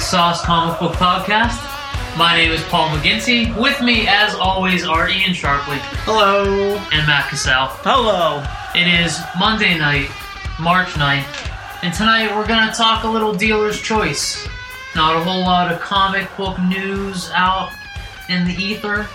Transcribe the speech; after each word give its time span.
episode 0.00 0.16
95 0.16 0.40
of 0.40 0.40
the 0.40 0.40
McSauce 0.40 0.44
Comic 0.44 0.78
Book 0.80 0.92
Podcast. 0.92 2.16
My 2.16 2.36
name 2.36 2.52
is 2.52 2.62
Paul 2.64 2.88
McGinty. 2.88 3.54
With 3.60 3.80
me, 3.82 4.06
as 4.08 4.34
always, 4.34 4.84
are 4.86 5.08
Ian 5.08 5.32
Sharpley 5.32 5.78
Hello. 6.04 6.76
and 6.92 7.06
Matt 7.06 7.28
Cassell. 7.28 7.68
Hello. 7.82 8.42
It 8.74 8.88
is 8.88 9.18
Monday 9.38 9.76
night, 9.78 10.08
March 10.58 10.88
9th, 10.94 11.82
and 11.82 11.92
tonight 11.92 12.34
we're 12.34 12.46
going 12.46 12.66
to 12.66 12.74
talk 12.74 13.04
a 13.04 13.08
little 13.08 13.34
dealer's 13.34 13.80
choice. 13.80 14.48
Not 14.96 15.16
a 15.16 15.22
whole 15.22 15.42
lot 15.42 15.70
of 15.70 15.80
comic 15.80 16.34
book 16.36 16.58
news 16.60 17.30
out 17.34 17.70
in 18.30 18.46
the 18.46 18.54
ether, 18.54 19.06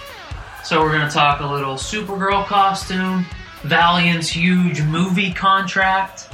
so 0.63 0.81
we're 0.81 0.91
going 0.91 1.07
to 1.07 1.13
talk 1.13 1.39
a 1.41 1.47
little 1.47 1.75
Supergirl 1.75 2.45
costume, 2.45 3.25
Valiant's 3.63 4.29
huge 4.29 4.83
movie 4.83 5.33
contract. 5.33 6.29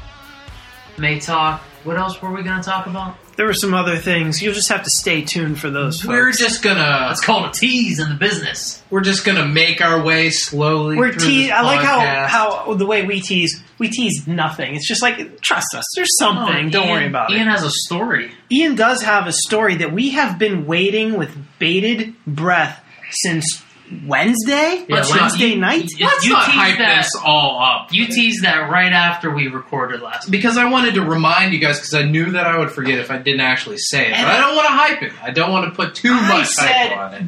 May 0.97 1.19
talk. 1.19 1.61
What 1.83 1.97
else 1.97 2.21
were 2.21 2.31
we 2.31 2.43
going 2.43 2.61
to 2.61 2.63
talk 2.63 2.85
about? 2.85 3.15
There 3.41 3.47
were 3.47 3.55
some 3.55 3.73
other 3.73 3.97
things. 3.97 4.39
You'll 4.39 4.53
just 4.53 4.69
have 4.69 4.83
to 4.83 4.91
stay 4.91 5.23
tuned 5.23 5.59
for 5.59 5.71
those. 5.71 6.05
We're 6.05 6.27
folks. 6.27 6.37
just 6.37 6.61
gonna 6.61 7.07
It's 7.09 7.25
called 7.25 7.47
a 7.49 7.51
tease 7.51 7.97
in 7.97 8.07
the 8.09 8.13
business. 8.13 8.83
we're 8.91 9.01
just 9.01 9.25
gonna 9.25 9.47
make 9.47 9.81
our 9.81 10.03
way 10.03 10.29
slowly. 10.29 10.95
we're 10.95 11.11
through 11.11 11.21
te- 11.27 11.43
this 11.45 11.51
I 11.51 11.61
like 11.63 11.79
how 11.79 12.27
how 12.27 12.73
the 12.75 12.85
way 12.85 13.03
we 13.03 13.19
tease. 13.19 13.63
We 13.79 13.89
tease 13.89 14.27
nothing. 14.27 14.75
It's 14.75 14.87
just 14.87 15.01
like 15.01 15.41
trust 15.41 15.73
us. 15.73 15.85
There's 15.95 16.15
something. 16.19 16.67
Oh, 16.67 16.69
Don't 16.69 16.83
Ian- 16.85 16.91
worry 16.91 17.07
about 17.07 17.31
Ian 17.31 17.39
it. 17.39 17.43
Ian 17.45 17.51
has 17.51 17.63
a 17.63 17.71
story. 17.71 18.31
Ian 18.51 18.75
does 18.75 19.01
have 19.01 19.25
a 19.25 19.31
story 19.33 19.77
that 19.77 19.91
we 19.91 20.11
have 20.11 20.37
been 20.37 20.67
waiting 20.67 21.17
with 21.17 21.35
bated 21.57 22.13
breath 22.27 22.79
since 23.09 23.63
Wednesday. 24.05 24.85
Yeah, 24.87 24.95
Wednesday 24.95 25.19
Wednesday- 25.19 25.55
night. 25.55 25.89
you- 25.97 26.05
Let's 26.05 26.25
you 26.25 26.33
not 26.33 26.45
teased 26.45 26.57
hype 26.57 26.77
that- 26.77 26.97
this 27.03 27.11
all 27.23 27.61
up. 27.61 27.89
You 27.91 28.05
teased 28.07 28.43
that 28.43 28.69
right 28.69 28.91
after 28.93 29.29
we 29.33 29.47
recorded 29.47 30.01
last 30.01 30.25
week. 30.27 30.31
because 30.31 30.57
I 30.57 30.65
wanted 30.65 30.95
to 30.95 31.01
remind 31.03 31.53
you 31.53 31.59
guys 31.59 31.77
because 31.79 31.93
I 31.93 32.03
knew 32.03 32.31
that 32.31 32.45
I 32.47 32.57
would 32.57 32.71
forget 32.71 32.99
if 32.99 33.11
I 33.11 33.17
didn't 33.17 33.41
actually 33.41 33.77
say 33.77 34.07
it. 34.07 34.13
And 34.13 34.25
But 34.25 34.35
I 34.35 34.39
don't 34.39 34.55
want 34.55 34.67
to 34.67 34.73
hype 34.73 35.03
it. 35.03 35.11
I 35.23 35.31
don't 35.31 35.51
want 35.51 35.65
to 35.65 35.71
put 35.75 35.95
too 35.95 36.13
I 36.13 36.27
much 36.27 36.47
said- 36.47 36.65
hype 36.89 36.97
on 36.97 37.13
it. 37.13 37.23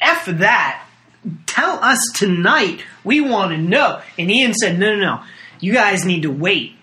F 0.00 0.26
that. 0.26 0.80
Tell 1.46 1.82
us 1.82 2.00
tonight. 2.14 2.80
We 3.02 3.20
want 3.22 3.52
to 3.52 3.58
know. 3.58 4.00
And 4.18 4.30
Ian 4.30 4.52
said, 4.52 4.78
no, 4.78 4.94
no, 4.94 5.00
no. 5.00 5.20
You 5.60 5.72
guys 5.72 6.04
need 6.04 6.22
to 6.22 6.30
wait 6.30 6.74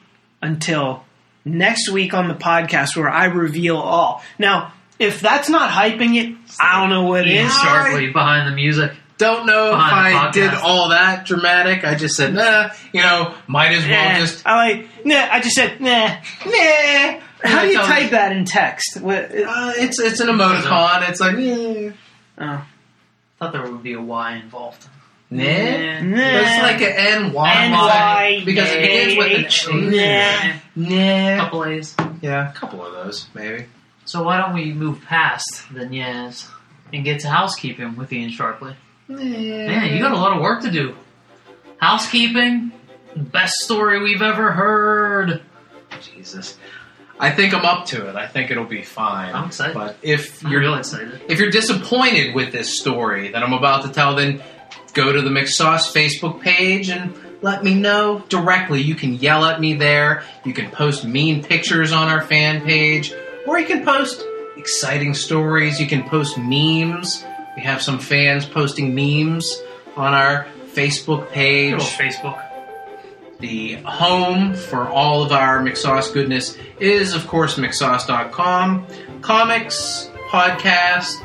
until 0.41 1.03
next 1.45 1.89
week 1.89 2.13
on 2.15 2.27
the 2.27 2.33
podcast 2.33 2.95
where 2.97 3.09
I 3.09 3.25
reveal 3.25 3.77
all. 3.77 4.23
Now, 4.39 4.73
if 4.97 5.19
that's 5.19 5.49
not 5.49 5.69
hyping 5.69 6.15
it, 6.15 6.35
I 6.59 6.79
don't 6.79 6.89
know 6.89 7.03
what 7.03 7.27
Ian 7.27 7.45
is. 7.47 7.53
Sharpley 7.53 8.11
behind 8.11 8.47
the 8.47 8.55
music. 8.55 8.93
Don't 9.21 9.45
know 9.45 9.67
if 9.67 9.71
Behind 9.73 10.15
the 10.15 10.19
I 10.19 10.31
did 10.31 10.53
all 10.55 10.89
that 10.89 11.25
dramatic. 11.25 11.83
I 11.85 11.93
just 11.95 12.15
said, 12.15 12.33
nah, 12.33 12.69
you 12.91 13.01
know, 13.01 13.35
might 13.47 13.71
as 13.71 13.87
well 13.87 14.09
Nah. 14.13 14.19
just. 14.19 14.47
I 14.47 14.55
like, 14.67 15.05
nah, 15.05 15.27
I 15.31 15.39
just 15.41 15.55
said, 15.55 15.79
nah. 15.79 16.07
Nah. 16.45 17.19
How 17.43 17.61
do 17.61 17.67
you 17.67 17.73
Tell- 17.77 17.85
type 17.87 18.09
that 18.11 18.31
in 18.31 18.45
text? 18.45 18.99
What, 18.99 19.25
Uh, 19.25 19.73
it's 19.77 19.99
it's 19.99 20.19
an 20.19 20.27
emoticon. 20.29 21.07
It's 21.09 21.19
like, 21.19 21.35
eh, 21.37 21.91
oh. 22.39 22.65
thought 23.39 23.53
there 23.53 23.61
would 23.61 23.83
be 23.83 23.93
a 23.93 24.01
Y 24.01 24.35
involved. 24.37 24.85
nah. 25.29 25.43
Nah. 25.43 26.39
It's 26.41 26.61
like 26.63 26.81
an 26.81 26.93
N 27.27 27.33
Y 27.33 27.53
N-Y, 27.65 28.41
because 28.45 28.69
it 28.71 28.81
begins 28.81 29.17
with 29.17 29.31
H, 29.45 29.67
an 29.67 29.91
nah. 29.91 30.53
Nah. 30.75 31.43
Couple 31.43 31.65
A's. 31.65 31.95
Yeah, 32.21 32.49
a 32.49 32.53
couple 32.53 32.83
of 32.85 32.91
those 32.93 33.27
maybe. 33.35 33.65
So 34.05 34.23
why 34.23 34.37
don't 34.37 34.53
we 34.53 34.73
move 34.73 35.01
past 35.05 35.63
the 35.73 35.87
yes 35.87 36.47
and 36.93 37.03
get 37.05 37.19
to 37.21 37.29
housekeeping 37.29 37.95
with 37.95 38.11
Ian 38.11 38.31
Sharpley? 38.31 38.75
Man, 39.15 39.93
you 39.93 40.01
got 40.01 40.11
a 40.11 40.17
lot 40.17 40.35
of 40.35 40.41
work 40.41 40.61
to 40.63 40.71
do. 40.71 40.95
Housekeeping, 41.77 42.71
best 43.15 43.55
story 43.55 44.01
we've 44.01 44.21
ever 44.21 44.51
heard. 44.51 45.41
Jesus. 46.01 46.57
I 47.19 47.29
think 47.29 47.53
I'm 47.53 47.65
up 47.65 47.85
to 47.87 48.09
it. 48.09 48.15
I 48.15 48.27
think 48.27 48.49
it'll 48.49 48.65
be 48.65 48.81
fine. 48.81 49.33
I'm 49.35 49.47
excited. 49.47 49.75
But 49.75 49.97
if 50.01 50.43
I'm 50.43 50.51
you're 50.51 50.61
real 50.61 50.75
excited. 50.75 51.21
if 51.27 51.39
you're 51.39 51.51
disappointed 51.51 52.33
with 52.33 52.51
this 52.51 52.79
story 52.79 53.31
that 53.31 53.43
I'm 53.43 53.53
about 53.53 53.85
to 53.85 53.91
tell, 53.91 54.15
then 54.15 54.41
go 54.93 55.11
to 55.11 55.21
the 55.21 55.29
McSauce 55.29 55.91
Facebook 55.93 56.41
page 56.41 56.89
and 56.89 57.13
let 57.41 57.63
me 57.63 57.75
know 57.75 58.23
directly. 58.29 58.81
You 58.81 58.95
can 58.95 59.13
yell 59.13 59.45
at 59.45 59.59
me 59.59 59.75
there. 59.75 60.23
You 60.45 60.53
can 60.53 60.71
post 60.71 61.05
mean 61.05 61.43
pictures 61.43 61.91
on 61.91 62.07
our 62.07 62.21
fan 62.21 62.61
page, 62.61 63.13
or 63.45 63.59
you 63.59 63.67
can 63.67 63.85
post 63.85 64.23
exciting 64.57 65.13
stories. 65.13 65.79
You 65.79 65.87
can 65.87 66.03
post 66.03 66.37
memes. 66.37 67.23
We 67.55 67.63
have 67.63 67.81
some 67.81 67.99
fans 67.99 68.45
posting 68.45 68.95
memes 68.95 69.61
on 69.95 70.13
our 70.13 70.47
Facebook 70.73 71.29
page. 71.31 71.75
Facebook. 71.75 72.47
The 73.39 73.73
home 73.83 74.53
for 74.53 74.87
all 74.87 75.23
of 75.23 75.31
our 75.31 75.59
McSauce 75.61 76.13
goodness 76.13 76.57
is, 76.79 77.15
of 77.15 77.27
course, 77.27 77.55
McSauce.com. 77.55 78.85
Comics, 79.21 80.09
podcast, 80.29 81.15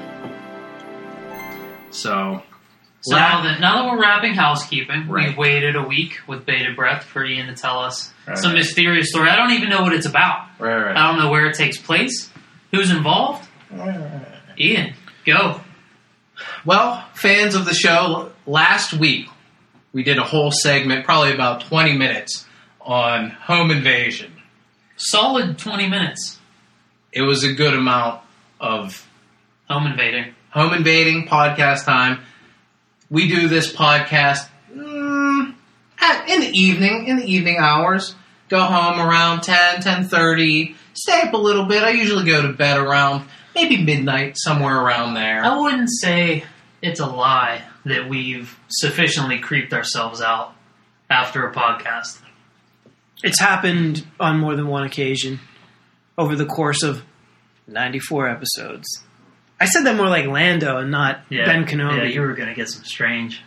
So, 1.90 2.40
So 3.04 3.16
now 3.16 3.42
that, 3.42 3.60
now 3.60 3.82
that 3.82 3.90
we're 3.92 4.00
wrapping 4.00 4.32
housekeeping, 4.34 5.08
Right. 5.08 5.28
we've 5.28 5.36
waited 5.36 5.76
a 5.76 5.82
week 5.82 6.20
with 6.26 6.46
bated 6.46 6.74
breath 6.74 7.04
for 7.04 7.24
Ian 7.24 7.48
to 7.48 7.54
tell 7.54 7.78
us 7.80 8.12
Right, 8.26 8.38
some 8.38 8.52
right. 8.52 8.58
mysterious 8.58 9.10
story. 9.10 9.28
I 9.28 9.36
don't 9.36 9.52
even 9.52 9.68
know 9.68 9.82
what 9.82 9.92
it's 9.92 10.06
about. 10.06 10.46
right, 10.58 10.74
right. 10.74 10.96
I 10.96 11.08
don't 11.08 11.18
know 11.18 11.30
where 11.30 11.46
it 11.46 11.54
takes 11.54 11.76
place, 11.78 12.30
who's 12.70 12.90
involved. 12.90 13.46
Ian, 14.58 14.94
go. 15.26 15.60
Well, 16.64 17.04
fans 17.14 17.54
of 17.54 17.64
the 17.66 17.74
show, 17.74 18.32
last 18.46 18.92
week 18.94 19.28
we 19.92 20.02
did 20.02 20.18
a 20.18 20.24
whole 20.24 20.50
segment, 20.50 21.04
probably 21.04 21.32
about 21.32 21.60
20 21.62 21.96
minutes, 21.96 22.46
on 22.80 23.30
home 23.30 23.70
invasion. 23.70 24.32
Solid 24.96 25.58
20 25.58 25.88
minutes. 25.88 26.38
It 27.12 27.22
was 27.22 27.44
a 27.44 27.52
good 27.52 27.74
amount 27.74 28.20
of 28.60 29.06
Home 29.68 29.86
invading. 29.86 30.34
home 30.50 30.72
invading 30.74 31.26
podcast 31.26 31.84
time. 31.84 32.20
We 33.14 33.28
do 33.28 33.46
this 33.46 33.72
podcast 33.72 34.48
mm, 34.74 35.54
at, 36.00 36.28
in 36.28 36.40
the 36.40 36.48
evening, 36.48 37.06
in 37.06 37.18
the 37.18 37.24
evening 37.24 37.58
hours. 37.60 38.16
Go 38.48 38.58
home 38.58 38.98
around 38.98 39.42
10, 39.42 39.82
10.30, 39.82 40.74
stay 40.94 41.20
up 41.20 41.32
a 41.32 41.36
little 41.36 41.66
bit. 41.66 41.84
I 41.84 41.90
usually 41.90 42.24
go 42.24 42.42
to 42.42 42.52
bed 42.52 42.76
around 42.76 43.28
maybe 43.54 43.80
midnight, 43.80 44.36
somewhere 44.36 44.80
around 44.80 45.14
there. 45.14 45.44
I 45.44 45.60
wouldn't 45.60 45.90
say 45.92 46.42
it's 46.82 46.98
a 46.98 47.06
lie 47.06 47.62
that 47.84 48.08
we've 48.08 48.58
sufficiently 48.66 49.38
creeped 49.38 49.72
ourselves 49.72 50.20
out 50.20 50.52
after 51.08 51.46
a 51.46 51.54
podcast. 51.54 52.20
It's 53.22 53.38
happened 53.38 54.04
on 54.18 54.40
more 54.40 54.56
than 54.56 54.66
one 54.66 54.82
occasion 54.82 55.38
over 56.18 56.34
the 56.34 56.46
course 56.46 56.82
of 56.82 57.04
94 57.68 58.28
episodes. 58.28 59.03
I 59.64 59.66
said 59.66 59.84
that 59.86 59.96
more 59.96 60.08
like 60.10 60.26
Lando 60.26 60.76
and 60.76 60.90
not 60.90 61.20
Yeah, 61.30 61.46
Ben 61.46 61.64
Kenobi. 61.64 61.96
Yeah, 61.96 62.04
you 62.04 62.20
were 62.20 62.34
gonna 62.34 62.54
get 62.54 62.68
some 62.68 62.84
strange. 62.84 63.42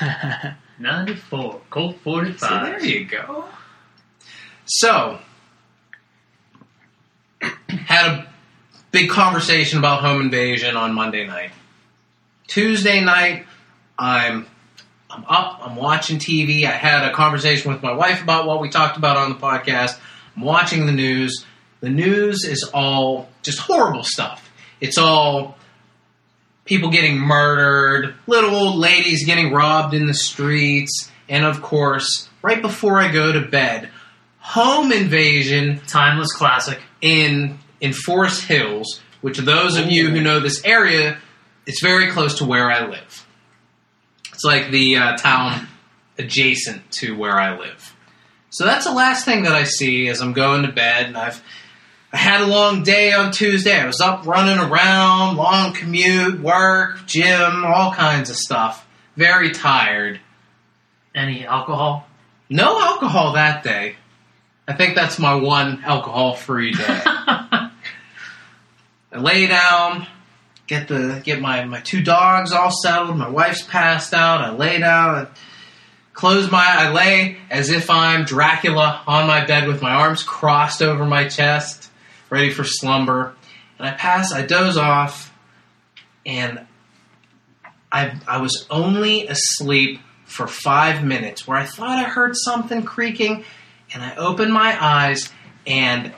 Ninety-four, 0.80 1.60
Colt 1.70 1.94
So 1.94 2.00
forty-five. 2.02 2.80
there 2.80 2.84
you 2.84 3.04
go. 3.04 3.44
So, 4.64 5.20
had 7.40 8.06
a 8.10 8.32
big 8.90 9.08
conversation 9.10 9.78
about 9.78 10.00
home 10.00 10.20
invasion 10.22 10.76
on 10.76 10.94
Monday 10.94 11.26
night. 11.28 11.52
Tuesday 12.48 13.00
night, 13.00 13.46
I'm 13.96 14.46
I'm 15.10 15.24
up, 15.28 15.60
I'm 15.62 15.76
watching 15.76 16.18
TV. 16.18 16.64
I 16.64 16.72
had 16.72 17.08
a 17.08 17.12
conversation 17.12 17.70
with 17.72 17.84
my 17.84 17.92
wife 17.92 18.20
about 18.20 18.46
what 18.46 18.60
we 18.60 18.68
talked 18.68 18.96
about 18.96 19.16
on 19.16 19.28
the 19.28 19.36
podcast. 19.36 19.96
I'm 20.36 20.42
watching 20.42 20.86
the 20.86 20.92
news. 20.92 21.44
The 21.80 21.90
news 21.90 22.44
is 22.44 22.68
all 22.74 23.28
just 23.42 23.60
horrible 23.60 24.02
stuff. 24.02 24.48
It's 24.82 24.98
all 24.98 25.56
people 26.64 26.90
getting 26.90 27.16
murdered, 27.16 28.16
little 28.26 28.52
old 28.52 28.78
ladies 28.80 29.24
getting 29.24 29.52
robbed 29.52 29.94
in 29.94 30.06
the 30.06 30.14
streets, 30.14 31.08
and 31.28 31.44
of 31.44 31.62
course, 31.62 32.28
right 32.42 32.60
before 32.60 32.98
I 32.98 33.10
go 33.12 33.32
to 33.32 33.42
bed, 33.42 33.90
home 34.40 34.90
invasion 34.90 35.80
Timeless 35.86 36.32
classic. 36.32 36.80
in 37.00 37.58
in 37.80 37.92
Forest 37.92 38.44
Hills, 38.46 39.00
which 39.20 39.38
those 39.38 39.76
of 39.76 39.88
you 39.88 40.10
who 40.10 40.20
know 40.20 40.40
this 40.40 40.64
area, 40.64 41.18
it's 41.64 41.80
very 41.80 42.10
close 42.10 42.38
to 42.38 42.44
where 42.44 42.68
I 42.68 42.88
live. 42.88 43.26
It's 44.32 44.44
like 44.44 44.72
the 44.72 44.96
uh, 44.96 45.16
town 45.16 45.68
adjacent 46.18 46.90
to 46.98 47.16
where 47.16 47.38
I 47.38 47.56
live. 47.56 47.94
So 48.50 48.64
that's 48.64 48.84
the 48.84 48.92
last 48.92 49.24
thing 49.24 49.44
that 49.44 49.52
I 49.52 49.62
see 49.62 50.08
as 50.08 50.20
I'm 50.20 50.32
going 50.32 50.62
to 50.62 50.72
bed, 50.72 51.06
and 51.06 51.16
I've 51.16 51.40
I 52.12 52.18
had 52.18 52.42
a 52.42 52.46
long 52.46 52.82
day 52.82 53.12
on 53.12 53.32
Tuesday. 53.32 53.80
I 53.80 53.86
was 53.86 54.00
up 54.00 54.26
running 54.26 54.58
around, 54.58 55.36
long 55.36 55.72
commute, 55.72 56.40
work, 56.40 57.06
gym, 57.06 57.64
all 57.64 57.92
kinds 57.92 58.28
of 58.28 58.36
stuff. 58.36 58.86
Very 59.16 59.50
tired. 59.52 60.20
Any 61.14 61.46
alcohol? 61.46 62.06
No 62.50 62.78
alcohol 62.80 63.32
that 63.32 63.64
day. 63.64 63.96
I 64.68 64.74
think 64.74 64.94
that's 64.94 65.18
my 65.18 65.34
one 65.34 65.82
alcohol 65.84 66.34
free 66.34 66.72
day. 66.72 66.84
I 67.04 67.70
lay 69.12 69.46
down, 69.46 70.06
get 70.66 70.88
the 70.88 71.20
get 71.24 71.40
my, 71.40 71.64
my 71.64 71.80
two 71.80 72.02
dogs 72.02 72.52
all 72.52 72.70
settled, 72.70 73.16
my 73.16 73.28
wife's 73.28 73.62
passed 73.62 74.14
out, 74.14 74.40
I 74.40 74.52
lay 74.52 74.78
down, 74.78 75.14
I 75.14 75.26
close 76.14 76.50
my 76.50 76.64
I 76.64 76.92
lay 76.92 77.36
as 77.50 77.70
if 77.70 77.90
I'm 77.90 78.24
Dracula 78.24 79.02
on 79.06 79.26
my 79.26 79.44
bed 79.44 79.66
with 79.66 79.82
my 79.82 79.92
arms 79.92 80.22
crossed 80.22 80.80
over 80.80 81.04
my 81.04 81.28
chest, 81.28 81.90
ready 82.32 82.50
for 82.50 82.64
slumber. 82.64 83.34
And 83.78 83.86
I 83.86 83.92
pass, 83.92 84.32
I 84.32 84.42
doze 84.46 84.78
off, 84.78 85.32
and 86.24 86.66
I 87.92 88.18
I 88.26 88.38
was 88.38 88.66
only 88.70 89.26
asleep 89.26 90.00
for 90.24 90.46
five 90.46 91.04
minutes 91.04 91.46
where 91.46 91.58
I 91.58 91.66
thought 91.66 91.98
I 91.98 92.04
heard 92.04 92.34
something 92.34 92.84
creaking, 92.84 93.44
and 93.92 94.02
I 94.02 94.16
opened 94.16 94.52
my 94.52 94.76
eyes 94.82 95.30
and 95.66 96.12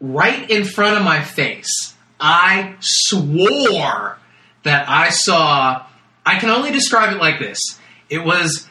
right 0.00 0.48
in 0.48 0.64
front 0.64 0.96
of 0.96 1.04
my 1.04 1.22
face, 1.22 1.94
I 2.20 2.76
swore 2.80 4.18
that 4.62 4.88
I 4.88 5.10
saw. 5.10 5.84
I 6.24 6.38
can 6.38 6.50
only 6.50 6.70
describe 6.70 7.12
it 7.12 7.18
like 7.18 7.40
this 7.40 7.58
it 8.08 8.24
was 8.24 8.68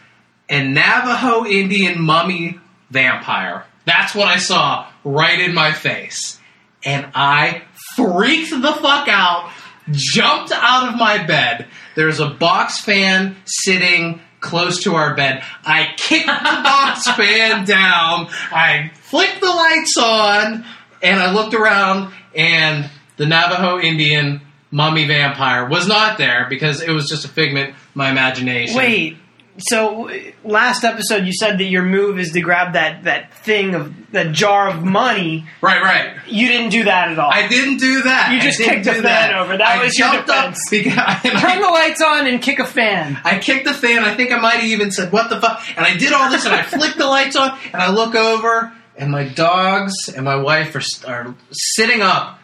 a 0.49 0.63
Navajo 0.63 1.45
Indian 1.45 2.01
mummy 2.01 2.59
vampire. 2.89 3.65
That's 3.85 4.15
what 4.15 4.27
I 4.27 4.37
saw 4.37 4.87
right 5.03 5.39
in 5.39 5.53
my 5.53 5.71
face. 5.71 6.39
And 6.83 7.07
I 7.15 7.63
freaked 7.95 8.51
the 8.51 8.73
fuck 8.73 9.07
out, 9.07 9.51
jumped 9.91 10.51
out 10.51 10.89
of 10.89 10.99
my 10.99 11.23
bed. 11.25 11.67
There's 11.95 12.19
a 12.19 12.29
box 12.29 12.81
fan 12.81 13.35
sitting 13.45 14.21
close 14.39 14.83
to 14.83 14.95
our 14.95 15.15
bed. 15.15 15.43
I 15.63 15.93
kicked 15.97 16.27
the 16.27 16.31
box 16.63 17.09
fan 17.11 17.65
down. 17.65 18.27
I 18.51 18.91
flicked 19.01 19.41
the 19.41 19.47
lights 19.47 19.97
on, 19.97 20.65
and 21.01 21.19
I 21.19 21.31
looked 21.33 21.53
around, 21.53 22.13
and 22.35 22.89
the 23.17 23.25
Navajo 23.25 23.79
Indian 23.79 24.41
mummy 24.71 25.07
vampire 25.07 25.67
was 25.67 25.87
not 25.87 26.17
there 26.17 26.47
because 26.49 26.81
it 26.81 26.91
was 26.91 27.07
just 27.07 27.25
a 27.25 27.29
figment 27.29 27.69
of 27.69 27.95
my 27.95 28.11
imagination. 28.11 28.75
Wait. 28.75 29.17
So 29.57 30.11
last 30.43 30.83
episode 30.83 31.25
you 31.25 31.31
said 31.31 31.59
that 31.59 31.65
your 31.65 31.83
move 31.83 32.19
is 32.19 32.31
to 32.33 32.41
grab 32.41 32.73
that 32.73 33.05
that 33.05 33.33
thing 33.33 33.73
of 33.73 34.11
that 34.11 34.33
jar 34.33 34.67
of 34.69 34.83
money. 34.83 35.45
Right, 35.61 35.81
right. 35.81 36.15
You 36.27 36.47
didn't 36.47 36.71
do 36.71 36.83
that 36.83 37.09
at 37.09 37.19
all. 37.19 37.31
I 37.31 37.47
didn't 37.47 37.77
do 37.77 38.03
that. 38.03 38.33
You 38.33 38.41
just 38.41 38.59
kicked 38.59 38.83
do 38.83 39.01
fan 39.01 39.33
over. 39.33 39.57
That 39.57 39.67
I 39.67 39.83
was 39.83 39.97
your 39.97 40.11
defense. 40.11 40.59
because 40.69 40.93
Turn 41.41 41.61
the 41.61 41.69
lights 41.69 42.01
on 42.01 42.27
and 42.27 42.41
kick 42.41 42.59
a 42.59 42.65
fan. 42.65 43.17
I 43.23 43.39
kicked 43.39 43.65
the 43.65 43.73
fan. 43.73 44.03
I 44.03 44.13
think 44.15 44.33
I 44.33 44.39
might 44.39 44.55
have 44.55 44.65
even 44.65 44.91
said, 44.91 45.13
"What 45.13 45.29
the 45.29 45.39
fuck?" 45.39 45.63
And 45.77 45.85
I 45.85 45.95
did 45.95 46.11
all 46.11 46.29
this, 46.29 46.45
and 46.45 46.53
I 46.53 46.63
flicked 46.63 46.97
the 46.97 47.07
lights 47.07 47.37
on, 47.37 47.57
and 47.71 47.81
I 47.81 47.91
look 47.91 48.13
over, 48.15 48.73
and 48.97 49.09
my 49.09 49.23
dogs 49.23 49.93
and 50.09 50.25
my 50.25 50.35
wife 50.35 50.75
are, 50.75 50.81
are 51.09 51.35
sitting 51.51 52.01
up, 52.01 52.39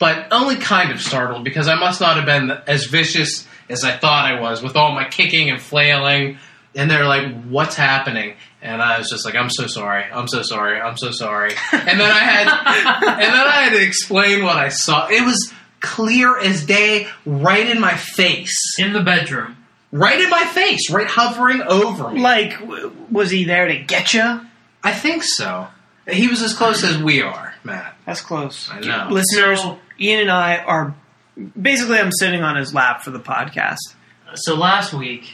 but 0.00 0.26
only 0.32 0.56
kind 0.56 0.90
of 0.90 1.00
startled 1.00 1.44
because 1.44 1.68
I 1.68 1.76
must 1.76 2.00
not 2.00 2.16
have 2.16 2.26
been 2.26 2.50
as 2.66 2.86
vicious 2.86 3.46
as 3.68 3.84
I 3.84 3.96
thought 3.96 4.24
I 4.26 4.40
was 4.40 4.62
with 4.62 4.74
all 4.76 4.92
my 4.94 5.08
kicking 5.08 5.48
and 5.48 5.60
flailing. 5.62 6.38
And 6.74 6.90
they're 6.90 7.06
like, 7.06 7.44
"What's 7.44 7.74
happening?" 7.74 8.34
And 8.62 8.80
I 8.80 8.98
was 8.98 9.10
just 9.10 9.24
like, 9.24 9.34
"I'm 9.34 9.50
so 9.50 9.66
sorry. 9.66 10.04
I'm 10.04 10.28
so 10.28 10.42
sorry. 10.42 10.80
I'm 10.80 10.96
so 10.96 11.10
sorry." 11.10 11.52
And 11.72 11.98
then 12.00 12.10
I 12.10 12.18
had, 12.18 12.46
and 13.02 13.34
then 13.34 13.46
I 13.46 13.62
had 13.64 13.70
to 13.72 13.82
explain 13.84 14.44
what 14.44 14.56
I 14.56 14.68
saw. 14.68 15.08
It 15.08 15.24
was 15.24 15.52
clear 15.80 16.38
as 16.38 16.64
day, 16.64 17.08
right 17.26 17.66
in 17.68 17.80
my 17.80 17.94
face 17.96 18.54
In 18.78 18.92
the 18.92 19.00
bedroom. 19.02 19.56
right 19.90 20.20
in 20.20 20.30
my 20.30 20.44
face, 20.44 20.90
right 20.90 21.08
hovering 21.08 21.62
over 21.62 22.10
me. 22.10 22.20
Like, 22.20 22.58
w- 22.60 22.92
was 23.10 23.30
he 23.30 23.44
there 23.44 23.66
to 23.66 23.78
get 23.78 24.12
you? 24.14 24.42
I 24.84 24.92
think 24.92 25.22
so. 25.24 25.66
He 26.06 26.28
was 26.28 26.40
as 26.42 26.54
close 26.54 26.84
as 26.84 26.98
we 26.98 27.22
are, 27.22 27.54
Matt. 27.64 27.96
That's 28.06 28.20
close. 28.20 28.68
I 28.70 28.80
know. 28.80 29.08
Listeners, 29.10 29.60
So- 29.62 29.78
Ian 29.98 30.20
and 30.20 30.30
I 30.30 30.58
are 30.58 30.94
basically 31.60 31.98
I'm 31.98 32.12
sitting 32.12 32.42
on 32.42 32.56
his 32.56 32.72
lap 32.74 33.02
for 33.02 33.10
the 33.10 33.18
podcast. 33.20 33.78
So 34.34 34.54
last 34.54 34.92
week, 34.92 35.32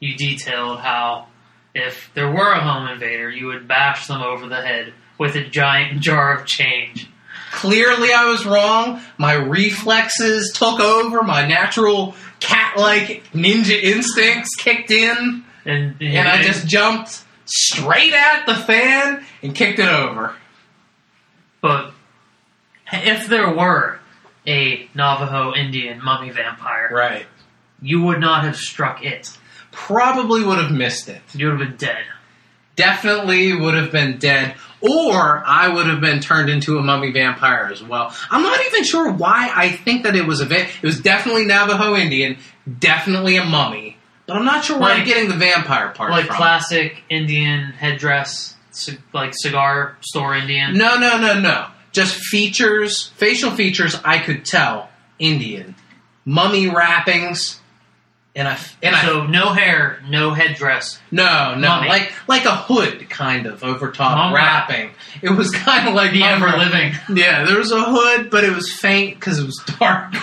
you 0.00 0.16
detailed 0.16 0.80
how 0.80 1.26
if 1.74 2.10
there 2.14 2.30
were 2.30 2.50
a 2.52 2.60
home 2.60 2.88
invader, 2.88 3.30
you 3.30 3.46
would 3.46 3.68
bash 3.68 4.06
them 4.08 4.22
over 4.22 4.48
the 4.48 4.60
head 4.60 4.92
with 5.18 5.36
a 5.36 5.44
giant 5.44 6.00
jar 6.02 6.34
of 6.38 6.46
change. 6.46 7.08
Clearly, 7.52 8.12
I 8.12 8.26
was 8.26 8.44
wrong. 8.46 9.00
My 9.18 9.34
reflexes 9.34 10.52
took 10.54 10.80
over. 10.80 11.22
My 11.22 11.46
natural 11.46 12.14
cat-like 12.40 13.24
ninja 13.32 13.80
instincts 13.80 14.54
kicked 14.56 14.90
in, 14.90 15.44
And, 15.64 15.96
and 16.00 16.28
I 16.28 16.42
just 16.42 16.66
jumped 16.66 17.24
straight 17.44 18.14
at 18.14 18.46
the 18.46 18.54
fan 18.54 19.24
and 19.42 19.54
kicked 19.54 19.78
it 19.80 19.88
over. 19.88 20.34
But 21.60 21.92
if 22.92 23.26
there 23.28 23.50
were 23.54 23.98
a 24.46 24.88
Navajo 24.94 25.52
Indian 25.54 26.02
mummy 26.02 26.30
vampire, 26.30 26.88
Right. 26.92 27.26
you 27.82 28.02
would 28.02 28.20
not 28.20 28.44
have 28.44 28.56
struck 28.56 29.04
it. 29.04 29.36
Probably 29.72 30.42
would 30.44 30.58
have 30.58 30.72
missed 30.72 31.08
it. 31.08 31.22
You 31.34 31.46
would 31.50 31.60
have 31.60 31.68
been 31.68 31.76
dead. 31.76 32.04
definitely 32.76 33.52
would 33.54 33.74
have 33.74 33.92
been 33.92 34.18
dead, 34.18 34.54
or 34.80 35.42
I 35.46 35.68
would 35.68 35.86
have 35.86 36.00
been 36.00 36.20
turned 36.20 36.48
into 36.48 36.78
a 36.78 36.82
mummy 36.82 37.12
vampire 37.12 37.68
as 37.70 37.82
well. 37.82 38.14
I'm 38.30 38.42
not 38.42 38.58
even 38.66 38.84
sure 38.84 39.12
why 39.12 39.52
I 39.54 39.68
think 39.70 40.04
that 40.04 40.16
it 40.16 40.26
was 40.26 40.40
a 40.40 40.46
va- 40.46 40.66
it 40.66 40.82
was 40.82 41.00
definitely 41.00 41.44
Navajo 41.44 41.94
Indian, 41.94 42.38
definitely 42.78 43.36
a 43.36 43.44
mummy, 43.44 43.98
but 44.26 44.36
I'm 44.36 44.44
not 44.46 44.64
sure 44.64 44.78
where 44.78 44.92
I'm 44.94 45.04
getting 45.04 45.28
the 45.28 45.36
vampire 45.36 45.90
part 45.90 46.10
Like 46.10 46.26
from. 46.26 46.36
classic 46.36 47.02
Indian 47.10 47.72
headdress, 47.72 48.54
like 49.12 49.32
cigar 49.34 49.96
store 50.00 50.34
Indian. 50.34 50.74
no, 50.78 50.96
no, 50.96 51.18
no, 51.18 51.38
no. 51.38 51.66
Just 51.92 52.14
features, 52.16 53.08
facial 53.16 53.50
features. 53.50 53.96
I 54.04 54.20
could 54.20 54.44
tell 54.46 54.88
Indian, 55.18 55.74
mummy 56.24 56.68
wrappings, 56.68 57.59
and 58.34 58.46
I 58.48 58.58
and 58.82 58.94
I 58.94 59.04
So 59.04 59.26
no 59.26 59.52
hair, 59.52 60.00
no 60.08 60.32
headdress. 60.32 61.00
no 61.10 61.54
no 61.56 61.68
Mummy. 61.68 61.88
like 61.88 62.12
like 62.28 62.44
a 62.44 62.54
hood 62.56 63.08
kind 63.10 63.46
of 63.46 63.64
over 63.64 63.90
top 63.90 64.16
Mum 64.16 64.32
wrapping. 64.34 64.90
It 65.22 65.30
was 65.30 65.50
kind 65.54 65.88
of 65.88 65.94
like 65.94 66.12
The 66.12 66.20
mum 66.20 66.42
ever 66.42 66.46
wrap- 66.46 66.58
living. 66.58 67.16
Yeah, 67.16 67.44
there 67.44 67.58
was 67.58 67.72
a 67.72 67.82
hood, 67.82 68.30
but 68.30 68.44
it 68.44 68.54
was 68.54 68.72
faint 68.72 69.14
because 69.18 69.38
it 69.38 69.46
was 69.46 69.62
dark. 69.78 70.14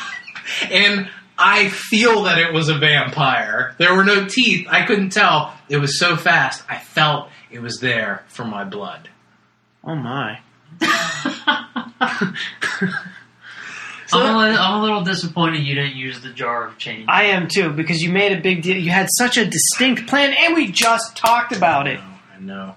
and 0.72 1.10
I 1.38 1.70
feel 1.70 2.24
that 2.24 2.40
it 2.40 2.52
was 2.54 2.68
a 2.70 2.78
vampire. 2.80 3.76
There 3.78 3.94
were 3.96 4.04
no 4.04 4.26
teeth. 4.26 4.66
I 4.70 4.86
couldn't 4.86 5.10
tell. 5.12 5.54
It 5.70 5.78
was 5.78 6.00
so 6.00 6.16
fast. 6.16 6.64
I 6.68 6.80
felt 6.80 7.30
it 7.52 7.60
was 7.60 7.80
there 7.80 8.24
for 8.28 8.44
my 8.46 8.64
blood. 8.64 9.10
Oh 9.84 9.96
my. 9.96 10.40
I'm, 14.14 14.36
a, 14.36 14.58
I'm 14.58 14.80
a 14.80 14.84
little 14.84 15.04
disappointed 15.04 15.64
you 15.64 15.76
didn't 15.76 15.96
use 15.96 16.22
the 16.22 16.30
jar 16.30 16.68
of 16.68 16.78
change. 16.78 17.06
I 17.08 17.26
am 17.26 17.48
too 17.48 17.72
because 17.72 18.02
you 18.02 18.12
made 18.12 18.38
a 18.38 18.42
big 18.42 18.62
deal. 18.62 18.78
You 18.78 18.92
had 18.92 19.08
such 19.18 19.38
a 19.38 19.46
distinct 19.46 20.08
plan, 20.08 20.34
and 20.34 20.56
we 20.56 20.72
just 20.72 21.18
talked 21.18 21.56
about 21.56 21.88
it. 21.88 22.00
I 22.36 22.40
know. 22.40 22.76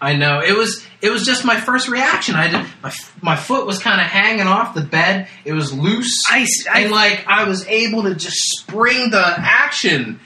I 0.00 0.16
know. 0.16 0.40
It 0.40 0.56
was 0.56 0.86
it 1.02 1.10
was 1.10 1.24
just 1.24 1.44
my 1.44 1.60
first 1.60 1.88
reaction. 1.88 2.34
I 2.34 2.48
did 2.48 2.66
my 2.82 2.92
my 3.20 3.36
foot 3.36 3.66
was 3.66 3.78
kind 3.78 4.00
of 4.00 4.06
hanging 4.06 4.46
off 4.46 4.74
the 4.74 4.80
bed. 4.80 5.28
It 5.44 5.52
was 5.52 5.72
loose. 5.72 6.22
I, 6.28 6.46
I 6.72 6.80
and 6.80 6.90
like 6.90 7.24
I 7.26 7.44
was 7.44 7.66
able 7.66 8.04
to 8.04 8.14
just 8.14 8.38
spring 8.58 9.10
the 9.10 9.24
action. 9.24 10.20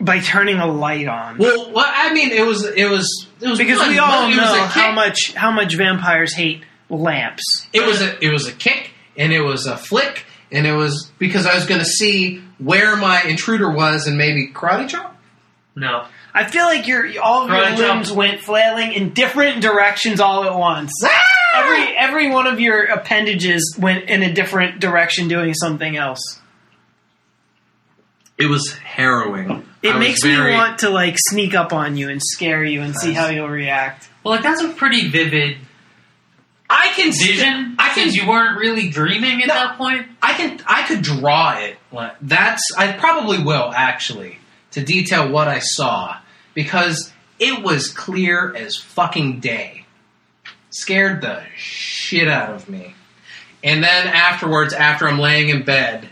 by 0.00 0.20
turning 0.20 0.58
a 0.58 0.66
light 0.66 1.06
on. 1.06 1.38
Well, 1.38 1.72
I 1.76 2.12
mean, 2.12 2.30
it 2.30 2.44
was 2.44 2.64
it 2.64 2.90
was 2.90 3.26
it 3.40 3.48
was 3.48 3.58
because 3.58 3.78
one, 3.78 3.90
we 3.90 3.98
all 3.98 4.28
know 4.28 4.66
how 4.66 4.90
much 4.92 5.34
how 5.34 5.50
much 5.50 5.76
vampires 5.76 6.32
hate 6.32 6.62
lamps. 6.88 7.68
It 7.72 7.86
was 7.86 8.00
a 8.00 8.24
it 8.24 8.32
was 8.32 8.48
a 8.48 8.52
kick 8.52 8.90
and 9.16 9.32
it 9.32 9.40
was 9.40 9.66
a 9.66 9.76
flick 9.76 10.24
and 10.52 10.66
it 10.66 10.72
was 10.72 11.10
because 11.18 11.46
I 11.46 11.54
was 11.54 11.66
going 11.66 11.80
to 11.80 11.86
see 11.86 12.42
where 12.58 12.96
my 12.96 13.22
intruder 13.22 13.70
was 13.70 14.06
and 14.06 14.16
maybe 14.16 14.48
karate 14.48 14.88
chop. 14.88 15.16
no. 15.74 16.06
I 16.34 16.44
feel 16.44 16.66
like 16.66 16.86
your 16.86 17.06
all 17.22 17.44
of 17.44 17.48
your 17.48 17.58
Right, 17.58 17.78
jump. 17.78 17.94
limbs 17.94 18.12
went 18.12 18.40
flailing 18.42 18.92
in 18.92 19.14
different 19.14 19.62
directions 19.62 20.20
all 20.20 20.44
at 20.44 20.54
once. 20.54 20.92
Ah! 21.02 21.08
Every 21.54 21.96
every 21.96 22.28
one 22.30 22.46
of 22.46 22.60
your 22.60 22.84
appendages 22.84 23.74
went 23.80 24.10
in 24.10 24.22
a 24.22 24.30
different 24.34 24.78
direction, 24.78 25.28
doing 25.28 25.54
something 25.54 25.96
else. 25.96 26.38
It 28.36 28.46
was 28.50 28.70
harrowing. 28.74 29.64
It 29.82 29.90
I 29.92 29.96
was 29.96 30.00
makes 30.06 30.22
very- 30.22 30.50
me 30.52 30.56
want 30.58 30.80
to 30.80 30.90
like 30.90 31.16
sneak 31.18 31.54
up 31.54 31.72
on 31.72 31.96
you 31.96 32.10
and 32.10 32.20
scare 32.22 32.62
you 32.62 32.82
and 32.82 32.94
see 32.94 33.14
how 33.14 33.28
you'll 33.28 33.48
react. 33.48 34.06
Well, 34.22 34.34
like 34.34 34.42
that's 34.42 34.60
a 34.60 34.68
pretty 34.68 35.08
vivid 35.08 35.56
I 36.68 36.88
can 36.94 37.12
vision. 37.12 37.76
I 37.78 37.90
can 37.94 38.12
you 38.12 38.26
weren't 38.28 38.58
really 38.58 38.88
dreaming 38.88 39.40
at 39.42 39.48
No. 39.48 39.54
that 39.54 39.78
point. 39.78 40.06
I 40.22 40.34
can 40.34 40.60
I 40.66 40.82
could 40.86 41.02
draw 41.02 41.56
it. 41.58 41.78
That's 42.20 42.62
I 42.76 42.92
probably 42.92 43.42
will 43.42 43.72
actually 43.74 44.38
to 44.72 44.84
detail 44.84 45.28
what 45.30 45.48
I 45.48 45.60
saw 45.60 46.16
because 46.54 47.12
it 47.38 47.62
was 47.62 47.88
clear 47.88 48.54
as 48.54 48.76
fucking 48.76 49.40
day. 49.40 49.86
Scared 50.70 51.20
the 51.22 51.42
shit 51.56 52.28
out 52.28 52.50
of 52.50 52.68
me. 52.68 52.94
And 53.64 53.82
then 53.82 54.06
afterwards, 54.08 54.72
after 54.74 55.08
I'm 55.08 55.18
laying 55.18 55.48
in 55.48 55.62
bed, 55.64 56.08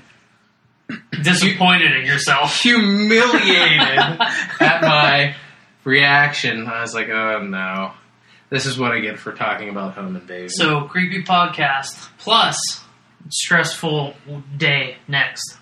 Disappointed 1.23 1.93
in 1.97 2.05
yourself. 2.07 2.61
humiliated 2.61 3.99
at 4.61 4.81
my 4.83 5.35
reaction, 5.85 6.67
I 6.67 6.81
was 6.83 6.95
like, 6.95 7.09
"Oh 7.09 7.41
no, 7.43 7.93
this 8.55 8.67
is 8.67 8.79
what 8.79 8.93
I 8.93 9.01
get 9.01 9.19
for 9.19 9.33
talking 9.33 9.69
about 9.69 9.95
home 9.95 10.17
invasion." 10.17 10.49
So 10.51 10.83
creepy 10.83 11.23
podcast 11.25 12.09
plus 12.19 12.57
stressful 13.29 14.15
day 14.57 14.97
next 15.09 15.59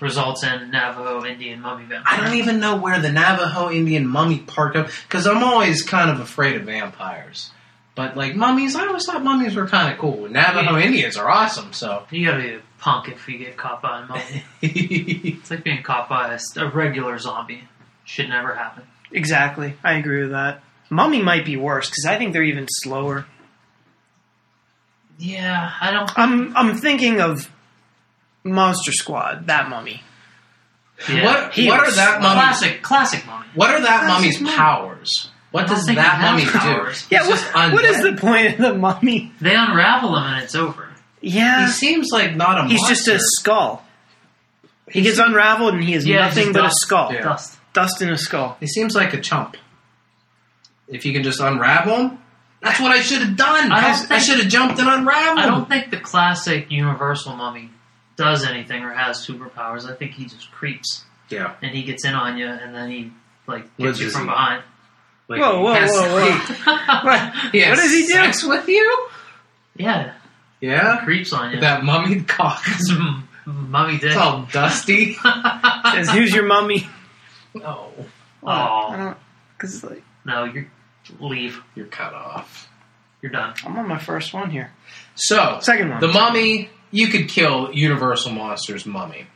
results 0.00 0.44
in 0.44 0.70
Navajo 0.70 1.24
Indian 1.24 1.60
mummy 1.60 1.84
vampire. 1.84 2.18
I 2.20 2.22
don't 2.24 2.36
even 2.36 2.60
know 2.60 2.76
where 2.76 3.00
the 3.00 3.10
Navajo 3.10 3.70
Indian 3.70 4.06
mummy 4.06 4.38
part 4.38 4.76
of 4.76 4.86
because 5.08 5.26
I'm 5.26 5.42
always 5.42 5.82
kind 5.82 6.10
of 6.10 6.20
afraid 6.20 6.56
of 6.56 6.62
vampires. 6.62 7.50
But 7.94 8.16
like 8.16 8.36
mummies, 8.36 8.76
I 8.76 8.86
always 8.86 9.06
thought 9.06 9.24
mummies 9.24 9.56
were 9.56 9.66
kind 9.66 9.92
of 9.92 9.98
cool. 9.98 10.28
Navajo 10.28 10.76
Yeah. 10.76 10.84
Indians 10.84 11.16
are 11.16 11.28
awesome. 11.28 11.72
So 11.72 12.04
You 12.10 12.26
gotta 12.26 12.42
be 12.42 12.54
a 12.54 12.60
punk 12.78 13.08
if 13.08 13.28
you 13.28 13.38
get 13.38 13.56
caught 13.56 13.82
by 13.82 14.02
a 14.02 14.06
mummy. 14.06 14.44
It's 14.60 15.50
like 15.50 15.64
being 15.64 15.82
caught 15.82 16.08
by 16.08 16.38
a 16.56 16.66
regular 16.68 17.18
zombie. 17.18 17.64
Should 18.04 18.28
never 18.28 18.54
happen. 18.54 18.84
Exactly, 19.10 19.74
I 19.82 19.94
agree 19.94 20.22
with 20.22 20.30
that. 20.30 20.62
Mummy 20.90 21.22
might 21.22 21.44
be 21.44 21.56
worse 21.56 21.88
because 21.88 22.04
I 22.06 22.16
think 22.18 22.32
they're 22.32 22.42
even 22.42 22.66
slower. 22.68 23.26
Yeah, 25.18 25.72
I 25.80 25.90
don't. 25.90 26.10
I'm 26.18 26.56
I'm 26.56 26.76
thinking 26.76 27.20
of 27.20 27.50
Monster 28.44 28.92
Squad, 28.92 29.46
that 29.48 29.68
mummy. 29.68 30.02
Yeah. 31.08 31.24
what 31.24 31.54
he 31.54 31.68
what 31.68 31.80
are 31.80 31.90
that 31.92 32.20
mummy's 32.20 32.34
Classic, 32.42 32.82
classic 32.82 33.26
mummy. 33.26 33.46
what 33.54 33.70
are 33.70 33.80
that 33.80 34.00
Classic 34.04 34.14
mummy's 34.20 34.40
mummy. 34.40 34.56
powers? 34.56 35.30
What 35.50 35.66
does 35.68 35.86
that 35.86 35.92
it 35.92 35.98
has 35.98 36.30
mummy 36.30 36.44
do? 36.44 37.14
Yeah, 37.14 37.26
what, 37.26 37.72
what 37.72 37.84
is 37.84 38.02
the 38.02 38.14
point 38.20 38.54
of 38.54 38.58
the 38.58 38.74
mummy? 38.74 39.32
They 39.40 39.54
unravel 39.54 40.12
them 40.14 40.24
and 40.24 40.42
it's 40.44 40.54
over. 40.54 40.88
Yeah, 41.20 41.66
He 41.66 41.72
seems 41.72 42.08
like 42.12 42.36
not 42.36 42.66
a 42.66 42.68
he's 42.68 42.86
just 42.86 43.08
a 43.08 43.18
skull. 43.18 43.84
He 44.90 45.02
gets 45.02 45.18
unraveled 45.18 45.74
and 45.74 45.82
he 45.84 45.94
is 45.94 46.06
Yeah, 46.06 46.26
nothing 46.26 46.46
just 46.46 46.54
but 46.54 46.64
a 46.66 46.70
skull. 46.70 47.12
Yeah. 47.12 47.22
Dust. 47.22 47.58
Dust 47.72 48.02
in 48.02 48.10
a 48.10 48.18
skull. 48.18 48.56
He 48.60 48.66
seems 48.66 48.94
like 48.94 49.14
a 49.14 49.20
chump. 49.20 49.56
If 50.88 51.04
you 51.04 51.12
can 51.12 51.22
just 51.22 51.40
unravel 51.40 51.96
him, 51.96 52.18
that's 52.60 52.80
what 52.80 52.90
I 52.92 53.00
should 53.00 53.20
have 53.22 53.36
done. 53.36 53.70
I 53.70 53.80
don't 53.96 54.10
I, 54.10 54.18
should 54.18 54.38
have 54.40 54.48
jumped 54.48 54.78
and 54.80 54.88
unraveled. 54.88 55.38
I 55.38 55.46
don't 55.46 55.68
think 55.68 55.90
the 55.90 55.98
classic 56.00 56.70
Universal 56.70 57.36
mummy 57.36 57.70
does 58.16 58.44
anything 58.44 58.82
or 58.82 58.92
has 58.92 59.24
superpowers. 59.24 59.88
I 59.88 59.94
think 59.94 60.12
he 60.12 60.24
just 60.24 60.50
creeps 60.50 61.04
Yeah. 61.28 61.54
and 61.62 61.70
he 61.72 61.82
gets 61.84 62.04
in 62.04 62.14
on 62.14 62.36
you 62.36 62.46
and 62.48 62.74
then 62.74 62.90
he 62.90 63.12
like 63.46 63.68
What 63.76 63.86
gets 63.86 64.00
you 64.00 64.10
from 64.10 64.22
he- 64.22 64.28
behind. 64.28 64.62
Like, 65.28 65.40
Whoa, 65.40 65.60
whoa, 65.60 65.72
has- 65.74 65.90
whoa, 65.92 66.00
whoa. 66.64 67.04
What, 67.04 67.34
he 67.52 67.60
has 67.60 67.76
what 67.76 67.82
does 67.82 67.92
he 67.92 68.06
do? 68.06 68.12
Sex 68.14 68.44
with 68.44 68.66
you? 68.66 69.06
yeah, 69.76 70.14
Yeah. 70.60 71.04
creeps 71.04 71.32
on 71.32 71.52
you. 71.52 71.60
That 71.60 71.84
mummy 71.84 72.22
cock. 72.22 72.62
It's 72.66 72.90
mummy 73.46 73.98
dick. 73.98 74.04
It's 74.10 74.16
all 74.16 74.48
dusty. 74.50 75.14
Says, 75.14 76.10
who's 76.10 76.34
your 76.34 76.46
mummy? 76.46 76.88
no, 77.54 77.92
oh 78.42 78.94
don't. 78.96 79.16
Because 79.56 79.74
it's 79.76 79.84
like, 79.84 80.02
no, 80.24 80.44
you 80.44 80.66
leave. 81.20 81.60
you're 81.74 81.86
cut 81.86 82.14
off. 82.14 82.68
You're 83.22 83.32
done. 83.32 83.54
I'm 83.64 83.76
on 83.78 83.88
my 83.88 83.98
first 83.98 84.32
one 84.32 84.50
here. 84.50 84.70
So, 85.16 85.58
Second 85.60 85.90
one. 85.90 86.00
the 86.00 86.08
mummy, 86.08 86.70
you 86.92 87.08
could 87.08 87.28
kill 87.28 87.72
Universal 87.74 88.32
Monsters 88.32 88.86
mummy. 88.86 89.26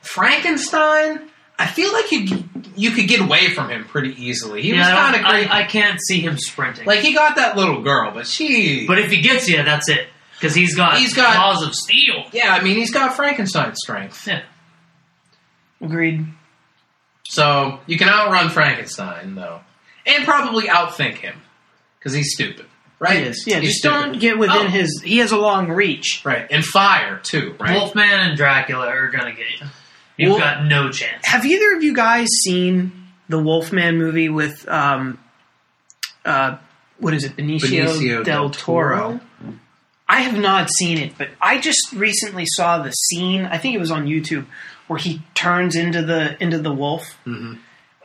Frankenstein, 0.00 1.28
I 1.58 1.66
feel 1.66 1.92
like 1.92 2.10
you 2.10 2.44
you 2.76 2.90
could 2.92 3.06
get 3.08 3.20
away 3.20 3.50
from 3.54 3.70
him 3.70 3.84
pretty 3.84 4.20
easily. 4.22 4.62
He 4.62 4.70
yeah, 4.70 4.78
was 4.78 4.88
I, 4.88 4.92
kind 4.94 5.14
of 5.16 5.20
don't- 5.22 5.30
creepy. 5.30 5.48
I, 5.50 5.60
I 5.60 5.64
can't 5.64 6.00
see 6.00 6.20
him 6.20 6.36
sprinting. 6.38 6.86
like 6.86 7.00
he 7.00 7.14
got 7.14 7.36
that 7.36 7.56
little 7.56 7.82
girl, 7.82 8.10
but 8.12 8.26
she. 8.26 8.86
but 8.86 8.98
if 8.98 9.10
he 9.10 9.20
gets 9.20 9.48
you, 9.48 9.62
that's 9.62 9.88
it. 9.88 10.08
Because 10.34 10.54
he's 10.54 10.74
got 10.76 10.98
He's 10.98 11.14
got- 11.14 11.34
claws 11.34 11.64
of 11.66 11.74
steel. 11.74 12.24
yeah, 12.32 12.52
I 12.54 12.62
mean 12.62 12.76
he's 12.76 12.92
got 12.92 13.14
Frankenstein 13.16 13.74
strength, 13.76 14.26
Yeah. 14.26 14.42
Agreed. 15.80 16.26
so 17.28 17.78
you 17.86 17.96
can 17.98 18.08
outrun 18.08 18.48
Frankenstein 18.50 19.34
though, 19.34 19.60
and 20.08 20.24
probably 20.24 20.64
outthink 20.64 21.16
him 21.16 21.40
because 21.98 22.12
he's 22.14 22.32
stupid, 22.34 22.66
right? 22.98 23.18
He 23.22 23.28
is. 23.28 23.44
Yeah, 23.46 23.58
He's 23.60 23.68
just 23.70 23.78
stupid. 23.80 23.94
don't 24.12 24.18
get 24.18 24.38
within 24.38 24.66
Oh. 24.66 24.68
his. 24.68 25.02
He 25.04 25.18
has 25.18 25.32
a 25.32 25.36
long 25.38 25.68
reach. 25.68 26.22
right, 26.24 26.46
and 26.50 26.64
fire 26.64 27.18
too, 27.22 27.54
right? 27.60 27.74
Wolfman 27.76 28.08
and 28.08 28.36
Dracula 28.36 28.86
are 28.88 29.08
gonna 29.08 29.32
get 29.32 29.46
you. 29.60 29.66
You've 30.16 30.30
Wolf- 30.30 30.40
got 30.42 30.64
no 30.64 30.90
chance. 30.90 31.24
Have 31.26 31.44
either 31.46 31.76
of 31.76 31.82
you 31.84 31.94
guys 31.94 32.26
seen 32.44 32.92
the 33.28 33.38
Wolfman 33.38 33.98
movie 33.98 34.28
with 34.28 34.68
um, 34.68 35.18
uh, 36.24 36.56
what 36.98 37.14
is 37.14 37.24
it, 37.24 37.36
Benicio, 37.36 37.60
Benicio 37.86 38.00
del, 38.16 38.22
del 38.24 38.50
Toro? 38.50 38.96
Toro? 38.98 39.20
I 40.08 40.20
have 40.22 40.38
not 40.38 40.70
seen 40.70 40.96
it, 40.98 41.12
but 41.18 41.28
I 41.40 41.58
just 41.58 41.92
recently 41.92 42.44
saw 42.46 42.78
the 42.82 42.90
scene. 42.92 43.44
I 43.44 43.58
think 43.58 43.74
it 43.74 43.78
was 43.78 43.90
on 43.90 44.06
YouTube 44.06 44.46
where 44.86 44.98
he 44.98 45.20
turns 45.34 45.76
into 45.76 46.00
the 46.02 46.42
into 46.42 46.58
the 46.58 46.72
wolf 46.72 47.14
Mhm. 47.26 47.58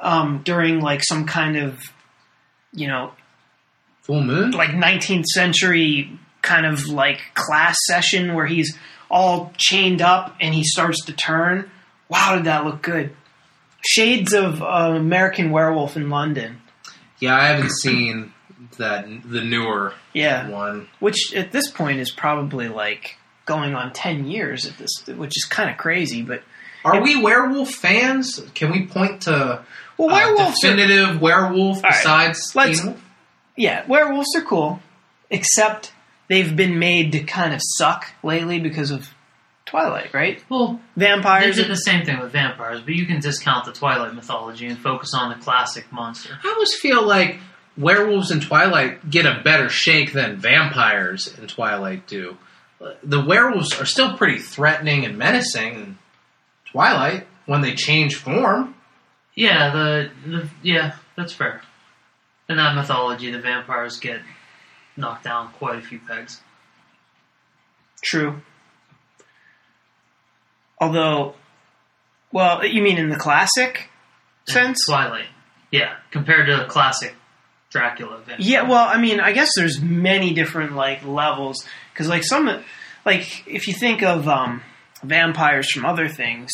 Um, 0.04 0.42
during 0.44 0.80
like 0.82 1.04
some 1.04 1.26
kind 1.26 1.58
of 1.58 1.80
you 2.74 2.88
know 2.88 3.12
Full 4.02 4.22
moon. 4.22 4.52
like 4.52 4.72
19th 4.72 5.26
century 5.26 6.12
kind 6.42 6.66
of 6.66 6.88
like 6.88 7.20
class 7.34 7.78
session 7.88 8.34
where 8.36 8.46
he's 8.46 8.78
all 9.10 9.54
chained 9.58 10.02
up 10.02 10.36
and 10.42 10.54
he 10.54 10.64
starts 10.64 11.06
to 11.06 11.14
turn. 11.14 11.70
Wow, 12.10 12.36
did 12.36 12.46
that 12.46 12.66
look 12.66 12.82
good? 12.82 13.16
Shades 13.86 14.34
of 14.34 14.62
uh, 14.62 14.66
American 14.96 15.52
Werewolf 15.52 15.96
in 15.96 16.10
London. 16.10 16.58
Yeah, 17.20 17.36
I 17.36 17.46
haven't 17.48 17.72
seen 17.72 18.34
that 18.78 19.06
the 19.24 19.42
newer 19.42 19.94
Yeah, 20.14 20.50
one. 20.50 20.88
which 21.00 21.34
at 21.36 21.52
this 21.52 21.70
point 21.70 22.00
is 22.00 22.12
probably 22.12 22.68
like 22.70 23.18
going 23.46 23.74
on 23.76 23.94
10 23.94 24.26
years 24.28 24.66
at 24.66 24.78
this, 24.78 24.90
which 25.08 25.38
is 25.38 25.46
kind 25.46 25.70
of 25.70 25.78
crazy. 25.78 26.22
But 26.24 26.44
Are 26.84 27.02
we 27.02 27.22
werewolf 27.22 27.72
fans? 27.74 28.42
Can 28.56 28.72
we 28.72 28.86
point 28.88 29.22
to 29.24 29.64
well, 29.98 30.10
uh, 30.10 30.14
werewolves 30.14 30.64
are 30.64 30.76
definitive 30.76 31.22
werewolf 31.22 31.84
right, 31.84 31.92
besides 31.94 32.56
let's- 32.56 32.82
Teen 32.82 33.00
yeah, 33.56 33.86
werewolves 33.88 34.36
are 34.36 34.42
cool, 34.42 34.82
except 35.30 35.94
they've 36.28 36.56
been 36.56 36.80
made 36.80 37.12
to 37.12 37.20
kind 37.20 37.54
of 37.54 37.60
suck 37.64 38.08
lately 38.24 38.60
because 38.60 38.90
of 38.92 39.14
Twilight, 39.66 40.14
right? 40.14 40.44
Well, 40.50 40.80
vampires. 40.96 40.96
they 40.96 41.06
Vampires. 41.06 41.56
did 41.56 41.68
the 41.68 41.76
same 41.76 42.04
thing 42.06 42.20
with 42.20 42.32
vampires, 42.32 42.82
but 42.82 42.96
you 42.96 43.06
can 43.06 43.20
discount 43.20 43.66
the 43.66 43.72
Twilight 43.72 44.14
mythology 44.16 44.66
and 44.68 44.78
focus 44.80 45.14
on 45.16 45.30
the 45.30 45.36
classic 45.44 45.92
monster. 45.92 46.38
I 46.44 46.50
always 46.50 46.74
feel 46.76 47.04
like 47.04 47.38
werewolves 47.78 48.32
in 48.32 48.40
Twilight 48.40 49.10
get 49.10 49.26
a 49.26 49.42
better 49.44 49.70
shake 49.70 50.14
than 50.14 50.38
vampires 50.38 51.34
in 51.40 51.48
Twilight 51.48 52.08
do. 52.08 52.38
the 53.04 53.24
werewolves 53.24 53.80
are 53.80 53.86
still 53.86 54.18
pretty 54.18 54.38
threatening 54.40 55.06
and 55.06 55.18
menacing 55.18 55.74
in 55.76 55.98
Twilight 56.72 57.28
when 57.46 57.62
they 57.62 57.74
change 57.76 58.16
form. 58.16 58.76
Yeah, 59.36 59.72
the, 59.72 60.12
the 60.26 60.50
yeah, 60.62 60.96
that's 61.18 61.34
fair. 61.34 61.62
In 62.50 62.58
that 62.58 62.76
mythology, 62.76 63.32
the 63.32 63.40
vampires 63.40 64.00
get 64.00 64.22
knocked 64.96 65.24
down 65.24 65.52
quite 65.54 65.80
a 65.80 65.82
few 65.82 66.00
pegs. 66.00 66.42
True. 68.04 68.42
Although, 70.80 71.36
well, 72.32 72.66
you 72.66 72.82
mean 72.82 72.98
in 72.98 73.10
the 73.10 73.16
classic 73.16 73.90
sense? 74.48 74.86
Twilight, 74.88 75.28
yeah, 75.72 75.96
compared 76.12 76.48
to 76.48 76.58
the 76.58 76.66
classic 76.66 77.16
Dracula. 77.70 78.18
Vampire. 78.18 78.36
Yeah, 78.40 78.70
well, 78.70 78.88
I 78.88 79.00
mean, 79.00 79.20
I 79.20 79.32
guess 79.32 79.52
there's 79.56 79.82
many 79.82 80.34
different 80.34 80.74
like 80.74 81.04
levels 81.06 81.66
because 81.92 82.08
like 82.08 82.24
some 82.24 82.64
like 83.06 83.48
if 83.48 83.68
you 83.68 83.74
think 83.74 84.04
of 84.04 84.28
um, 84.28 84.62
vampires 85.04 85.72
from 85.72 85.86
other 85.86 86.08
things, 86.08 86.52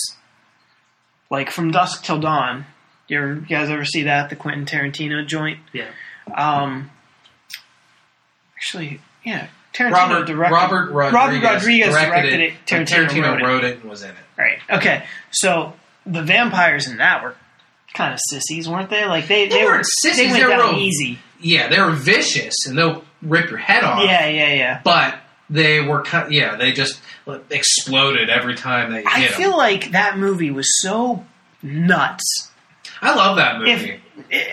like 1.29 1.49
from 1.49 1.71
Dusk 1.71 2.03
Till 2.03 2.19
Dawn. 2.19 2.65
You, 3.07 3.43
guys 3.49 3.69
ever 3.69 3.85
see 3.85 4.03
that 4.03 4.29
the 4.29 4.35
Quentin 4.35 4.65
Tarantino 4.65 5.25
joint? 5.25 5.59
yeah. 5.73 5.87
Um, 6.31 6.91
actually, 8.55 9.01
yeah, 9.25 9.47
Tarantino 9.73 9.91
Robert 9.93 10.27
directed. 10.27 10.53
Robert 10.53 10.91
Rodriguez, 10.91 11.13
Robert 11.13 11.43
Rodriguez 11.43 11.95
directed, 11.95 12.39
it. 12.39 12.53
but 12.53 12.75
Tarantino, 12.77 13.07
Tarantino 13.07 13.41
wrote, 13.41 13.63
it. 13.63 13.71
it 13.71 13.81
and 13.81 13.89
was 13.89 14.03
in 14.03 14.11
it. 14.11 14.15
Right. 14.37 14.59
Okay. 14.69 15.05
So 15.31 15.73
the 16.05 16.21
vampires 16.21 16.87
in 16.87 16.97
that 16.97 17.23
were 17.23 17.35
kind 17.93 18.13
of 18.13 18.19
sissies, 18.29 18.69
weren't 18.69 18.89
they? 18.89 19.05
Like 19.05 19.27
they, 19.27 19.47
They 19.47 19.57
they, 19.57 19.65
were 19.65 19.71
weren't 19.71 19.85
sissies, 20.01 20.17
They 20.17 20.27
went 20.27 20.37
they 20.49 20.55
were 20.55 20.63
down 20.63 20.75
easy. 20.75 21.19
Yeah, 21.41 21.67
they 21.69 21.79
were 21.79 21.91
vicious 21.91 22.67
and 22.67 22.77
they'll 22.77 23.03
rip 23.21 23.49
your 23.49 23.59
head 23.59 23.83
off. 23.83 24.03
Yeah, 24.03 24.27
yeah, 24.27 24.53
yeah. 24.53 24.81
but 24.83 25.19
they 25.49 25.81
were 25.81 26.01
kind. 26.03 26.31
Yeah, 26.31 26.55
they 26.55 26.71
just 26.71 27.01
exploded 27.49 28.29
every 28.29 28.55
time 28.55 28.91
they 28.91 29.03
I 29.05 29.27
feel 29.27 29.49
them. 29.51 29.57
like 29.57 29.91
that 29.91 30.17
movie 30.17 30.51
was 30.51 30.81
so 30.81 31.25
nuts. 31.63 32.51
I 33.01 33.15
love 33.15 33.37
that 33.37 33.59
movie. 33.59 33.71
If 33.71 33.83
it, 34.29 34.49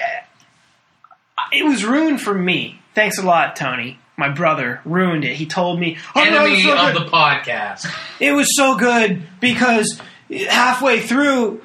it 1.52 1.64
was 1.64 1.84
ruined 1.84 2.20
for 2.20 2.34
me. 2.34 2.80
Thanks 2.94 3.18
a 3.18 3.22
lot, 3.22 3.56
Tony. 3.56 3.98
My 4.16 4.30
brother 4.30 4.80
ruined 4.84 5.24
it. 5.24 5.36
He 5.36 5.44
told 5.46 5.78
me, 5.78 5.98
"Oh, 6.14 6.24
no, 6.24 6.44
Enemy 6.44 6.54
it's 6.54 6.64
so 6.64 6.76
of 6.88 6.94
good." 6.94 7.06
the 7.06 7.10
podcast. 7.10 7.86
It 8.20 8.32
was 8.32 8.56
so 8.56 8.76
good 8.76 9.22
because 9.40 10.00
halfway 10.48 11.00
through, 11.00 11.60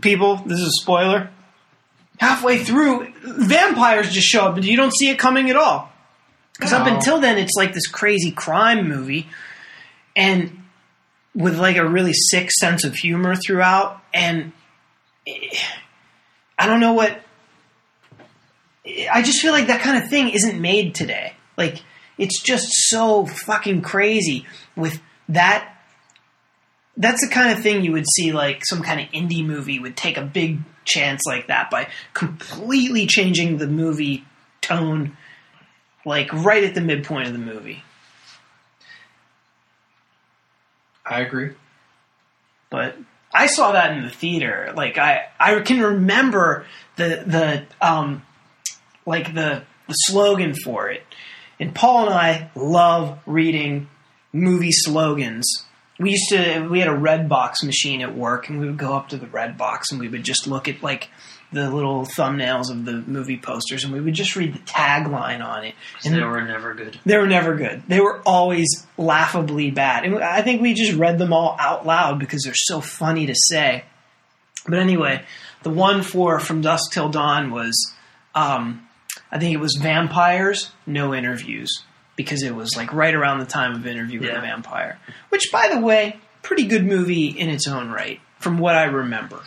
people, 0.00 0.36
this 0.36 0.60
is 0.60 0.66
a 0.66 0.82
spoiler. 0.82 1.30
Halfway 2.18 2.58
through, 2.62 3.12
vampires 3.24 4.12
just 4.12 4.28
show 4.28 4.42
up, 4.46 4.54
and 4.56 4.64
you 4.64 4.76
don't 4.76 4.94
see 4.94 5.08
it 5.10 5.18
coming 5.18 5.50
at 5.50 5.56
all. 5.56 5.91
Because 6.62 6.80
up 6.80 6.86
until 6.86 7.18
then, 7.18 7.38
it's 7.38 7.54
like 7.56 7.74
this 7.74 7.88
crazy 7.88 8.30
crime 8.30 8.88
movie, 8.88 9.28
and 10.14 10.62
with 11.34 11.58
like 11.58 11.76
a 11.76 11.84
really 11.84 12.12
sick 12.12 12.52
sense 12.52 12.84
of 12.84 12.94
humor 12.94 13.34
throughout. 13.34 14.00
And 14.14 14.52
eh, 15.26 15.58
I 16.56 16.66
don't 16.68 16.78
know 16.78 16.92
what. 16.92 17.20
I 19.10 19.22
just 19.22 19.40
feel 19.40 19.50
like 19.50 19.66
that 19.66 19.80
kind 19.80 20.00
of 20.00 20.08
thing 20.08 20.28
isn't 20.28 20.60
made 20.60 20.94
today. 20.94 21.34
Like 21.56 21.82
it's 22.16 22.40
just 22.40 22.68
so 22.70 23.26
fucking 23.26 23.82
crazy 23.82 24.46
with 24.76 25.00
that. 25.30 25.68
That's 26.96 27.26
the 27.26 27.32
kind 27.32 27.56
of 27.56 27.60
thing 27.64 27.82
you 27.82 27.90
would 27.90 28.06
see 28.06 28.30
like 28.30 28.64
some 28.64 28.82
kind 28.82 29.00
of 29.00 29.08
indie 29.08 29.44
movie 29.44 29.80
would 29.80 29.96
take 29.96 30.16
a 30.16 30.22
big 30.22 30.60
chance 30.84 31.22
like 31.26 31.48
that 31.48 31.70
by 31.70 31.88
completely 32.14 33.08
changing 33.08 33.56
the 33.56 33.66
movie 33.66 34.24
tone, 34.60 35.16
like 36.04 36.32
right 36.32 36.64
at 36.64 36.74
the 36.74 36.80
midpoint 36.80 37.26
of 37.28 37.32
the 37.32 37.38
movie. 37.38 37.82
I 41.04 41.20
agree. 41.20 41.50
but 42.70 42.96
I 43.34 43.46
saw 43.46 43.72
that 43.72 43.96
in 43.96 44.04
the 44.04 44.10
theater. 44.10 44.72
Like 44.76 44.98
I, 44.98 45.26
I 45.38 45.60
can 45.60 45.80
remember 45.80 46.66
the 46.96 47.22
the 47.26 47.86
um, 47.86 48.22
like 49.06 49.34
the 49.34 49.64
the 49.88 49.94
slogan 49.94 50.54
for 50.54 50.88
it. 50.90 51.02
And 51.58 51.74
Paul 51.74 52.06
and 52.06 52.14
I 52.14 52.50
love 52.54 53.18
reading 53.26 53.88
movie 54.32 54.72
slogans. 54.72 55.46
We 55.98 56.12
used 56.12 56.28
to 56.30 56.68
we 56.68 56.78
had 56.78 56.88
a 56.88 56.94
red 56.96 57.28
box 57.28 57.62
machine 57.62 58.00
at 58.00 58.14
work, 58.14 58.48
and 58.48 58.60
we 58.60 58.66
would 58.66 58.78
go 58.78 58.94
up 58.94 59.08
to 59.10 59.16
the 59.16 59.26
red 59.26 59.56
box 59.58 59.90
and 59.90 60.00
we 60.00 60.08
would 60.08 60.24
just 60.24 60.46
look 60.46 60.68
at 60.68 60.82
like 60.82 61.08
the 61.52 61.70
little 61.70 62.04
thumbnails 62.06 62.70
of 62.70 62.84
the 62.84 62.92
movie 63.06 63.36
posters, 63.38 63.84
and 63.84 63.92
we 63.92 64.00
would 64.00 64.14
just 64.14 64.36
read 64.36 64.54
the 64.54 64.58
tagline 64.60 65.44
on 65.44 65.64
it. 65.64 65.74
And 66.04 66.14
they 66.14 66.22
were 66.22 66.40
never 66.42 66.74
good. 66.74 66.98
they 67.04 67.16
were 67.18 67.26
never 67.26 67.54
good. 67.56 67.82
They 67.88 68.00
were 68.00 68.20
always 68.24 68.86
laughably 68.96 69.70
bad. 69.70 70.04
And 70.04 70.16
I 70.22 70.42
think 70.42 70.62
we 70.62 70.74
just 70.74 70.92
read 70.94 71.18
them 71.18 71.32
all 71.32 71.56
out 71.60 71.86
loud 71.86 72.18
because 72.18 72.42
they're 72.44 72.54
so 72.54 72.80
funny 72.80 73.26
to 73.26 73.34
say. 73.36 73.84
But 74.66 74.78
anyway, 74.78 75.24
the 75.62 75.70
one 75.70 76.02
for 76.02 76.38
From 76.40 76.60
Dusk 76.62 76.92
Till 76.92 77.08
Dawn 77.08 77.50
was, 77.50 77.92
um, 78.34 78.86
I 79.30 79.38
think 79.38 79.52
it 79.52 79.60
was 79.60 79.76
Vampires, 79.80 80.70
No 80.86 81.14
Interviews. 81.14 81.84
Because 82.14 82.42
it 82.42 82.54
was 82.54 82.76
like 82.76 82.92
right 82.92 83.14
around 83.14 83.38
the 83.40 83.46
time 83.46 83.74
of 83.74 83.86
Interview 83.86 84.20
with 84.20 84.28
Yeah. 84.28 84.38
a 84.38 84.42
Vampire. 84.42 84.98
Which, 85.30 85.50
by 85.50 85.68
the 85.72 85.80
way, 85.80 86.18
pretty 86.42 86.66
good 86.66 86.84
movie 86.86 87.28
in 87.28 87.48
its 87.48 87.66
own 87.66 87.90
right, 87.90 88.20
from 88.38 88.58
what 88.58 88.74
I 88.74 88.84
remember. 88.84 89.40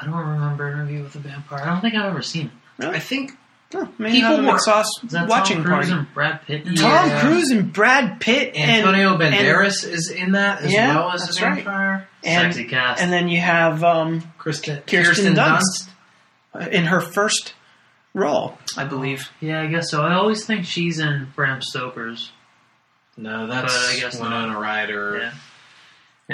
I 0.00 0.04
don't 0.06 0.14
remember 0.14 0.68
Interview 0.72 1.02
with 1.02 1.14
a 1.14 1.18
Vampire. 1.20 1.60
I 1.62 1.66
don't 1.66 1.80
think 1.80 1.94
I've 1.94 2.06
ever 2.06 2.22
seen 2.22 2.50
it. 2.78 2.84
I 2.86 2.98
think 2.98 3.32
Oh, 3.76 3.88
maybe 3.98 4.18
People 4.18 4.36
have 4.36 4.44
a 4.44 4.46
were- 4.46 4.52
McSauce 4.58 5.28
watching 5.28 5.56
Tom 5.56 5.64
Cruise 5.64 5.88
party. 5.88 5.92
and 5.92 6.14
Brad 6.14 6.42
Pitt? 6.46 6.62
Yeah. 6.64 6.74
Tom 7.08 7.20
Cruise 7.20 7.50
and 7.50 7.72
Brad 7.72 8.20
Pitt 8.20 8.54
and 8.54 8.70
Antonio 8.70 9.14
and- 9.18 9.20
Banderas 9.34 9.84
is 9.88 10.10
in 10.10 10.32
that 10.32 10.62
as 10.62 10.72
Yeah, 10.72 10.94
well 10.96 11.10
as 11.10 11.22
that's 11.24 11.40
a 11.40 11.44
right. 11.44 11.54
vampire. 11.56 12.08
and, 12.22 12.54
Sexy 12.54 12.68
cast. 12.68 13.02
and 13.02 13.12
then 13.12 13.26
you 13.28 13.40
have 13.40 13.82
um, 13.82 14.22
Kristen, 14.38 14.80
Kirsten 14.86 15.34
Dunst. 15.34 15.88
in 16.70 16.84
her 16.84 17.00
first 17.00 17.54
role, 18.12 18.56
I 18.76 18.84
believe. 18.84 19.28
yeah, 19.40 19.60
I 19.62 19.66
guess 19.66 19.90
so. 19.90 20.02
I 20.02 20.14
always 20.14 20.44
think 20.46 20.66
she's 20.66 21.00
in 21.00 21.32
Bram 21.34 21.60
Stoker's. 21.60 22.30
No, 23.16 23.48
that's 23.48 23.72
But 23.74 23.96
I 23.96 24.00
guess 24.00 24.20
Winona 24.20 24.46
not. 24.52 24.60
Ryder. 24.62 25.18
Yeah. 25.18 25.32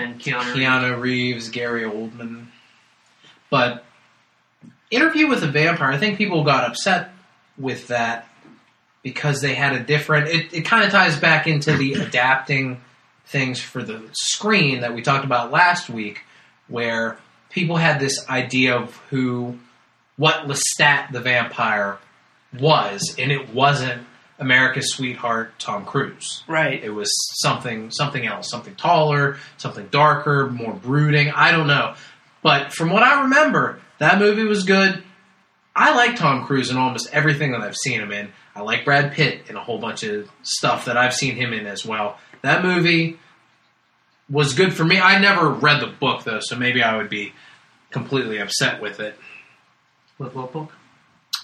And 0.03 0.21
Keanu. 0.21 0.45
Reeves. 0.45 0.59
Keanu 0.59 1.01
Reeves, 1.01 1.49
Gary 1.49 1.83
Oldman. 1.85 2.47
But 3.51 3.85
Interview 4.91 5.29
with 5.29 5.43
a 5.43 5.49
Vampire, 5.49 5.91
I 5.91 5.99
think 5.99 6.19
people 6.19 6.43
got 6.45 6.69
upset 6.69 7.11
with 7.59 7.89
that 7.89 8.29
because 9.03 9.41
they 9.41 9.55
had 9.55 9.75
a 9.75 9.81
different. 9.81 10.29
It, 10.29 10.53
it 10.53 10.61
kind 10.63 10.85
of 10.85 10.91
ties 10.91 11.19
back 11.19 11.47
into 11.47 11.77
the 11.77 11.95
adapting 12.03 12.81
things 13.27 13.61
for 13.61 13.83
the 13.83 14.03
screen 14.13 14.81
that 14.81 14.95
we 14.95 15.03
talked 15.03 15.25
about 15.25 15.53
last 15.53 15.89
week, 15.89 16.23
where 16.69 17.19
people 17.51 17.77
had 17.77 18.01
this 18.01 18.29
idea 18.29 18.77
of 18.77 18.97
who, 19.11 19.59
what 20.17 20.49
Lestat 20.49 21.13
the 21.13 21.21
vampire 21.21 21.99
was, 22.59 23.15
and 23.19 23.31
it 23.31 23.55
wasn't 23.55 24.03
America's 24.41 24.91
sweetheart 24.91 25.53
Tom 25.59 25.85
Cruise. 25.85 26.43
Right. 26.49 26.83
It 26.83 26.91
was 26.91 27.11
something 27.41 27.91
something 27.91 28.27
else, 28.27 28.51
something 28.51 28.75
taller, 28.75 29.37
something 29.59 29.87
darker, 29.89 30.49
more 30.49 30.73
brooding. 30.73 31.31
I 31.31 31.53
don't 31.53 31.67
know. 31.67 31.95
But 32.43 32.73
from 32.73 32.91
what 32.91 33.03
I 33.03 33.23
remember, 33.23 33.81
that 33.99 34.19
movie 34.19 34.45
was 34.45 34.65
good. 34.65 35.03
I 35.75 35.95
like 35.95 36.17
Tom 36.17 36.47
Cruise 36.47 36.71
in 36.71 36.77
almost 36.77 37.09
everything 37.13 37.53
that 37.53 37.61
I've 37.61 37.77
seen 37.77 38.01
him 38.01 38.13
in. 38.13 38.31
I 38.55 38.63
like 38.63 38.85
Brad 38.85 39.13
Pitt 39.13 39.43
in 39.49 39.57
a 39.57 39.61
whole 39.63 39.79
bunch 39.79 40.03
of 40.03 40.29
stuff 40.43 40.87
that 40.87 40.97
I've 40.97 41.15
seen 41.15 41.37
him 41.37 41.53
in 41.53 41.67
as 41.67 41.85
well. 41.85 42.19
That 42.43 42.65
movie 42.65 43.19
was 44.29 44.55
good 44.55 44.75
for 44.75 44.85
me. 44.85 44.99
I 44.99 45.19
never 45.21 45.49
read 45.51 45.81
the 45.81 45.87
book 45.87 46.25
though, 46.25 46.41
so 46.41 46.57
maybe 46.57 46.83
I 46.83 46.97
would 46.97 47.09
be 47.11 47.33
completely 47.91 48.39
upset 48.39 48.81
with 48.81 49.01
it. 49.01 49.17
With 50.19 50.35
what 50.35 50.53
book? 50.53 50.73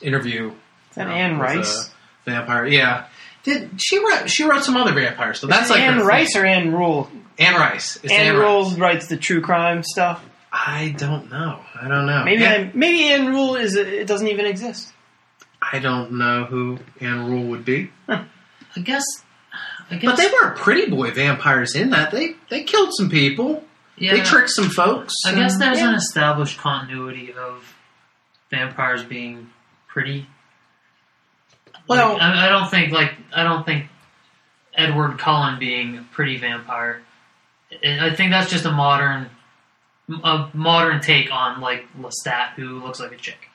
Interview 0.02 0.48
Is 0.90 0.96
that 0.96 1.08
uh, 1.08 1.10
Anne 1.10 1.38
Rice? 1.38 1.90
vampire. 2.24 2.66
Yeah. 2.66 3.06
Did 3.44 3.80
she 3.80 3.98
wrote 3.98 4.28
she 4.28 4.44
wrote 4.44 4.64
some 4.64 4.76
other 4.76 4.92
vampires, 4.92 5.38
so 5.40 5.46
that's 5.46 5.70
like 5.70 5.80
her 5.80 5.86
Anne 5.86 5.98
thing. 5.98 6.06
Rice 6.06 6.36
or 6.36 6.44
Anne 6.44 6.72
Rule? 6.72 7.08
Anne 7.38 7.54
Rice. 7.54 7.96
It's 8.02 8.12
Anne 8.12 8.34
Anne 8.34 8.36
Rule 8.36 8.64
Rice. 8.64 8.78
writes 8.78 9.06
the 9.06 9.16
true 9.16 9.40
crime 9.40 9.82
stuff. 9.84 10.22
I 10.58 10.94
don't 10.96 11.30
know. 11.30 11.60
I 11.80 11.86
don't 11.88 12.06
know. 12.06 12.24
Maybe 12.24 12.44
Anne- 12.44 12.68
I, 12.68 12.70
maybe 12.74 13.04
Anne 13.04 13.26
Rule 13.26 13.56
is 13.56 13.76
it 13.76 14.06
doesn't 14.06 14.26
even 14.28 14.46
exist. 14.46 14.92
I 15.60 15.78
don't 15.80 16.12
know 16.12 16.44
who 16.44 16.78
Anne 17.00 17.26
Rule 17.30 17.44
would 17.50 17.64
be. 17.64 17.90
I 18.08 18.24
guess. 18.82 19.04
I 19.90 19.96
guess. 19.96 20.04
But 20.10 20.16
they 20.16 20.28
weren't 20.28 20.56
pretty 20.56 20.90
boy 20.90 21.10
vampires 21.10 21.74
in 21.76 21.90
that. 21.90 22.10
They 22.10 22.34
they 22.50 22.62
killed 22.64 22.90
some 22.94 23.10
people. 23.10 23.64
Yeah, 23.98 24.14
They 24.14 24.22
tricked 24.22 24.50
some 24.50 24.68
folks. 24.70 25.14
I 25.24 25.34
guess 25.34 25.58
there's 25.58 25.78
yeah. 25.78 25.88
an 25.88 25.94
established 25.94 26.58
continuity 26.58 27.32
of 27.32 27.74
vampires 28.50 29.02
being 29.04 29.50
pretty. 29.88 30.26
Well- 31.88 32.14
Like, 32.14 32.22
I, 32.22 32.46
I 32.46 32.48
don't 32.48 32.70
think 32.70 32.92
like 32.92 33.12
I 33.34 33.42
don't 33.44 33.64
think 33.64 33.86
Edward 34.74 35.18
Cullen 35.18 35.58
being 35.58 35.98
a 35.98 36.02
pretty 36.12 36.36
vampire. 36.38 37.02
I 37.84 38.08
I 38.08 38.14
think 38.14 38.30
that's 38.30 38.50
just 38.50 38.64
a 38.64 38.72
modern, 38.72 39.30
a 40.08 40.48
modern 40.54 41.00
take 41.00 41.32
on 41.32 41.60
like 41.60 41.84
Lestat, 41.98 42.50
who 42.56 42.80
looks 42.80 43.00
like 43.00 43.12
a 43.12 43.16
chick. 43.16 43.48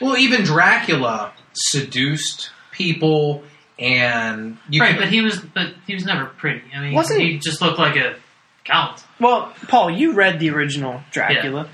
Well, 0.00 0.16
even 0.16 0.42
Dracula 0.42 1.32
seduced 1.52 2.50
people 2.72 3.42
and 3.78 4.58
you 4.68 4.80
right, 4.80 4.92
can, 4.92 5.00
but 5.00 5.08
he 5.08 5.20
was, 5.20 5.38
but 5.40 5.74
he 5.86 5.94
was 5.94 6.04
never 6.04 6.26
pretty. 6.26 6.62
I 6.74 6.80
mean, 6.80 6.94
Wasn't 6.94 7.20
he 7.20 7.32
he? 7.32 7.38
just 7.38 7.60
looked 7.60 7.78
like 7.78 7.96
a 7.96 8.16
count. 8.64 9.02
Well, 9.20 9.52
Paul, 9.68 9.90
you 9.90 10.12
read 10.12 10.38
the 10.40 10.50
original 10.50 11.00
Dracula. 11.12 11.68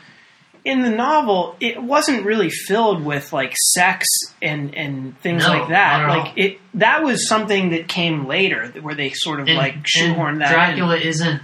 In 0.62 0.82
the 0.82 0.90
novel, 0.90 1.56
it 1.60 1.82
wasn't 1.82 2.26
really 2.26 2.50
filled 2.50 3.02
with 3.02 3.32
like 3.32 3.54
sex 3.56 4.06
and 4.42 4.74
and 4.74 5.18
things 5.20 5.42
No, 5.46 5.48
like 5.58 5.68
that. 5.70 5.98
not 5.98 6.00
at 6.02 6.08
Like 6.18 6.26
all. 6.28 6.32
it, 6.36 6.58
that 6.74 7.02
was 7.02 7.26
something 7.28 7.70
that 7.70 7.88
came 7.88 8.26
later, 8.26 8.66
where 8.82 8.94
they 8.94 9.10
sort 9.10 9.40
of 9.40 9.48
And, 9.48 9.56
like 9.56 9.76
shoehorned 9.84 10.32
and 10.32 10.40
that. 10.42 10.48
in. 10.50 10.76
Dracula 10.76 10.96
isn't 10.98 11.40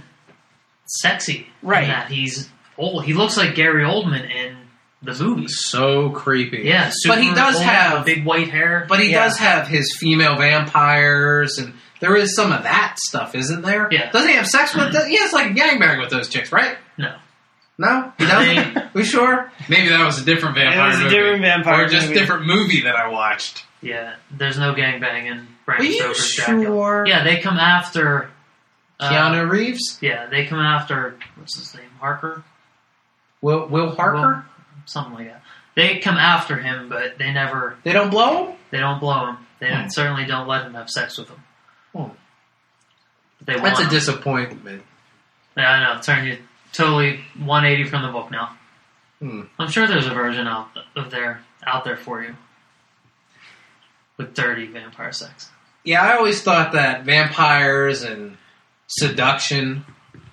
sexy, 0.87 1.47
in 1.61 1.69
Right. 1.69 1.87
that 1.87 2.09
he's 2.09 2.49
old. 2.77 3.05
He 3.05 3.13
looks 3.13 3.37
like 3.37 3.55
Gary 3.55 3.83
Oldman 3.83 4.29
in 4.29 4.57
the 5.03 5.13
movie. 5.23 5.47
so 5.47 6.09
creepy. 6.09 6.63
Yeah, 6.63 6.89
super 6.91 7.15
but 7.15 7.23
he 7.23 7.33
does 7.33 7.55
old, 7.55 7.63
have 7.65 8.05
big 8.05 8.25
white 8.25 8.49
hair. 8.49 8.85
But 8.89 8.99
he 8.99 9.11
Yeah. 9.11 9.23
does 9.25 9.37
have 9.37 9.67
his 9.67 9.95
female 9.99 10.37
vampires, 10.37 11.57
and 11.59 11.73
there 11.99 12.15
is 12.15 12.35
some 12.35 12.51
of 12.51 12.63
that 12.63 12.97
stuff, 12.99 13.35
isn't 13.35 13.61
there? 13.63 13.87
Yeah. 13.91 14.09
Doesn't 14.11 14.29
he 14.29 14.35
have 14.35 14.47
sex 14.47 14.75
with? 14.75 14.93
The, 14.93 15.05
he 15.07 15.17
has 15.17 15.33
like 15.33 15.51
a 15.51 15.53
gangbang 15.53 15.99
with 15.99 16.09
those 16.09 16.29
chicks, 16.29 16.51
right? 16.51 16.77
no, 16.97 17.13
No, 17.79 18.11
he 18.17 18.25
doesn't. 18.25 18.93
we 18.95 19.03
sure? 19.03 19.51
Maybe 19.69 19.89
that 19.89 20.03
was 20.03 20.19
a 20.21 20.25
different 20.25 20.55
vampire. 20.55 20.87
was 20.87 20.95
a 20.99 21.03
movie. 21.03 21.15
different 21.15 21.41
vampire 21.43 21.85
or 21.85 21.87
just 21.87 22.07
movie. 22.07 22.19
different 22.19 22.45
movie 22.47 22.81
that 22.81 22.95
I 22.95 23.07
watched. 23.09 23.65
yeah, 23.81 24.15
there's 24.31 24.57
no 24.57 24.73
gangbang 24.73 25.27
in 25.31 25.47
Bram 25.65 25.81
Are 25.81 25.83
you 25.83 26.01
Dracula. 26.01 26.63
sure? 26.65 27.03
Yeah, 27.07 27.23
they 27.23 27.37
come 27.37 27.57
after. 27.57 28.29
Uh, 28.99 29.09
Keanu 29.11 29.49
Reeves, 29.49 29.97
Yeah, 30.01 30.25
they 30.27 30.45
come 30.45 30.59
after 30.59 31.17
what's 31.35 31.57
his 31.57 31.73
name, 31.75 31.89
Harker, 31.99 32.43
Will 33.41 33.67
Will 33.67 33.91
Harker. 33.95 34.17
Will- 34.17 34.43
something 34.85 35.13
like 35.15 35.27
that. 35.27 35.41
They 35.75 35.99
come 35.99 36.17
after 36.17 36.55
him, 36.57 36.89
but 36.89 37.17
they 37.19 37.31
never. 37.31 37.77
They 37.83 37.91
don't 37.93 38.09
blow 38.09 38.47
him. 38.47 38.55
They 38.71 38.79
don't 38.79 38.99
blow 38.99 39.27
him. 39.27 39.37
They 39.59 39.71
Hmm. 39.73 39.87
certainly 39.89 40.25
don't 40.25 40.47
let 40.47 40.63
him 40.65 40.73
have 40.73 40.89
sex 40.89 41.17
with 41.17 41.27
them. 41.27 41.43
Hmm. 41.95 42.15
They 43.45 43.59
That's 43.59 43.79
a 43.79 43.83
him. 43.83 43.89
disappointment. 43.89 44.83
Yeah, 45.55 45.69
I 45.69 45.93
know. 45.95 46.01
Turn 46.01 46.25
you 46.25 46.37
totally 46.73 47.23
180 47.37 47.83
from 47.89 48.01
the 48.03 48.07
book 48.11 48.31
now. 48.31 48.57
Hmm. 49.19 49.43
I'm 49.59 49.69
sure 49.69 49.85
there's 49.87 50.07
a 50.07 50.13
version 50.13 50.47
out 50.47 50.69
of 50.95 51.11
there 51.11 51.41
out 51.65 51.83
there 51.83 51.97
for 51.97 52.21
you 52.23 52.35
with 54.17 54.33
dirty 54.33 54.67
vampire 54.67 55.11
sex. 55.11 55.49
Yeah, 55.83 56.01
I 56.01 56.15
always 56.17 56.41
thought 56.41 56.71
that 56.73 57.03
vampires 57.03 58.03
and 58.03 58.37
seduction 58.87 59.85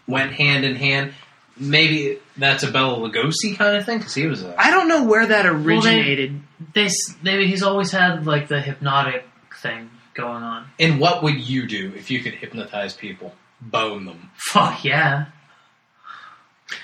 went 0.07 0.33
hand 0.33 0.65
in 0.65 0.77
hand. 0.77 1.13
Maybe 1.57 2.19
that's 2.37 2.65
a 2.65 2.71
Bela 2.71 2.99
Lugosi 2.99 3.57
kind 3.57 3.77
of 3.77 3.85
thing 3.87 3.99
because 3.99 4.15
he 4.15 4.27
was 4.27 4.43
a. 4.43 4.61
I 4.61 4.71
don't 4.71 4.89
know 4.89 5.05
where 5.05 5.27
that 5.27 5.47
originated. 5.47 6.41
They 6.75 6.87
s- 6.87 7.15
maybe 7.23 7.47
he's 7.47 7.63
always 7.63 7.93
had 7.93 8.27
like 8.27 8.49
the 8.49 8.61
hypnotic 8.61 9.25
thing 9.61 9.91
going 10.15 10.43
on. 10.43 10.67
And 10.81 10.99
what 10.99 11.23
would 11.23 11.39
you 11.41 11.67
do 11.69 11.93
if 11.97 12.11
you 12.11 12.21
could 12.21 12.35
hypnotize 12.35 12.95
people? 12.95 13.35
Bone 13.61 14.05
them. 14.05 14.31
Fuck 14.37 14.85
yeah. 14.85 15.27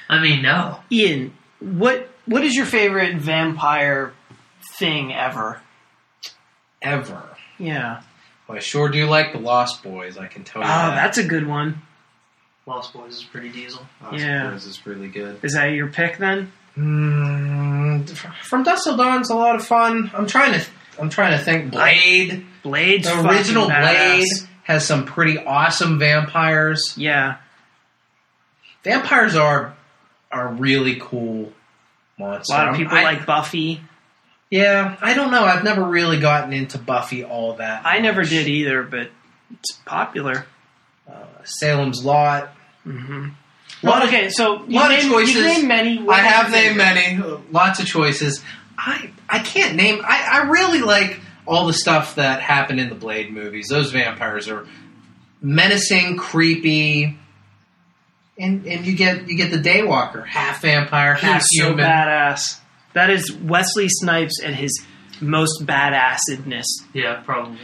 I 0.08 0.20
mean, 0.22 0.42
no. 0.42 0.80
Ian, 0.92 1.32
what 1.58 2.08
what 2.26 2.44
is 2.44 2.54
your 2.54 2.66
favorite 2.66 3.16
vampire 3.16 4.12
thing 4.78 5.12
ever? 5.12 5.60
Ever. 6.80 7.22
Yeah. 7.58 8.02
Well, 8.50 8.56
I 8.56 8.60
sure 8.60 8.88
do 8.88 9.06
like 9.06 9.32
the 9.32 9.38
Lost 9.38 9.82
Boys, 9.84 10.18
I 10.18 10.26
can 10.26 10.42
tell 10.44 10.62
Oh, 10.62 10.64
you 10.64 10.70
that. 10.70 10.94
that's 10.96 11.18
a 11.18 11.24
good 11.24 11.46
one. 11.46 11.82
Lost 12.66 12.92
Boys 12.92 13.14
is 13.14 13.22
pretty 13.24 13.48
diesel. 13.50 13.86
Lost 14.02 14.18
yeah. 14.18 14.50
Boys 14.50 14.66
is 14.66 14.84
really 14.86 15.06
good. 15.08 15.38
Is 15.44 15.54
that 15.54 15.66
your 15.66 15.86
pick 15.88 16.18
then? 16.18 16.50
Mm, 16.76 18.08
from 18.42 18.62
Dusk 18.64 18.84
Till 18.84 18.96
Dawn's 18.96 19.30
a 19.30 19.36
lot 19.36 19.54
of 19.56 19.64
fun. 19.64 20.10
I'm 20.14 20.26
trying 20.26 20.52
to. 20.58 20.66
I'm 21.00 21.10
trying 21.10 21.38
to 21.38 21.44
think. 21.44 21.70
Blade, 21.72 22.44
Blade's 22.62 23.06
the 23.08 23.28
original 23.28 23.66
Blade, 23.66 24.26
has 24.64 24.84
some 24.86 25.04
pretty 25.06 25.38
awesome 25.38 25.98
vampires. 25.98 26.94
Yeah. 26.96 27.36
Vampires 28.84 29.36
are 29.36 29.74
are 30.32 30.48
really 30.48 30.96
cool 31.00 31.52
monsters. 32.18 32.54
A 32.54 32.58
lot 32.58 32.68
of 32.70 32.76
people 32.76 32.96
I- 32.96 33.02
like 33.02 33.26
Buffy. 33.26 33.80
Yeah, 34.50 34.96
I 35.00 35.14
don't 35.14 35.30
know. 35.30 35.44
I've 35.44 35.62
never 35.62 35.84
really 35.84 36.18
gotten 36.18 36.52
into 36.52 36.76
Buffy 36.76 37.24
all 37.24 37.54
that. 37.54 37.86
I 37.86 38.00
never 38.00 38.24
did 38.24 38.48
either, 38.48 38.82
but 38.82 39.10
it's 39.52 39.72
popular. 39.86 40.44
Uh, 41.08 41.24
Salem's 41.44 42.04
Lot. 42.04 42.48
hmm 42.82 43.28
Lot 43.82 44.00
Well, 44.00 44.08
okay, 44.08 44.28
so 44.28 44.64
you 44.64 44.78
lot 44.78 44.92
of 44.92 45.00
choices. 45.00 45.34
You 45.36 45.42
named 45.44 45.68
many. 45.68 45.98
I 45.98 46.02
What 46.02 46.20
have 46.20 46.50
named 46.50 46.76
many, 46.76 47.16
lots 47.50 47.80
of 47.80 47.86
choices. 47.86 48.42
I 48.76 49.10
I 49.28 49.38
can't 49.38 49.76
name. 49.76 50.02
I, 50.04 50.28
I 50.32 50.50
really 50.50 50.80
like 50.80 51.20
all 51.46 51.66
the 51.66 51.72
stuff 51.72 52.16
that 52.16 52.40
happened 52.40 52.80
in 52.80 52.88
the 52.88 52.94
Blade 52.94 53.32
movies. 53.32 53.68
Those 53.68 53.90
vampires 53.92 54.48
are 54.48 54.66
menacing, 55.40 56.16
creepy, 56.16 57.16
and 58.38 58.66
and 58.66 58.84
you 58.84 58.96
get 58.96 59.28
you 59.28 59.36
get 59.36 59.50
the 59.50 59.58
Daywalker, 59.58 60.26
half 60.26 60.62
vampire, 60.62 61.14
half 61.14 61.42
He's 61.50 61.60
so 61.60 61.72
badass. 61.74 62.58
That 62.94 63.10
is 63.10 63.32
Wesley 63.32 63.88
Snipes 63.88 64.42
at 64.42 64.54
his 64.54 64.84
most 65.20 65.64
badassedness. 65.66 66.64
Yeah, 66.92 67.20
probably. 67.24 67.58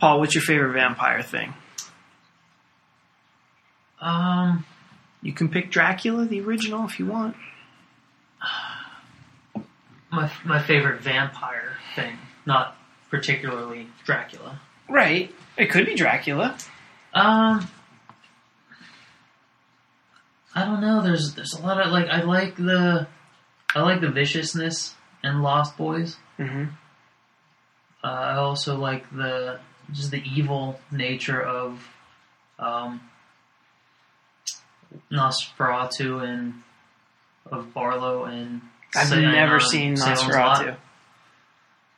Paul, 0.00 0.20
what's 0.20 0.34
your 0.34 0.42
favorite 0.42 0.72
vampire 0.74 1.22
thing? 1.22 1.54
Um, 4.00 4.64
You 5.22 5.32
can 5.32 5.48
pick 5.48 5.70
Dracula, 5.70 6.24
the 6.26 6.40
original, 6.40 6.84
if 6.86 6.98
you 6.98 7.06
want. 7.06 7.36
my 10.10 10.30
my 10.44 10.62
favorite 10.62 11.00
vampire 11.02 11.76
thing, 11.94 12.16
not 12.46 12.76
particularly 13.10 13.86
Dracula. 14.04 14.60
Right. 14.88 15.32
It 15.56 15.66
could 15.70 15.86
be 15.86 15.94
Dracula. 15.94 16.56
Um, 17.12 17.68
I 20.54 20.64
don't 20.64 20.80
know. 20.80 21.02
There's 21.02 21.34
there's 21.34 21.52
a 21.52 21.62
lot 21.62 21.80
of 21.80 21.92
like 21.92 22.08
I 22.08 22.22
like 22.22 22.56
the 22.56 23.06
I 23.74 23.82
like 23.82 24.00
the 24.00 24.10
viciousness 24.10 24.94
in 25.22 25.42
Lost 25.42 25.76
Boys. 25.76 26.16
Mm-hmm. 26.38 26.64
Uh, 28.02 28.06
I 28.06 28.36
also 28.36 28.76
like 28.76 29.08
the 29.14 29.60
just 29.92 30.10
the 30.10 30.22
evil 30.24 30.80
nature 30.90 31.40
of 31.42 31.86
um, 32.58 33.00
Nosferatu 35.10 36.22
and 36.26 36.54
of 37.50 37.72
Barlow 37.74 38.24
and 38.24 38.60
I've 38.94 39.10
never 39.10 39.60
seen 39.60 39.94
Nosferatu. 39.94 40.76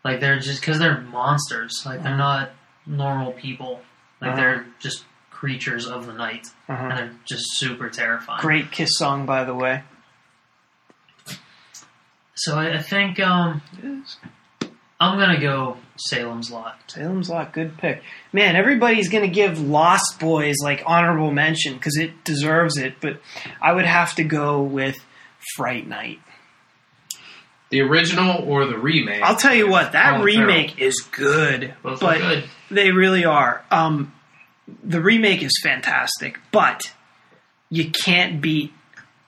Like 0.04 0.20
they're 0.20 0.38
just 0.38 0.60
because 0.60 0.78
they're 0.78 1.00
monsters. 1.00 1.82
Like 1.86 2.02
they're 2.02 2.12
Mhm. 2.12 2.18
not 2.18 2.50
normal 2.86 3.32
people. 3.32 3.82
Like 4.20 4.32
Uh-huh. 4.32 4.36
they're 4.40 4.66
just 4.78 5.04
creatures 5.30 5.86
of 5.86 6.06
the 6.06 6.12
night, 6.12 6.48
and 6.68 6.76
Uh-huh. 6.78 6.96
they're 6.96 7.14
just 7.24 7.56
super 7.56 7.88
terrifying. 7.88 8.40
Great 8.40 8.70
Kiss 8.70 8.90
song, 8.96 9.26
by 9.26 9.44
the 9.44 9.54
way. 9.54 9.82
So 12.44 12.56
I, 12.58 12.74
I 12.74 12.82
think 12.82 13.20
um, 13.20 13.62
I'm 15.00 15.18
gonna 15.18 15.40
go 15.40 15.76
Salem's 15.96 16.50
Lot. 16.50 16.78
Salem's 16.88 17.28
Lot, 17.28 17.52
good 17.52 17.76
pick. 17.78 18.02
Man, 18.32 18.56
everybody's 18.56 19.08
going 19.08 19.22
to 19.24 19.32
give 19.32 19.60
Lost 19.60 20.18
Boys 20.18 20.56
like 20.62 20.82
honorable 20.86 21.30
mention 21.30 21.74
because 21.74 21.96
it 21.96 22.24
deserves 22.24 22.76
it, 22.78 22.94
but 23.00 23.20
I 23.60 23.72
would 23.72 23.84
have 23.84 24.14
to 24.16 24.24
go 24.24 24.62
with 24.62 24.96
Fright 25.56 25.86
Night. 25.86 26.18
The 27.70 27.82
original 27.82 28.42
or 28.48 28.66
the 28.66 28.76
remake? 28.78 29.22
I'll 29.22 29.36
tell 29.36 29.54
you 29.54 29.68
what, 29.68 29.92
that 29.92 30.16
Colin 30.16 30.24
remake 30.24 30.78
is 30.78 31.00
good, 31.00 31.74
Both 31.82 32.00
but 32.00 32.16
are 32.16 32.20
good. 32.20 32.44
they 32.70 32.90
really 32.90 33.24
are. 33.24 33.64
Um, 33.70 34.12
the 34.82 35.00
remake 35.00 35.42
is 35.42 35.52
fantastic, 35.62 36.38
but 36.50 36.92
you 37.70 37.90
can't 37.90 38.40
beat 38.40 38.72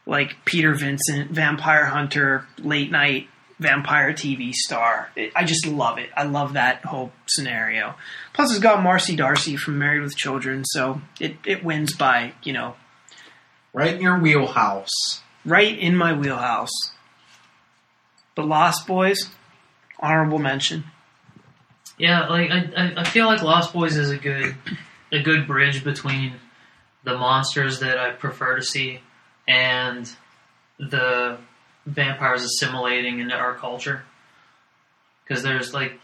like 0.07 0.45
Peter 0.45 0.75
Vincent, 0.75 1.31
Vampire 1.31 1.87
Hunter, 1.87 2.47
late 2.59 2.91
night 2.91 3.29
vampire 3.59 4.13
TV 4.13 4.53
star. 4.53 5.11
It, 5.17 5.33
I 5.35 5.45
just 5.45 5.67
love 5.67 5.99
it. 5.99 6.11
I 6.17 6.25
love 6.25 6.55
that 6.55 6.85
whole 6.85 7.13
scenario. 7.27 7.95
Plus, 8.33 8.51
it's 8.51 8.61
got 8.61 8.83
Marcy 8.83 9.17
D'Arcy 9.17 9.57
from 9.57 9.79
Married 9.79 10.03
with 10.03 10.17
Children, 10.17 10.65
so 10.65 11.01
it, 11.21 11.37
it 11.47 11.65
wins 11.65 11.95
by 11.95 12.35
you 12.43 12.53
know 12.53 12.75
right 13.73 13.95
in 13.95 14.01
your 14.03 14.19
wheelhouse. 14.19 15.23
right 15.45 15.77
in 15.79 15.97
my 15.97 16.13
wheelhouse. 16.13 16.73
But 18.35 18.47
Lost 18.47 18.87
Boys, 18.87 19.31
honorable 20.01 20.39
mention. 20.39 20.85
Yeah, 21.97 22.27
like 22.27 22.51
I, 22.51 22.71
I, 22.77 22.93
I 22.99 23.05
feel 23.05 23.27
like 23.27 23.43
Lost 23.43 23.73
Boys 23.73 23.97
is 23.97 24.11
a 24.11 24.19
good 24.19 24.57
a 25.13 25.23
good 25.23 25.47
bridge 25.47 25.85
between 25.85 26.35
the 27.05 27.17
monsters 27.17 27.81
that 27.81 27.99
I 27.99 28.11
prefer 28.11 28.57
to 28.57 28.63
see 28.63 29.01
and 29.47 30.11
the 30.79 31.39
vampires 31.87 32.43
assimilating 32.43 33.21
into 33.21 33.35
our 33.35 33.55
culture. 33.55 34.03
Because 35.23 35.43
there's 35.43 35.73
like 35.73 35.99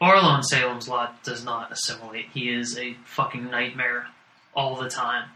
Barlow 0.00 0.34
in 0.36 0.42
Salem's 0.42 0.88
Lot 0.88 1.22
does 1.22 1.44
not 1.44 1.72
assimilate. 1.72 2.26
He 2.32 2.48
is 2.48 2.76
a 2.78 2.94
fucking 3.04 3.50
nightmare 3.50 4.06
all 4.54 4.76
the 4.76 4.88
time, 4.88 5.28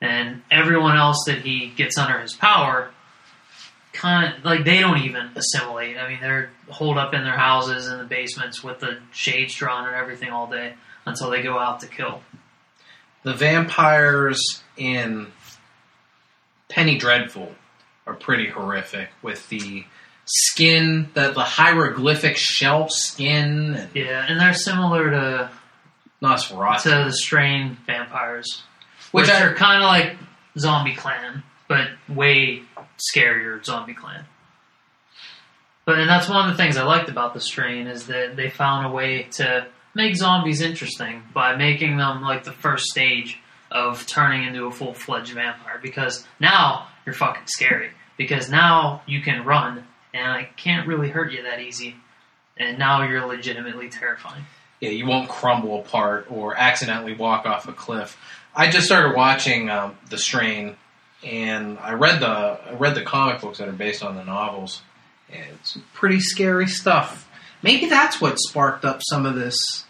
and 0.00 0.42
everyone 0.50 0.96
else 0.96 1.24
that 1.26 1.42
he 1.42 1.68
gets 1.68 1.96
under 1.96 2.20
his 2.20 2.34
power 2.34 2.90
kind 3.92 4.34
of 4.36 4.44
like 4.44 4.64
they 4.64 4.80
don't 4.80 4.98
even 4.98 5.30
assimilate. 5.34 5.96
I 5.96 6.08
mean, 6.08 6.18
they're 6.20 6.50
holed 6.68 6.98
up 6.98 7.14
in 7.14 7.24
their 7.24 7.36
houses 7.36 7.86
in 7.88 7.98
the 7.98 8.04
basements 8.04 8.62
with 8.62 8.80
the 8.80 8.98
shades 9.12 9.54
drawn 9.54 9.86
and 9.86 9.96
everything 9.96 10.30
all 10.30 10.46
day. 10.46 10.74
until 11.06 11.30
they 11.30 11.40
go 11.40 11.58
out 11.58 11.80
to 11.80 11.86
kill. 11.86 12.20
The 13.22 13.32
vampires 13.32 14.62
in 14.76 15.28
Penny 16.68 16.98
Dreadful 16.98 17.52
are 18.06 18.14
pretty 18.14 18.48
horrific 18.48 19.08
with 19.22 19.48
the 19.48 19.84
skin, 20.24 21.08
the, 21.14 21.30
the 21.32 21.42
hieroglyphic 21.42 22.36
shell 22.36 22.88
skin, 22.88 23.74
and 23.76 23.90
Yeah, 23.94 24.26
and 24.28 24.40
they're 24.40 24.52
similar 24.54 25.10
to 25.10 25.50
Nosferatu. 26.22 26.82
to 26.82 26.88
the 27.06 27.12
strain 27.12 27.76
vampires, 27.86 28.62
Which 29.12 29.26
which, 29.26 29.30
I- 29.30 29.44
are 29.44 29.54
kind 29.54 29.82
of 29.82 29.86
like 29.88 30.16
Zombie 30.58 30.94
Clan, 30.94 31.42
but 31.68 31.88
way 32.08 32.62
scarier 33.14 33.64
Zombie 33.64 33.94
Clan. 33.94 34.24
But 35.84 36.00
and 36.00 36.08
that's 36.10 36.28
one 36.28 36.48
of 36.48 36.56
the 36.56 36.60
things 36.60 36.76
I 36.76 36.82
liked 36.82 37.08
about 37.08 37.32
the 37.34 37.40
strain 37.40 37.86
is 37.86 38.08
that 38.08 38.34
they 38.34 38.50
found 38.50 38.86
a 38.86 38.90
way 38.90 39.24
to 39.32 39.66
make 39.94 40.16
zombies 40.16 40.60
interesting 40.60 41.22
by 41.32 41.54
making 41.54 41.96
them 41.96 42.22
like 42.22 42.42
the 42.44 42.52
first 42.52 42.86
stage 42.86 43.38
of 43.70 44.06
turning 44.06 44.46
into 44.46 44.64
a 44.66 44.70
full 44.70 44.94
fledged 44.94 45.32
vampire. 45.32 45.78
Because 45.82 46.26
now 46.40 46.88
you're 47.04 47.14
fucking 47.14 47.46
scary. 47.46 47.90
Because 48.16 48.48
now 48.50 49.02
you 49.06 49.20
can 49.20 49.44
run 49.44 49.84
and 50.14 50.26
I 50.30 50.44
can't 50.56 50.86
really 50.86 51.08
hurt 51.10 51.32
you 51.32 51.42
that 51.42 51.60
easy. 51.60 51.96
And 52.56 52.78
now 52.78 53.02
you're 53.06 53.26
legitimately 53.26 53.90
terrifying. 53.90 54.44
yeah, 54.80 54.90
you 54.90 55.06
won't 55.06 55.28
crumble 55.28 55.80
apart 55.80 56.26
or 56.30 56.56
accidentally 56.56 57.14
walk 57.14 57.44
off 57.46 57.68
a 57.68 57.72
cliff. 57.72 58.16
I 58.54 58.70
just 58.70 58.86
started 58.86 59.14
watching 59.14 59.68
um, 59.68 59.96
The 60.08 60.16
Strain, 60.16 60.76
and 61.22 61.78
I 61.78 61.92
read 61.92 62.20
the 62.20 62.26
I 62.26 62.72
read 62.72 62.94
the 62.94 63.02
comic 63.02 63.42
books 63.42 63.58
that 63.58 63.68
are 63.68 63.72
based 63.72 64.02
on 64.02 64.16
the 64.16 64.24
novels. 64.24 64.80
And 65.30 65.44
it's 65.54 65.76
pretty 65.92 66.20
scary 66.20 66.66
stuff. 66.66 67.28
Maybe 67.62 67.86
that's 67.88 68.20
what 68.20 68.38
sparked 68.38 68.84
up 68.84 69.00
some 69.02 69.26
of 69.26 69.34
this. 69.34 69.84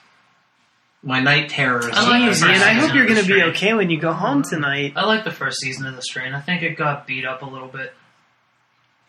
My 1.03 1.21
night 1.21 1.51
terrors. 1.51 1.87
I 1.93 2.09
like 2.09 2.25
the 2.25 2.31
Easy, 2.31 2.47
I 2.47 2.73
hope 2.73 2.95
you're 2.95 3.07
going 3.07 3.21
to 3.21 3.27
be 3.27 3.43
okay 3.51 3.75
when 3.75 3.91
you 3.91 4.01
go 4.01 4.13
home 4.13 4.43
tonight. 4.43 4.95
I 4.97 5.05
like 5.05 5.25
the 5.25 5.31
first 5.31 5.61
season 5.61 5.87
of 5.87 5.95
The 5.95 6.03
Strain. 6.03 6.35
I 6.35 6.41
think 6.41 6.63
it 6.63 6.77
got 6.77 7.07
beat 7.07 7.25
up 7.25 7.43
a 7.43 7.47
little 7.47 7.69
bit 7.69 7.93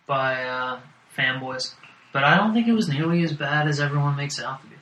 by 0.06 0.44
uh, 0.44 0.80
fanboys, 1.18 1.74
but 2.14 2.24
I 2.24 2.38
don't 2.38 2.54
think 2.54 2.68
it 2.68 2.74
was 2.74 2.88
nearly 2.88 3.24
as 3.24 3.34
bad 3.34 3.68
as 3.68 3.80
everyone 3.80 4.16
makes 4.16 4.38
it 4.38 4.46
out 4.46 4.62
to 4.62 4.68
be. 4.68 4.76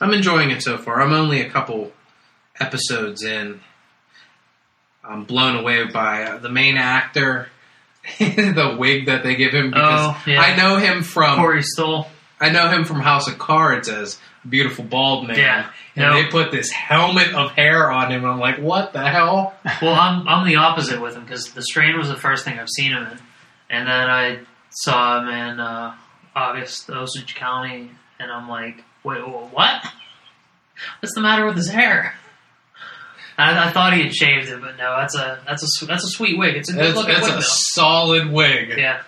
I'm 0.00 0.12
enjoying 0.12 0.50
it 0.50 0.62
so 0.62 0.76
far. 0.78 1.00
I'm 1.00 1.12
only 1.12 1.40
a 1.40 1.48
couple 1.50 1.92
episodes 2.60 3.22
in. 3.24 3.60
I'm 5.02 5.24
blown 5.24 5.56
away 5.56 5.84
by 5.86 6.24
uh, 6.24 6.38
the 6.38 6.50
main 6.50 6.76
actor, 6.76 7.48
the 8.18 8.76
wig 8.78 9.06
that 9.06 9.22
they 9.22 9.36
give 9.36 9.52
him 9.54 9.70
because 9.70 10.14
Oh, 10.14 10.22
yeah. 10.30 10.40
I 10.40 10.54
know 10.54 10.76
him 10.76 11.02
from 11.02 11.36
Corey 11.38 11.62
Stoll. 11.62 12.08
I 12.40 12.50
know 12.50 12.68
him 12.68 12.84
from 12.84 13.00
House 13.00 13.28
of 13.28 13.38
Cards 13.38 13.88
as 13.88 14.18
a 14.44 14.48
beautiful 14.48 14.84
bald 14.84 15.26
man. 15.26 15.36
Yeah. 15.38 15.70
And 15.96 16.04
No. 16.06 16.22
they 16.22 16.28
put 16.28 16.52
this 16.52 16.70
helmet 16.70 17.34
of 17.34 17.50
hair 17.52 17.90
on 17.90 18.12
him. 18.12 18.22
And 18.22 18.32
I'm 18.32 18.38
like, 18.38 18.58
what 18.58 18.92
the 18.92 19.06
hell? 19.08 19.54
Well, 19.82 19.94
I'm 19.94 20.26
I'm 20.28 20.46
the 20.46 20.56
opposite 20.56 21.00
with 21.00 21.14
him 21.16 21.24
because 21.24 21.52
The 21.52 21.62
Strain 21.62 21.96
was 21.98 22.08
the 22.08 22.16
first 22.16 22.44
thing 22.44 22.58
I've 22.58 22.68
seen 22.68 22.92
him 22.92 23.02
in, 23.04 23.18
and 23.70 23.88
then 23.88 24.10
I 24.10 24.38
saw 24.70 25.20
him 25.20 25.28
in 25.28 25.58
uh, 25.60 25.94
August 26.36 26.88
Osage 26.90 27.34
County, 27.34 27.90
and 28.20 28.30
I'm 28.30 28.48
like, 28.48 28.84
wait, 29.02 29.20
wh- 29.20 29.52
what? 29.52 29.82
What's 31.00 31.14
the 31.16 31.20
matter 31.20 31.44
with 31.46 31.56
his 31.56 31.68
hair? 31.68 32.14
I, 33.36 33.68
I 33.68 33.70
thought 33.72 33.94
he 33.94 34.02
had 34.02 34.14
shaved 34.14 34.48
it, 34.48 34.60
but 34.60 34.76
no, 34.76 34.96
that's 34.98 35.14
a 35.16 35.40
that's 35.46 35.82
a 35.82 35.86
that's 35.86 36.04
a 36.04 36.08
sweet 36.08 36.38
wig. 36.38 36.56
It's 36.56 36.68
a 36.70 36.72
good 36.72 36.82
That's, 36.84 36.96
looking 36.96 37.14
that's 37.14 37.26
wig. 37.26 37.32
a 37.32 37.36
though. 37.36 37.40
solid 37.42 38.30
wig. 38.32 38.74
Yeah, 38.76 39.02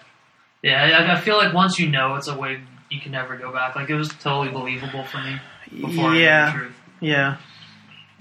yeah. 0.63 0.83
I, 1.09 1.13
I 1.17 1.21
feel 1.21 1.37
like 1.37 1.53
once 1.53 1.79
you 1.79 1.89
know 1.91 2.15
it's 2.17 2.29
a 2.29 2.37
wig, 2.39 2.61
you 2.91 3.01
can 3.01 3.13
never 3.13 3.37
go 3.37 3.53
back. 3.53 3.77
Like 3.77 3.89
it 3.91 3.95
was 3.95 4.09
totally 4.09 4.51
believable 4.51 5.05
for 5.05 5.19
me 5.19 5.37
before 5.71 6.07
I 6.07 6.13
knew 6.13 6.19
the 6.19 6.25
Yeah, 6.25 6.53
truth. 6.53 6.77
yeah. 7.01 7.37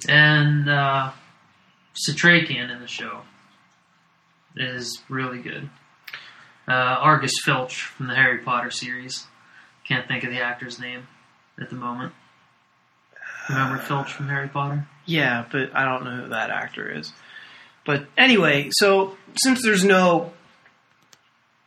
And 0.08 0.70
uh, 0.70 1.12
Setrakian 2.08 2.72
in 2.74 2.80
the 2.80 2.88
show 2.88 3.22
is 4.56 5.02
really 5.10 5.42
good. 5.42 5.70
Uh, 6.68 6.72
Argus 6.72 7.34
Filch 7.44 7.82
from 7.82 8.08
the 8.08 8.16
Harry 8.16 8.38
Potter 8.40 8.72
series. 8.72 9.26
Can't 9.88 10.08
think 10.08 10.24
of 10.24 10.30
the 10.30 10.40
actor's 10.42 10.80
name 10.80 11.08
at 11.60 11.70
the 11.70 11.76
moment. 11.76 12.14
Remember 13.50 13.80
Filch 13.80 14.14
from 14.14 14.28
Harry 14.28 14.48
Potter? 14.48 14.88
Yeah, 15.06 15.46
but 15.52 15.76
I 15.76 15.84
don't 15.86 16.04
know 16.06 16.24
who 16.24 16.30
that 16.30 16.52
actor 16.52 16.90
is. 16.92 17.12
But 17.86 18.06
anyway, 18.16 18.70
so 18.72 19.18
since 19.42 19.64
there's 19.64 19.84
no 19.84 20.32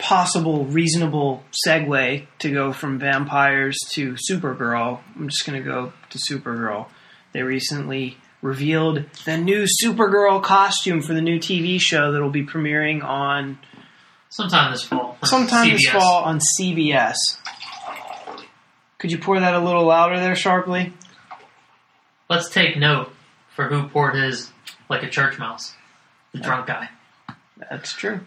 possible 0.02 0.64
reasonable 0.64 1.44
segue 1.66 2.26
to 2.40 2.50
go 2.50 2.72
from 2.72 2.98
vampires 2.98 3.78
to 3.90 4.16
Supergirl, 4.28 5.00
I'm 5.16 5.28
just 5.28 5.46
going 5.46 5.62
to 5.62 5.64
go 5.64 5.92
to 6.10 6.18
Supergirl. 6.18 6.88
They 7.32 7.42
recently 7.42 8.18
revealed 8.42 9.04
the 9.24 9.38
new 9.38 9.64
Supergirl 9.82 10.42
costume 10.42 11.02
for 11.02 11.14
the 11.14 11.20
new 11.20 11.38
TV 11.38 11.80
show 11.80 12.10
that'll 12.12 12.30
be 12.30 12.44
premiering 12.44 13.04
on 13.04 13.58
Sometime 14.28 14.72
this 14.72 14.82
fall. 14.82 15.16
sometime 15.22 15.70
this 15.70 15.88
fall 15.88 16.24
on 16.24 16.40
CBS. 16.58 17.16
Could 18.98 19.12
you 19.12 19.18
pour 19.18 19.38
that 19.38 19.54
a 19.54 19.60
little 19.60 19.84
louder 19.84 20.18
there, 20.18 20.34
Sharpley? 20.34 20.92
Let's 22.28 22.50
take 22.50 22.76
note 22.76 23.12
for 23.54 23.68
who 23.68 23.86
poured 23.88 24.16
his 24.16 24.50
like 24.88 25.04
a 25.04 25.08
church 25.08 25.38
mouse. 25.38 25.74
The 26.32 26.40
drunk 26.40 26.66
guy. 26.66 26.88
That's 27.70 27.92
true. 27.92 28.20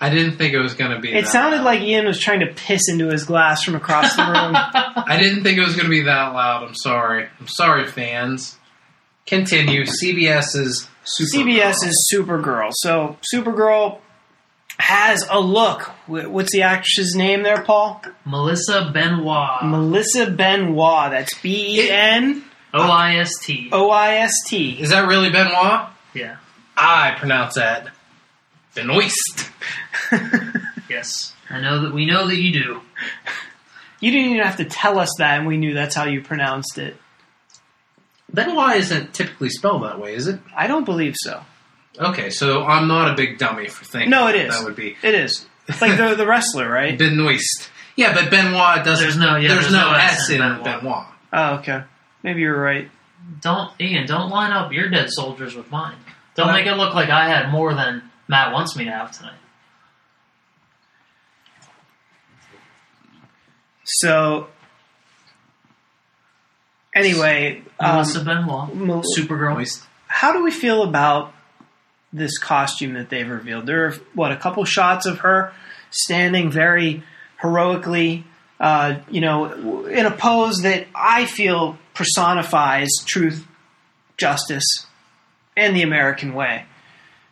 I 0.00 0.10
didn't 0.10 0.36
think 0.38 0.54
it 0.54 0.60
was 0.60 0.74
going 0.74 0.92
to 0.92 1.00
be 1.00 1.12
It 1.12 1.22
that 1.24 1.30
sounded 1.30 1.56
loud. 1.58 1.64
like 1.64 1.80
Ian 1.82 2.06
was 2.06 2.20
trying 2.20 2.40
to 2.40 2.46
piss 2.54 2.88
into 2.88 3.08
his 3.08 3.24
glass 3.24 3.62
from 3.64 3.74
across 3.74 4.14
the 4.14 4.22
room. 4.22 4.32
I 4.54 5.18
didn't 5.20 5.42
think 5.42 5.58
it 5.58 5.62
was 5.62 5.74
going 5.74 5.86
to 5.86 5.90
be 5.90 6.02
that 6.02 6.32
loud. 6.34 6.62
I'm 6.64 6.74
sorry. 6.74 7.26
I'm 7.40 7.48
sorry, 7.48 7.86
fans. 7.86 8.56
Continue. 9.26 9.82
CBS's 9.84 10.88
Supergirl. 11.04 11.44
CBS 11.44 11.74
is 11.84 12.10
Supergirl. 12.14 12.70
So 12.74 13.16
Supergirl 13.34 13.98
has 14.78 15.26
a 15.30 15.40
look. 15.40 15.82
What's 16.06 16.52
the 16.52 16.62
actress's 16.62 17.14
name 17.16 17.42
there, 17.42 17.62
Paul? 17.62 18.00
Melissa 18.24 18.90
Benoit. 18.94 19.64
Melissa 19.64 20.30
Benoit. 20.30 21.10
That's 21.10 21.34
B 21.40 21.80
E 21.82 21.90
N 21.90 22.44
O 22.72 22.82
I 22.82 23.16
S 23.16 23.32
T. 23.42 23.68
O 23.72 23.90
I 23.90 24.14
S 24.16 24.32
T. 24.46 24.80
Is 24.80 24.90
that 24.90 25.08
really 25.08 25.30
Benoit? 25.30 25.88
Yeah. 26.14 26.36
I 26.76 27.16
pronounce 27.18 27.56
that 27.56 27.88
Benoist. 28.82 29.50
Yes. 30.88 31.34
I 31.50 31.60
know 31.60 31.82
that 31.82 31.92
we 31.92 32.06
know 32.06 32.26
that 32.28 32.36
you 32.36 32.50
do. 32.50 32.80
You 34.00 34.10
didn't 34.10 34.30
even 34.30 34.42
have 34.42 34.56
to 34.56 34.64
tell 34.64 34.98
us 34.98 35.10
that, 35.18 35.38
and 35.38 35.46
we 35.46 35.58
knew 35.58 35.74
that's 35.74 35.94
how 35.94 36.04
you 36.06 36.22
pronounced 36.22 36.78
it. 36.78 36.96
Benoit 38.32 38.76
isn't 38.76 39.12
typically 39.12 39.50
spelled 39.50 39.82
that 39.84 40.00
way, 40.00 40.14
is 40.14 40.26
it? 40.28 40.40
I 40.56 40.66
don't 40.66 40.84
believe 40.84 41.14
so. 41.16 41.42
Okay, 41.98 42.30
so 42.30 42.64
I'm 42.64 42.88
not 42.88 43.12
a 43.12 43.14
big 43.16 43.36
dummy 43.38 43.68
for 43.68 43.84
thinking 43.84 44.08
No, 44.08 44.28
it 44.28 44.34
is. 44.36 44.56
that 44.56 44.64
would 44.64 44.76
be 44.76 44.96
It 45.02 45.14
is. 45.14 45.46
It's 45.66 45.82
like 45.82 45.98
the 45.98 46.14
the 46.14 46.26
wrestler, 46.26 46.66
right? 46.70 46.96
Benoist. 46.98 47.70
Yeah, 47.96 48.14
but 48.14 48.30
Benoit 48.30 48.82
doesn't. 48.82 49.04
There's 49.04 49.18
no- 49.18 49.36
yeah, 49.36 49.48
there's, 49.48 49.60
there's 49.64 49.72
no, 49.72 49.90
no 49.90 49.96
S 49.98 50.12
S 50.20 50.30
in 50.30 50.40
in 50.40 50.62
Benoit. 50.62 50.80
Benoit. 50.80 51.06
Oh, 51.34 51.54
okay. 51.56 51.82
Maybe 52.22 52.40
you're 52.40 52.58
right. 52.58 52.88
Don't 53.42 53.70
Ian, 53.78 54.06
don't 54.06 54.30
line 54.30 54.52
up 54.52 54.72
your 54.72 54.88
dead 54.88 55.10
soldiers 55.10 55.54
with 55.54 55.70
mine. 55.70 55.96
Don't 56.34 56.46
Well, 56.46 56.56
make 56.56 56.66
it 56.66 56.74
look 56.76 56.94
like 56.94 57.10
I 57.10 57.28
had 57.28 57.50
more 57.50 57.74
than 57.74 58.02
Matt 58.28 58.52
wants 58.52 58.76
me 58.76 58.84
to 58.84 58.90
have 58.90 59.10
tonight. 59.16 59.32
So, 63.84 64.48
anyway, 66.94 67.62
um, 67.80 67.96
Melissa 67.96 68.24
Benoit, 68.24 68.74
Mel- 68.74 69.02
Supergirl. 69.16 69.54
Benoist. 69.54 69.84
how 70.06 70.32
do 70.32 70.42
we 70.44 70.50
feel 70.50 70.82
about 70.82 71.32
this 72.12 72.38
costume 72.38 72.94
that 72.94 73.08
they've 73.08 73.28
revealed? 73.28 73.66
There 73.66 73.86
are 73.86 73.92
what 74.14 74.30
a 74.32 74.36
couple 74.36 74.64
shots 74.64 75.06
of 75.06 75.20
her 75.20 75.52
standing 75.90 76.50
very 76.50 77.02
heroically, 77.40 78.24
uh, 78.60 78.96
you 79.10 79.20
know, 79.22 79.86
in 79.86 80.04
a 80.04 80.10
pose 80.10 80.58
that 80.62 80.86
I 80.94 81.24
feel 81.24 81.78
personifies 81.94 82.90
truth, 83.06 83.46
justice, 84.18 84.66
and 85.56 85.74
the 85.74 85.82
American 85.82 86.34
way. 86.34 86.64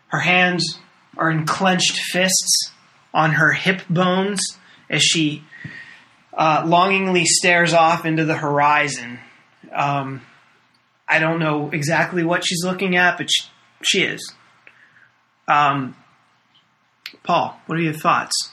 Her 0.09 0.20
hands 0.20 0.78
are 1.16 1.31
in 1.31 1.46
clenched 1.46 1.98
fists 1.98 2.72
on 3.14 3.33
her 3.33 3.52
hip 3.52 3.83
bones 3.88 4.40
as 4.90 5.02
she 5.02 5.42
uh, 6.37 6.62
longingly 6.66 7.24
stares 7.24 7.72
off 7.72 8.05
into 8.05 8.24
the 8.24 8.37
horizon. 8.37 9.18
Um, 9.72 10.22
I 11.09 11.18
don't 11.18 11.38
know 11.38 11.70
exactly 11.70 12.24
what 12.24 12.44
she's 12.46 12.64
looking 12.64 12.96
at, 12.96 13.16
but 13.16 13.29
she, 13.31 13.44
she 13.83 14.02
is. 14.02 14.35
Um, 15.48 15.96
Paul, 17.22 17.59
what 17.66 17.79
are 17.79 17.83
your 17.83 17.92
thoughts? 17.92 18.52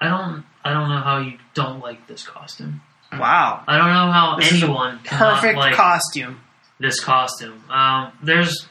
I 0.00 0.08
don't 0.08 0.44
I 0.64 0.72
don't 0.72 0.88
know 0.88 1.00
how 1.00 1.18
you 1.18 1.38
don't 1.54 1.80
like 1.80 2.06
this 2.06 2.26
costume. 2.26 2.80
Wow, 3.12 3.64
I 3.66 3.78
don't 3.78 3.88
know 3.92 4.12
how 4.12 4.36
This 4.38 4.62
anyone 4.62 5.00
perfect 5.04 5.56
like 5.56 5.74
costume. 5.74 6.40
this 6.78 7.00
costume. 7.02 7.62
Um, 7.70 8.12
there's 8.22 8.66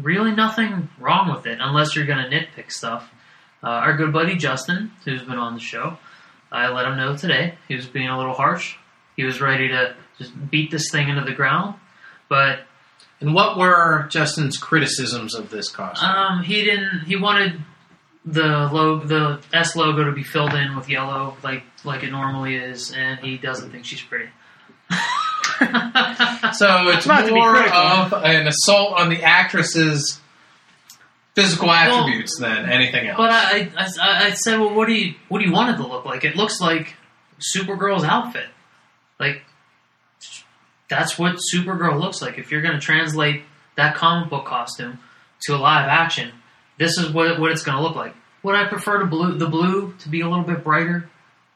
really 0.00 0.32
nothing 0.34 0.88
wrong 0.98 1.30
with 1.34 1.46
it 1.46 1.58
unless 1.60 1.94
you're 1.96 2.06
going 2.06 2.18
to 2.18 2.30
nitpick 2.30 2.70
stuff. 2.72 3.10
Uh, 3.62 3.68
our 3.68 3.96
good 3.96 4.12
buddy 4.12 4.36
Justin, 4.36 4.92
who's 5.04 5.22
been 5.22 5.38
on 5.38 5.54
the 5.54 5.60
show, 5.60 5.98
I 6.52 6.68
let 6.68 6.86
him 6.86 6.96
know 6.96 7.16
today 7.16 7.54
he 7.66 7.74
was 7.74 7.86
being 7.86 8.08
a 8.08 8.16
little 8.16 8.34
harsh. 8.34 8.76
He 9.16 9.24
was 9.24 9.40
ready 9.40 9.68
to 9.68 9.94
just 10.18 10.32
beat 10.50 10.70
this 10.70 10.90
thing 10.90 11.08
into 11.08 11.24
the 11.24 11.32
ground. 11.34 11.74
But 12.28 12.60
And 13.20 13.34
what 13.34 13.58
were 13.58 14.06
Justin's 14.10 14.56
criticisms 14.56 15.34
of 15.34 15.50
this 15.50 15.70
costume? 15.70 16.08
um, 16.08 16.42
he 16.44 16.64
didn't. 16.64 17.00
He 17.06 17.16
wanted 17.16 17.60
the 18.24 18.68
logo, 18.72 19.06
the 19.06 19.40
S 19.52 19.74
logo, 19.74 20.04
to 20.04 20.12
be 20.12 20.22
filled 20.22 20.54
in 20.54 20.76
with 20.76 20.88
yellow, 20.88 21.36
like 21.42 21.64
like 21.84 22.04
it 22.04 22.10
normally 22.12 22.54
is, 22.56 22.92
and 22.92 23.18
he 23.20 23.38
doesn't 23.38 23.70
think 23.72 23.84
she's 23.86 24.02
pretty. 24.02 24.28
so 25.58 26.88
it's 26.88 27.06
Not 27.06 27.22
to 27.22 27.26
be 27.26 27.34
more 27.34 27.52
critical. 27.52 27.78
of 27.78 28.12
an 28.24 28.46
assault 28.46 28.98
on 28.98 29.08
the 29.08 29.22
actress's 29.22 30.20
physical 31.34 31.70
attributes 31.70 32.38
than 32.38 32.68
anything 32.68 33.08
else. 33.08 33.16
But 33.16 33.30
I, 33.30 33.70
I, 33.76 33.88
I, 34.00 34.26
I'd 34.26 34.36
say, 34.38 34.58
well, 34.58 34.74
what 34.74 34.86
do 34.88 34.94
you, 34.94 35.14
what 35.28 35.38
do 35.40 35.46
you 35.46 35.52
want 35.52 35.70
it 35.70 35.82
to 35.82 35.86
look 35.86 36.04
like? 36.04 36.24
It 36.24 36.36
looks 36.36 36.60
like 36.60 36.94
Supergirl's 37.54 38.04
outfit. 38.04 38.46
Like, 39.20 39.42
that's 40.88 41.18
what 41.18 41.36
Supergirl 41.52 42.00
looks 42.00 42.20
like. 42.22 42.38
If 42.38 42.50
you're 42.50 42.62
going 42.62 42.74
to 42.74 42.80
translate 42.80 43.42
that 43.76 43.94
comic 43.94 44.30
book 44.30 44.46
costume 44.46 44.98
to 45.42 45.54
a 45.54 45.58
live 45.58 45.88
action, 45.88 46.32
this 46.78 46.98
is 46.98 47.12
what, 47.12 47.38
what 47.38 47.52
it's 47.52 47.62
going 47.62 47.76
to 47.76 47.82
look 47.82 47.94
like. 47.96 48.14
Would 48.42 48.54
I 48.54 48.66
prefer 48.68 49.00
to 49.00 49.06
blue, 49.06 49.36
the 49.36 49.48
blue 49.48 49.94
to 50.00 50.08
be 50.08 50.20
a 50.20 50.28
little 50.28 50.44
bit 50.44 50.64
brighter? 50.64 51.08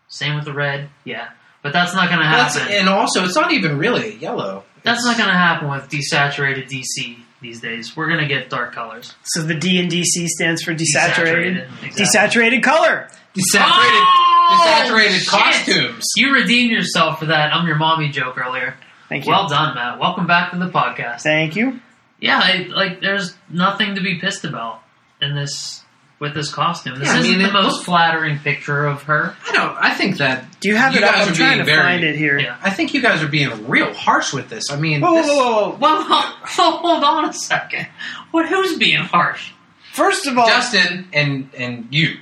Same 0.08 0.34
with 0.36 0.44
the 0.44 0.52
red, 0.52 0.90
yeah. 1.04 1.30
But 1.62 1.72
that's 1.72 1.94
not 1.94 2.08
going 2.08 2.20
to 2.20 2.24
That's, 2.28 2.56
happen. 2.56 2.74
and 2.74 2.88
also, 2.88 3.24
it's 3.24 3.36
not 3.36 3.52
even 3.52 3.78
really 3.78 4.16
yellow. 4.16 4.64
That's 4.82 5.00
It's- 5.00 5.04
not 5.04 5.16
going 5.16 5.28
to 5.30 5.38
happen 5.38 5.68
with 5.70 5.88
desaturated 5.88 6.68
DC 6.68 7.18
these 7.40 7.60
days. 7.60 7.96
We're 7.96 8.08
going 8.08 8.20
to 8.20 8.26
get 8.26 8.50
dark 8.50 8.74
colors. 8.74 9.14
So 9.24 9.42
the 9.42 9.54
D 9.54 9.78
and 9.80 9.90
DC 9.90 10.26
stands 10.26 10.62
for 10.62 10.74
desaturated. 10.74 11.68
Exactly. 11.84 12.04
Desaturated 12.50 12.62
color. 12.62 13.08
desaturated, 13.34 14.02
Oh, 14.04 14.84
desaturated 14.90 15.18
shit. 15.20 15.28
costumes. 15.28 16.04
You 16.16 16.32
redeemed 16.34 16.70
yourself 16.72 17.18
for 17.20 17.26
that. 17.26 17.54
I'm 17.54 17.66
your 17.66 17.76
mommy 17.76 18.08
joke 18.10 18.36
earlier. 18.38 18.74
Thank 19.08 19.24
you. 19.26 19.30
Well 19.32 19.48
done, 19.48 19.74
Matt. 19.74 19.98
Welcome 19.98 20.26
back 20.26 20.50
to 20.52 20.58
the 20.58 20.68
podcast. 20.68 21.20
Thank 21.22 21.54
you. 21.56 21.80
Yeah, 22.20 22.38
I, 22.42 22.66
like 22.68 23.00
there's 23.00 23.34
nothing 23.48 23.94
to 23.96 24.00
be 24.02 24.18
pissed 24.18 24.44
about 24.44 24.82
in 25.20 25.34
this 25.34 25.82
with 26.22 26.32
this 26.34 26.50
costume. 26.50 26.98
This 27.00 27.08
Yeah, 27.08 27.14
I 27.16 27.18
isn't 27.18 27.30
mean, 27.32 27.42
the 27.42 27.48
it- 27.48 27.52
most 27.52 27.84
flattering 27.84 28.38
picture 28.38 28.86
of 28.86 29.02
her. 29.02 29.34
I 29.46 29.52
don't. 29.52 29.76
I 29.78 29.92
think 29.92 30.18
that 30.18 30.44
Do 30.60 30.68
you 30.68 30.76
have 30.76 30.94
You 30.94 31.00
it 31.00 31.04
up? 31.04 31.14
guys 31.16 31.26
I'm 31.26 31.32
are 31.32 31.36
trying 31.36 31.48
being 31.56 31.58
to 31.58 31.64
very- 31.64 31.82
find 31.82 32.04
it 32.04 32.16
here. 32.16 32.38
Yeah. 32.38 32.56
I 32.62 32.70
think 32.70 32.94
you 32.94 33.02
guys 33.02 33.22
are 33.22 33.28
being 33.28 33.68
real 33.68 33.92
harsh 33.92 34.32
with 34.32 34.48
this. 34.48 34.70
I 34.70 34.76
mean, 34.76 35.00
Whoa, 35.02 35.10
whoa, 35.12 35.16
this- 35.22 35.26
whoa, 35.28 35.70
whoa. 35.72 35.76
Well, 36.58 36.78
hold 36.78 37.04
on 37.04 37.28
a 37.28 37.32
second. 37.32 37.88
What? 38.30 38.48
Who's 38.48 38.78
being 38.78 39.00
harsh? 39.00 39.50
First 39.92 40.26
of 40.26 40.38
all, 40.38 40.46
Justin 40.46 41.08
and 41.12 41.50
and 41.58 41.88
you. 41.90 42.18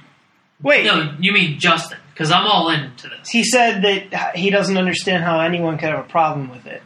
wait. 0.62 0.84
No, 0.86 1.14
you 1.20 1.32
mean 1.32 1.60
Justin? 1.60 1.98
Because 2.12 2.32
I'm 2.32 2.46
all 2.46 2.70
into 2.70 3.08
this. 3.08 3.28
He 3.30 3.44
said 3.44 3.82
that 4.10 4.34
he 4.36 4.50
doesn't 4.50 4.76
understand 4.76 5.22
how 5.24 5.40
anyone 5.40 5.78
could 5.78 5.90
have 5.90 6.00
a 6.00 6.08
problem 6.08 6.50
with 6.50 6.66
it. 6.66 6.82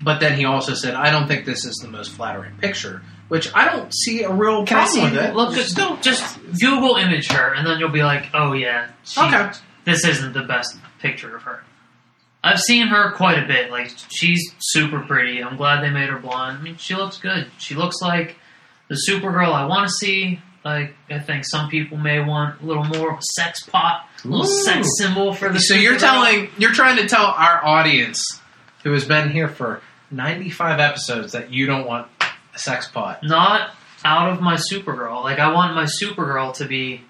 But 0.00 0.18
then 0.20 0.36
he 0.36 0.44
also 0.44 0.74
said, 0.74 0.94
"I 0.94 1.10
don't 1.10 1.28
think 1.28 1.44
this 1.44 1.64
is 1.64 1.74
the 1.82 1.88
most 1.88 2.12
flattering 2.12 2.56
picture," 2.56 3.02
which 3.32 3.50
I 3.54 3.64
don't 3.64 3.90
see 3.94 4.24
a 4.24 4.30
real 4.30 4.66
Can 4.66 4.76
I 4.76 4.80
problem 4.84 4.90
see- 5.10 5.16
with 5.16 5.24
it. 5.24 5.34
Look, 5.34 5.54
Still, 5.56 5.96
just 6.02 6.38
Google 6.60 6.96
image 6.96 7.30
her, 7.32 7.54
and 7.54 7.66
then 7.66 7.78
you'll 7.78 7.88
be 7.88 8.02
like, 8.02 8.26
oh 8.34 8.52
yeah, 8.52 8.88
she, 9.04 9.18
Okay. 9.22 9.50
this 9.86 10.04
isn't 10.04 10.34
the 10.34 10.42
best 10.42 10.76
picture 11.00 11.34
of 11.34 11.40
her. 11.44 11.62
I've 12.44 12.60
seen 12.60 12.88
her 12.88 13.12
quite 13.12 13.42
a 13.42 13.46
bit. 13.46 13.70
Like 13.70 13.90
she's 14.10 14.52
super 14.58 15.00
pretty. 15.00 15.42
I'm 15.42 15.56
glad 15.56 15.82
they 15.82 15.88
made 15.88 16.10
her 16.10 16.18
blonde. 16.18 16.58
I 16.58 16.60
mean, 16.60 16.76
she 16.76 16.94
looks 16.94 17.16
good. 17.16 17.50
She 17.56 17.74
looks 17.74 18.02
like 18.02 18.36
the 18.88 18.98
Supergirl 19.08 19.54
I 19.54 19.64
want 19.64 19.88
to 19.88 19.94
see. 19.94 20.40
Like 20.62 20.94
I 21.08 21.18
think 21.18 21.46
some 21.46 21.70
people 21.70 21.96
may 21.96 22.20
want 22.20 22.60
a 22.60 22.66
little 22.66 22.84
more 22.84 23.12
of 23.12 23.18
a 23.20 23.22
sex 23.22 23.62
pot, 23.64 24.06
a 24.24 24.28
little 24.28 24.44
Ooh. 24.44 24.62
sex 24.64 24.86
symbol 24.98 25.32
for 25.32 25.48
the. 25.48 25.58
So 25.58 25.72
you're 25.74 25.94
Supergirl. 25.94 25.98
telling, 26.00 26.48
you're 26.58 26.74
trying 26.74 26.96
to 26.98 27.08
tell 27.08 27.24
our 27.24 27.64
audience, 27.64 28.22
who 28.84 28.92
has 28.92 29.06
been 29.06 29.30
here 29.30 29.48
for 29.48 29.80
95 30.10 30.80
episodes, 30.80 31.32
that 31.32 31.50
you 31.50 31.64
don't 31.66 31.86
want 31.86 32.06
a 32.54 32.58
sex 32.58 32.88
pot. 32.88 33.20
not 33.22 33.70
out 34.04 34.30
of 34.32 34.40
my 34.40 34.54
Supergirl. 34.56 35.22
Like 35.22 35.38
I 35.38 35.52
want 35.52 35.74
my 35.74 35.84
Supergirl 35.84 36.54
to 36.56 36.66
be 36.66 37.02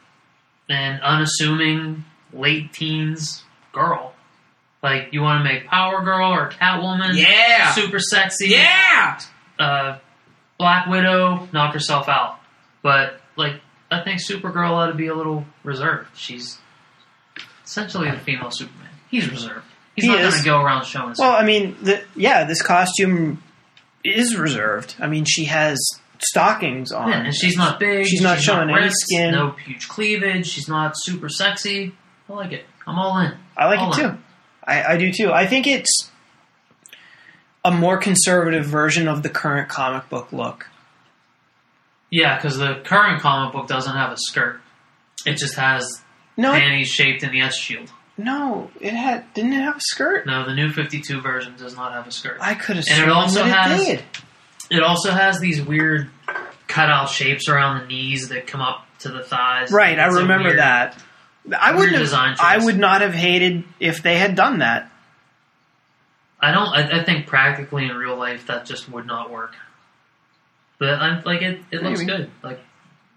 an 0.68 1.00
unassuming 1.00 2.05
late 2.33 2.72
teens 2.72 3.44
girl. 3.72 4.14
Like 4.83 5.09
you 5.12 5.22
want 5.22 5.44
to 5.44 5.52
make 5.52 5.66
Power 5.66 6.02
Girl 6.02 6.33
or 6.33 6.50
Catwoman, 6.50 7.14
Yeah, 7.14 7.72
super 7.72 7.98
sexy. 8.00 8.48
yeah. 8.48 9.18
Uh, 9.59 9.98
Black 10.59 10.87
Widow 10.88 11.48
knock 11.52 11.72
herself 11.72 12.09
out, 12.09 12.38
but 12.83 13.20
like 13.37 13.61
I 13.90 14.02
think 14.02 14.20
Supergirl 14.20 14.70
ought 14.72 14.87
to 14.88 14.94
be 14.94 15.07
a 15.07 15.14
little 15.14 15.44
reserved. 15.64 16.09
She's 16.16 16.59
essentially 17.64 18.11
the 18.11 18.18
female 18.18 18.50
Superman. 18.50 18.88
He's 19.11 19.31
reserved. 19.31 19.64
He's 19.94 20.05
He 20.05 20.09
not 20.11 20.18
going 20.18 20.28
is. 20.28 20.38
to 20.38 20.44
go 20.44 20.61
around 20.61 20.85
showing. 20.87 21.14
Well, 21.18 21.33
I 21.33 21.44
mean, 21.44 21.76
the, 21.83 22.02
yeah, 22.16 22.44
this 22.44 22.62
costume 22.62 23.42
is 24.05 24.37
reserved. 24.37 24.95
I 24.99 25.07
mean, 25.07 25.25
she 25.25 25.45
has 25.47 25.79
stockings 26.19 26.93
on. 26.93 27.09
Yeah, 27.09 27.25
and 27.25 27.35
she's 27.35 27.57
not 27.57 27.79
big. 27.81 28.07
She's 28.07 28.21
not 28.23 28.41
showing 28.41 28.71
any 28.71 28.75
ripped, 28.83 28.95
skin. 28.97 29.33
No 29.33 29.51
huge 29.53 29.88
cleavage. 29.88 30.47
She's 30.47 30.69
not 30.69 30.95
super 30.97 31.29
sexy. 31.29 31.95
I 32.29 32.33
like 32.33 32.53
it. 32.53 32.65
I'm 32.87 32.99
all 32.99 33.19
in. 33.19 33.33
I 33.57 33.67
like 33.67 33.81
all 33.81 33.93
it 33.93 33.99
in. 33.99 34.11
too. 34.11 34.19
I, 34.65 34.83
I 34.85 34.97
do 34.97 35.12
too. 35.12 35.33
I 35.33 35.47
think 35.47 35.67
it's 35.67 36.11
a 37.65 37.71
more 37.71 37.97
conservative 37.99 38.65
version 38.65 39.09
of 39.09 39.23
the 39.23 39.29
current 39.29 39.69
comic 39.69 40.09
book 40.09 40.33
look. 40.33 40.69
Yeah, 42.11 42.37
because 42.37 42.59
the 42.59 42.81
current 42.85 43.23
comic 43.23 43.53
book 43.53 43.69
doesn't 43.69 43.95
have 43.95 44.12
a 44.12 44.17
skirt. 44.17 44.61
It 45.25 45.37
just 45.37 45.55
has 45.57 46.03
No, 46.37 46.53
it, 46.53 46.59
panties 46.59 46.88
shaped 46.88 47.23
in 47.23 47.31
the 47.33 47.41
S 47.41 47.57
shield. 47.57 47.91
No, 48.22 48.70
it 48.80 48.92
had 48.92 49.32
didn't 49.35 49.52
it 49.52 49.62
have 49.62 49.76
a 49.76 49.80
skirt? 49.80 50.26
No, 50.26 50.44
the 50.46 50.54
new 50.54 50.70
52 50.70 51.20
version 51.20 51.54
does 51.56 51.76
not 51.76 51.92
have 51.92 52.06
a 52.06 52.11
skirt. 52.11 52.38
I 52.40 52.54
could 52.54 52.76
have 52.76 52.85
And 52.90 52.98
it 53.00 53.04
sworn 53.04 53.11
also 53.11 53.44
that 53.44 53.70
has- 53.70 53.80
it 53.88 53.96
did. 53.96 54.04
It 54.78 54.82
also 54.82 55.11
has 55.11 55.38
these 55.38 55.61
weird 55.61 56.08
cutout 56.66 57.11
shapes 57.11 57.48
around 57.48 57.80
the 57.82 57.87
knees 57.88 58.28
that 58.30 58.46
come 58.46 58.62
up 58.62 58.87
to 59.00 59.11
the 59.11 59.22
thighs. 59.22 59.70
Right, 59.70 59.98
I 59.98 60.06
remember 60.06 60.48
weird- 60.50 60.58
that. 60.61 61.02
I 61.58 61.74
wouldn't 61.74 61.96
have. 61.96 62.37
I 62.40 62.58
would 62.58 62.78
not 62.78 63.00
have 63.00 63.14
hated 63.14 63.64
if 63.80 64.02
they 64.02 64.16
had 64.16 64.37
done 64.37 64.61
that. 64.61 64.90
I 66.40 66.52
don't. 66.52 66.68
I, 66.68 67.00
I 67.00 67.04
think 67.04 67.26
practically 67.26 67.85
in 67.88 67.96
real 67.96 68.16
life 68.16 68.46
that 68.46 68.64
just 68.66 68.88
would 68.88 69.06
not 69.06 69.30
work. 69.30 69.54
But 70.78 70.90
I'm 71.00 71.22
like 71.24 71.42
it. 71.42 71.61
It 71.70 71.82
looks 71.82 72.00
Maybe. 72.00 72.12
good. 72.12 72.30
Like 72.42 72.61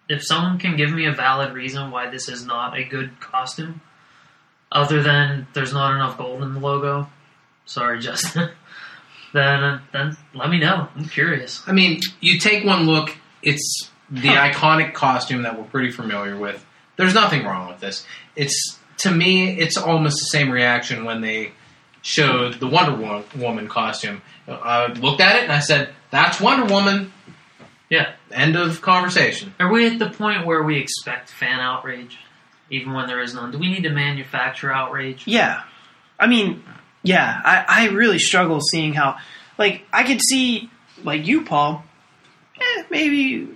if 0.09 0.23
someone 0.23 0.57
can 0.59 0.75
give 0.75 0.91
me 0.91 1.05
a 1.05 1.11
valid 1.13 1.53
reason 1.53 1.89
why 1.91 2.09
this 2.09 2.27
is 2.29 2.45
not 2.45 2.77
a 2.77 2.83
good 2.83 3.19
costume, 3.19 3.81
other 4.71 5.01
than 5.01 5.47
there's 5.53 5.73
not 5.73 5.93
enough 5.95 6.17
gold 6.17 6.43
in 6.43 6.53
the 6.53 6.59
logo. 6.59 7.07
Sorry, 7.65 7.99
Justin. 7.99 8.49
then 9.33 9.63
uh, 9.63 9.79
then 9.93 10.17
let 10.33 10.49
me 10.49 10.59
know. 10.59 10.87
I'm 10.95 11.05
curious. 11.09 11.61
I 11.67 11.71
mean, 11.71 12.01
you 12.21 12.39
take 12.39 12.63
one 12.65 12.85
look, 12.85 13.15
it's 13.41 13.89
the 14.09 14.29
Huh. 14.29 14.51
iconic 14.51 14.93
costume 14.93 15.41
that 15.43 15.57
we're 15.57 15.65
pretty 15.65 15.91
familiar 15.91 16.37
with. 16.37 16.63
There's 16.97 17.13
nothing 17.13 17.43
wrong 17.43 17.67
with 17.67 17.79
this. 17.79 18.05
It's 18.35 18.79
to 18.99 19.11
me, 19.11 19.57
it's 19.59 19.77
almost 19.77 20.19
the 20.19 20.25
same 20.27 20.49
reaction 20.51 21.03
when 21.05 21.21
they 21.21 21.51
showed 22.01 22.59
the 22.59 22.67
Wonder 22.67 23.23
Woman 23.35 23.67
costume. 23.67 24.21
I 24.47 24.87
looked 24.87 25.21
at 25.21 25.37
it 25.37 25.43
and 25.43 25.51
I 25.51 25.59
said, 25.59 25.89
"That's 26.11 26.39
Wonder 26.39 26.71
Woman." 26.71 27.11
Yeah. 27.89 28.13
End 28.31 28.55
of 28.55 28.81
conversation. 28.81 29.53
Are 29.59 29.71
we 29.71 29.85
at 29.87 29.99
the 29.99 30.09
point 30.09 30.45
where 30.45 30.63
we 30.63 30.77
expect 30.77 31.29
fan 31.29 31.59
outrage, 31.59 32.17
even 32.69 32.93
when 32.93 33.07
there 33.07 33.21
is 33.21 33.33
none? 33.33 33.51
Do 33.51 33.57
we 33.57 33.69
need 33.69 33.83
to 33.83 33.91
manufacture 33.91 34.71
outrage? 34.71 35.27
Yeah, 35.27 35.63
I 36.19 36.27
mean, 36.27 36.63
yeah, 37.03 37.41
I, 37.43 37.65
I 37.67 37.87
really 37.89 38.19
struggle 38.19 38.61
seeing 38.61 38.93
how, 38.93 39.17
like, 39.57 39.83
I 39.93 40.03
could 40.03 40.21
see, 40.21 40.69
like 41.03 41.27
you, 41.27 41.43
Paul, 41.43 41.83
eh, 42.59 42.83
maybe 42.89 43.47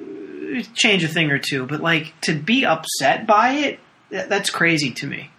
change 0.73 1.03
a 1.03 1.07
thing 1.07 1.31
or 1.31 1.39
two, 1.39 1.65
but 1.65 1.81
like 1.81 2.13
to 2.21 2.33
be 2.33 2.65
upset 2.65 3.27
by 3.27 3.51
it, 3.51 3.79
that, 4.09 4.29
that's 4.29 4.49
crazy 4.49 4.91
to 4.91 5.07
me. 5.07 5.31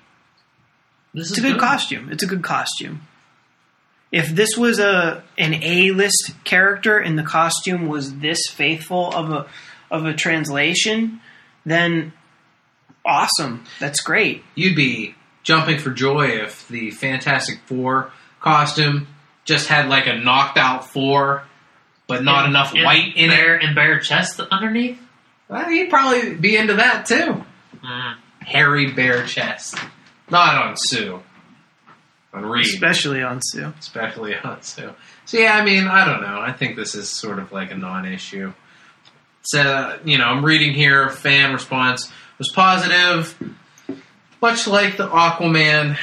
This 1.13 1.31
It's 1.31 1.39
is 1.39 1.45
a 1.45 1.49
good 1.49 1.61
costume. 1.61 2.11
It's 2.11 2.23
a 2.23 2.27
good 2.27 2.43
costume. 2.43 3.03
If 4.13 4.29
this 4.29 4.57
was 4.57 4.79
a 4.79 5.23
an 5.39 5.55
A 5.63 5.91
list 5.93 6.33
character 6.45 6.99
and 6.99 7.19
the 7.19 7.23
costume 7.23 7.89
was 7.89 8.19
this 8.19 8.41
faithful 8.49 9.13
of 9.13 9.31
a 9.31 9.47
of 9.91 10.05
a 10.05 10.15
translation, 10.15 11.21
then 11.65 12.13
awesome. 13.05 13.65
That's 13.79 14.01
great. 14.01 14.45
You'd 14.55 14.77
be 14.77 15.15
jumping 15.43 15.79
for 15.79 15.91
joy 15.91 16.27
if 16.43 16.69
the 16.69 16.91
Fantastic 16.91 17.61
Four 17.67 18.13
costume 18.41 19.07
just 19.45 19.69
had 19.69 19.89
like 19.89 20.07
a 20.07 20.15
knocked 20.15 20.59
out 20.59 20.91
four, 20.91 21.45
but 22.07 22.23
not 22.23 22.45
And- 22.45 22.51
enough 22.55 22.75
and 22.75 22.85
white 22.85 23.17
in 23.17 23.31
it. 23.31 23.63
and 23.63 23.75
bare 23.75 23.99
chest 24.01 24.41
underneath. 24.41 25.01
Well, 25.49 25.71
you'd 25.71 25.91
probably 25.91 26.35
be 26.35 26.57
into 26.57 26.75
that 26.75 27.07
too. 27.07 27.45
Mm. 27.85 28.15
Hairy 28.41 28.93
bare 28.93 29.25
chest. 29.27 29.77
Not 30.31 30.55
on 30.65 30.75
Sue. 30.77 31.21
On 32.33 32.47
Reed. 32.47 32.67
Especially 32.67 33.23
on 33.23 33.41
Sue. 33.43 33.73
Especially 33.81 34.37
on 34.37 34.63
Sue. 34.63 34.93
So 35.25 35.39
yeah, 35.39 35.57
I 35.57 35.65
mean, 35.65 35.89
I 35.89 36.05
don't 36.05 36.23
know. 36.23 36.41
I 36.41 36.53
think 36.53 36.77
this 36.77 36.95
is 36.95 37.09
sort 37.09 37.41
of 37.41 37.51
like 37.51 37.73
a 37.73 37.77
non-issue. 37.77 38.53
So, 39.43 39.99
you 40.05 40.19
know, 40.19 40.25
I'm 40.27 40.45
reading 40.45 40.75
here, 40.75 41.09
fan 41.09 41.53
response 41.53 42.13
was 42.41 42.49
positive. 42.55 43.39
Much 44.41 44.67
like 44.67 44.97
the 44.97 45.07
Aquaman 45.07 45.99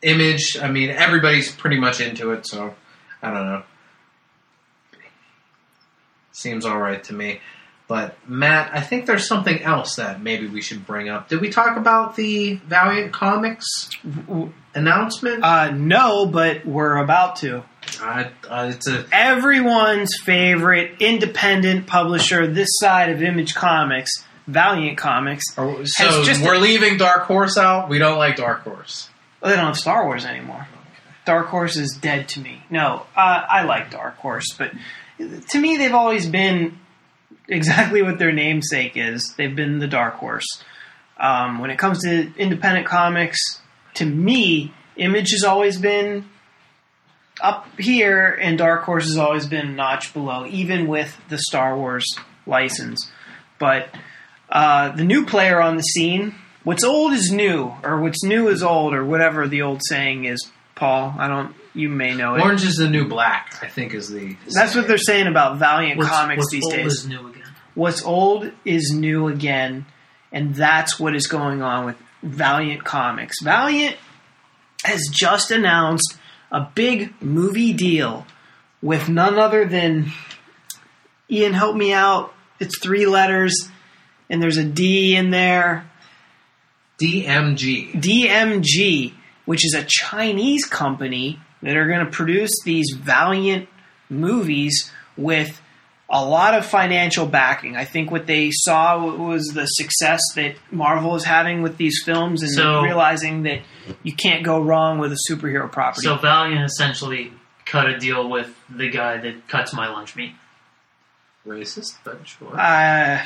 image, 0.00 0.56
I 0.60 0.70
mean, 0.70 0.88
everybody's 0.88 1.54
pretty 1.54 1.78
much 1.78 2.00
into 2.00 2.32
it, 2.32 2.46
so 2.46 2.74
I 3.22 3.30
don't 3.30 3.46
know. 3.46 3.62
Seems 6.32 6.64
all 6.64 6.78
right 6.78 7.04
to 7.04 7.12
me. 7.12 7.40
But 7.88 8.16
Matt, 8.26 8.74
I 8.74 8.80
think 8.80 9.04
there's 9.04 9.28
something 9.28 9.62
else 9.62 9.96
that 9.96 10.22
maybe 10.22 10.48
we 10.48 10.62
should 10.62 10.86
bring 10.86 11.08
up. 11.10 11.28
Did 11.28 11.42
we 11.42 11.50
talk 11.50 11.76
about 11.76 12.16
the 12.16 12.54
Valiant 12.54 13.12
Comics 13.12 13.90
announcement? 14.74 15.44
Uh, 15.44 15.70
no, 15.72 16.26
but 16.26 16.64
we're 16.66 16.96
about 16.96 17.36
to. 17.36 17.62
It's 17.86 18.88
a 18.88 19.06
Everyone's 19.12 20.16
favorite 20.22 21.00
independent 21.00 21.86
publisher 21.86 22.46
this 22.46 22.68
side 22.78 23.10
of 23.10 23.22
Image 23.22 23.54
Comics, 23.54 24.10
Valiant 24.46 24.98
Comics. 24.98 25.44
so 25.54 26.22
just 26.24 26.42
we're 26.42 26.58
leaving 26.58 26.98
Dark 26.98 27.24
Horse 27.24 27.56
out. 27.58 27.88
We 27.88 27.98
don't 27.98 28.18
like 28.18 28.36
Dark 28.36 28.62
Horse. 28.62 29.08
Well, 29.40 29.50
they 29.50 29.56
don't 29.56 29.66
have 29.66 29.78
Star 29.78 30.04
Wars 30.06 30.24
anymore. 30.24 30.66
Dark 31.24 31.48
Horse 31.48 31.76
is 31.76 31.92
dead 31.96 32.28
to 32.30 32.40
me. 32.40 32.62
No, 32.70 33.04
uh, 33.16 33.42
I 33.48 33.64
like 33.64 33.90
Dark 33.90 34.16
Horse, 34.18 34.54
but 34.56 34.72
to 35.18 35.60
me, 35.60 35.76
they've 35.76 35.94
always 35.94 36.26
been 36.26 36.78
exactly 37.48 38.02
what 38.02 38.18
their 38.18 38.32
namesake 38.32 38.92
is. 38.96 39.34
They've 39.36 39.54
been 39.54 39.78
the 39.78 39.88
Dark 39.88 40.14
Horse. 40.14 40.46
Um, 41.18 41.60
when 41.60 41.70
it 41.70 41.78
comes 41.78 42.02
to 42.02 42.32
independent 42.36 42.86
comics, 42.86 43.38
to 43.94 44.04
me, 44.04 44.72
Image 44.96 45.30
has 45.32 45.44
always 45.44 45.78
been 45.78 46.24
up 47.40 47.66
here, 47.78 48.26
and 48.40 48.58
Dark 48.58 48.84
Horse 48.84 49.04
has 49.04 49.16
always 49.16 49.46
been 49.46 49.66
a 49.66 49.72
notch 49.72 50.12
below, 50.12 50.46
even 50.46 50.86
with 50.86 51.16
the 51.28 51.38
Star 51.38 51.76
Wars 51.76 52.04
license. 52.46 53.10
But 53.58 53.88
uh, 54.48 54.90
the 54.90 55.04
new 55.04 55.26
player 55.26 55.60
on 55.60 55.76
the 55.76 55.82
scene, 55.82 56.34
what's 56.64 56.84
old 56.84 57.12
is 57.12 57.30
new, 57.30 57.72
or 57.82 58.00
what's 58.00 58.22
new 58.22 58.48
is 58.48 58.62
old, 58.62 58.94
or 58.94 59.04
whatever 59.04 59.48
the 59.48 59.62
old 59.62 59.82
saying 59.88 60.24
is. 60.24 60.50
Paul, 60.74 61.14
I 61.18 61.26
don't. 61.26 61.54
You 61.72 61.88
may 61.88 62.14
know 62.14 62.34
it. 62.34 62.42
Orange 62.42 62.64
is 62.64 62.76
the 62.76 62.88
new 62.88 63.08
black. 63.08 63.58
I 63.62 63.68
think 63.68 63.94
is 63.94 64.10
the. 64.10 64.36
That's 64.48 64.74
what 64.74 64.86
they're 64.86 64.98
saying 64.98 65.26
about 65.26 65.58
Valiant 65.58 65.98
What's, 65.98 66.10
comics 66.10 66.38
what's 66.38 66.52
these 66.52 66.64
old 66.64 66.74
days. 66.74 66.92
is 66.92 67.06
new 67.06 67.28
again. 67.28 67.42
What's 67.74 68.04
old 68.04 68.52
is 68.64 68.92
new 68.94 69.28
again, 69.28 69.86
and 70.32 70.54
that's 70.54 71.00
what 71.00 71.14
is 71.16 71.26
going 71.26 71.62
on 71.62 71.86
with 71.86 71.96
Valiant 72.22 72.84
Comics. 72.84 73.36
Valiant 73.42 73.96
has 74.84 75.08
just 75.10 75.50
announced 75.50 76.18
a 76.50 76.68
big 76.74 77.14
movie 77.22 77.72
deal 77.72 78.26
with 78.82 79.08
none 79.08 79.38
other 79.38 79.64
than 79.64 80.12
Ian. 81.30 81.52
Help 81.52 81.76
me 81.76 81.92
out. 81.92 82.32
It's 82.60 82.78
three 82.78 83.06
letters, 83.06 83.68
and 84.30 84.42
there's 84.42 84.56
a 84.56 84.64
D 84.64 85.16
in 85.16 85.30
there. 85.30 85.90
DMG. 87.00 87.92
DMG, 87.92 89.12
which 89.44 89.66
is 89.66 89.74
a 89.74 89.84
Chinese 89.86 90.64
company 90.64 91.38
that 91.62 91.76
are 91.76 91.86
going 91.88 92.04
to 92.04 92.10
produce 92.10 92.62
these 92.64 92.92
valiant 92.96 93.68
movies 94.08 94.90
with 95.16 95.60
a 96.08 96.24
lot 96.24 96.54
of 96.54 96.64
financial 96.64 97.26
backing. 97.26 97.76
I 97.76 97.84
think 97.84 98.10
what 98.12 98.26
they 98.26 98.50
saw 98.52 99.04
was 99.16 99.46
the 99.48 99.66
success 99.66 100.20
that 100.36 100.54
Marvel 100.70 101.16
is 101.16 101.24
having 101.24 101.62
with 101.62 101.76
these 101.78 102.02
films 102.04 102.42
and 102.42 102.52
So- 102.52 102.82
realizing 102.82 103.42
that 103.42 103.62
you 104.02 104.14
can't 104.14 104.44
go 104.44 104.60
wrong 104.60 104.98
with 104.98 105.12
a 105.12 105.18
superhero 105.30 105.70
property. 105.70 106.02
So 106.06 106.16
Valiant 106.16 106.64
essentially 106.64 107.32
cut 107.64 107.88
a 107.88 107.98
deal 107.98 108.28
with 108.28 108.54
the 108.70 108.88
guy 108.88 109.16
that 109.18 109.48
cuts 109.48 109.72
my 109.74 109.88
lunch 109.88 110.14
meat. 110.14 110.34
Racist, 111.46 111.94
but 112.04 112.26
sure. 112.26 112.58
uh, 112.58 113.24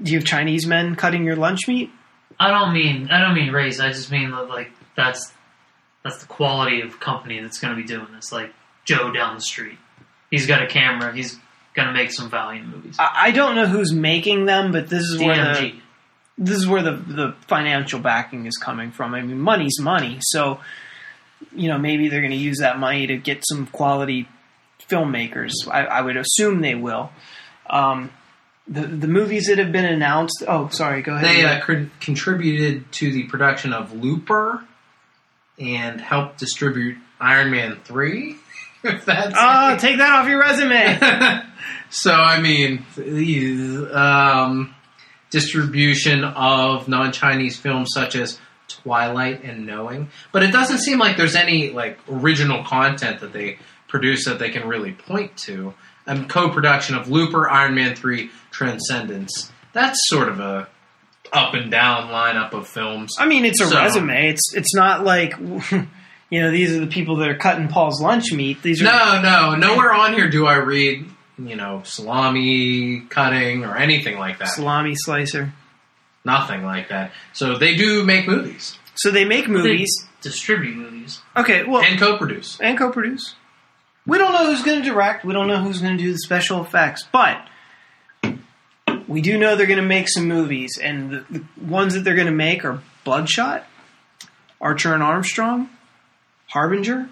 do 0.00 0.12
you 0.12 0.18
have 0.18 0.26
Chinese 0.26 0.66
men 0.66 0.94
cutting 0.94 1.24
your 1.24 1.34
lunch 1.36 1.66
meat? 1.66 1.90
I 2.38 2.50
don't 2.50 2.72
mean 2.72 3.08
I 3.10 3.20
don't 3.20 3.34
mean 3.34 3.52
race. 3.52 3.80
I 3.80 3.88
just 3.88 4.10
mean 4.12 4.30
like 4.30 4.70
that's 4.96 5.32
that's 6.04 6.18
the 6.18 6.26
quality 6.26 6.82
of 6.82 7.00
company 7.00 7.40
that's 7.40 7.58
going 7.58 7.74
to 7.74 7.80
be 7.80 7.86
doing 7.86 8.06
this. 8.14 8.30
Like 8.30 8.52
Joe 8.84 9.10
down 9.10 9.34
the 9.34 9.40
street, 9.40 9.78
he's 10.30 10.46
got 10.46 10.62
a 10.62 10.66
camera. 10.66 11.14
He's 11.14 11.38
going 11.74 11.88
to 11.88 11.94
make 11.94 12.10
some 12.10 12.30
Valiant 12.30 12.68
movies. 12.68 12.96
I 12.98 13.26
I 13.26 13.30
don't 13.30 13.54
know 13.54 13.66
who's 13.66 13.92
making 13.92 14.46
them, 14.46 14.72
but 14.72 14.88
this 14.88 15.02
is 15.02 15.18
where 15.18 15.54
the 15.54 15.74
this 16.38 16.56
is 16.56 16.66
where 16.66 16.82
the 16.82 16.92
the 16.92 17.34
financial 17.46 18.00
backing 18.00 18.46
is 18.46 18.56
coming 18.56 18.90
from. 18.90 19.14
I 19.14 19.22
mean, 19.22 19.40
money's 19.40 19.80
money, 19.80 20.18
so 20.20 20.60
you 21.54 21.68
know 21.68 21.78
maybe 21.78 22.08
they're 22.08 22.20
going 22.20 22.32
to 22.32 22.36
use 22.36 22.58
that 22.58 22.78
money 22.78 23.06
to 23.06 23.16
get 23.16 23.44
some 23.46 23.66
quality 23.66 24.28
filmmakers. 24.88 25.52
I, 25.70 25.84
I 25.86 26.00
would 26.02 26.16
assume 26.16 26.60
they 26.60 26.74
will. 26.74 27.10
Um, 27.68 28.10
the 28.68 28.86
the 28.86 29.08
movies 29.08 29.46
that 29.46 29.58
have 29.58 29.72
been 29.72 29.84
announced. 29.84 30.42
Oh, 30.46 30.68
sorry. 30.68 31.02
Go 31.02 31.14
ahead. 31.14 31.24
They 31.24 31.44
uh, 31.44 31.60
con- 31.60 31.90
contributed 32.00 32.90
to 32.92 33.12
the 33.12 33.24
production 33.24 33.72
of 33.72 33.92
Looper 33.92 34.64
and 35.58 36.00
helped 36.00 36.38
distribute 36.38 36.98
Iron 37.20 37.50
Man 37.50 37.78
3. 37.84 38.36
If 38.86 39.04
that's. 39.06 39.34
oh, 39.38 39.76
take 39.78 39.98
that 39.98 40.10
off 40.12 40.28
your 40.28 40.40
resume. 40.40 41.42
so, 41.90 42.12
I 42.12 42.40
mean, 42.40 42.84
um, 43.92 44.74
distribution 45.30 46.24
of 46.24 46.88
non 46.88 47.12
Chinese 47.12 47.56
films 47.56 47.90
such 47.92 48.16
as 48.16 48.38
Twilight 48.68 49.44
and 49.44 49.66
Knowing. 49.66 50.10
But 50.32 50.42
it 50.42 50.52
doesn't 50.52 50.78
seem 50.78 50.98
like 50.98 51.16
there's 51.16 51.36
any 51.36 51.70
like 51.70 51.98
original 52.10 52.64
content 52.64 53.20
that 53.20 53.32
they 53.32 53.58
produce 53.88 54.24
that 54.26 54.38
they 54.38 54.50
can 54.50 54.66
really 54.68 54.92
point 54.92 55.36
to. 55.38 55.74
Um, 56.08 56.28
co-production 56.28 56.94
of 56.94 57.08
Looper, 57.10 57.48
Iron 57.50 57.74
Man 57.74 57.96
3, 57.96 58.30
Transcendence. 58.52 59.50
That's 59.72 59.98
sort 60.08 60.28
of 60.28 60.38
a 60.40 60.68
up 61.32 61.54
and 61.54 61.70
down 61.70 62.08
lineup 62.10 62.52
of 62.52 62.68
films. 62.68 63.12
I 63.18 63.26
mean, 63.26 63.44
it's 63.44 63.60
a 63.60 63.66
So- 63.66 63.76
resume. 63.76 64.28
It's 64.28 64.54
it's 64.54 64.74
not 64.74 65.02
like 65.04 65.34
you 66.30 66.40
know 66.42 66.50
these 66.50 66.72
are 66.76 66.80
the 66.80 66.86
people 66.86 67.16
that 67.16 67.28
are 67.28 67.36
cutting 67.36 67.68
Paul's 67.68 68.00
lunch 68.00 68.32
meat. 68.32 68.62
These 68.62 68.82
are 68.82 68.84
No, 68.84 69.20
no, 69.22 69.54
nowhere 69.54 69.92
on 69.92 70.12
here 70.14 70.28
do 70.28 70.46
I 70.46 70.56
read, 70.56 71.06
you 71.38 71.56
know, 71.56 71.82
salami 71.84 73.00
cutting 73.08 73.64
or 73.64 73.76
anything 73.76 74.18
like 74.18 74.38
that. 74.38 74.48
salami 74.48 74.94
slicer. 74.94 75.52
Nothing 76.24 76.64
like 76.64 76.88
that. 76.88 77.12
So 77.32 77.56
they 77.56 77.76
do 77.76 78.02
make 78.04 78.26
movies 78.26 78.76
So 78.96 79.12
they 79.12 79.24
make 79.24 79.46
movies. 79.48 79.88
They 80.00 80.28
distribute 80.28 80.74
movies. 80.76 81.20
Okay, 81.36 81.62
well, 81.62 81.82
and 81.82 82.00
co-produce. 82.00 82.58
and 82.60 82.76
co-produce. 82.76 83.34
We 84.06 84.18
don't 84.18 84.32
know 84.32 84.46
who's 84.46 84.62
going 84.62 84.82
to 84.82 84.88
direct. 84.88 85.24
We 85.24 85.32
don't 85.32 85.46
know 85.46 85.58
who's 85.62 85.80
going 85.80 85.96
to 85.96 86.02
do 86.02 86.10
the 86.12 86.18
special 86.18 86.62
effects, 86.62 87.04
but 87.12 87.46
we 89.08 89.20
do 89.20 89.38
know 89.38 89.54
they're 89.54 89.66
going 89.66 89.80
to 89.80 89.86
make 89.86 90.08
some 90.08 90.26
movies, 90.26 90.78
and 90.82 91.10
the, 91.10 91.24
the 91.30 91.44
ones 91.64 91.94
that 91.94 92.00
they're 92.00 92.14
going 92.16 92.26
to 92.26 92.32
make 92.32 92.64
are 92.64 92.80
Bloodshot, 93.04 93.64
Archer 94.60 94.94
and 94.94 95.02
Armstrong, 95.02 95.68
Harbinger, 96.48 97.08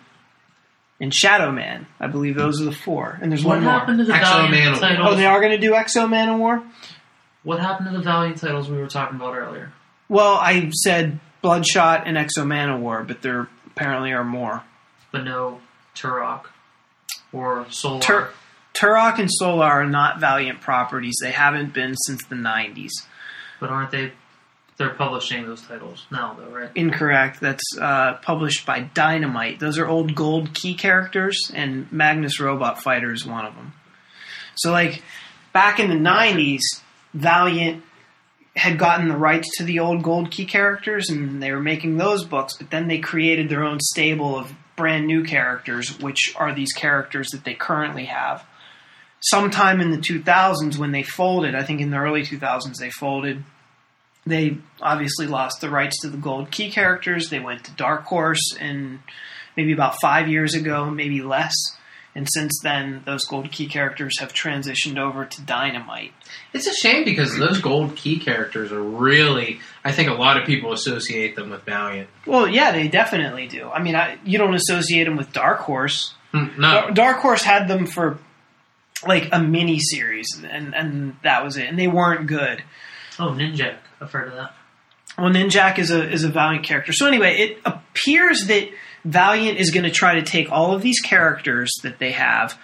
and 1.01 1.13
Shadowman. 1.13 1.87
I 2.01 2.07
believe 2.07 2.37
those 2.37 2.61
are 2.61 2.65
the 2.65 2.73
four. 2.73 3.19
And 3.21 3.31
there's 3.33 3.45
What 3.45 3.57
one 3.57 3.63
happened 3.65 3.99
more. 3.99 4.07
to 4.07 4.13
the 4.13 4.19
Exo 4.19 4.31
Valiant 4.49 4.51
Man. 4.53 4.79
titles? 4.81 5.09
Oh, 5.13 5.17
they 5.17 5.27
are 5.27 5.41
going 5.41 5.53
to 5.53 5.59
do 5.59 5.75
X-O 5.75 6.07
Manowar. 6.07 6.65
What 7.43 7.61
happened 7.61 7.91
to 7.91 7.97
the 7.97 8.03
Valiant 8.03 8.39
titles 8.39 8.71
we 8.71 8.77
were 8.79 8.87
talking 8.89 9.17
about 9.17 9.35
earlier? 9.37 9.73
Well, 10.09 10.35
I 10.35 10.71
said 10.71 11.19
Bloodshot 11.43 12.07
and 12.07 12.17
X-O 12.17 12.45
Manowar, 12.45 13.07
but 13.07 13.23
there 13.23 13.49
apparently 13.67 14.13
are 14.13 14.25
more. 14.25 14.63
But 15.13 15.25
no 15.25 15.61
Turok 15.95 16.45
or 17.33 17.67
Solar. 17.71 18.01
Tur- 18.01 18.31
Turok 18.73 19.19
and 19.19 19.31
Solar 19.31 19.67
are 19.67 19.87
not 19.87 20.21
Valiant 20.21 20.61
properties. 20.61 21.17
They 21.21 21.33
haven't 21.33 21.75
been 21.75 21.95
since 21.97 22.25
the 22.25 22.35
90s. 22.37 22.91
but 23.61 23.71
aren't 23.71 23.91
they? 23.91 24.13
They're 24.77 24.95
publishing 24.95 25.47
those 25.47 25.63
titles 25.63 26.05
now, 26.11 26.35
though, 26.35 26.51
right? 26.51 26.71
Incorrect. 26.75 27.41
That's 27.41 27.63
uh, 27.81 28.15
published 28.15 28.67
by 28.67 28.81
Dynamite. 28.81 29.61
Those 29.61 29.79
are 29.79 29.87
old 29.87 30.17
gold 30.17 30.53
key 30.53 30.75
characters, 30.75 31.39
and 31.55 31.91
Magnus 31.93 32.41
Robot 32.41 32.83
Fighter 32.83 33.13
is 33.13 33.25
one 33.25 33.47
of 33.47 33.55
them. 33.55 33.73
So, 34.57 34.73
like, 34.73 35.03
back 35.53 35.79
in 35.79 35.91
the 35.91 35.97
90s, 35.97 36.61
Valiant 37.13 37.85
had 38.57 38.79
gotten 38.79 39.09
the 39.09 39.17
rights 39.17 39.49
to 39.59 39.65
the 39.65 39.79
old 39.79 40.03
gold 40.03 40.33
key 40.33 40.45
characters, 40.45 41.09
and 41.09 41.41
they 41.41 41.53
were 41.53 41.63
making 41.63 41.97
those 41.97 42.25
books, 42.25 42.55
but 42.57 42.71
then 42.71 42.89
they 42.89 42.99
created 42.99 43.49
their 43.49 43.65
own 43.65 43.79
stable 43.81 44.37
of 44.37 44.53
brand 44.77 45.07
new 45.07 45.23
characters, 45.25 45.99
which 46.01 46.35
are 46.37 46.53
these 46.53 46.73
characters 46.73 47.29
that 47.31 47.45
they 47.45 47.55
currently 47.55 48.07
have. 48.07 48.45
Sometime 49.21 49.81
in 49.81 49.91
the 49.91 49.99
2000s, 49.99 50.77
when 50.77 50.93
they 50.93 51.03
folded, 51.03 51.55
I 51.55 51.63
think 51.63 51.81
in 51.81 51.91
the 51.91 51.97
early 51.97 52.23
2000s, 52.23 52.75
they 52.79 52.91
folded 52.91 53.45
they 54.27 54.59
obviously 54.81 55.27
lost 55.27 55.61
the 55.61 55.71
rights 55.71 56.01
to 56.03 56.09
the 56.09 56.17
gold 56.17 56.51
key 56.51 56.71
characters. 56.71 57.29
They 57.31 57.41
went 57.41 57.65
to 57.65 57.73
Dark 57.73 58.05
Horse 58.05 58.57
and 58.59 59.01
maybe 59.57 59.73
about 59.73 60.01
five 60.01 60.29
years 60.29 60.55
ago, 60.55 60.91
maybe 60.91 61.21
less. 61.23 61.55
And 62.17 62.29
since 62.33 62.61
then, 62.63 63.03
those 63.07 63.25
gold 63.25 63.51
key 63.51 63.67
characters 63.67 64.21
have 64.21 64.33
transitioned 64.33 64.99
over 64.99 65.25
to 65.25 65.43
Dynamite. 65.43 66.13
It's 66.53 66.69
a 66.69 66.73
shame 66.73 67.05
because 67.05 67.37
those 67.37 67.61
gold 67.61 67.97
key 67.97 68.21
characters 68.21 68.71
are 68.71 68.81
really. 68.81 69.59
I 69.85 69.91
think 69.91 70.09
a 70.09 70.13
lot 70.15 70.37
of 70.41 70.47
people 70.47 70.73
associate 70.73 71.35
them 71.35 71.51
with 71.51 71.65
Valiant. 71.65 72.09
Well, 72.25 72.47
yeah, 72.47 72.71
they 72.71 72.87
definitely 72.87 73.49
do. 73.49 73.69
I 73.69 73.83
mean, 73.83 73.97
I, 73.97 74.17
you 74.25 74.39
don't 74.39 74.55
associate 74.55 75.05
them 75.05 75.17
with 75.17 75.33
Dark 75.33 75.59
Horse. 75.61 76.15
Hmm, 76.31 76.47
No, 76.61 76.91
Dark 76.93 77.19
Horse 77.19 77.43
had 77.43 77.67
them 77.67 77.85
for 77.87 78.19
like 79.05 79.29
a 79.33 79.41
mini 79.43 79.81
series, 79.81 80.29
and 80.49 80.73
and 80.73 81.17
that 81.25 81.43
was 81.45 81.57
it. 81.57 81.67
And 81.69 81.77
they 81.77 81.89
weren't 81.89 82.29
good. 82.29 82.63
Oh, 83.19 83.31
Ninjak. 83.31 83.77
I've 84.01 84.11
heard 84.11 84.29
of 84.29 84.35
that. 84.35 84.55
Well, 85.17 85.31
Ninjak 85.31 85.79
is 85.79 85.91
a 85.91 86.11
is 86.11 86.25
a 86.25 86.29
Valiant 86.29 86.65
character. 86.65 86.93
So 86.93 87.07
anyway, 87.07 87.37
it 87.39 87.59
appears 87.65 88.47
that 88.47 88.69
Valiant 89.05 89.59
is 89.59 89.71
going 89.71 89.85
to 89.85 89.91
try 89.91 90.17
to 90.17 90.23
take 90.23 90.51
all 90.51 90.75
of 90.75 90.83
these 90.83 91.01
characters 91.01 91.73
that 91.83 91.99
they 91.99 92.13
have. 92.13 92.59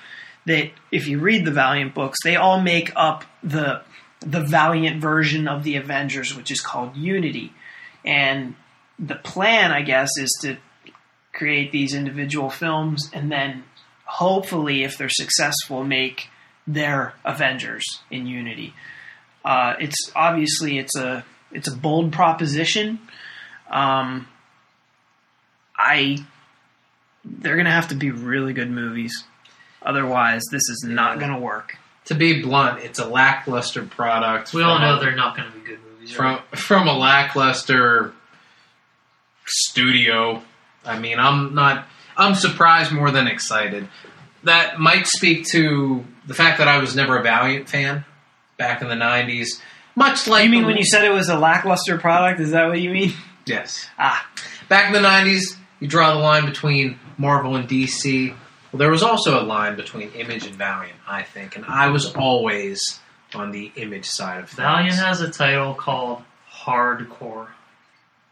That 0.47 0.71
if 0.91 1.07
you 1.07 1.21
read 1.21 1.45
the 1.45 1.53
Valiant 1.53 1.95
books, 1.95 2.19
they 2.25 2.37
all 2.37 2.61
make 2.61 2.93
up 2.97 3.25
the 3.43 3.83
the 4.21 4.41
Valiant 4.41 5.01
version 5.01 5.49
of 5.49 5.63
the 5.63 5.77
Avengers, 5.77 6.35
which 6.35 6.51
is 6.51 6.61
called 6.61 6.97
Unity. 6.97 7.53
And 8.05 8.57
the 8.99 9.15
plan, 9.15 9.71
I 9.71 9.83
guess, 9.83 10.11
is 10.19 10.37
to 10.43 10.57
create 11.33 11.71
these 11.71 11.95
individual 11.95 12.51
films 12.51 13.09
and 13.15 13.31
then 13.31 13.65
hopefully, 14.11 14.83
if 14.83 14.99
they're 14.99 15.09
successful, 15.09 15.85
make 15.85 16.29
their 16.67 17.15
Avengers 17.25 17.85
in 18.11 18.27
Unity. 18.27 18.75
Uh, 19.45 19.75
it's 19.81 19.97
obviously 20.15 20.79
it's 20.79 20.97
a 20.97 21.25
it's 21.53 21.69
a 21.69 21.75
bold 21.77 22.13
proposition. 22.13 22.99
Um, 23.71 24.27
I 25.77 26.19
they're 27.25 27.57
gonna 27.57 27.71
have 27.71 27.89
to 27.89 27.95
be 27.95 28.11
really 28.11 28.53
good 28.53 28.71
movies, 28.71 29.25
otherwise 29.83 30.43
this 30.51 30.63
is 30.69 30.85
not 30.87 31.15
Yeah. 31.15 31.21
gonna 31.21 31.39
work. 31.39 31.77
To 32.07 32.15
be 32.15 32.43
blunt, 32.43 32.83
it's 32.83 32.99
a 32.99 33.07
lackluster 33.07 33.83
product. 33.85 34.53
We 34.53 34.63
all 34.63 34.77
from 34.77 34.83
know 34.83 34.97
a- 34.97 35.01
they're 35.01 35.15
not 35.15 35.37
going 35.37 35.51
to 35.51 35.57
be 35.57 35.65
good 35.65 35.79
movies. 35.93 36.13
from 36.13 36.27
Right? 36.37 36.59
from 36.59 36.89
a 36.89 36.93
lackluster 36.93 38.13
studio. 39.47 40.43
I 40.85 40.99
mean, 40.99 41.19
I'm 41.19 41.55
not. 41.55 41.87
I'm 42.17 42.35
surprised 42.35 42.91
more 42.93 43.11
than 43.11 43.27
excited. 43.29 43.89
That 44.45 44.79
might 44.81 45.07
speak 45.07 45.47
to 45.53 46.05
the 46.27 46.35
fact 46.35 46.59
that 46.59 46.69
I 46.69 46.79
was 46.79 46.97
never 46.97 47.19
a 47.19 47.23
Valiant 47.23 47.69
fan 47.69 48.05
back 48.61 48.81
in 48.83 48.89
the 48.89 48.95
'90s. 48.95 49.61
Much 49.97 50.29
like 50.29 50.45
You 50.45 50.51
mean 50.51 50.61
the- 50.61 50.67
when 50.69 50.77
you 50.77 50.85
said 50.85 51.05
it 51.05 51.11
was 51.13 51.29
a 51.29 51.37
lackluster 51.37 51.99
product? 51.99 52.39
Is 52.39 52.53
that 52.53 52.69
what 52.69 52.81
you 52.81 52.91
mean? 52.91 53.13
yes, 53.47 53.89
Ah, 53.99 54.25
back 54.69 54.87
in 54.87 54.93
the 54.93 55.01
'90s, 55.01 55.57
you 55.81 55.89
draw 55.89 56.13
the 56.15 56.21
line 56.21 56.45
between 56.47 56.99
Marvel 57.19 57.57
and 57.57 57.69
DC. 57.69 58.31
Well, 58.71 58.79
there 58.79 58.91
was 58.91 59.03
also 59.03 59.41
a 59.41 59.43
line 59.43 59.75
between 59.75 60.11
Image 60.13 60.47
and 60.47 60.55
Valiant, 60.55 60.97
I 61.09 61.23
think, 61.25 61.57
and 61.57 61.65
I 61.65 61.89
was 61.89 62.15
always 62.15 63.01
on 63.35 63.51
the 63.51 63.73
Image 63.75 64.07
side 64.07 64.39
of 64.39 64.49
things. 64.49 64.59
Valiant 64.59 64.95
has 64.95 65.21
a 65.21 65.29
title 65.31 65.75
called 65.75 66.23
Hardcore. 66.65 67.49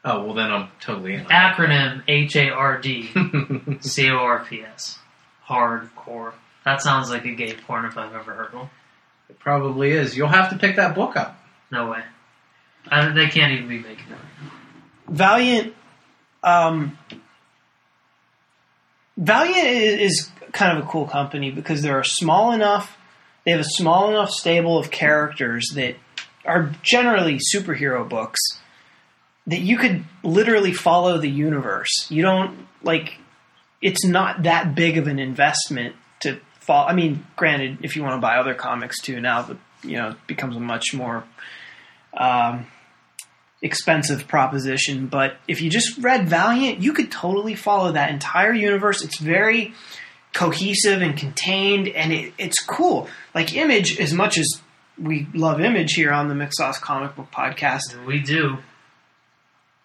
Oh 0.04 0.22
well, 0.24 0.34
then 0.34 0.52
I'm 0.52 0.68
totally 0.80 1.14
in. 1.14 1.24
Acronym 1.24 2.02
H 2.06 2.36
A 2.36 2.50
R 2.50 2.78
D 2.80 3.10
C 3.80 4.10
O 4.10 4.16
R 4.16 4.44
P 4.48 4.62
S. 4.62 4.98
Hardcore. 5.48 6.32
That 6.64 6.82
sounds 6.82 7.10
like 7.10 7.24
a 7.24 7.32
gay 7.32 7.54
porn 7.54 7.84
if 7.86 7.96
I've 7.98 8.14
ever 8.14 8.32
heard 8.34 8.52
one. 8.54 8.68
It 9.38 9.42
probably 9.42 9.92
is. 9.92 10.16
You'll 10.16 10.28
have 10.28 10.50
to 10.50 10.58
pick 10.58 10.76
that 10.76 10.94
book 10.94 11.16
up. 11.16 11.38
No 11.70 11.90
way. 11.90 12.02
I, 12.90 13.08
they 13.12 13.28
can't 13.28 13.52
even 13.52 13.68
be 13.68 13.78
making 13.78 14.06
it. 14.10 14.18
Valiant. 15.08 15.74
Um, 16.42 16.98
Valiant 19.16 19.66
is, 19.66 20.00
is 20.00 20.30
kind 20.52 20.78
of 20.78 20.84
a 20.84 20.88
cool 20.88 21.06
company 21.06 21.50
because 21.50 21.82
they're 21.82 22.04
small 22.04 22.52
enough. 22.52 22.96
They 23.44 23.50
have 23.50 23.60
a 23.60 23.64
small 23.64 24.10
enough 24.10 24.30
stable 24.30 24.78
of 24.78 24.90
characters 24.90 25.72
that 25.74 25.96
are 26.44 26.72
generally 26.82 27.38
superhero 27.54 28.08
books 28.08 28.40
that 29.46 29.60
you 29.60 29.78
could 29.78 30.04
literally 30.22 30.72
follow 30.72 31.18
the 31.18 31.30
universe. 31.30 32.06
You 32.10 32.22
don't 32.22 32.66
like. 32.82 33.18
It's 33.80 34.04
not 34.04 34.42
that 34.42 34.74
big 34.74 34.98
of 34.98 35.06
an 35.06 35.18
investment 35.18 35.96
follow. 36.68 36.86
I 36.86 36.94
mean, 36.94 37.26
granted, 37.34 37.78
if 37.82 37.96
you 37.96 38.02
want 38.04 38.14
to 38.14 38.20
buy 38.20 38.36
other 38.36 38.54
comics 38.54 39.00
too, 39.00 39.20
now 39.20 39.56
you 39.82 39.96
know 39.96 40.10
it 40.10 40.26
becomes 40.28 40.54
a 40.54 40.60
much 40.60 40.94
more 40.94 41.24
um, 42.16 42.66
expensive 43.62 44.28
proposition. 44.28 45.06
But 45.08 45.36
if 45.48 45.60
you 45.62 45.70
just 45.70 45.98
read 45.98 46.28
Valiant, 46.28 46.80
you 46.80 46.92
could 46.92 47.10
totally 47.10 47.54
follow 47.54 47.92
that 47.92 48.10
entire 48.10 48.52
universe. 48.52 49.02
It's 49.02 49.18
very 49.18 49.74
cohesive 50.32 51.02
and 51.02 51.16
contained, 51.16 51.88
and 51.88 52.12
it, 52.12 52.32
it's 52.38 52.62
cool. 52.64 53.08
Like 53.34 53.54
Image, 53.56 53.98
as 53.98 54.12
much 54.12 54.38
as 54.38 54.60
we 55.00 55.26
love 55.34 55.60
Image 55.60 55.92
here 55.94 56.12
on 56.12 56.28
the 56.28 56.34
Mixos 56.34 56.80
Comic 56.80 57.16
Book 57.16 57.30
Podcast, 57.32 58.04
We 58.06 58.20
do. 58.20 58.58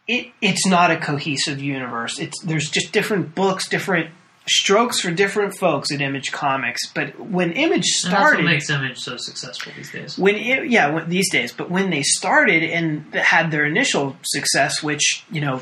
it 0.08 0.28
it's 0.42 0.66
not 0.68 0.92
a 0.92 0.98
cohesive 0.98 1.62
universe. 1.62 2.20
It's 2.20 2.42
there's 2.44 2.70
just 2.70 2.92
different 2.92 3.34
books, 3.36 3.70
different 3.70 4.10
strokes 4.46 5.00
for 5.00 5.12
different 5.12 5.58
folks 5.58 5.92
at 5.92 6.02
Image 6.02 6.32
Comics. 6.32 6.92
But 6.94 7.20
when 7.20 7.52
Image 7.54 7.86
And 8.04 8.12
that's 8.12 8.22
what 8.22 8.28
started, 8.30 8.46
makes 8.46 8.70
Image 8.70 9.00
so 9.00 9.16
successful 9.18 9.72
these 9.76 9.92
days. 9.92 10.18
when 10.18 10.36
it, 10.36 10.70
yeah 10.70 10.90
when, 10.90 11.10
these 11.10 11.32
days 11.32 11.54
but 11.54 11.70
when 11.72 11.90
they 11.90 12.02
started 12.02 12.64
and 12.64 13.14
had 13.14 13.52
their 13.52 13.66
initial 13.66 14.18
success 14.24 14.84
which 14.84 15.24
you 15.32 15.42
know 15.42 15.62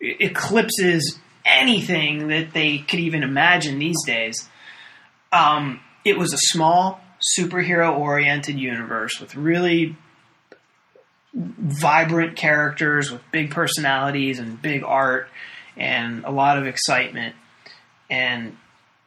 eclipses 0.00 1.18
anything 1.44 2.28
that 2.28 2.52
they 2.52 2.78
could 2.78 3.00
even 3.00 3.22
imagine 3.22 3.78
these 3.78 4.02
days 4.06 4.48
um, 5.32 5.80
it 6.04 6.16
was 6.18 6.32
a 6.32 6.38
small 6.38 7.00
superhero 7.38 7.96
oriented 7.96 8.58
universe 8.58 9.20
with 9.20 9.34
really 9.34 9.96
vibrant 11.34 12.36
characters 12.36 13.10
with 13.10 13.22
big 13.30 13.50
personalities 13.50 14.38
and 14.38 14.60
big 14.60 14.82
art 14.82 15.28
and 15.76 16.24
a 16.24 16.30
lot 16.30 16.58
of 16.58 16.66
excitement 16.66 17.34
and 18.12 18.58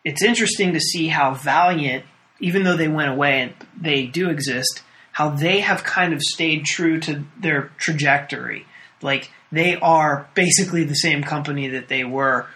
it's 0.03 0.23
interesting 0.23 0.73
to 0.73 0.79
see 0.79 1.07
how 1.07 1.35
valiant 1.35 2.05
even 2.39 2.63
though 2.63 2.75
they 2.75 2.87
went 2.87 3.11
away 3.11 3.41
and 3.41 3.53
they 3.79 4.07
do 4.07 4.29
exist, 4.29 4.81
how 5.11 5.29
they 5.29 5.59
have 5.61 5.83
kind 5.83 6.11
of 6.11 6.21
stayed 6.21 6.65
true 6.65 6.99
to 6.99 7.23
their 7.39 7.71
trajectory. 7.77 8.65
Like 9.03 9.31
they 9.51 9.75
are 9.75 10.27
basically 10.33 10.83
the 10.83 10.95
same 10.95 11.23
company 11.23 11.69
that 11.69 11.87
they 11.87 12.03
were 12.03 12.47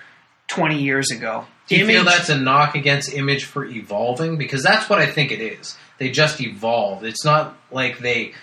20 0.48 0.82
years 0.82 1.12
ago. 1.12 1.46
Do 1.68 1.76
you 1.76 1.86
feel 1.86 2.04
that's 2.04 2.30
a 2.30 2.38
knock 2.38 2.74
against 2.74 3.14
Image 3.14 3.46
for 3.46 3.64
evolving? 3.64 4.40
Because 4.40 4.64
that's 4.64 4.90
what 4.90 4.98
I 4.98 5.06
think 5.06 5.32
it 5.32 5.40
is. 5.40 5.78
They 6.00 6.10
just 6.10 6.42
evolved. 6.42 7.06
It's 7.06 7.24
not 7.24 7.56
like 7.72 8.00
they 8.00 8.34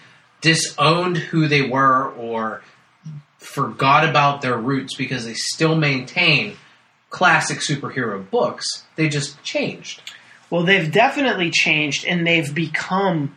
disowned 0.40 1.16
who 1.16 1.48
they 1.48 1.62
were 1.62 2.08
or 2.12 2.62
forgot 3.38 4.08
about 4.08 4.42
their 4.42 4.56
roots 4.56 4.94
because 4.94 5.24
they 5.24 5.34
still 5.34 5.74
maintain 5.74 6.56
classic 7.16 7.60
superhero 7.60 8.30
books. 8.30 8.84
They 8.96 9.08
just 9.08 9.42
changed. 9.42 10.02
Well, 10.50 10.64
they've 10.64 10.92
definitely 10.92 11.50
changed 11.50 12.04
and 12.04 12.26
they've 12.26 12.54
become 12.54 13.34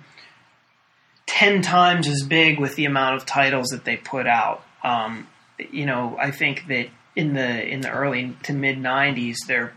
10 1.28 1.62
times 1.62 2.06
as 2.06 2.24
big 2.24 2.60
with 2.60 2.76
the 2.76 2.84
amount 2.84 3.16
of 3.16 3.26
titles 3.26 3.70
that 3.70 3.86
they 3.86 3.96
put 3.96 4.28
out. 4.28 4.66
Um, 4.84 5.28
you 5.72 5.86
know, 5.86 6.18
I 6.20 6.32
think 6.32 6.68
that 6.68 6.90
in 7.16 7.34
the 7.34 7.66
in 7.66 7.80
the 7.80 7.90
early 7.90 8.36
to 8.44 8.54
mid 8.54 8.78
90s 8.78 9.38
their 9.48 9.74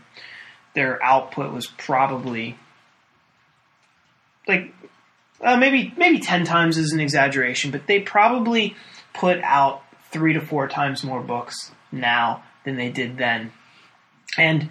their 0.75 1.01
output 1.01 1.53
was 1.53 1.67
probably 1.67 2.57
like 4.49 4.73
uh, 5.39 5.55
maybe 5.55 5.93
maybe 5.95 6.19
10 6.19 6.43
times 6.43 6.77
is 6.77 6.91
an 6.91 6.99
exaggeration, 6.99 7.71
but 7.71 7.87
they 7.87 8.01
probably 8.01 8.75
put 9.13 9.39
out 9.43 9.81
3 10.11 10.33
to 10.33 10.41
4 10.41 10.67
times 10.67 11.05
more 11.05 11.21
books 11.21 11.71
now 11.89 12.43
than 12.65 12.75
they 12.75 12.89
did 12.89 13.17
then. 13.17 13.53
And 14.37 14.69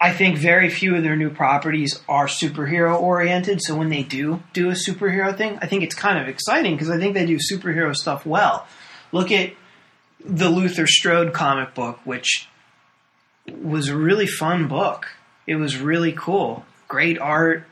I 0.00 0.12
think 0.12 0.38
very 0.38 0.68
few 0.68 0.94
of 0.94 1.02
their 1.02 1.16
new 1.16 1.30
properties 1.30 2.00
are 2.08 2.26
superhero 2.26 3.00
oriented. 3.00 3.60
So 3.62 3.74
when 3.76 3.88
they 3.88 4.02
do 4.02 4.42
do 4.52 4.68
a 4.68 4.74
superhero 4.74 5.36
thing, 5.36 5.58
I 5.60 5.66
think 5.66 5.82
it's 5.82 5.94
kind 5.94 6.18
of 6.18 6.28
exciting 6.28 6.74
because 6.74 6.90
I 6.90 6.98
think 6.98 7.14
they 7.14 7.26
do 7.26 7.38
superhero 7.38 7.94
stuff 7.94 8.24
well. 8.24 8.66
Look 9.10 9.32
at 9.32 9.52
the 10.24 10.48
Luther 10.48 10.86
Strode 10.86 11.32
comic 11.32 11.74
book, 11.74 11.98
which 12.04 12.48
was 13.50 13.88
a 13.88 13.96
really 13.96 14.26
fun 14.26 14.68
book. 14.68 15.08
It 15.46 15.56
was 15.56 15.78
really 15.78 16.12
cool. 16.12 16.64
Great 16.86 17.18
art, 17.18 17.64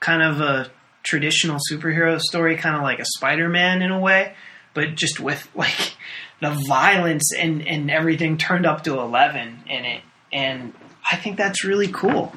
kind 0.00 0.22
of 0.22 0.40
a 0.40 0.70
traditional 1.02 1.58
superhero 1.70 2.18
story, 2.20 2.56
kind 2.56 2.76
of 2.76 2.82
like 2.82 2.98
a 2.98 3.04
Spider 3.04 3.48
Man 3.48 3.82
in 3.82 3.90
a 3.90 4.00
way, 4.00 4.34
but 4.72 4.94
just 4.94 5.20
with 5.20 5.48
like 5.54 5.94
the 6.44 6.56
violence 6.68 7.32
and, 7.34 7.66
and 7.66 7.90
everything 7.90 8.36
turned 8.38 8.66
up 8.66 8.84
to 8.84 8.98
11 8.98 9.64
in 9.68 9.84
it. 9.84 10.02
And 10.32 10.72
I 11.10 11.16
think 11.16 11.36
that's 11.36 11.64
really 11.64 11.88
cool. 11.88 12.32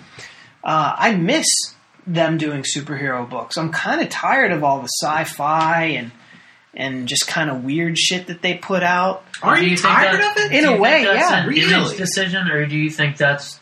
Uh, 0.64 0.96
I 0.98 1.16
miss 1.16 1.46
them 2.06 2.38
doing 2.38 2.64
superhero 2.64 3.30
books. 3.30 3.58
I'm 3.58 3.72
kind 3.72 4.02
of 4.02 4.10
tired 4.10 4.52
of 4.52 4.64
all 4.64 4.80
the 4.82 4.90
sci-fi 5.02 5.84
and 6.00 6.12
and 6.74 7.08
just 7.08 7.28
kind 7.28 7.50
of 7.50 7.64
weird 7.64 7.98
shit 7.98 8.28
that 8.28 8.44
they 8.44 8.54
put 8.54 8.84
out. 8.84 9.24
Are 9.42 9.56
Do 9.56 9.64
you, 9.64 9.72
you 9.72 9.78
think 9.78 9.96
tired 9.96 10.22
that- 10.22 10.38
of 10.38 10.52
it? 10.52 10.52
In 10.58 10.66
a 10.66 10.78
way, 10.78 11.06
that's 11.06 11.30
yeah, 11.32 11.42
an 11.44 11.50
really. 11.50 11.74
image 11.74 11.98
decision, 11.98 12.48
or 12.50 12.66
do 12.68 12.78
you 12.78 12.90
think 12.92 13.18
that's 13.18 13.60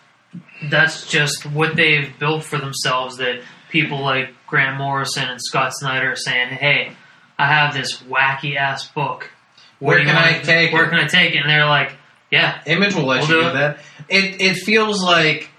that's 0.69 1.07
just 1.07 1.45
what 1.45 1.75
they've 1.77 2.11
built 2.19 2.43
for 2.43 2.57
themselves? 2.59 3.17
That 3.17 3.41
people 3.69 4.01
like 4.01 4.33
Grant 4.47 4.77
Morrison 4.77 5.29
and 5.29 5.39
Scott 5.41 5.71
Snyder 5.73 6.11
are 6.11 6.15
saying, 6.17 6.49
"Hey, 6.49 6.91
I 7.39 7.47
have 7.47 7.73
this 7.73 7.97
wacky 8.03 8.57
ass 8.57 8.87
book. 8.89 9.29
Where 9.79 9.99
can 9.99 10.15
I 10.15 10.39
take 10.39 10.71
Where 10.73 10.85
it? 10.85 10.89
can 10.89 10.99
I 10.99 11.07
take 11.07 11.33
it?" 11.35 11.37
And 11.39 11.49
they're 11.49 11.65
like, 11.65 11.93
"Yeah, 12.31 12.59
Image 12.65 12.95
will 12.95 13.05
let 13.05 13.21
We'll 13.27 13.37
you 13.37 13.43
do 13.43 13.47
do 13.49 13.53
that. 13.57 13.79
It 14.09 14.41
it 14.41 14.53
feels 14.57 15.03
like 15.03 15.49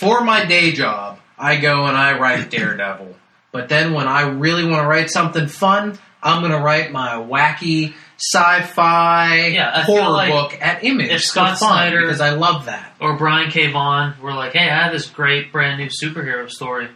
for 0.00 0.22
my 0.22 0.44
day 0.44 0.72
job, 0.72 1.18
I 1.38 1.56
go 1.56 1.86
and 1.86 1.96
I 1.96 2.18
write 2.18 2.50
Daredevil. 2.56 3.16
But 3.52 3.68
then 3.68 3.92
when 3.94 4.06
I 4.06 4.22
really 4.28 4.64
want 4.64 4.82
to 4.82 4.86
write 4.88 5.10
something 5.10 5.48
fun, 5.48 5.98
I'm 6.22 6.40
going 6.40 6.52
to 6.52 6.60
write 6.60 6.92
my 6.92 7.14
wacky 7.14 7.94
sci-fi 8.16 9.46
Yeah, 9.48 9.82
horror 9.84 10.10
like 10.10 10.30
book 10.30 10.58
at 10.60 10.84
Image 10.84 11.10
if 11.10 11.22
Scott 11.22 11.58
fun, 11.58 11.68
Snyder- 11.68 12.02
because 12.02 12.20
I 12.20 12.30
love 12.30 12.66
that. 12.66 12.94
or 13.00 13.16
Brian 13.16 13.50
K. 13.50 13.70
Vaughan 13.72 14.14
were 14.22 14.32
like, 14.34 14.52
"Hey, 14.52 14.68
I 14.68 14.84
have 14.84 14.92
this 14.92 15.08
great 15.08 15.52
brand 15.52 15.78
new 15.80 15.88
superhero 15.88 16.48
story. 16.50 16.88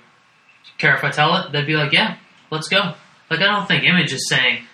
Care 0.78 0.94
if 0.96 1.02
I 1.04 1.10
tell 1.10 1.36
it?" 1.38 1.52
They'd 1.52 1.66
be 1.66 1.76
like, 1.76 1.92
"Yeah, 1.92 2.16
let's 2.50 2.68
go." 2.68 2.94
Like, 3.30 3.40
I 3.40 3.46
don't 3.46 3.66
think 3.66 3.84
Image 3.84 4.12
is 4.12 4.28
saying 4.28 4.64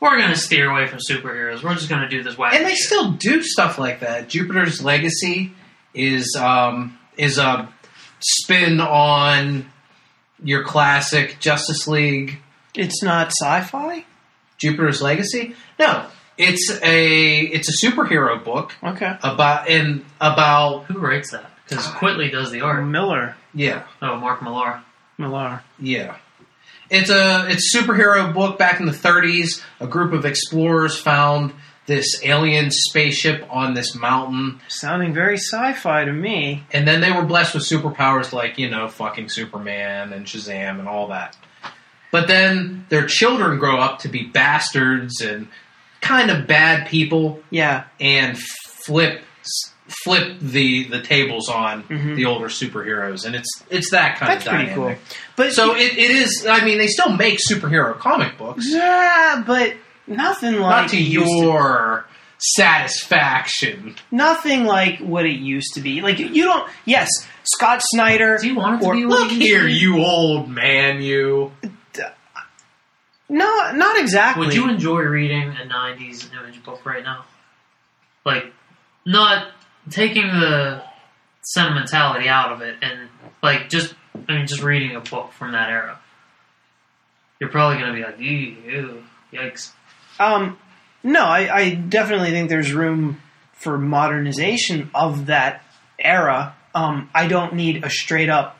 we're 0.00 0.16
going 0.18 0.30
to 0.30 0.36
steer 0.36 0.70
away 0.70 0.86
from 0.86 0.98
superheroes. 0.98 1.62
We're 1.62 1.74
just 1.74 1.88
going 1.88 2.02
to 2.02 2.08
do 2.08 2.22
this 2.22 2.34
wacky 2.36 2.54
And 2.54 2.64
they 2.64 2.70
shit." 2.74 2.78
still 2.86 3.12
do 3.12 3.42
stuff 3.42 3.78
like 3.78 4.00
that. 4.00 4.28
Jupiter's 4.28 4.82
Legacy 4.82 5.52
is 5.94 6.36
um, 6.38 6.98
is 7.16 7.38
a 7.38 7.68
spin 8.20 8.80
on 8.80 9.70
your 10.42 10.64
classic 10.64 11.38
Justice 11.40 11.86
League. 11.88 12.38
It's 12.74 13.02
not 13.02 13.28
sci-fi. 13.32 14.04
Jupiter's 14.58 15.00
Legacy? 15.02 15.54
No, 15.78 16.06
it's 16.36 16.70
a 16.82 17.40
it's 17.40 17.68
a 17.82 17.86
superhero 17.86 18.42
book 18.44 18.74
Okay. 18.82 19.12
about 19.22 19.68
and 19.68 20.04
about 20.20 20.84
Who 20.86 20.98
writes 20.98 21.30
that? 21.32 21.50
Because 21.68 21.86
Quitely 21.86 22.30
does 22.30 22.50
the 22.50 22.60
art. 22.62 22.84
Millar. 22.84 23.36
yeah 23.54 23.84
Oh, 24.00 24.16
Mark 24.16 24.42
Millar. 24.42 24.82
Millar. 25.18 25.62
yeah. 25.78 26.16
It's 26.90 27.10
a 27.10 27.46
it's 27.48 27.74
a 27.74 27.78
superhero 27.78 28.32
book 28.32 28.58
back 28.58 28.80
in 28.80 28.86
the 28.86 28.92
30s. 28.92 29.62
A 29.80 29.86
group 29.86 30.12
of 30.12 30.24
explorers 30.24 30.98
found 30.98 31.52
this 31.86 32.20
alien 32.22 32.70
spaceship 32.70 33.46
on 33.50 33.72
this 33.74 33.94
mountain, 33.94 34.60
Sounding 34.68 35.14
very 35.14 35.36
sci-fi 35.38 36.04
to 36.04 36.12
me. 36.12 36.64
and 36.72 36.86
then 36.86 37.00
they 37.00 37.10
were 37.10 37.24
blessed 37.24 37.54
with 37.54 37.64
superpowers 37.66 38.32
like 38.32 38.58
you 38.58 38.68
know 38.70 38.88
fucking 38.88 39.28
Superman 39.30 40.12
and 40.12 40.26
Shazam 40.26 40.78
and 40.78 40.88
all 40.88 41.08
that. 41.08 41.36
But 42.10 42.26
then 42.28 42.86
their 42.88 43.06
children 43.06 43.58
grow 43.58 43.78
up 43.78 43.98
to 44.00 44.08
be 44.08 44.24
bastards 44.24 45.20
and 45.20 45.48
kind 46.00 46.30
of 46.30 46.46
bad 46.46 46.88
people, 46.88 47.42
Yeah. 47.50 47.84
and 48.00 48.38
flip 48.38 49.22
flip 50.04 50.38
the 50.40 50.84
the 50.84 51.00
tables 51.00 51.48
on 51.48 51.82
Mhm. 51.84 52.14
the 52.16 52.24
older 52.26 52.46
superheroes, 52.48 53.24
and 53.24 53.34
it's 53.34 53.48
it's 53.70 53.90
that 53.90 54.18
kind 54.18 54.32
That's 54.32 54.44
of 54.46 54.50
pretty 54.52 54.66
dynamic. 54.70 54.98
cool. 55.06 55.16
But 55.36 55.52
So 55.54 55.74
it, 55.74 55.96
it 55.96 56.10
is. 56.10 56.46
I 56.48 56.64
mean, 56.64 56.78
they 56.78 56.86
still 56.88 57.10
make 57.16 57.38
superhero 57.38 57.98
comic 57.98 58.36
books, 58.38 58.64
yeah, 58.68 59.42
but 59.46 59.74
nothing 60.06 60.60
like 60.60 60.82
not 60.84 60.90
to 60.90 60.96
it 60.96 61.00
used 61.00 61.42
your 61.42 62.06
satisfaction. 62.38 63.94
nothing 64.10 64.64
like 64.64 64.98
what 65.00 65.24
it 65.26 65.38
used 65.38 65.74
to 65.74 65.80
be. 65.80 66.00
Like 66.02 66.18
you 66.18 66.44
don't. 66.44 66.68
Yes, 66.84 67.08
Scott 67.44 67.80
Snyder. 67.92 68.38
Do 68.40 68.46
you 68.46 68.54
want 68.56 68.82
it 68.82 68.86
to 68.86 68.92
be 68.92 69.04
Look 69.06 69.32
it 69.32 69.40
here, 69.40 69.66
you 69.66 69.98
old 70.04 70.48
man, 70.48 71.00
you. 71.02 71.52
No, 73.30 73.72
not 73.72 73.98
exactly. 73.98 74.46
Would 74.46 74.54
you 74.54 74.68
enjoy 74.70 75.00
reading 75.02 75.50
a 75.50 75.66
'90s 75.66 76.32
Image 76.32 76.62
book 76.62 76.84
right 76.86 77.04
now? 77.04 77.24
Like, 78.24 78.52
not 79.04 79.48
taking 79.90 80.26
the 80.26 80.82
sentimentality 81.42 82.28
out 82.28 82.52
of 82.52 82.60
it, 82.62 82.76
and 82.82 83.08
like 83.42 83.68
just, 83.68 83.94
I 84.28 84.36
mean, 84.36 84.46
just 84.46 84.62
reading 84.62 84.96
a 84.96 85.00
book 85.00 85.32
from 85.32 85.52
that 85.52 85.70
era. 85.70 85.98
You're 87.40 87.50
probably 87.50 87.78
gonna 87.78 87.94
be 87.94 88.02
like, 88.02 88.18
ew, 88.18 89.04
yikes. 89.32 89.72
Um, 90.18 90.58
no, 91.02 91.24
I, 91.24 91.54
I 91.54 91.74
definitely 91.74 92.30
think 92.30 92.48
there's 92.48 92.72
room 92.72 93.20
for 93.52 93.78
modernization 93.78 94.90
of 94.94 95.26
that 95.26 95.62
era. 95.98 96.56
Um, 96.74 97.10
I 97.14 97.28
don't 97.28 97.54
need 97.54 97.84
a 97.84 97.90
straight 97.90 98.28
up 98.28 98.58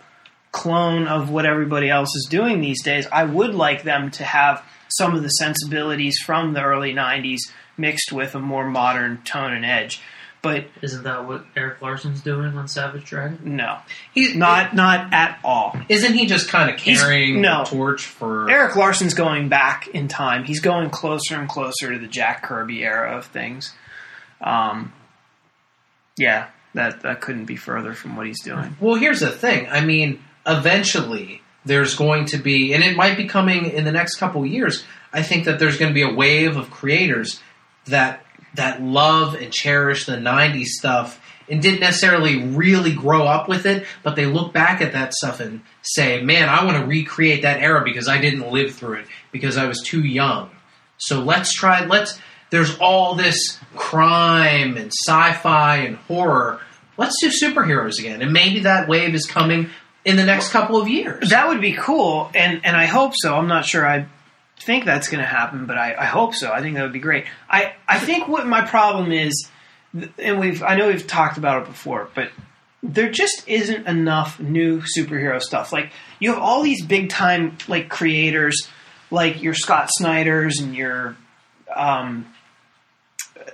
clone 0.53 1.07
of 1.07 1.31
what 1.31 1.47
everybody 1.47 1.91
else 1.91 2.15
is 2.17 2.27
doing 2.31 2.61
these 2.61 2.83
days. 2.83 3.07
I 3.13 3.25
would 3.25 3.55
like 3.55 3.83
them 3.83 4.11
to 4.13 4.25
have 4.25 4.65
some 4.89 5.15
of 5.15 5.23
the 5.23 5.29
sensibilities 5.29 6.19
from 6.25 6.55
the 6.55 6.63
early 6.63 6.95
90s 6.95 7.41
mixed 7.77 8.13
with 8.13 8.35
a 8.35 8.41
more 8.41 8.69
modern 8.69 9.23
tone 9.23 9.53
and 9.53 9.65
edge. 9.65 10.01
But 10.41 10.67
Isn't 10.83 11.03
that 11.03 11.27
what 11.27 11.45
Erik 11.57 11.83
Larsen's 11.83 12.21
doing 12.21 12.57
on 12.57 12.69
Savage 12.69 13.05
Dragon? 13.05 13.57
no, 13.57 13.79
He's 14.15 14.37
not 14.37 14.75
not 14.75 15.13
at 15.13 15.41
all. 15.43 15.77
Isn't 15.89 16.15
he 16.15 16.27
just 16.27 16.49
kind 16.49 16.71
of 16.71 16.79
carrying 16.79 17.41
no. 17.41 17.65
the 17.65 17.71
torch 17.71 18.05
for? 18.05 18.49
Erik 18.49 18.77
Larsen's 18.77 19.15
going 19.15 19.49
back 19.49 19.89
in 19.89 20.07
time. 20.07 20.45
He's 20.45 20.61
going 20.61 20.91
closer 20.91 21.37
and 21.37 21.49
closer 21.49 21.93
to 21.93 21.99
the 21.99 22.07
Jack 22.07 22.45
Kirby 22.45 22.85
era 22.85 23.17
of 23.17 23.27
things. 23.27 23.75
Um, 24.41 24.93
yeah, 26.17 26.49
that 26.75 27.03
that 27.03 27.21
couldn't 27.21 27.47
be 27.47 27.57
further 27.57 27.95
from 27.95 28.17
what 28.17 28.27
he's 28.27 28.43
doing. 28.43 28.77
Well, 28.81 28.95
here's 28.95 29.21
the 29.21 29.31
thing. 29.31 29.69
I 29.69 29.81
mean, 29.81 30.23
eventually 30.47 31.43
there's 31.65 31.97
going 31.97 32.27
to 32.27 32.39
be, 32.39 32.73
and 32.75 32.83
it 32.83 32.97
might 32.97 33.17
be 33.17 33.27
coming 33.27 33.67
in 33.67 33.85
the 33.85 33.93
next 33.93 34.17
couple 34.17 34.45
years. 34.47 34.85
I 35.13 35.23
think 35.23 35.47
that 35.47 35.59
there's 35.59 35.79
going 35.79 35.91
to 35.91 35.95
be 35.95 36.03
a 36.03 36.13
wave 36.15 36.57
of 36.57 36.71
creators 36.71 37.41
that 37.87 38.25
that 38.55 38.83
love 38.83 39.35
and 39.35 39.53
cherish 39.53 40.07
the 40.07 40.17
'90s 40.17 40.67
stuff 40.67 41.21
and 41.49 41.63
didn't 41.63 41.81
necessarily 41.81 42.45
really 42.45 42.93
grow 42.93 43.25
up 43.25 43.49
with 43.49 43.67
it, 43.67 43.87
but 44.03 44.17
they 44.17 44.27
look 44.27 44.53
back 44.53 44.81
at 44.81 44.93
that 44.93 45.15
stuff 45.15 45.41
and 45.41 45.63
say, 45.83 46.23
"Man, 46.23 46.49
I 46.49 46.65
want 46.65 46.79
to 46.79 46.85
recreate 46.85 47.43
that 47.43 47.61
era 47.61 47.83
because 47.85 48.09
I 48.09 48.19
didn't 48.19 48.51
live 48.51 48.75
through 48.75 48.99
it 48.99 49.07
because 49.33 49.57
I 49.57 49.67
was 49.67 49.83
too 49.83 50.03
young." 50.03 50.51
So 50.99 51.21
let's 51.21 51.53
try. 51.53 51.85
Let's. 51.85 52.19
There's 52.51 52.79
all 52.79 53.15
this 53.15 53.59
crime 53.77 54.77
and 54.77 54.91
sci-fi 54.91 55.77
and 55.79 55.97
horror. 55.97 56.61
Let's 56.97 57.21
do 57.21 57.29
superheroes 57.29 57.99
again, 57.99 58.23
and 58.23 58.33
maybe 58.33 58.61
that 58.61 58.89
wave 58.89 59.15
is 59.15 59.27
coming 59.27 59.71
in 60.05 60.17
the 60.17 60.25
next 60.25 60.51
couple 60.51 60.81
of 60.81 60.89
years. 60.89 61.31
That 61.31 61.49
would 61.49 61.61
be 61.61 61.73
cool, 61.73 62.31
and 62.35 62.61
and 62.65 62.77
I 62.77 62.87
hope 62.87 63.13
so. 63.17 63.37
I'm 63.37 63.49
not 63.49 63.67
sure 63.67 63.87
I 63.87 64.07
think 64.61 64.85
that's 64.85 65.09
going 65.09 65.21
to 65.23 65.27
happen, 65.29 65.67
but 65.67 65.79
I, 65.79 65.95
I 65.95 66.05
hope 66.07 66.35
so. 66.35 66.51
I 66.53 66.61
think 66.61 66.77
that 66.77 66.83
would 66.83 66.93
be 66.93 66.99
great. 67.01 67.27
I 67.49 67.75
I 67.87 67.99
think 67.99 68.29
what 68.29 68.47
my 68.47 68.65
problem 68.67 69.13
is, 69.13 69.49
and 70.19 70.39
we've 70.39 70.63
I 70.63 70.77
know 70.77 70.89
we've 70.89 71.07
talked 71.07 71.39
about 71.39 71.63
it 71.63 71.69
before, 71.69 72.09
but 72.15 72.31
there 72.83 73.11
just 73.11 73.49
isn't 73.49 73.87
enough 73.89 74.39
new 74.39 74.81
superhero 74.83 75.41
stuff. 75.43 75.73
Like 75.73 75.91
you 76.21 76.33
have 76.33 76.43
all 76.43 76.63
these 76.63 76.85
big 76.85 77.09
time 77.09 77.57
like 77.67 77.89
creators, 77.89 78.69
like 79.11 79.43
your 79.43 79.55
Scott 79.55 79.89
Snyder's 79.91 80.61
and 80.61 80.75
your 80.77 81.17
um, 81.75 82.27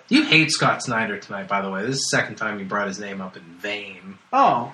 you 0.08 0.24
hate 0.24 0.50
Scott 0.50 0.82
Snyder 0.82 1.18
tonight, 1.18 1.48
by 1.48 1.60
the 1.62 1.70
way. 1.70 1.82
This 1.82 1.96
is 1.96 2.08
the 2.10 2.16
second 2.16 2.36
time 2.36 2.58
you 2.58 2.64
brought 2.64 2.88
his 2.88 2.98
name 2.98 3.20
up 3.20 3.36
in 3.36 3.42
vain. 3.58 4.18
oh 4.32 4.72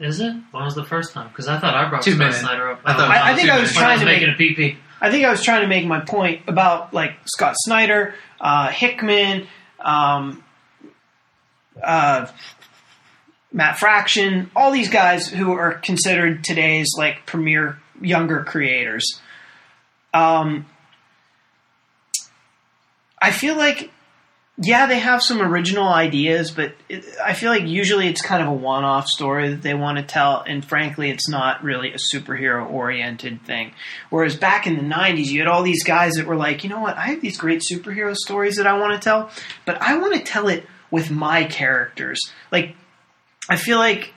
Is 0.00 0.20
it? 0.20 0.34
When 0.52 0.64
was 0.64 0.74
the 0.74 0.84
first 0.84 1.12
time? 1.12 1.28
Because 1.28 1.48
I 1.48 1.58
thought 1.58 1.74
I 1.74 1.88
brought 1.88 2.02
Two 2.02 2.12
Scott 2.12 2.18
minutes. 2.18 2.38
Snyder 2.40 2.70
up. 2.70 2.80
I 2.84 2.92
thought 2.94 3.04
it 3.04 3.08
was 3.08 3.18
I- 3.18 3.32
I 3.32 3.34
think 3.36 3.48
I 3.50 3.54
was 3.60 3.62
minutes. 3.62 3.78
trying 3.78 3.98
to 4.00 4.04
make 4.06 4.22
it 4.22 4.28
a 4.30 4.34
pee 4.34 4.54
pee. 4.54 4.78
I 5.04 5.10
think 5.10 5.26
I 5.26 5.30
was 5.30 5.42
trying 5.42 5.60
to 5.60 5.66
make 5.68 5.86
my 5.86 6.00
point 6.00 6.48
about 6.48 6.94
like 6.94 7.12
Scott 7.26 7.56
Snyder, 7.58 8.14
uh, 8.40 8.70
Hickman, 8.70 9.46
um, 9.78 10.42
uh, 11.82 12.26
Matt 13.52 13.78
Fraction, 13.78 14.50
all 14.56 14.72
these 14.72 14.88
guys 14.88 15.28
who 15.28 15.52
are 15.52 15.74
considered 15.74 16.42
today's 16.42 16.88
like 16.96 17.26
premier 17.26 17.78
younger 18.00 18.44
creators. 18.44 19.20
Um, 20.14 20.64
I 23.20 23.30
feel 23.30 23.56
like, 23.56 23.90
yeah, 24.56 24.86
they 24.86 25.00
have 25.00 25.20
some 25.20 25.42
original 25.42 25.88
ideas, 25.88 26.52
but 26.52 26.74
it, 26.88 27.04
I 27.22 27.34
feel 27.34 27.50
like 27.50 27.66
usually 27.66 28.06
it's 28.06 28.22
kind 28.22 28.40
of 28.40 28.48
a 28.48 28.52
one-off 28.52 29.06
story 29.08 29.50
that 29.50 29.62
they 29.62 29.74
want 29.74 29.98
to 29.98 30.04
tell, 30.04 30.44
and 30.46 30.64
frankly, 30.64 31.10
it's 31.10 31.28
not 31.28 31.64
really 31.64 31.92
a 31.92 31.96
superhero-oriented 31.96 33.42
thing. 33.42 33.72
Whereas 34.10 34.36
back 34.36 34.68
in 34.68 34.76
the 34.76 34.94
'90s, 34.94 35.26
you 35.26 35.40
had 35.40 35.48
all 35.48 35.64
these 35.64 35.82
guys 35.82 36.14
that 36.14 36.26
were 36.26 36.36
like, 36.36 36.62
you 36.62 36.70
know 36.70 36.80
what, 36.80 36.96
I 36.96 37.06
have 37.06 37.20
these 37.20 37.36
great 37.36 37.62
superhero 37.62 38.14
stories 38.14 38.56
that 38.56 38.66
I 38.66 38.78
want 38.78 38.94
to 38.94 39.04
tell, 39.04 39.30
but 39.66 39.82
I 39.82 39.96
want 39.96 40.14
to 40.14 40.20
tell 40.20 40.46
it 40.46 40.66
with 40.88 41.10
my 41.10 41.44
characters. 41.44 42.20
Like, 42.52 42.76
I 43.48 43.56
feel 43.56 43.78
like 43.78 44.14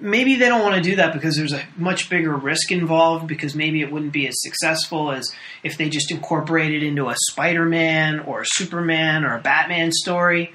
maybe 0.00 0.36
they 0.36 0.48
don't 0.48 0.62
want 0.62 0.76
to 0.76 0.80
do 0.80 0.96
that 0.96 1.12
because 1.12 1.36
there's 1.36 1.52
a 1.52 1.62
much 1.76 2.10
bigger 2.10 2.34
risk 2.34 2.70
involved 2.72 3.26
because 3.26 3.54
maybe 3.54 3.82
it 3.82 3.90
wouldn't 3.90 4.12
be 4.12 4.26
as 4.28 4.34
successful 4.40 5.12
as 5.12 5.30
if 5.62 5.76
they 5.78 5.88
just 5.88 6.10
incorporated 6.10 6.82
into 6.82 7.08
a 7.08 7.14
Spider-Man 7.30 8.20
or 8.20 8.42
a 8.42 8.46
Superman 8.46 9.24
or 9.24 9.36
a 9.36 9.40
Batman 9.40 9.92
story. 9.92 10.52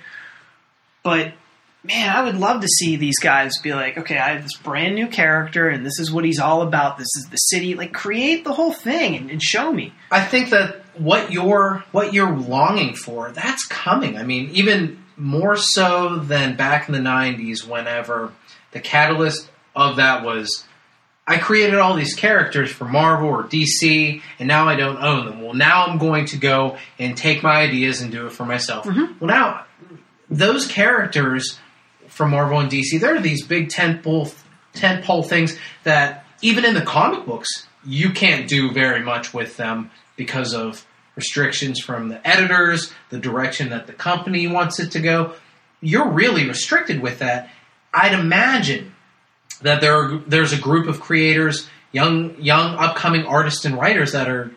But 1.03 1.33
man, 1.83 2.15
I 2.15 2.23
would 2.23 2.37
love 2.37 2.61
to 2.61 2.67
see 2.67 2.95
these 2.95 3.19
guys 3.19 3.57
be 3.59 3.73
like, 3.73 3.97
okay, 3.97 4.17
I 4.17 4.33
have 4.33 4.43
this 4.43 4.57
brand 4.57 4.95
new 4.95 5.07
character 5.07 5.69
and 5.69 5.85
this 5.85 5.99
is 5.99 6.11
what 6.11 6.25
he's 6.25 6.39
all 6.39 6.61
about. 6.61 6.97
This 6.97 7.09
is 7.17 7.27
the 7.29 7.37
city. 7.37 7.75
Like 7.75 7.93
create 7.93 8.43
the 8.43 8.53
whole 8.53 8.73
thing 8.73 9.15
and, 9.15 9.29
and 9.29 9.41
show 9.41 9.71
me. 9.71 9.93
I 10.11 10.23
think 10.23 10.49
that 10.49 10.81
what 10.97 11.31
you're 11.31 11.83
what 11.91 12.13
you're 12.13 12.35
longing 12.35 12.95
for, 12.95 13.31
that's 13.31 13.65
coming. 13.65 14.17
I 14.17 14.23
mean, 14.23 14.49
even 14.53 15.03
more 15.17 15.55
so 15.55 16.17
than 16.17 16.55
back 16.55 16.87
in 16.87 16.93
the 16.93 16.99
'90s, 16.99 17.67
whenever 17.67 18.31
the 18.75 18.81
catalyst 18.81 19.49
of 19.73 19.95
that 19.95 20.25
was 20.25 20.65
I 21.25 21.37
created 21.37 21.79
all 21.79 21.95
these 21.95 22.13
characters 22.13 22.69
for 22.69 22.83
Marvel 22.85 23.29
or 23.29 23.43
DC, 23.45 24.21
and 24.37 24.47
now 24.47 24.67
I 24.67 24.75
don't 24.75 25.01
own 25.01 25.25
them. 25.25 25.41
Well, 25.41 25.53
now 25.53 25.85
I'm 25.85 25.97
going 25.97 26.25
to 26.27 26.37
go 26.37 26.77
and 26.99 27.17
take 27.17 27.41
my 27.41 27.61
ideas 27.61 28.01
and 28.01 28.11
do 28.11 28.27
it 28.27 28.33
for 28.33 28.45
myself. 28.45 28.85
Mm-hmm. 28.85 29.19
Well, 29.19 29.29
now 29.29 29.65
those 30.29 30.67
characters 30.67 31.57
from 32.09 32.31
Marvel 32.31 32.59
and 32.59 32.69
DC, 32.69 32.99
they're 32.99 33.21
these 33.21 33.47
big 33.47 33.69
tentpole 33.69 34.35
tentpole 34.73 35.25
things 35.25 35.57
that 35.85 36.25
even 36.41 36.65
in 36.65 36.73
the 36.73 36.81
comic 36.81 37.25
books 37.25 37.65
you 37.85 38.11
can't 38.11 38.49
do 38.49 38.71
very 38.71 39.01
much 39.01 39.33
with 39.33 39.55
them 39.55 39.89
because 40.17 40.53
of 40.53 40.85
restrictions 41.15 41.79
from 41.79 42.09
the 42.09 42.27
editors, 42.27 42.91
the 43.09 43.19
direction 43.19 43.69
that 43.69 43.87
the 43.87 43.93
company 43.93 44.47
wants 44.47 44.81
it 44.81 44.91
to 44.91 44.99
go. 44.99 45.33
You're 45.79 46.09
really 46.09 46.45
restricted 46.45 46.99
with 46.99 47.19
that. 47.19 47.49
I'd 47.95 48.13
imagine 48.13 48.93
that 49.61 49.81
there 49.81 49.95
are, 49.95 50.17
there's 50.27 50.53
a 50.53 50.59
group 50.59 50.87
of 50.87 50.99
creators, 50.99 51.69
young 51.91 52.41
young 52.41 52.75
upcoming 52.75 53.25
artists 53.25 53.63
and 53.65 53.77
writers 53.77 54.11
that 54.11 54.29
are 54.29 54.51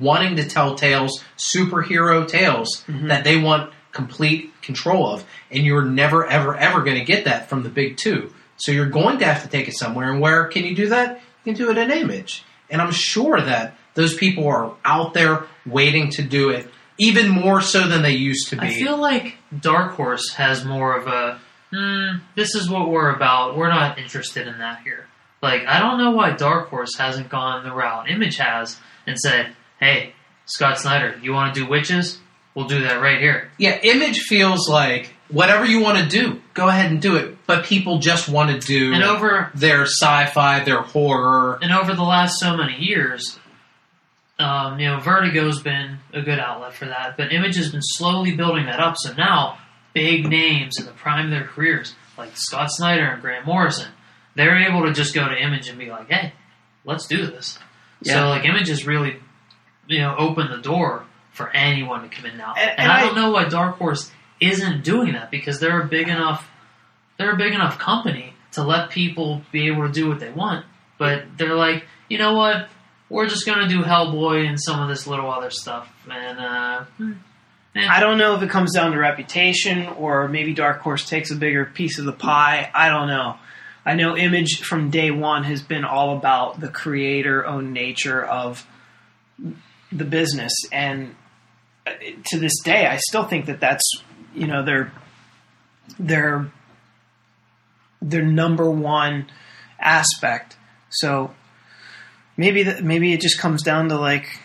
wanting 0.00 0.36
to 0.36 0.48
tell 0.48 0.76
tales, 0.76 1.22
superhero 1.36 2.26
tales 2.26 2.84
mm-hmm. 2.86 3.08
that 3.08 3.24
they 3.24 3.36
want 3.36 3.72
complete 3.92 4.52
control 4.62 5.12
of, 5.12 5.24
and 5.50 5.64
you're 5.64 5.84
never 5.84 6.26
ever 6.26 6.54
ever 6.56 6.82
going 6.82 6.98
to 6.98 7.04
get 7.04 7.24
that 7.24 7.48
from 7.48 7.64
the 7.64 7.68
big 7.68 7.96
two. 7.96 8.32
So 8.56 8.72
you're 8.72 8.90
going 8.90 9.18
to 9.18 9.24
have 9.24 9.42
to 9.42 9.48
take 9.48 9.68
it 9.68 9.74
somewhere, 9.74 10.10
and 10.10 10.20
where 10.20 10.46
can 10.46 10.64
you 10.64 10.74
do 10.74 10.88
that? 10.90 11.20
You 11.44 11.52
can 11.52 11.54
do 11.54 11.70
it 11.70 11.78
in 11.78 11.90
Image, 11.90 12.44
and 12.70 12.80
I'm 12.80 12.92
sure 12.92 13.40
that 13.40 13.76
those 13.94 14.14
people 14.14 14.46
are 14.46 14.74
out 14.84 15.14
there 15.14 15.46
waiting 15.66 16.10
to 16.12 16.22
do 16.22 16.50
it 16.50 16.68
even 16.98 17.28
more 17.28 17.60
so 17.60 17.86
than 17.86 18.02
they 18.02 18.12
used 18.12 18.48
to 18.48 18.56
be. 18.56 18.66
I 18.66 18.70
feel 18.70 18.96
like 18.96 19.36
Dark 19.58 19.94
Horse 19.94 20.32
has 20.34 20.64
more 20.64 20.96
of 20.96 21.06
a, 21.06 21.40
hmm, 21.70 22.18
this 22.36 22.54
is 22.54 22.68
what 22.70 22.88
we're 22.90 23.14
about. 23.14 23.56
We're 23.56 23.68
not 23.70 23.98
interested 23.98 24.46
in 24.46 24.58
that 24.58 24.82
here. 24.82 25.06
Like, 25.42 25.66
I 25.66 25.78
don't 25.78 25.98
know 25.98 26.10
why 26.12 26.32
Dark 26.32 26.68
Horse 26.68 26.96
hasn't 26.96 27.28
gone 27.28 27.64
the 27.64 27.72
route 27.72 28.10
Image 28.10 28.36
has 28.38 28.78
and 29.06 29.18
said, 29.18 29.54
hey, 29.78 30.14
Scott 30.46 30.78
Snyder, 30.78 31.16
you 31.22 31.32
want 31.32 31.54
to 31.54 31.60
do 31.60 31.68
witches? 31.70 32.18
We'll 32.54 32.66
do 32.66 32.82
that 32.82 33.00
right 33.00 33.20
here. 33.20 33.50
Yeah, 33.58 33.78
Image 33.82 34.18
feels 34.22 34.68
like 34.68 35.14
whatever 35.28 35.64
you 35.64 35.80
want 35.80 35.98
to 35.98 36.06
do, 36.08 36.40
go 36.54 36.66
ahead 36.68 36.90
and 36.90 37.00
do 37.00 37.16
it. 37.16 37.36
But 37.46 37.64
people 37.66 37.98
just 38.00 38.28
want 38.28 38.50
to 38.50 38.66
do 38.66 38.92
And 38.92 39.04
over 39.04 39.50
their 39.54 39.82
sci-fi, 39.82 40.64
their 40.64 40.82
horror. 40.82 41.58
and 41.62 41.72
over 41.72 41.94
the 41.94 42.02
last 42.02 42.40
so 42.40 42.56
many 42.56 42.74
years, 42.78 43.38
um, 44.40 44.78
you 44.80 44.88
know, 44.88 44.98
Vertigo's 44.98 45.62
been 45.62 45.98
a 46.12 46.20
good 46.22 46.38
outlet 46.38 46.72
for 46.72 46.86
that, 46.86 47.16
but 47.16 47.32
Image 47.32 47.56
has 47.56 47.70
been 47.70 47.82
slowly 47.82 48.34
building 48.36 48.66
that 48.66 48.80
up. 48.80 48.94
So 48.96 49.12
now, 49.12 49.58
big 49.98 50.28
names 50.28 50.78
in 50.78 50.86
the 50.86 50.92
prime 50.92 51.24
of 51.26 51.30
their 51.30 51.44
careers, 51.46 51.94
like 52.16 52.30
Scott 52.34 52.68
Snyder 52.70 53.06
and 53.06 53.20
Grant 53.22 53.46
Morrison, 53.46 53.90
they're 54.36 54.58
able 54.68 54.82
to 54.86 54.92
just 54.92 55.14
go 55.14 55.26
to 55.28 55.34
Image 55.36 55.68
and 55.68 55.78
be 55.78 55.90
like, 55.90 56.08
"Hey, 56.08 56.32
let's 56.84 57.06
do 57.06 57.26
this." 57.26 57.58
Yeah. 58.02 58.14
So, 58.14 58.28
like, 58.28 58.44
Image 58.44 58.68
has 58.68 58.86
really, 58.86 59.16
you 59.88 59.98
know, 59.98 60.14
opened 60.16 60.50
the 60.52 60.62
door 60.62 61.04
for 61.32 61.50
anyone 61.50 62.02
to 62.02 62.08
come 62.08 62.26
in 62.26 62.36
now. 62.36 62.54
And- 62.56 62.70
And, 62.70 62.80
and 62.80 62.92
I 62.92 62.98
I- 62.98 63.00
don't 63.02 63.16
know 63.16 63.30
why 63.32 63.44
Dark 63.48 63.78
Horse 63.78 64.10
isn't 64.40 64.84
doing 64.84 65.12
that 65.14 65.30
because 65.30 65.58
they're 65.60 65.80
a 65.80 65.86
big 65.86 66.08
enough, 66.08 66.48
they're 67.16 67.32
a 67.32 67.36
big 67.36 67.52
enough 67.54 67.78
company 67.78 68.34
to 68.52 68.62
let 68.62 68.90
people 68.90 69.42
be 69.52 69.66
able 69.66 69.86
to 69.86 69.92
do 69.92 70.08
what 70.08 70.20
they 70.20 70.30
want. 70.30 70.64
But 70.98 71.24
they're 71.36 71.56
like, 71.56 71.86
you 72.08 72.18
know 72.18 72.34
what? 72.34 72.68
We're 73.10 73.26
just 73.28 73.46
gonna 73.46 73.68
do 73.68 73.82
Hellboy 73.82 74.46
and 74.48 74.58
some 74.60 74.80
of 74.82 74.88
this 74.88 75.06
little 75.06 75.30
other 75.30 75.50
stuff, 75.50 75.88
and 76.10 76.38
uh, 76.38 76.84
hmm. 76.98 77.12
I 77.74 78.00
don't 78.00 78.18
know 78.18 78.34
if 78.34 78.42
it 78.42 78.50
comes 78.50 78.74
down 78.74 78.92
to 78.92 78.98
reputation 78.98 79.86
or 79.88 80.28
maybe 80.28 80.54
Dark 80.54 80.80
Horse 80.80 81.08
takes 81.08 81.30
a 81.30 81.36
bigger 81.36 81.64
piece 81.64 81.98
of 81.98 82.06
the 82.06 82.12
pie. 82.12 82.70
I 82.74 82.88
don't 82.88 83.08
know. 83.08 83.36
I 83.84 83.94
know 83.94 84.16
Image 84.16 84.60
from 84.60 84.90
day 84.90 85.10
one 85.10 85.44
has 85.44 85.62
been 85.62 85.84
all 85.84 86.16
about 86.16 86.60
the 86.60 86.68
creator 86.68 87.46
owned 87.46 87.72
nature 87.72 88.22
of 88.22 88.66
the 89.90 90.04
business, 90.04 90.52
and 90.72 91.14
to 92.26 92.38
this 92.38 92.60
day, 92.62 92.86
I 92.86 92.96
still 92.96 93.24
think 93.24 93.46
that 93.46 93.60
that's 93.60 93.88
you 94.34 94.46
know 94.46 94.62
their 94.62 94.92
their 95.98 96.52
their 98.02 98.22
number 98.22 98.70
one 98.70 99.30
aspect. 99.78 100.56
So 100.90 101.34
maybe 102.36 102.64
maybe 102.82 103.12
it 103.12 103.20
just 103.20 103.38
comes 103.38 103.62
down 103.62 103.88
to 103.88 103.98
like 103.98 104.40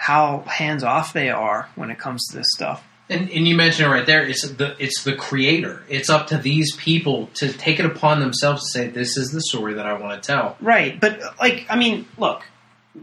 how 0.00 0.40
hands 0.46 0.82
off 0.84 1.12
they 1.12 1.28
are 1.28 1.68
when 1.74 1.90
it 1.90 1.98
comes 1.98 2.26
to 2.28 2.38
this 2.38 2.46
stuff. 2.54 2.82
And, 3.10 3.28
and 3.30 3.48
you 3.48 3.56
mentioned 3.56 3.88
it 3.88 3.90
right 3.90 4.06
there. 4.06 4.22
It's 4.26 4.48
the 4.48 4.76
it's 4.78 5.02
the 5.02 5.14
creator. 5.14 5.82
It's 5.88 6.08
up 6.08 6.28
to 6.28 6.38
these 6.38 6.74
people 6.76 7.28
to 7.34 7.52
take 7.52 7.80
it 7.80 7.84
upon 7.86 8.20
themselves 8.20 8.62
to 8.64 8.78
say, 8.78 8.88
"This 8.88 9.16
is 9.16 9.30
the 9.30 9.40
story 9.40 9.74
that 9.74 9.86
I 9.86 9.94
want 9.94 10.22
to 10.22 10.26
tell." 10.26 10.56
Right, 10.60 10.98
but 11.00 11.20
like 11.40 11.66
I 11.68 11.76
mean, 11.76 12.06
look, 12.18 12.42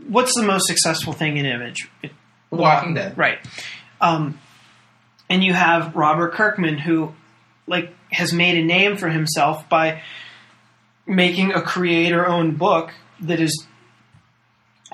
what's 0.08 0.36
the 0.36 0.44
most 0.44 0.68
successful 0.68 1.12
thing 1.14 1.38
in 1.38 1.46
Image? 1.46 1.90
It- 2.02 2.12
The 2.52 2.56
Walking 2.58 2.94
Dead. 2.94 3.18
Right. 3.18 3.40
Um, 4.00 4.40
and 5.30 5.44
you 5.44 5.54
have 5.54 5.96
Robert 5.96 6.34
Kirkman 6.34 6.78
who 6.78 7.14
like 7.68 7.92
has 8.12 8.32
made 8.32 8.58
a 8.58 8.64
name 8.64 8.96
for 8.98 9.10
himself 9.10 9.68
by 9.70 10.04
making 11.08 11.52
a 11.52 11.62
creator 11.64 12.28
owned 12.28 12.60
book 12.60 12.94
that 13.22 13.40
is 13.40 13.66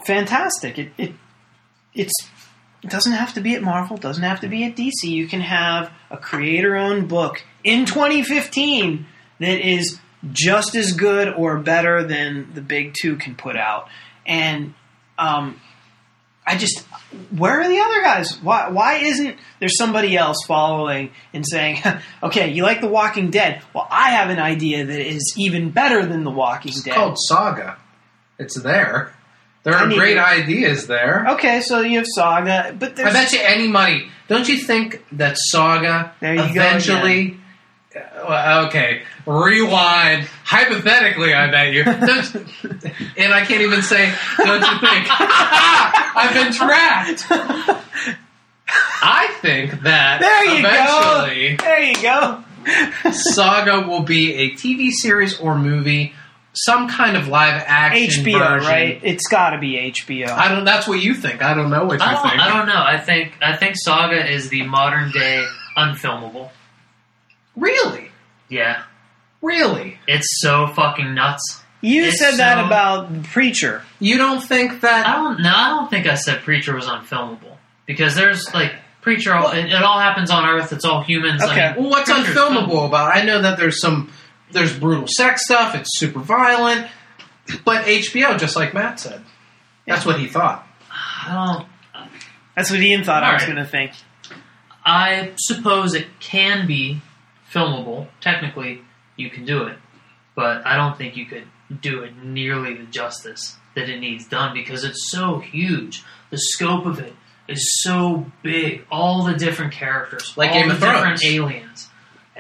fantastic. 0.05 0.77
It 0.79 0.91
it 0.97 1.13
it's 1.93 2.13
it 2.83 2.89
doesn't 2.89 3.11
have 3.11 3.35
to 3.35 3.41
be 3.41 3.55
at 3.55 3.61
Marvel, 3.61 3.97
doesn't 3.97 4.23
have 4.23 4.39
to 4.41 4.47
be 4.47 4.63
at 4.63 4.75
DC. 4.75 5.03
You 5.03 5.27
can 5.27 5.41
have 5.41 5.91
a 6.09 6.17
creator 6.17 6.75
owned 6.75 7.07
book 7.07 7.43
in 7.63 7.85
2015 7.85 9.05
that 9.39 9.67
is 9.67 9.99
just 10.31 10.75
as 10.75 10.93
good 10.93 11.27
or 11.29 11.59
better 11.59 12.03
than 12.03 12.53
the 12.53 12.61
big 12.61 12.95
two 12.99 13.17
can 13.17 13.35
put 13.35 13.55
out. 13.55 13.87
And 14.25 14.73
um, 15.19 15.59
I 16.45 16.57
just, 16.57 16.79
where 17.35 17.61
are 17.61 17.67
the 17.67 17.79
other 17.79 18.01
guys? 18.01 18.41
Why, 18.41 18.69
why 18.69 18.95
isn't 18.95 19.37
there 19.59 19.69
somebody 19.69 20.17
else 20.17 20.37
following 20.47 21.11
and 21.33 21.45
saying, 21.47 21.81
okay, 22.23 22.51
you 22.51 22.63
like 22.63 22.81
The 22.81 22.87
Walking 22.87 23.29
Dead? 23.29 23.61
Well, 23.73 23.87
I 23.89 24.11
have 24.11 24.29
an 24.29 24.39
idea 24.39 24.85
that 24.85 24.99
is 24.99 25.35
even 25.37 25.69
better 25.69 26.05
than 26.05 26.23
The 26.23 26.31
Walking 26.31 26.71
It's 26.71 26.81
Dead. 26.81 26.91
It's 26.91 26.97
called 26.97 27.17
Saga. 27.19 27.77
It's 28.39 28.59
there. 28.59 29.13
There 29.63 29.75
are 29.75 29.87
great 29.89 30.15
to- 30.15 30.25
ideas 30.27 30.87
there. 30.87 31.25
Okay, 31.31 31.61
so 31.61 31.81
you 31.81 31.97
have 31.99 32.07
Saga, 32.15 32.75
but 32.77 32.99
I 32.99 33.11
bet 33.13 33.31
you 33.31 33.39
any 33.43 33.67
money. 33.67 34.09
Don't 34.27 34.47
you 34.49 34.57
think 34.57 35.03
that 35.13 35.37
Saga 35.37 36.13
eventually? 36.21 37.37
Uh, 37.93 37.99
well, 38.27 38.65
okay, 38.67 39.01
rewind. 39.25 40.25
Hypothetically, 40.45 41.33
I 41.33 41.51
bet 41.51 41.73
you. 41.73 41.83
And 43.17 43.33
I 43.33 43.43
can't 43.45 43.61
even 43.61 43.81
say. 43.81 44.13
Don't 44.37 44.61
you 44.61 44.79
think? 44.79 45.07
I've 45.09 46.33
been 46.33 46.53
trapped. 46.53 47.25
I 49.03 49.35
think 49.41 49.81
that 49.81 50.21
There 50.21 50.45
you 50.45 50.59
eventually 50.59 51.57
go. 51.57 51.65
There 51.65 51.81
you 51.81 51.95
go. 53.03 53.11
Saga 53.11 53.87
will 53.87 54.03
be 54.03 54.33
a 54.35 54.51
TV 54.51 54.91
series 54.91 55.39
or 55.39 55.57
movie, 55.57 56.13
some 56.53 56.89
kind 56.89 57.15
of 57.15 57.27
live 57.27 57.63
action 57.65 58.25
HBO, 58.25 58.39
version. 58.39 58.69
right? 58.69 58.99
It's 59.03 59.27
got 59.29 59.51
to 59.51 59.57
be 59.59 59.73
HBO. 59.93 60.27
I 60.29 60.49
don't. 60.49 60.65
That's 60.65 60.87
what 60.87 61.01
you 61.01 61.13
think. 61.13 61.41
I 61.41 61.53
don't 61.53 61.69
know 61.69 61.85
what 61.85 61.99
you 61.99 62.05
I 62.05 62.13
don't, 62.13 62.21
think. 62.29 62.41
I 62.41 62.49
don't 62.57 62.67
know. 62.67 62.81
I 62.83 62.99
think 62.99 63.33
I 63.41 63.55
think 63.55 63.75
Saga 63.77 64.29
is 64.29 64.49
the 64.49 64.63
modern 64.63 65.11
day 65.11 65.45
unfilmable. 65.77 66.49
Really, 67.55 68.09
Yeah, 68.49 68.83
really. 69.41 69.97
it's 70.07 70.27
so 70.41 70.67
fucking 70.67 71.13
nuts. 71.13 71.61
you 71.81 72.05
it's 72.05 72.19
said 72.19 72.37
that 72.37 72.59
so- 72.59 72.65
about 72.65 73.23
Preacher. 73.23 73.83
You 73.99 74.17
don't 74.17 74.41
think 74.41 74.81
that? 74.81 75.05
I 75.05 75.15
don't. 75.17 75.41
No, 75.41 75.51
I 75.53 75.69
don't 75.69 75.89
think 75.89 76.07
I 76.07 76.15
said 76.15 76.41
Preacher 76.41 76.73
was 76.75 76.85
unfilmable 76.85 77.57
because 77.85 78.15
there's 78.15 78.53
like 78.53 78.73
Preacher. 79.01 79.33
All, 79.33 79.51
it, 79.51 79.65
it 79.65 79.83
all 79.83 79.99
happens 79.99 80.31
on 80.31 80.47
Earth. 80.47 80.71
It's 80.71 80.85
all 80.85 81.03
humans. 81.03 81.41
I 81.43 81.51
Okay. 81.51 81.73
mean, 81.73 81.81
Well, 81.83 81.89
what's 81.91 82.09
Preacher's 82.11 82.35
unfilmable 82.35 82.87
about? 82.87 83.15
I 83.15 83.23
know 83.23 83.41
that 83.41 83.57
there's 83.57 83.81
some 83.81 84.11
there's 84.53 84.77
brutal 84.77 85.07
sex 85.07 85.45
stuff. 85.45 85.75
It's 85.75 85.97
super 85.97 86.19
violent, 86.19 86.87
but 87.65 87.85
HBO, 87.85 88.37
just 88.37 88.55
like 88.55 88.73
Matt 88.73 88.99
said, 88.99 89.21
that's 89.87 90.05
what 90.05 90.19
he 90.19 90.27
thought. 90.27 90.67
I 90.91 91.65
don't. 91.93 92.09
That's 92.55 92.69
what 92.71 92.79
Ian 92.81 93.03
thought 93.03 93.23
I 93.23 93.33
was 93.33 93.43
Alright. 93.43 93.55
going 93.55 93.65
to 93.65 93.71
think. 93.71 93.91
I 94.83 95.31
suppose 95.37 95.93
it 95.93 96.07
can 96.19 96.67
be 96.67 97.01
filmable. 97.51 98.07
Technically, 98.19 98.81
you 99.15 99.29
can 99.29 99.45
do 99.45 99.63
it, 99.63 99.77
but 100.35 100.65
I 100.65 100.75
don't 100.75 100.97
think 100.97 101.15
you 101.15 101.25
could 101.25 101.45
do 101.81 102.03
it 102.03 102.17
nearly 102.23 102.73
the 102.75 102.83
justice 102.85 103.55
that 103.75 103.89
it 103.89 103.99
needs 103.99 104.27
done 104.27 104.53
because 104.53 104.83
it's 104.83 105.09
so 105.11 105.39
huge. 105.39 106.03
The 106.29 106.37
scope 106.37 106.85
of 106.85 106.99
it 106.99 107.13
is 107.47 107.81
so 107.81 108.25
big. 108.43 108.83
All 108.91 109.23
the 109.23 109.33
different 109.33 109.71
characters, 109.73 110.33
Like 110.35 110.51
all 110.51 110.59
Game 110.59 110.67
the 110.69 110.73
of 110.75 110.79
Thrones. 110.79 111.21
different 111.21 111.23
aliens. 111.25 111.87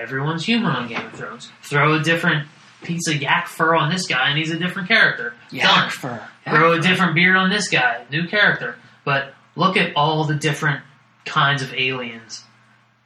Everyone's 0.01 0.43
human 0.45 0.71
on 0.71 0.87
Game 0.87 1.05
of 1.05 1.13
Thrones. 1.13 1.51
Throw 1.61 1.93
a 1.93 1.99
different 2.01 2.47
piece 2.83 3.07
of 3.07 3.21
yak 3.21 3.47
fur 3.47 3.75
on 3.75 3.91
this 3.91 4.07
guy, 4.07 4.29
and 4.29 4.37
he's 4.37 4.49
a 4.51 4.57
different 4.57 4.87
character. 4.87 5.35
Done. 5.49 5.59
Yak 5.59 5.91
fur. 5.91 6.27
Throw 6.49 6.73
a 6.73 6.79
different 6.79 7.13
beard 7.13 7.35
on 7.35 7.51
this 7.51 7.69
guy, 7.69 8.03
new 8.09 8.27
character. 8.27 8.75
But 9.05 9.35
look 9.55 9.77
at 9.77 9.95
all 9.95 10.23
the 10.23 10.33
different 10.33 10.81
kinds 11.25 11.61
of 11.61 11.71
aliens 11.73 12.43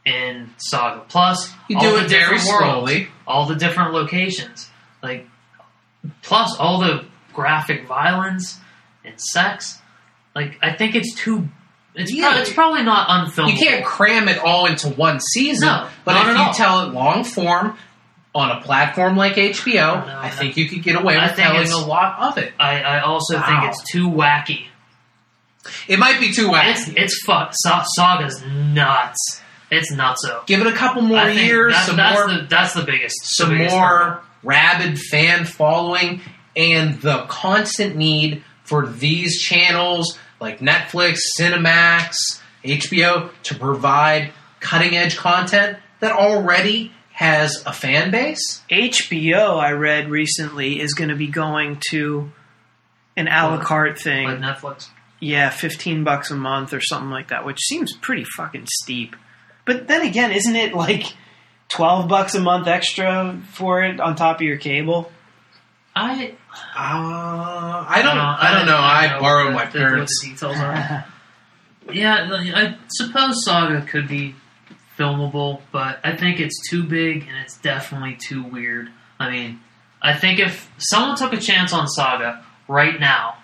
in 0.05 0.51
Saga. 0.57 1.03
Plus, 1.09 1.53
You 1.67 1.79
do 1.79 1.97
it 1.97 2.07
very 2.09 2.37
worlds, 2.47 2.91
all 3.27 3.45
the 3.45 3.55
different 3.55 3.91
locations, 3.93 4.69
like 5.03 5.27
plus 6.21 6.55
all 6.57 6.79
the 6.79 7.05
graphic 7.33 7.85
violence 7.87 8.59
and 9.03 9.19
sex. 9.19 9.79
Like 10.33 10.57
I 10.61 10.71
think 10.73 10.95
it's 10.95 11.13
too. 11.13 11.49
It's 11.95 12.11
Yeah. 12.13 12.31
pro- 12.31 12.41
it's 12.41 12.51
probably 12.53 12.83
not 12.83 13.07
unfilmable. 13.07 13.51
You 13.51 13.57
can't 13.57 13.85
cram 13.85 14.27
it 14.29 14.37
all 14.39 14.65
into 14.65 14.89
one 14.89 15.19
season. 15.19 15.67
No, 15.67 15.87
but 16.03 16.15
if 16.27 16.37
you 16.37 16.53
tell 16.53 16.81
it 16.81 16.93
long 16.93 17.23
form 17.23 17.77
on 18.33 18.51
a 18.51 18.61
platform 18.61 19.15
like 19.15 19.37
HBO, 19.37 20.05
No, 20.05 20.17
I 20.19 20.29
no. 20.29 20.35
think 20.35 20.57
you 20.57 20.67
could 20.67 20.83
get 20.83 20.95
away 20.95 21.15
I 21.17 21.27
with 21.27 21.35
telling 21.37 21.71
a 21.71 21.77
lot 21.77 22.19
of 22.19 22.37
it. 22.37 22.53
I, 22.59 22.81
I 22.81 22.99
also 23.01 23.35
Wow. 23.37 23.43
think 23.61 23.71
it's 23.71 23.91
too 23.91 24.09
wacky. 24.09 24.65
It 25.87 25.97
might 25.99 26.19
be 26.19 26.31
too 26.31 26.49
wacky. 26.49 26.93
it's 26.97 27.23
fuck. 27.25 27.51
Sa- 27.53 27.83
Saga's 27.95 28.43
nuts. 28.45 29.41
It's 29.71 29.91
nuts. 29.91 30.25
nutso. 30.27 30.45
Give 30.45 30.61
it 30.61 30.67
a 30.67 30.73
couple 30.73 31.01
more 31.01 31.27
years, 31.29 31.73
that's, 31.73 31.87
some 31.87 31.95
that's 31.97 32.19
more, 32.19 32.27
the 32.37 32.45
that's 32.47 32.73
the 32.73 32.83
biggest. 32.83 33.15
the 33.21 33.27
some 33.27 33.49
biggest 33.49 33.75
more 33.75 33.87
hurdle. 33.87 34.19
rabid 34.43 34.99
fan 34.99 35.45
following, 35.45 36.21
and 36.55 37.01
the 37.01 37.23
constant 37.29 37.95
need 37.95 38.43
for 38.63 38.85
these 38.85 39.41
channels 39.41 40.19
like 40.39 40.59
Netflix, 40.59 41.19
Cinemax, 41.39 42.15
HBO 42.63 43.31
to 43.43 43.55
provide 43.55 44.31
cutting 44.59 44.95
edge 44.95 45.17
content 45.17 45.77
that 45.99 46.11
already 46.11 46.91
has 47.11 47.63
a 47.65 47.71
fan 47.73 48.11
base. 48.11 48.61
HBO, 48.69 49.57
I 49.57 49.71
read 49.71 50.09
recently, 50.09 50.79
is 50.81 50.93
going 50.93 51.09
to 51.09 51.15
be 51.15 51.27
going 51.27 51.79
to 51.91 52.31
an 53.15 53.27
a 53.27 53.47
la 53.47 53.63
carte 53.63 53.99
thing. 53.99 54.27
like 54.27 54.39
Netflix. 54.39 54.89
yeah, 55.21 55.49
15 55.49 56.03
bucks 56.03 56.31
a 56.31 56.35
month 56.35 56.73
or 56.73 56.81
something 56.81 57.09
like 57.09 57.29
that, 57.29 57.45
which 57.45 57.59
seems 57.61 57.95
pretty 57.95 58.25
fucking 58.35 58.67
steep. 58.81 59.15
But 59.65 59.87
then 59.87 60.01
again, 60.01 60.31
isn't 60.31 60.55
it 60.55 60.73
like 60.73 61.05
12 61.69 62.07
bucks 62.09 62.35
a 62.35 62.41
month 62.41 62.67
extra 62.67 63.41
for 63.53 63.81
it 63.81 63.99
on 63.99 64.15
top 64.15 64.37
of 64.37 64.41
your 64.41 64.57
cable? 64.57 65.11
I 65.95 66.33
Uh, 66.51 67.85
I 67.87 68.01
don't. 68.03 68.17
I 68.17 68.53
don't 68.53 68.65
know. 68.65 68.77
I, 68.77 69.17
borrow 69.19 69.45
what 69.45 69.53
my 69.53 69.65
the- 69.65 69.79
parents. 69.79 70.19
the 70.21 70.29
details 70.29 70.57
are. 70.57 71.05
yeah, 71.93 72.27
I 72.53 72.75
suppose 72.89 73.45
Saga 73.45 73.81
could 73.85 74.07
be 74.07 74.35
filmable, 74.97 75.61
but 75.71 75.99
I 76.03 76.15
think 76.15 76.39
it's 76.39 76.69
too 76.69 76.83
big 76.83 77.27
and 77.27 77.37
it's 77.37 77.57
definitely 77.57 78.17
too 78.19 78.43
weird. 78.43 78.89
I 79.19 79.29
mean, 79.29 79.59
I 80.01 80.13
think 80.17 80.39
if 80.39 80.69
someone 80.77 81.17
took 81.17 81.33
a 81.33 81.37
chance 81.37 81.71
on 81.73 81.87
Saga 81.87 82.43
right 82.67 82.99
now, 82.99 83.37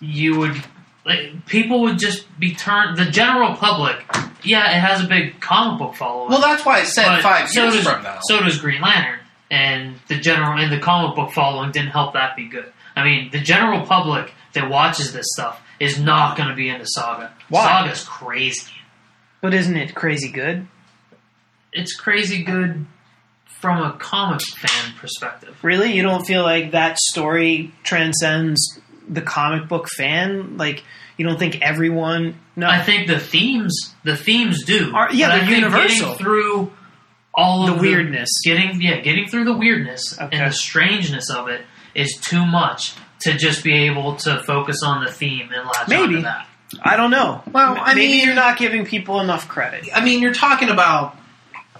you 0.00 0.36
would 0.38 0.60
like 1.04 1.46
people 1.46 1.82
would 1.82 1.98
just 1.98 2.26
be 2.40 2.54
turned. 2.54 2.96
The 2.98 3.04
general 3.06 3.54
public, 3.54 4.04
yeah, 4.42 4.76
it 4.76 4.80
has 4.80 5.02
a 5.04 5.06
big 5.06 5.40
comic 5.40 5.78
book 5.78 5.94
following. 5.94 6.30
Well, 6.30 6.40
that's 6.40 6.64
why 6.64 6.80
I 6.80 6.84
said 6.84 7.20
five 7.20 7.48
so 7.48 7.62
years 7.64 7.74
does, 7.76 7.84
from 7.84 8.02
now. 8.02 8.18
So 8.22 8.40
does 8.40 8.58
Green 8.58 8.80
Lantern, 8.80 9.19
and 9.50 9.96
the 10.08 10.16
general 10.16 10.58
and 10.58 10.72
the 10.72 10.78
comic 10.78 11.16
book 11.16 11.32
following 11.32 11.72
didn't 11.72 11.90
help 11.90 12.14
that 12.14 12.36
be 12.36 12.48
good. 12.48 12.72
I 12.96 13.04
mean, 13.04 13.30
the 13.30 13.40
general 13.40 13.84
public 13.86 14.32
that 14.54 14.68
watches 14.70 15.12
this 15.12 15.26
stuff 15.34 15.60
is 15.78 15.98
not 15.98 16.36
going 16.36 16.48
to 16.48 16.54
be 16.54 16.68
into 16.68 16.86
Saga. 16.86 17.32
Why? 17.48 17.64
Saga's 17.64 18.04
crazy. 18.04 18.72
But 19.40 19.54
isn't 19.54 19.76
it 19.76 19.94
crazy 19.94 20.30
good? 20.30 20.66
It's 21.72 21.94
crazy 21.94 22.42
good 22.44 22.86
from 23.60 23.82
a 23.82 23.92
comic 23.98 24.40
fan 24.42 24.94
perspective. 24.98 25.56
Really? 25.62 25.92
You 25.92 26.02
don't 26.02 26.24
feel 26.24 26.42
like 26.42 26.72
that 26.72 26.98
story 26.98 27.72
transcends 27.82 28.80
the 29.08 29.22
comic 29.22 29.68
book 29.68 29.88
fan? 29.88 30.56
Like, 30.56 30.82
you 31.16 31.26
don't 31.26 31.38
think 31.38 31.60
everyone. 31.62 32.36
No. 32.56 32.66
I 32.68 32.82
think 32.82 33.06
the 33.06 33.18
themes, 33.18 33.94
the 34.04 34.16
themes 34.16 34.64
do. 34.64 34.92
Are- 34.94 35.12
yeah, 35.12 35.38
But 35.38 35.46
they're 35.46 35.54
universal. 35.56 36.14
Through 36.14 36.72
all 37.34 37.66
The 37.66 37.74
of 37.74 37.80
weirdness. 37.80 38.28
getting 38.44 38.80
yeah, 38.80 39.00
getting 39.00 39.28
through 39.28 39.44
the 39.44 39.56
weirdness 39.56 40.18
Okay. 40.20 40.36
and 40.36 40.50
the 40.50 40.54
strangeness 40.54 41.30
of 41.30 41.48
it 41.48 41.62
is 41.94 42.14
too 42.20 42.44
much 42.44 42.94
to 43.20 43.34
just 43.36 43.62
be 43.62 43.86
able 43.86 44.16
to 44.16 44.42
focus 44.44 44.82
on 44.84 45.04
the 45.04 45.10
theme 45.12 45.50
and 45.54 45.66
latch 45.66 45.88
Maybe. 45.88 46.02
onto 46.02 46.22
that. 46.22 46.46
I 46.82 46.96
don't 46.96 47.10
know. 47.10 47.42
Well, 47.52 47.76
I 47.78 47.94
Maybe 47.94 48.08
mean- 48.12 48.26
you're 48.26 48.34
not 48.34 48.56
giving 48.58 48.84
people 48.86 49.20
enough 49.20 49.48
credit. 49.48 49.88
I 49.94 50.02
mean, 50.04 50.20
you're 50.22 50.34
talking 50.34 50.68
about 50.70 51.16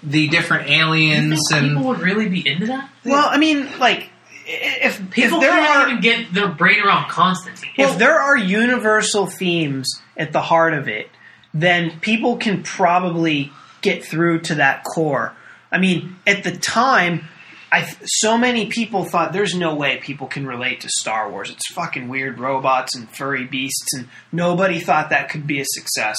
the 0.03 0.28
different 0.28 0.68
You 0.68 0.76
aliens 0.82 1.40
think 1.51 1.68
people 1.68 1.84
would 1.84 2.01
really 2.01 2.28
be 2.28 2.46
into 2.46 2.66
that? 2.66 2.88
Well, 3.05 3.28
I 3.30 3.38
mean, 3.38 3.68
like, 3.78 4.09
if, 4.46 4.98
People 5.11 5.38
if 5.38 5.42
there 5.42 5.53
can't 5.53 5.76
are. 5.84 5.88
even 5.90 6.01
get 6.01 6.34
their 6.34 6.48
brain 6.48 6.80
around 6.80 7.09
Constantine. 7.09 7.70
if 7.78 7.98
there 7.98 8.18
are 8.18 8.36
universal 8.36 9.26
themes 9.26 9.88
at 10.16 10.32
the 10.32 10.40
heart 10.40 10.74
of 10.74 10.88
it, 10.88 11.09
then 11.55 11.98
people 12.01 12.36
can 12.36 12.62
probably 12.62 13.53
get 13.80 14.05
through 14.05 14.40
to 14.40 14.57
that 14.57 14.82
core. 14.84 15.34
I 15.73 15.79
mean, 15.79 16.16
at 16.27 16.43
the 16.43 16.53
time, 16.57 17.29
I 17.73 17.89
so 18.05 18.37
many 18.37 18.66
people 18.66 19.05
thought 19.05 19.33
there's 19.33 19.55
no 19.55 19.75
way 19.75 19.99
people 19.99 20.27
can 20.27 20.47
relate 20.47 20.81
to 20.81 20.89
Star 20.89 21.31
Wars. 21.31 21.51
It's 21.51 21.73
fucking 21.73 22.09
weird 22.09 22.39
robots 22.41 22.97
and 22.97 23.09
furry 23.16 23.45
beasts, 23.45 23.95
and 23.95 24.09
nobody 24.33 24.81
thought 24.81 25.11
that 25.11 25.29
could 25.29 25.47
be 25.47 25.61
a 25.61 25.64
success. 25.64 26.16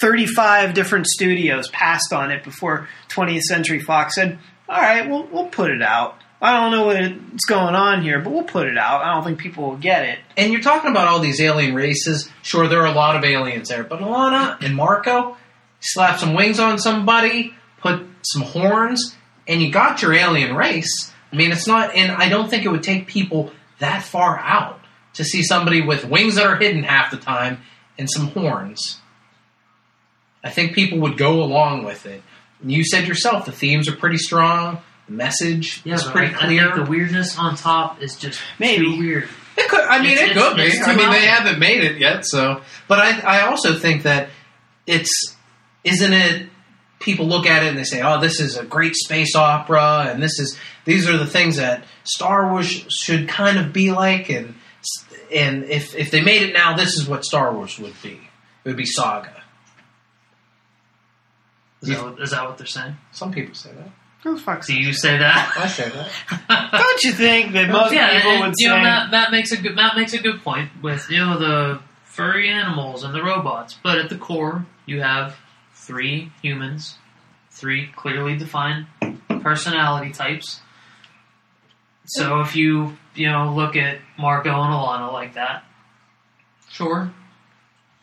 35 0.00 0.72
different 0.72 1.06
studios 1.06 1.68
passed 1.68 2.12
on 2.12 2.30
it 2.30 2.42
before 2.42 2.88
20th 3.08 3.42
Century 3.42 3.80
Fox 3.80 4.14
said, 4.14 4.38
"All 4.68 4.80
right, 4.80 5.08
we'll 5.08 5.26
we'll 5.26 5.48
put 5.48 5.70
it 5.70 5.82
out." 5.82 6.16
I 6.42 6.58
don't 6.58 6.70
know 6.70 6.86
what's 6.86 7.44
going 7.44 7.74
on 7.74 8.02
here, 8.02 8.18
but 8.18 8.32
we'll 8.32 8.44
put 8.44 8.66
it 8.66 8.78
out. 8.78 9.02
I 9.02 9.12
don't 9.12 9.24
think 9.24 9.38
people 9.38 9.68
will 9.68 9.76
get 9.76 10.06
it. 10.06 10.20
and 10.38 10.52
you're 10.52 10.62
talking 10.62 10.90
about 10.90 11.06
all 11.06 11.18
these 11.18 11.38
alien 11.40 11.74
races. 11.74 12.30
Sure, 12.40 12.66
there 12.66 12.80
are 12.80 12.86
a 12.86 12.94
lot 12.94 13.14
of 13.14 13.24
aliens 13.24 13.68
there, 13.68 13.84
but 13.84 14.00
Alana 14.00 14.62
and 14.62 14.74
Marco 14.74 15.36
slap 15.80 16.18
some 16.18 16.34
wings 16.34 16.58
on 16.58 16.78
somebody, 16.78 17.52
put 17.82 18.06
some 18.22 18.42
horns, 18.42 19.16
and 19.48 19.62
you 19.62 19.70
got 19.70 20.02
your 20.02 20.12
alien 20.14 20.54
race. 20.56 21.12
I 21.32 21.36
mean, 21.36 21.52
it's 21.52 21.66
not, 21.66 21.94
and 21.94 22.10
I 22.12 22.28
don't 22.28 22.48
think 22.50 22.64
it 22.64 22.68
would 22.68 22.82
take 22.82 23.06
people 23.06 23.52
that 23.78 24.02
far 24.02 24.38
out 24.38 24.80
to 25.14 25.24
see 25.24 25.42
somebody 25.42 25.80
with 25.80 26.04
wings 26.04 26.34
that 26.36 26.46
are 26.46 26.56
hidden 26.56 26.82
half 26.82 27.10
the 27.10 27.16
time 27.16 27.58
and 27.98 28.08
some 28.10 28.28
horns. 28.28 29.00
I 30.42 30.50
think 30.50 30.74
people 30.74 30.98
would 31.00 31.16
go 31.18 31.42
along 31.42 31.84
with 31.84 32.06
it. 32.06 32.22
And 32.62 32.70
you 32.72 32.84
said 32.84 33.06
yourself 33.06 33.46
the 33.46 33.52
themes 33.52 33.88
are 33.88 33.96
pretty 33.96 34.18
strong. 34.18 34.80
The 35.06 35.12
message 35.12 35.82
yeah, 35.84 35.94
is 35.94 36.04
pretty 36.04 36.34
I, 36.34 36.38
clear. 36.38 36.72
I 36.72 36.76
the 36.76 36.84
weirdness 36.90 37.38
on 37.38 37.56
top 37.56 38.00
is 38.02 38.16
just 38.16 38.40
Maybe. 38.58 38.84
too 38.84 38.98
weird. 38.98 39.28
It 39.56 39.68
could. 39.68 39.80
I 39.80 40.00
mean, 40.00 40.12
It's- 40.12 40.28
it 40.28 40.30
it's- 40.32 40.48
could 40.48 40.56
be. 40.56 40.62
it's 40.64 40.86
I 40.86 40.94
mean, 40.94 41.10
they 41.10 41.26
haven't 41.26 41.58
made 41.58 41.82
it 41.84 41.98
yet, 41.98 42.24
so. 42.24 42.62
But 42.88 42.98
I, 43.00 43.38
I 43.38 43.40
also 43.42 43.78
think 43.78 44.04
that 44.04 44.30
it's, 44.86 45.36
isn't 45.84 46.12
it? 46.12 46.48
People 47.00 47.26
look 47.26 47.46
at 47.46 47.64
it 47.64 47.68
and 47.68 47.78
they 47.78 47.84
say, 47.84 48.02
"Oh, 48.02 48.20
this 48.20 48.40
is 48.40 48.56
a 48.56 48.64
great 48.64 48.94
space 48.94 49.34
opera," 49.34 50.06
and 50.08 50.22
this 50.22 50.38
is 50.38 50.56
these 50.84 51.08
are 51.08 51.16
the 51.16 51.26
things 51.26 51.56
that 51.56 51.84
Star 52.04 52.50
Wars 52.50 52.68
should 52.68 53.28
kind 53.28 53.58
of 53.58 53.72
be 53.72 53.90
like, 53.90 54.28
and 54.28 54.54
and 55.34 55.64
if 55.64 55.94
if 55.94 56.10
they 56.10 56.20
made 56.20 56.42
it 56.42 56.52
now, 56.52 56.76
this 56.76 56.94
is 56.94 57.08
what 57.08 57.24
Star 57.24 57.52
Wars 57.52 57.78
would 57.78 58.00
be. 58.02 58.20
It 58.64 58.68
would 58.68 58.76
be 58.76 58.86
saga. 58.86 59.42
Is, 61.82 61.88
that, 61.88 62.02
what, 62.02 62.20
is 62.20 62.30
that 62.32 62.44
what 62.44 62.58
they're 62.58 62.66
saying? 62.66 62.96
Some 63.12 63.32
people 63.32 63.54
say 63.54 63.70
that. 63.72 63.88
Who 64.22 64.34
the 64.34 64.40
fuck's 64.40 64.66
Do 64.66 64.74
you 64.74 64.92
say 64.92 65.16
that? 65.16 65.54
I 65.56 65.66
say 65.66 65.88
that. 65.88 66.70
Don't 66.72 67.02
you 67.02 67.12
think 67.12 67.52
that 67.52 67.70
most 67.70 67.94
yeah, 67.94 68.16
people 68.16 68.32
and, 68.32 68.40
would 68.40 68.54
you 68.58 68.68
know, 68.68 68.76
say? 68.76 68.82
Matt, 68.82 69.10
Matt 69.10 69.30
makes 69.30 69.50
a 69.52 69.56
good 69.56 69.74
Matt 69.74 69.96
makes 69.96 70.12
a 70.12 70.18
good 70.18 70.42
point 70.42 70.70
with 70.82 71.10
you 71.10 71.18
know 71.18 71.38
the 71.38 71.80
furry 72.04 72.50
animals 72.50 73.02
and 73.02 73.14
the 73.14 73.22
robots, 73.22 73.78
but 73.82 73.98
at 73.98 74.10
the 74.10 74.18
core 74.18 74.66
you 74.84 75.00
have 75.00 75.36
three 75.90 76.30
humans, 76.40 76.96
three 77.50 77.88
clearly 77.96 78.36
defined 78.36 78.86
personality 79.42 80.12
types. 80.12 80.60
So 82.06 82.40
if 82.40 82.54
you 82.56 82.96
you 83.14 83.28
know 83.30 83.52
look 83.54 83.76
at 83.76 83.98
Marco 84.18 84.50
and 84.50 84.72
Alana 84.72 85.12
like 85.12 85.34
that, 85.34 85.64
sure, 86.70 87.12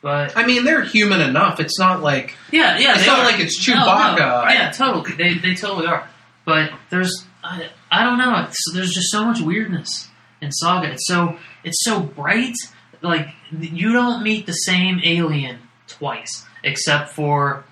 but 0.01 0.35
I 0.37 0.45
mean, 0.45 0.65
they're 0.65 0.83
human 0.83 1.21
enough. 1.21 1.59
It's 1.59 1.79
not 1.79 2.01
like 2.01 2.35
yeah, 2.51 2.77
yeah, 2.77 2.93
It's 2.95 3.01
they 3.01 3.07
not 3.07 3.19
are. 3.19 3.25
like 3.25 3.39
it's 3.39 3.67
No, 3.67 3.75
no. 3.75 3.81
Chewbacca. 3.81 4.49
Yeah, 4.53 4.71
totally. 4.71 5.15
They 5.15 5.37
they 5.37 5.55
totally 5.55 5.87
are. 5.87 6.07
But 6.45 6.71
there's 6.89 7.25
I, 7.43 7.69
I 7.91 8.03
don't 8.03 8.17
know. 8.17 8.45
It's, 8.47 8.57
there's 8.73 8.91
just 8.91 9.11
so 9.11 9.25
much 9.25 9.41
weirdness 9.41 10.09
in 10.41 10.51
Saga. 10.51 10.91
It's 10.91 11.07
so 11.07 11.37
it's 11.63 11.83
so 11.83 12.01
bright. 12.01 12.55
Like 13.01 13.27
you 13.51 13.91
don't 13.93 14.23
meet 14.23 14.45
the 14.45 14.53
same 14.53 14.99
alien 15.03 15.59
twice, 15.87 16.45
except 16.63 17.09
for 17.09 17.65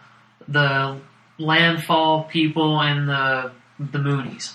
the 0.48 1.00
landfall 1.38 2.24
people 2.24 2.80
and 2.82 3.10
the 3.10 3.52
the 3.80 4.00
Moonies. 4.00 4.54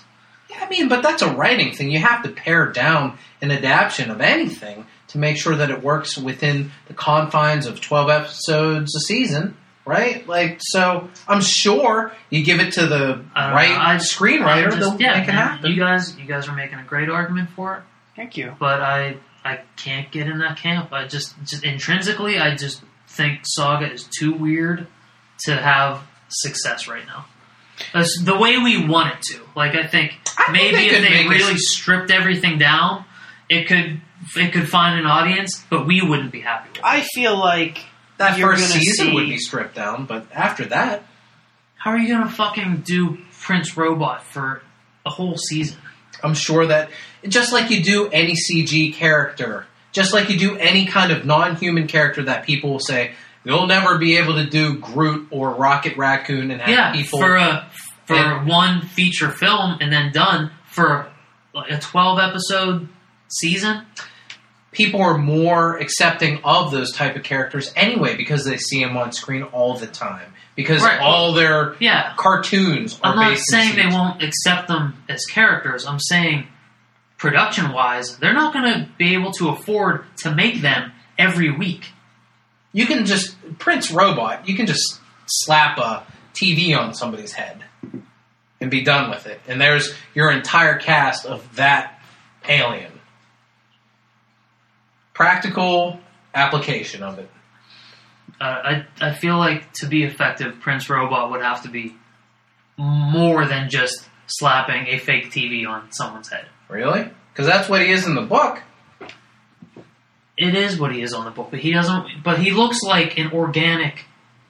Yeah, 0.49 0.63
I 0.65 0.69
mean, 0.69 0.89
but 0.89 1.01
that's 1.03 1.21
a 1.21 1.33
writing 1.33 1.73
thing. 1.73 1.91
You 1.91 1.99
have 1.99 2.23
to 2.23 2.29
pare 2.29 2.71
down 2.71 3.17
an 3.41 3.51
adaptation 3.51 4.09
of 4.11 4.19
anything 4.19 4.85
to 5.09 5.17
make 5.17 5.37
sure 5.37 5.55
that 5.55 5.69
it 5.69 5.81
works 5.83 6.17
within 6.17 6.71
the 6.87 6.93
confines 6.93 7.65
of 7.67 7.79
12 7.79 8.09
episodes 8.09 8.95
a 8.95 8.99
season, 8.99 9.55
right? 9.85 10.27
Like, 10.27 10.57
so 10.59 11.09
I'm 11.27 11.41
sure 11.41 12.11
you 12.29 12.43
give 12.43 12.59
it 12.59 12.73
to 12.73 12.85
the 12.87 13.23
I 13.35 13.45
don't 13.47 13.55
right 13.55 13.71
I- 13.71 13.95
screenwriter, 13.97 14.65
I'm 14.65 14.71
just- 14.71 14.79
they'll 14.79 15.01
yeah, 15.01 15.19
make 15.19 15.27
it 15.27 15.33
happen. 15.33 15.71
You 15.71 15.77
guys, 15.79 16.17
you 16.17 16.25
guys 16.25 16.47
are 16.49 16.55
making 16.55 16.79
a 16.79 16.83
great 16.83 17.09
argument 17.09 17.49
for 17.51 17.77
it. 17.77 17.83
Thank 18.15 18.35
you. 18.37 18.53
but 18.59 18.81
I 18.81 19.17
I 19.45 19.61
can't 19.77 20.11
get 20.11 20.27
in 20.27 20.39
that 20.39 20.57
camp. 20.57 20.91
I 20.91 21.07
just 21.07 21.33
just 21.45 21.63
intrinsically 21.63 22.37
I 22.39 22.55
just 22.55 22.81
think 23.07 23.39
Saga 23.43 23.89
is 23.91 24.03
too 24.19 24.33
weird 24.33 24.87
to 25.45 25.55
have 25.55 26.01
success 26.29 26.87
right 26.87 27.05
now. 27.05 27.25
That's 27.93 28.21
the 28.23 28.37
way 28.37 28.57
we 28.57 28.85
want 28.87 29.15
it 29.15 29.21
to. 29.33 29.41
Like 29.55 29.75
I 29.75 29.87
think 29.87 30.13
I 30.37 30.43
think 30.45 30.51
maybe 30.51 30.75
they 30.75 30.95
if 30.95 31.01
they 31.01 31.09
make 31.09 31.25
a 31.25 31.29
really 31.29 31.53
s- 31.53 31.69
stripped 31.73 32.11
everything 32.11 32.57
down, 32.57 33.05
it 33.49 33.67
could 33.67 34.01
it 34.35 34.53
could 34.53 34.69
find 34.69 34.99
an 34.99 35.05
audience, 35.05 35.63
but 35.69 35.87
we 35.87 36.01
wouldn't 36.01 36.31
be 36.31 36.41
happy 36.41 36.69
with 36.69 36.77
it. 36.77 36.83
I 36.85 37.01
feel 37.01 37.37
like 37.37 37.79
that 38.17 38.37
you're 38.37 38.55
first 38.55 38.69
season 38.71 39.07
see- 39.07 39.13
would 39.13 39.25
be 39.27 39.37
stripped 39.37 39.75
down, 39.75 40.05
but 40.05 40.27
after 40.33 40.65
that, 40.65 41.03
How 41.75 41.91
are 41.91 41.97
you 41.97 42.07
gonna 42.13 42.29
fucking 42.29 42.83
do 42.85 43.17
Prince 43.39 43.75
Robot 43.75 44.23
for 44.27 44.61
a 45.05 45.09
whole 45.09 45.35
season? 45.37 45.79
I'm 46.23 46.35
sure 46.35 46.67
that 46.67 46.91
just 47.27 47.51
like 47.51 47.71
you 47.71 47.81
do 47.83 48.07
any 48.09 48.35
CG 48.35 48.93
character 48.93 49.65
Just 49.91 50.13
like 50.13 50.29
you 50.29 50.37
do 50.37 50.55
any 50.55 50.85
kind 50.85 51.11
of 51.11 51.25
non-human 51.25 51.87
character 51.87 52.23
that 52.23 52.45
people 52.45 52.69
will 52.71 52.79
say 52.79 53.11
you'll 53.43 53.67
never 53.67 53.97
be 53.97 54.17
able 54.17 54.35
to 54.35 54.45
do 54.49 54.77
Groot 54.77 55.27
or 55.31 55.51
Rocket 55.51 55.97
Raccoon 55.97 56.51
and 56.51 56.61
have 56.61 56.69
yeah, 56.69 56.91
people 56.93 57.19
for 57.19 57.35
a 57.35 57.67
for 58.05 58.15
And- 58.15 58.47
one 58.47 58.81
feature 58.81 59.29
film 59.29 59.77
and 59.81 59.91
then 59.91 60.11
done 60.11 60.51
for 60.65 61.07
a 61.55 61.79
twelve 61.79 62.19
episode 62.19 62.87
season. 63.29 63.85
people 64.71 65.01
are 65.01 65.17
more 65.17 65.77
accepting 65.77 66.39
of 66.45 66.71
those 66.71 66.93
type 66.93 67.15
of 67.17 67.23
characters 67.23 67.73
anyway 67.75 68.15
because 68.15 68.45
they 68.45 68.55
see 68.57 68.81
them 68.83 68.95
on 68.95 69.11
screen 69.11 69.43
all 69.43 69.75
the 69.77 69.85
time 69.87 70.31
because 70.55 70.81
Right. 70.81 70.99
all 70.99 71.33
their 71.33 71.75
Yeah, 71.79 72.13
cartoons 72.15 72.97
are 73.03 73.11
I'm 73.11 73.17
not 73.19 73.37
saying 73.37 73.75
they 73.75 73.87
won't 73.87 74.23
accept 74.23 74.67
them 74.69 74.95
as 75.09 75.25
characters. 75.25 75.85
I'm 75.85 75.99
saying 75.99 76.47
production 77.17 77.71
wise, 77.73 78.17
they're 78.17 78.33
not 78.33 78.53
going 78.53 78.65
to 78.65 78.87
be 78.97 79.13
able 79.13 79.31
to 79.33 79.49
afford 79.49 80.05
to 80.19 80.33
make 80.33 80.61
them 80.61 80.91
every 81.17 81.51
week. 81.51 81.87
You 82.73 82.85
can 82.85 83.05
just 83.05 83.35
Prince 83.59 83.91
Robot. 83.91 84.47
You 84.47 84.55
can 84.55 84.65
just 84.65 84.99
slap 85.25 85.77
a 85.77 86.05
TV 86.33 86.77
on 86.77 86.93
somebody's 86.93 87.33
head 87.33 87.63
and 88.59 88.71
be 88.71 88.83
done 88.83 89.09
with 89.09 89.27
it. 89.27 89.39
And 89.47 89.59
there's 89.59 89.93
your 90.13 90.31
entire 90.31 90.77
cast 90.77 91.25
of 91.25 91.55
that 91.55 91.99
alien. 92.47 92.91
Practical 95.13 95.99
application 96.33 97.03
of 97.03 97.19
it. 97.19 97.29
Uh, 98.39 98.43
I 98.43 98.85
I 99.01 99.13
feel 99.13 99.37
like 99.37 99.71
to 99.73 99.87
be 99.87 100.03
effective, 100.03 100.59
Prince 100.61 100.89
Robot 100.89 101.31
would 101.31 101.41
have 101.41 101.63
to 101.63 101.69
be 101.69 101.95
more 102.77 103.45
than 103.45 103.69
just 103.69 104.07
slapping 104.27 104.87
a 104.87 104.97
fake 104.97 105.31
TV 105.31 105.67
on 105.67 105.91
someone's 105.91 106.29
head. 106.29 106.45
Really? 106.69 107.07
Because 107.33 107.45
that's 107.45 107.69
what 107.69 107.81
he 107.81 107.91
is 107.91 108.07
in 108.07 108.15
the 108.15 108.21
book. 108.21 108.61
It 110.41 110.55
is 110.55 110.79
what 110.79 110.91
he 110.91 111.01
is 111.01 111.13
on 111.13 111.25
the 111.25 111.31
book, 111.31 111.49
but 111.51 111.59
he 111.59 111.71
doesn't. 111.71 112.23
But 112.23 112.39
he 112.39 112.51
looks 112.51 112.79
like 112.81 113.17
an 113.19 113.31
organic 113.31 114.05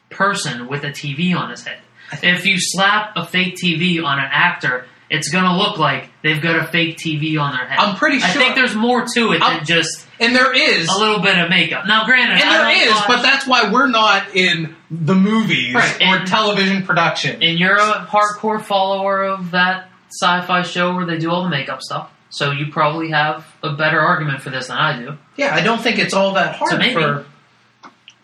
person 0.09 0.67
with 0.67 0.83
a 0.83 0.89
TV 0.91 1.35
on 1.35 1.49
his 1.49 1.63
head. 1.65 1.79
If 2.23 2.45
you 2.45 2.55
slap 2.57 3.13
a 3.15 3.25
fake 3.25 3.55
TV 3.63 4.03
on 4.03 4.19
an 4.19 4.29
actor, 4.31 4.85
it's 5.09 5.29
gonna 5.29 5.57
look 5.57 5.77
like 5.77 6.09
they've 6.23 6.41
got 6.41 6.57
a 6.57 6.65
fake 6.67 6.97
TV 6.97 7.37
on 7.39 7.55
their 7.55 7.65
head. 7.67 7.79
I'm 7.79 7.95
pretty 7.95 8.19
sure. 8.19 8.29
I 8.29 8.31
think 8.33 8.55
there's 8.55 8.75
more 8.75 9.05
to 9.15 9.31
it 9.33 9.41
I'm- 9.41 9.57
than 9.57 9.65
just 9.65 10.07
And 10.19 10.35
there 10.35 10.53
is. 10.53 10.87
a 10.89 10.97
little 10.97 11.19
bit 11.19 11.37
of 11.37 11.49
makeup. 11.49 11.85
Now, 11.87 12.05
granted, 12.05 12.41
And 12.41 12.49
I 12.49 12.73
there 12.75 12.87
is, 12.87 12.93
watch- 12.93 13.07
but 13.07 13.21
that's 13.21 13.47
why 13.47 13.69
we're 13.71 13.87
not 13.87 14.35
in 14.35 14.75
the 14.89 15.15
movies 15.15 15.73
Right, 15.73 16.01
or 16.01 16.17
and- 16.17 16.27
television 16.27 16.83
production. 16.83 17.41
and 17.41 17.57
you're 17.59 17.75
a 17.77 18.07
hardcore 18.09 18.61
follower 18.63 19.23
of 19.23 19.51
that 19.51 19.89
sci-fi 20.09 20.61
show 20.63 20.93
where 20.95 21.05
they 21.05 21.17
do 21.17 21.29
all 21.31 21.43
the 21.43 21.49
makeup 21.49 21.81
stuff. 21.81 22.09
So 22.31 22.51
you 22.51 22.71
probably 22.71 23.09
have 23.11 23.45
a 23.61 23.73
better 23.73 23.99
argument 23.99 24.41
for 24.41 24.49
this 24.49 24.67
than 24.67 24.77
I 24.77 24.97
do. 24.99 25.17
yeah, 25.35 25.53
I 25.53 25.61
don't 25.61 25.81
think 25.81 25.99
it's 25.99 26.13
all 26.13 26.33
that 26.35 26.55
hard 26.55 26.71
So 26.71 26.77
maybe- 26.77 26.93
for 26.93 27.25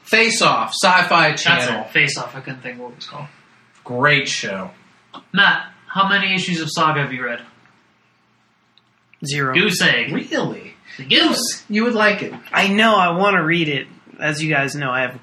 Face 0.04 0.42
Off, 0.42 0.72
Sci-Fi 0.74 1.30
That's 1.32 1.44
Channel. 1.44 1.82
it. 1.82 1.90
Face 1.92 2.18
Off. 2.18 2.34
I 2.36 2.40
couldn't 2.40 2.62
think 2.62 2.76
of 2.76 2.82
what 2.84 2.92
it 2.94 2.96
was 2.96 3.06
called. 3.08 3.28
Great 3.84 4.28
show. 4.30 4.72
Matt, 5.34 5.68
how 5.88 6.08
many 6.08 6.34
issues 6.34 6.62
of 6.62 6.70
Saga 6.72 7.02
have 7.02 7.12
you 7.12 7.26
read? 7.26 7.42
Zero. 9.26 9.54
Goose 9.54 9.82
egg. 9.82 10.14
Really? 10.14 10.74
The 10.98 11.04
goose. 11.06 11.64
You 11.70 11.84
would 11.84 11.94
like 11.96 12.22
it. 12.22 12.34
I 12.52 12.68
know. 12.68 12.96
I 12.96 13.18
want 13.18 13.36
to 13.36 13.44
read 13.44 13.68
it. 13.68 13.88
As 14.20 14.42
you 14.42 14.50
guys 14.50 14.76
know, 14.76 14.90
I 14.92 15.02
have 15.02 15.20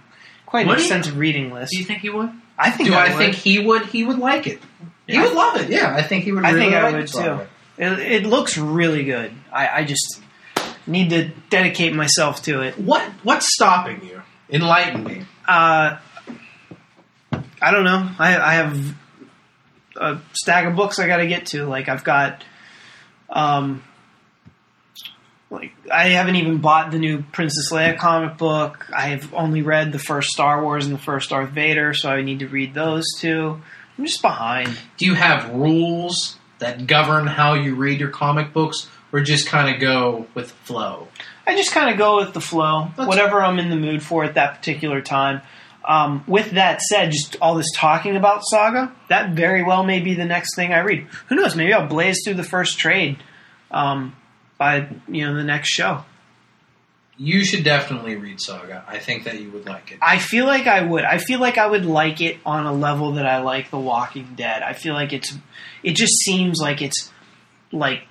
quite 0.47 0.63
an 0.63 0.69
What 0.69 0.77
do 0.79 0.83
you- 0.83 0.87
extensive 0.89 1.17
reading 1.17 1.53
list. 1.53 1.73
Do 1.73 1.79
you 1.79 1.85
think 1.85 2.05
you 2.05 2.15
would? 2.17 2.31
I 2.59 2.71
think. 2.71 2.89
Do 2.89 2.95
I, 2.95 3.09
would. 3.09 3.17
think 3.19 3.35
he 3.37 3.59
would? 3.59 3.87
He 3.87 4.05
would 4.05 4.19
like 4.19 4.47
it. 4.47 4.61
He 5.07 5.19
would 5.19 5.33
love 5.33 5.57
it. 5.61 5.71
Yeah, 5.71 5.95
I 5.95 6.03
think 6.03 6.25
he 6.25 6.33
would. 6.33 6.45
I 6.45 6.53
think 6.53 6.73
I 6.73 6.83
like 6.83 6.95
would 6.95 7.05
it, 7.05 7.13
too. 7.13 7.41
It, 7.77 7.99
it 7.99 8.27
looks 8.27 8.57
really 8.57 9.05
good. 9.05 9.33
I, 9.53 9.81
I 9.81 9.85
just 9.85 10.21
need 10.87 11.11
to 11.11 11.31
dedicate 11.51 11.95
myself 11.95 12.43
to 12.43 12.63
it. 12.63 12.79
What 12.79 13.03
What's 13.23 13.53
stopping 13.53 14.05
you? 14.05 14.23
Enlighten 14.51 15.05
me. 15.05 15.23
Uh, 15.47 15.97
I 17.61 17.71
don't 17.71 17.85
know. 17.85 18.11
I, 18.19 18.37
I 18.37 18.55
have 18.55 18.95
a 19.97 20.19
stack 20.33 20.67
of 20.67 20.77
books 20.77 20.99
I 20.99 21.07
got 21.07 21.19
to 21.19 21.27
get 21.27 21.47
to. 21.47 21.65
Like 21.65 21.89
I've 21.89 22.05
got, 22.05 22.45
um, 23.31 23.83
like 25.51 25.73
I 25.91 26.09
haven't 26.09 26.37
even 26.37 26.59
bought 26.59 26.91
the 26.91 26.99
new 26.99 27.23
Princess 27.23 27.73
Leia 27.73 27.97
comic 27.97 28.37
book. 28.37 28.87
I 28.95 29.09
have 29.09 29.33
only 29.33 29.63
read 29.63 29.93
the 29.93 29.99
first 29.99 30.31
Star 30.31 30.63
Wars 30.63 30.87
and 30.87 30.95
the 30.95 31.01
first 31.01 31.31
Darth 31.31 31.51
Vader, 31.51 31.95
so 31.95 32.11
I 32.11 32.23
need 32.23 32.41
to 32.41 32.49
read 32.49 32.75
those 32.75 33.05
two. 33.19 33.61
I'm 33.97 34.05
just 34.05 34.23
behind. 34.23 34.77
Do 34.97 35.07
you 35.07 35.15
have 35.15 35.55
rules 35.55 36.39
that 36.65 36.87
govern 36.87 37.27
how 37.27 37.55
you 37.55 37.75
read 37.75 38.01
your 38.01 38.11
comic 38.11 38.53
books, 38.53 38.89
or 39.13 39.21
just 39.21 39.47
kind 39.47 39.73
of 39.75 39.81
go 39.81 40.27
with 40.35 40.51
flow? 40.51 41.09
I 41.47 41.55
just 41.57 41.73
kind 41.73 41.91
of 41.91 41.99
go 41.99 42.17
with 42.17 42.33
the 42.33 42.41
flow, 42.41 42.87
That's- 42.97 43.07
whatever 43.07 43.43
I'm 43.43 43.59
in 43.59 43.69
the 43.71 43.77
mood 43.77 44.03
for 44.03 44.25
at 44.25 44.35
that 44.35 44.57
particular 44.57 45.01
time. 45.03 45.43
Um, 45.87 46.25
with 46.27 46.53
that 46.53 46.81
said, 46.81 47.11
just 47.11 47.37
all 47.43 47.55
this 47.57 47.71
talking 47.75 48.17
about 48.17 48.41
Saga, 48.45 48.91
that 49.11 49.33
very 49.35 49.63
well 49.63 49.85
may 49.85 50.01
be 50.01 50.15
the 50.15 50.25
next 50.25 50.57
thing 50.57 50.73
I 50.73 50.79
read. 50.79 51.07
Who 51.29 51.35
knows? 51.37 51.55
Maybe 51.55 51.75
I'll 51.75 51.87
blaze 51.87 52.23
through 52.25 52.35
the 52.35 52.43
first 52.43 52.79
trade 52.79 53.19
um, 53.71 54.17
by 54.57 54.89
you 55.09 55.27
know 55.27 55.35
the 55.35 55.45
next 55.45 55.69
show. 55.69 56.03
You 57.17 57.45
should 57.45 57.63
definitely 57.63 58.17
read 58.17 58.41
Saga. 58.41 58.85
I 58.89 58.99
think 58.99 59.25
that 59.25 59.41
you 59.41 59.51
would 59.53 59.67
like 59.67 59.93
it. 59.93 59.99
I 60.03 60.19
feel 60.19 60.47
like 60.47 60.67
I 60.67 60.83
would. 60.83 61.05
I 61.05 61.19
feel 61.19 61.39
like 61.39 61.59
I 61.59 61.67
would 61.67 61.85
like 61.87 62.21
it 62.21 62.39
on 62.45 62.67
a 62.67 62.73
level 62.73 63.13
that 63.13 63.27
I 63.27 63.39
like 63.41 63.71
The 63.71 63.79
Walking 63.79 64.35
Dead. 64.35 64.63
I 64.63 64.73
feel 64.73 64.95
like 64.95 65.13
it's. 65.13 65.33
It 65.85 65.95
just 65.95 66.13
seems 66.25 66.59
like 66.61 66.83
it's 66.83 67.13
like 67.71 68.03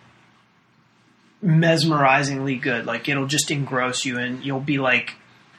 mesmerizingly 1.44 2.56
good. 2.62 2.86
Like 2.86 3.10
it'll 3.10 3.28
just 3.28 3.52
engross 3.52 4.06
you, 4.06 4.18
and 4.18 4.44
you'll 4.44 4.60
be 4.60 4.78
like 4.78 5.16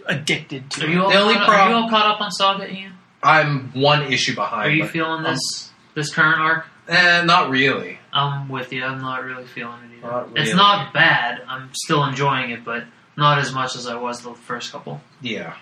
addicted 0.06 0.70
to 0.72 0.84
Are 0.84 0.88
it. 0.88 0.92
you 0.92 1.02
all, 1.02 1.10
The 1.10 1.16
only 1.16 1.34
caught, 1.34 1.48
are 1.48 1.70
you 1.70 1.76
all 1.76 1.90
caught 1.90 2.14
up 2.14 2.20
on 2.20 2.30
Saga, 2.30 2.70
Ian? 2.72 2.92
I'm 3.22 3.70
one 3.72 4.12
issue 4.12 4.34
behind. 4.34 4.70
Are 4.70 4.74
you 4.74 4.86
feeling 4.86 5.22
this 5.22 5.70
this 5.94 6.12
current 6.14 6.40
arc? 6.40 6.66
Eh, 6.88 7.22
not 7.24 7.50
really. 7.50 7.98
I'm 8.12 8.48
with 8.48 8.72
you. 8.72 8.84
I'm 8.84 9.00
not 9.00 9.24
really 9.24 9.44
feeling 9.46 9.78
it 9.90 9.98
either. 9.98 10.06
Not 10.06 10.28
It's 10.36 10.54
not 10.54 10.92
bad. 10.92 11.40
I'm 11.48 11.70
still 11.74 12.04
enjoying 12.04 12.50
it, 12.50 12.64
but 12.64 12.84
not 13.16 13.38
as 13.38 13.52
much 13.52 13.76
as 13.76 13.86
I 13.86 13.96
was 13.96 14.22
the 14.22 14.34
first 14.34 14.72
couple. 14.72 15.00
Yeah. 15.20 15.54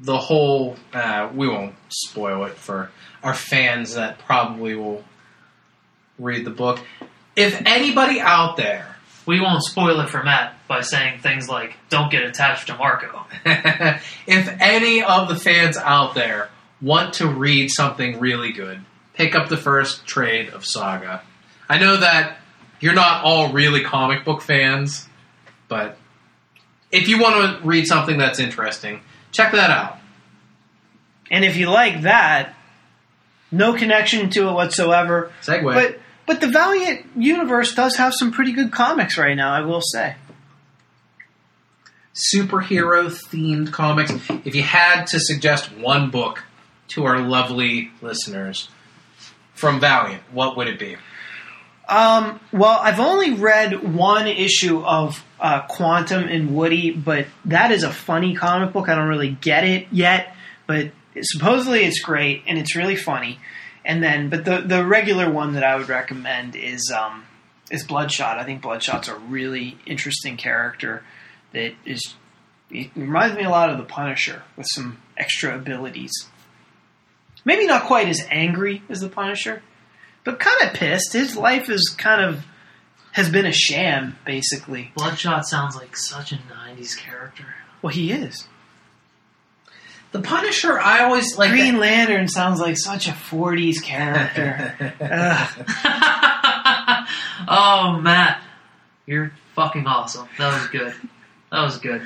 The 0.00 0.18
whole, 0.18 0.76
uh, 0.92 1.30
we 1.34 1.46
won't 1.48 1.74
spoil 1.88 2.44
it 2.44 2.54
for 2.54 2.90
our 3.22 3.34
fans 3.34 3.94
that 3.94 4.18
probably 4.20 4.74
will 4.74 5.04
read 6.18 6.44
the 6.44 6.50
book. 6.50 6.80
If 7.36 7.62
anybody 7.66 8.20
out 8.20 8.56
there, 8.56 8.88
We 9.24 9.40
won't 9.40 9.62
spoil 9.62 10.00
it 10.00 10.08
for 10.08 10.22
Matt 10.24 10.56
by 10.66 10.80
saying 10.80 11.20
things 11.20 11.48
like 11.48 11.76
"Don't 11.88 12.10
get 12.10 12.24
attached 12.24 12.66
to 12.66 12.76
Marco." 12.76 13.24
if 13.44 14.56
any 14.60 15.00
of 15.04 15.28
the 15.28 15.36
fans 15.36 15.76
out 15.76 16.14
there 16.16 16.50
want 16.80 17.14
to 17.14 17.28
read 17.28 17.68
something 17.70 18.18
really 18.18 18.50
good, 18.50 18.80
pick 19.14 19.36
up 19.36 19.48
the 19.48 19.56
first 19.56 20.04
trade 20.06 20.48
of 20.48 20.66
Saga. 20.66 21.22
I 21.68 21.78
know 21.78 21.98
that 21.98 22.38
you're 22.80 22.94
not 22.94 23.22
all 23.22 23.52
really 23.52 23.84
comic 23.84 24.24
book 24.24 24.42
fans, 24.42 25.08
but 25.68 25.96
if 26.92 27.08
you 27.08 27.18
want 27.18 27.60
to 27.60 27.66
read 27.66 27.86
something 27.86 28.18
that's 28.18 28.38
interesting, 28.38 29.00
check 29.32 29.52
that 29.52 29.70
out. 29.70 29.98
And 31.30 31.44
if 31.44 31.56
you 31.56 31.70
like 31.70 32.02
that, 32.02 32.54
no 33.50 33.72
connection 33.74 34.30
to 34.30 34.48
it 34.48 34.52
whatsoever. 34.52 35.32
Segue. 35.42 35.74
But 35.74 35.98
but 36.26 36.40
the 36.40 36.48
Valiant 36.48 37.06
universe 37.16 37.74
does 37.74 37.96
have 37.96 38.14
some 38.14 38.30
pretty 38.30 38.52
good 38.52 38.70
comics 38.70 39.18
right 39.18 39.34
now. 39.34 39.52
I 39.52 39.62
will 39.62 39.80
say. 39.80 40.14
superhero 42.14 43.06
themed 43.06 43.72
comics. 43.72 44.12
If 44.44 44.54
you 44.54 44.62
had 44.62 45.06
to 45.08 45.20
suggest 45.20 45.72
one 45.76 46.10
book 46.10 46.44
to 46.88 47.04
our 47.06 47.18
lovely 47.18 47.90
listeners 48.02 48.68
from 49.54 49.80
Valiant, 49.80 50.22
what 50.30 50.56
would 50.56 50.68
it 50.68 50.78
be? 50.78 50.96
Um, 51.88 52.40
well, 52.52 52.78
I've 52.80 53.00
only 53.00 53.34
read 53.34 53.94
one 53.94 54.26
issue 54.26 54.82
of 54.84 55.22
uh, 55.40 55.62
Quantum 55.62 56.24
and 56.24 56.54
Woody, 56.54 56.90
but 56.92 57.26
that 57.46 57.72
is 57.72 57.82
a 57.82 57.92
funny 57.92 58.34
comic 58.34 58.72
book. 58.72 58.88
I 58.88 58.94
don't 58.94 59.08
really 59.08 59.36
get 59.40 59.64
it 59.64 59.88
yet, 59.90 60.34
but 60.66 60.92
supposedly 61.20 61.84
it's 61.84 62.00
great 62.00 62.44
and 62.46 62.58
it's 62.58 62.76
really 62.76 62.96
funny. 62.96 63.38
And 63.84 64.02
then, 64.02 64.30
but 64.30 64.44
the 64.44 64.60
the 64.60 64.84
regular 64.86 65.30
one 65.30 65.54
that 65.54 65.64
I 65.64 65.74
would 65.74 65.88
recommend 65.88 66.54
is 66.54 66.92
um, 66.96 67.24
is 67.70 67.84
Bloodshot. 67.84 68.38
I 68.38 68.44
think 68.44 68.62
Bloodshot's 68.62 69.08
a 69.08 69.16
really 69.16 69.76
interesting 69.86 70.36
character 70.36 71.02
that 71.52 71.74
is. 71.84 72.14
It 72.70 72.90
reminds 72.96 73.36
me 73.36 73.44
a 73.44 73.50
lot 73.50 73.68
of 73.68 73.76
the 73.76 73.84
Punisher 73.84 74.44
with 74.56 74.66
some 74.72 74.98
extra 75.18 75.54
abilities. 75.54 76.12
Maybe 77.44 77.66
not 77.66 77.84
quite 77.84 78.08
as 78.08 78.24
angry 78.30 78.82
as 78.88 79.00
the 79.00 79.08
Punisher, 79.08 79.62
but 80.24 80.38
kind 80.38 80.62
of 80.62 80.74
pissed. 80.74 81.12
His 81.12 81.36
life 81.36 81.68
is 81.68 81.94
kind 81.96 82.22
of 82.24 82.44
has 83.12 83.28
been 83.28 83.46
a 83.46 83.52
sham, 83.52 84.16
basically. 84.24 84.92
Bloodshot 84.96 85.46
sounds 85.46 85.76
like 85.76 85.96
such 85.96 86.32
a 86.32 86.36
'90s 86.36 86.96
character. 86.96 87.46
Well, 87.82 87.92
he 87.92 88.12
is. 88.12 88.46
The 90.12 90.20
Punisher, 90.20 90.78
I 90.78 91.04
always 91.04 91.38
like. 91.38 91.50
Green 91.50 91.78
Lantern 91.78 92.28
sounds 92.28 92.60
like 92.60 92.76
such 92.76 93.08
a 93.08 93.12
'40s 93.12 93.82
character. 93.82 94.94
Oh, 97.48 97.98
Matt, 98.00 98.40
you're 99.06 99.32
fucking 99.54 99.86
awesome. 99.86 100.28
That 100.38 100.58
was 100.60 100.68
good. 100.68 100.94
That 101.50 101.62
was 101.62 101.78
good. 101.78 102.02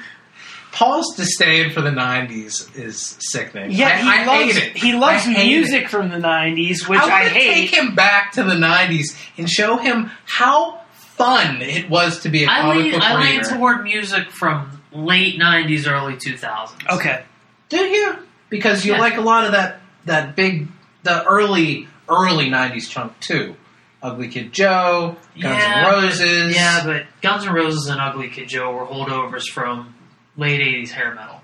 Paul's 0.76 1.16
disdain 1.16 1.70
for 1.70 1.80
the 1.80 1.90
'90s 1.90 2.76
is 2.78 3.16
sickening. 3.18 3.70
Yeah, 3.72 3.86
I, 3.88 3.96
he 3.96 4.08
I 4.10 4.26
loves 4.26 4.56
hate 4.58 4.62
it. 4.70 4.76
he 4.76 4.92
loves 4.92 5.26
music 5.26 5.84
it. 5.84 5.90
from 5.90 6.10
the 6.10 6.18
'90s, 6.18 6.86
which 6.86 7.00
I 7.00 7.04
I, 7.04 7.08
want 7.08 7.24
to 7.28 7.30
hate. 7.30 7.54
take 7.70 7.70
him 7.74 7.94
back 7.94 8.32
to 8.32 8.42
the 8.42 8.54
'90s 8.54 9.16
and 9.38 9.48
show 9.48 9.78
him 9.78 10.10
how 10.26 10.80
fun 10.92 11.62
it 11.62 11.88
was 11.88 12.20
to 12.20 12.28
be 12.28 12.44
a 12.44 12.46
comic 12.46 12.76
lean, 12.84 12.92
book 12.92 13.02
I 13.02 13.14
lean 13.22 13.36
reader. 13.38 13.48
toward 13.48 13.84
music 13.84 14.30
from 14.30 14.82
late 14.92 15.40
'90s, 15.40 15.90
early 15.90 16.14
2000s. 16.16 16.94
Okay, 16.96 17.22
Do 17.70 17.78
you? 17.78 18.16
Because 18.50 18.84
you 18.84 18.92
Yeah. 18.92 18.98
like 19.00 19.16
a 19.16 19.22
lot 19.22 19.44
of 19.46 19.52
that 19.52 19.80
that 20.04 20.36
big 20.36 20.68
the 21.04 21.24
early 21.24 21.88
early 22.08 22.50
'90s 22.50 22.88
chunk 22.90 23.18
too. 23.20 23.56
Ugly 24.02 24.28
Kid 24.28 24.52
Joe, 24.52 25.16
Guns 25.40 25.62
Yeah, 25.62 25.74
N' 25.78 25.84
but- 25.84 26.02
Roses. 26.02 26.54
Yeah, 26.54 26.84
but 26.84 27.06
Guns 27.22 27.46
N' 27.46 27.52
Roses 27.54 27.86
and 27.86 27.98
Ugly 27.98 28.28
Kid 28.28 28.48
Joe 28.48 28.70
were 28.72 28.84
holdovers 28.86 29.48
from 29.50 29.94
late 30.36 30.60
'80s 30.60 30.90
hair 30.90 31.14
metal. 31.14 31.40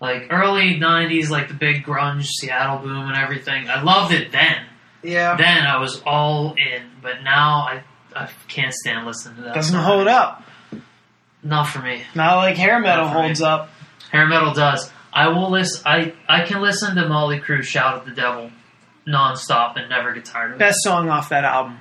Like 0.00 0.28
early 0.30 0.78
'90s, 0.78 1.28
like 1.28 1.48
the 1.48 1.54
big 1.54 1.84
grunge 1.84 2.26
Seattle 2.26 2.78
boom 2.78 3.08
and 3.08 3.16
everything. 3.16 3.68
I 3.68 3.82
loved 3.82 4.12
it 4.12 4.30
then. 4.32 4.66
yeah. 5.02 5.36
Then 5.36 5.66
I 5.66 5.78
was 5.78 6.00
all 6.06 6.54
in, 6.54 6.82
but 7.02 7.22
now 7.22 7.60
I 7.68 7.82
I 8.14 8.28
can't 8.48 8.72
stand 8.74 9.06
listening 9.06 9.36
to 9.36 9.42
that. 9.42 9.54
doesn't 9.54 9.72
stuff. 9.72 9.84
hold 9.84 10.08
up. 10.08 10.42
Not 11.42 11.64
for 11.64 11.80
me. 11.80 12.02
Not 12.14 12.36
like 12.36 12.56
hair 12.56 12.78
metal 12.80 13.08
for 13.08 13.14
me. 13.14 13.20
holds 13.22 13.40
up. 13.42 13.70
Hair 14.10 14.26
metal 14.26 14.52
does. 14.54 14.90
I 15.12 15.28
will 15.28 15.50
listen. 15.50 15.82
I 15.86 16.14
I 16.28 16.44
can 16.44 16.60
listen 16.60 16.94
to 16.96 17.02
Mötley 17.02 17.42
Crüe 17.42 17.62
shout 17.62 17.96
at 17.98 18.04
the 18.04 18.12
devil 18.12 18.50
nonstop 19.06 19.76
and 19.76 19.88
never 19.88 20.12
get 20.12 20.24
tired 20.26 20.50
of 20.50 20.56
it. 20.56 20.58
Best 20.58 20.78
song 20.82 21.08
off 21.08 21.30
that 21.30 21.44
album. 21.44 21.78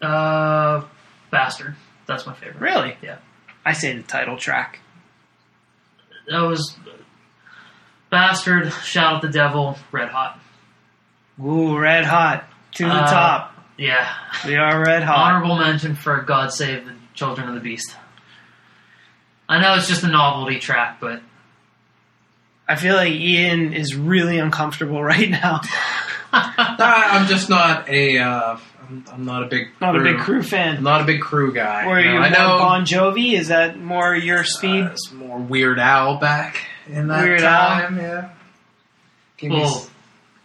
Uh, 0.00 0.84
bastard. 1.30 1.76
That's 2.06 2.26
my 2.26 2.34
favorite. 2.34 2.60
Really? 2.60 2.96
Yeah. 3.02 3.18
I 3.64 3.72
say 3.72 3.96
the 3.96 4.02
title 4.02 4.36
track. 4.36 4.80
That 6.28 6.40
was 6.40 6.76
bastard. 8.10 8.72
Shout 8.84 9.14
out 9.16 9.22
the 9.22 9.28
devil. 9.28 9.76
Red 9.92 10.08
hot. 10.08 10.38
Ooh, 11.42 11.76
red 11.78 12.04
hot 12.04 12.44
to 12.74 12.84
the 12.84 12.90
Uh, 12.94 13.10
top. 13.10 13.52
Yeah. 13.76 14.08
We 14.46 14.56
are 14.56 14.80
red 14.82 15.02
hot. 15.02 15.18
Honorable 15.18 15.56
mention 15.58 15.94
for 15.94 16.20
God 16.22 16.52
Save 16.52 16.86
the 16.86 16.92
Children 17.14 17.48
of 17.48 17.54
the 17.54 17.60
Beast. 17.60 17.94
I 19.48 19.60
know 19.60 19.74
it's 19.74 19.88
just 19.88 20.02
a 20.02 20.08
novelty 20.08 20.58
track, 20.58 20.98
but 21.00 21.22
I 22.66 22.74
feel 22.76 22.96
like 22.96 23.12
Ian 23.12 23.72
is 23.74 23.94
really 23.94 24.38
uncomfortable 24.38 25.02
right 25.04 25.30
now. 25.30 25.60
I- 26.32 27.08
I'm 27.12 27.26
just 27.28 27.48
not 27.48 27.88
a. 27.88 28.18
Uh, 28.18 28.56
I'm, 28.88 29.04
I'm 29.12 29.24
not 29.24 29.42
a 29.42 29.46
big. 29.46 29.68
Not 29.80 29.96
a 29.96 30.02
big 30.02 30.18
crew 30.18 30.36
I'm 30.38 30.42
fan. 30.42 30.82
not 30.82 31.00
a 31.00 31.04
big 31.04 31.20
crew 31.20 31.52
guy. 31.52 31.84
Or 31.86 31.98
You 32.00 32.06
know, 32.10 32.14
you 32.14 32.20
I 32.20 32.28
know 32.30 32.58
Bon 32.58 32.84
Jovi? 32.84 33.32
Is 33.38 33.48
that 33.48 33.78
more 33.78 34.14
your 34.14 34.44
speed? 34.44 34.84
uh, 34.84 34.90
it's 34.92 35.10
more 35.12 35.38
Weird 35.38 35.78
Al 35.78 36.18
back 36.18 36.66
in 36.88 37.08
that 37.08 37.22
Weird 37.24 37.40
Al. 37.42 37.68
time. 37.80 37.96
Yeah. 37.98 38.30
Give 39.38 39.50
me 39.50 39.56
well, 39.60 39.66
s- 39.76 39.90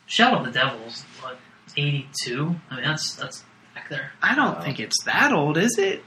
Shout 0.07 0.33
at 0.37 0.43
the 0.43 0.51
Devil's 0.51 1.03
what 1.21 1.37
eighty 1.77 2.07
two. 2.23 2.55
I 2.69 2.75
mean 2.75 2.83
that's 2.83 3.15
that's 3.15 3.43
back 3.73 3.89
there. 3.89 4.11
I 4.21 4.35
don't 4.35 4.61
think 4.63 4.79
it's 4.79 5.03
that 5.05 5.31
old, 5.31 5.57
is 5.57 5.77
it? 5.77 6.03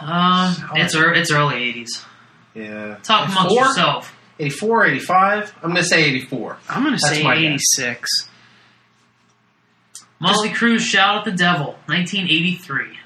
Um, 0.00 0.54
Shout 0.54 0.78
it's 0.78 0.94
at- 0.94 1.16
it's 1.16 1.32
early 1.32 1.56
eighties. 1.62 2.04
yeah. 2.54 2.96
Talk 3.02 3.28
amongst 3.28 3.52
84? 3.52 3.66
yourself. 3.66 4.16
84, 4.38 4.86
85? 4.86 5.54
I'm 5.56 5.62
going 5.70 5.74
to 5.76 5.84
say 5.84 6.02
84. 6.04 6.56
I'm 6.70 6.82
going 6.82 6.94
to 6.94 6.98
say 6.98 7.22
my 7.22 7.34
guess. 7.34 7.44
86. 7.76 8.08
Mötley 10.20 10.50
Crüe, 10.54 10.78
Shout 10.78 11.18
at 11.18 11.24
the 11.24 11.32
Devil, 11.32 11.78
nineteen 11.88 12.24
eighty 12.26 12.54
three. 12.56 12.98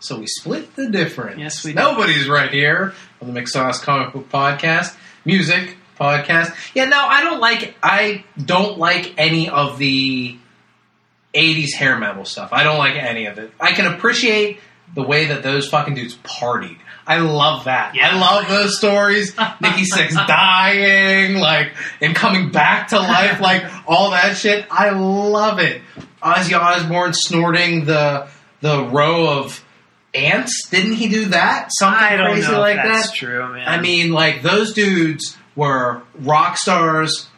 So 0.00 0.18
we 0.18 0.26
split 0.26 0.76
the 0.76 0.88
difference. 0.88 1.38
Yes, 1.38 1.64
we 1.64 1.72
did. 1.72 1.76
Nobody's 1.76 2.28
right 2.28 2.50
here 2.50 2.94
on 3.20 3.32
the 3.32 3.38
McSauce 3.40 3.82
Comic 3.82 4.12
Book 4.12 4.28
Podcast, 4.30 4.96
music 5.24 5.76
podcast. 5.98 6.54
Yeah, 6.74 6.84
no, 6.86 6.98
I 7.00 7.22
don't 7.22 7.40
like. 7.40 7.76
I 7.82 8.24
don't 8.42 8.78
like 8.78 9.14
any 9.18 9.50
of 9.50 9.78
the 9.78 10.36
'80s 11.34 11.74
hair 11.74 11.98
metal 11.98 12.24
stuff. 12.24 12.50
I 12.52 12.62
don't 12.62 12.78
like 12.78 12.94
any 12.94 13.26
of 13.26 13.38
it. 13.38 13.52
I 13.60 13.72
can 13.72 13.92
appreciate 13.92 14.60
the 14.94 15.02
way 15.02 15.26
that 15.26 15.42
those 15.42 15.68
fucking 15.68 15.94
dudes 15.94 16.16
partied. 16.16 16.78
I 17.06 17.18
love 17.18 17.64
that. 17.64 17.94
Yeah. 17.94 18.10
I 18.10 18.18
love 18.20 18.48
those 18.48 18.76
stories. 18.78 19.34
Nikki 19.60 19.84
Sixx 19.84 20.12
dying, 20.26 21.36
like, 21.36 21.72
and 22.02 22.14
coming 22.14 22.50
back 22.50 22.88
to 22.88 22.98
life, 22.98 23.40
like 23.40 23.64
all 23.86 24.10
that 24.10 24.36
shit. 24.36 24.66
I 24.70 24.90
love 24.90 25.58
it. 25.58 25.80
Ozzy 26.22 26.58
Osbourne 26.58 27.12
snorting 27.12 27.84
the 27.84 28.28
the 28.60 28.84
row 28.84 29.38
of 29.38 29.64
ants. 30.14 30.68
Didn't 30.68 30.94
he 30.94 31.08
do 31.08 31.26
that? 31.26 31.68
Something 31.78 32.02
I 32.02 32.16
don't 32.16 32.32
crazy 32.32 32.50
know 32.50 32.60
like 32.60 32.76
if 32.78 32.84
that's 32.84 33.10
that. 33.10 33.16
true, 33.16 33.52
man. 33.52 33.68
I 33.68 33.80
mean, 33.80 34.12
like 34.12 34.42
those 34.42 34.74
dudes 34.74 35.36
were 35.54 36.02
rock 36.14 36.56
stars. 36.56 37.28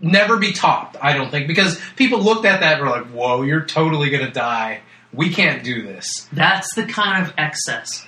Never 0.00 0.36
be 0.36 0.52
topped, 0.52 0.96
I 1.00 1.14
don't 1.14 1.30
think, 1.30 1.46
because 1.48 1.80
people 1.96 2.20
looked 2.20 2.44
at 2.44 2.60
that 2.60 2.74
and 2.74 2.82
were 2.82 2.90
like, 2.90 3.06
"Whoa, 3.06 3.42
you're 3.42 3.64
totally 3.64 4.10
gonna 4.10 4.30
die. 4.30 4.80
We 5.12 5.30
can't 5.30 5.64
do 5.64 5.82
this." 5.82 6.28
That's 6.32 6.74
the 6.74 6.84
kind 6.84 7.26
of 7.26 7.32
excess 7.38 8.06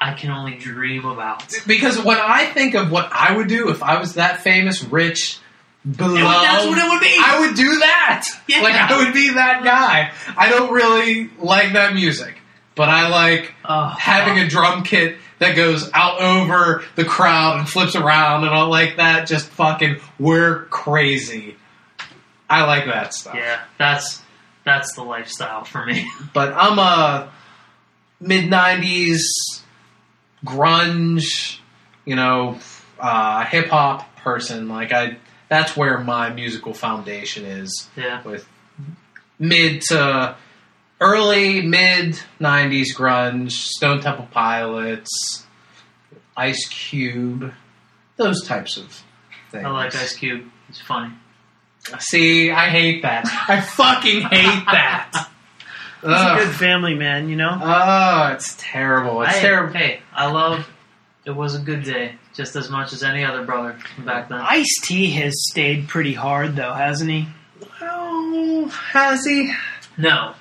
I 0.00 0.14
can 0.14 0.30
only 0.30 0.56
dream 0.56 1.04
about. 1.04 1.44
Because 1.66 2.02
when 2.02 2.16
I 2.18 2.46
think 2.46 2.74
of 2.74 2.90
what 2.90 3.10
I 3.12 3.36
would 3.36 3.48
do 3.48 3.68
if 3.68 3.82
I 3.82 3.98
was 4.00 4.14
that 4.14 4.40
famous, 4.40 4.82
rich, 4.82 5.38
beloved, 5.84 6.18
that's 6.22 6.66
what 6.66 6.78
it 6.78 6.88
would 6.88 7.00
be. 7.00 7.16
I 7.18 7.40
would 7.40 7.54
do 7.56 7.78
that. 7.78 8.24
Yeah. 8.48 8.62
Like 8.62 8.74
I 8.74 8.98
would 9.04 9.14
be 9.14 9.30
that 9.34 9.62
guy. 9.64 10.12
I 10.36 10.48
don't 10.48 10.72
really 10.72 11.30
like 11.38 11.72
that 11.74 11.94
music, 11.94 12.36
but 12.74 12.88
I 12.88 13.08
like 13.08 13.54
Oh, 13.64 13.88
having 13.98 14.38
a 14.38 14.48
drum 14.48 14.82
kit 14.82 15.16
that 15.38 15.54
goes 15.54 15.90
out 15.94 16.20
over 16.20 16.82
the 16.96 17.04
crowd 17.04 17.58
and 17.60 17.68
flips 17.68 17.94
around 17.94 18.44
and 18.44 18.50
all 18.52 18.68
like 18.68 18.96
that. 18.96 19.26
Just 19.28 19.46
fucking, 19.50 20.00
we're 20.18 20.64
crazy. 20.64 21.56
I 22.50 22.64
like 22.64 22.86
that 22.86 23.12
stuff. 23.14 23.34
yeah, 23.36 23.60
that's 23.78 24.22
that's 24.64 24.94
the 24.94 25.02
lifestyle 25.02 25.64
for 25.64 25.84
me. 25.86 26.10
But 26.32 26.52
I'm 26.54 26.78
a 26.78 27.30
mid 28.20 28.46
'90s 28.50 29.20
grunge, 30.44 31.58
you 32.04 32.16
know, 32.16 32.58
uh, 32.98 33.44
hip 33.44 33.68
hop 33.68 34.16
person. 34.16 34.68
Like 34.68 34.92
I, 34.92 35.16
that's 35.48 35.76
where 35.76 35.98
my 35.98 36.30
musical 36.30 36.74
foundation 36.74 37.44
is. 37.44 37.88
yeah, 37.96 38.22
With 38.22 38.46
mid 39.38 39.82
to 39.88 40.36
early 41.00 41.62
mid 41.62 42.20
'90s 42.40 42.94
grunge, 42.94 43.52
Stone 43.52 44.00
Temple 44.00 44.28
Pilots, 44.30 45.46
Ice 46.36 46.68
Cube, 46.68 47.52
those 48.16 48.46
types 48.46 48.76
of 48.76 49.04
things. 49.50 49.64
I 49.64 49.70
like 49.70 49.94
Ice 49.94 50.14
Cube. 50.16 50.44
It's 50.68 50.80
funny. 50.80 51.12
See, 52.00 52.50
I 52.50 52.68
hate 52.68 53.02
that. 53.02 53.24
I 53.48 53.60
fucking 53.62 54.20
hate 54.22 54.64
that. 54.66 55.28
He's 56.00 56.10
a 56.10 56.36
good 56.46 56.54
family 56.54 56.94
man, 56.94 57.28
you 57.28 57.34
know? 57.34 57.58
Oh, 57.60 58.30
it's 58.32 58.54
terrible. 58.58 59.22
It's 59.22 59.36
I, 59.36 59.40
terrible. 59.40 59.72
Hey, 59.72 60.00
I 60.12 60.30
love. 60.30 60.68
It 61.24 61.32
was 61.32 61.56
a 61.56 61.58
good 61.58 61.82
day, 61.82 62.14
just 62.38 62.56
as 62.56 62.70
much 62.70 62.94
as 62.94 63.02
any 63.02 63.22
other 63.24 63.42
brother 63.44 63.76
back 64.06 64.30
then. 64.30 64.38
Ice 64.38 64.74
T 64.84 65.10
has 65.10 65.34
stayed 65.50 65.88
pretty 65.88 66.14
hard, 66.14 66.56
though, 66.56 66.72
hasn't 66.72 67.10
he? 67.10 67.28
Oh, 67.82 68.68
has 68.68 69.26
he? 69.26 69.52
No, 69.98 70.34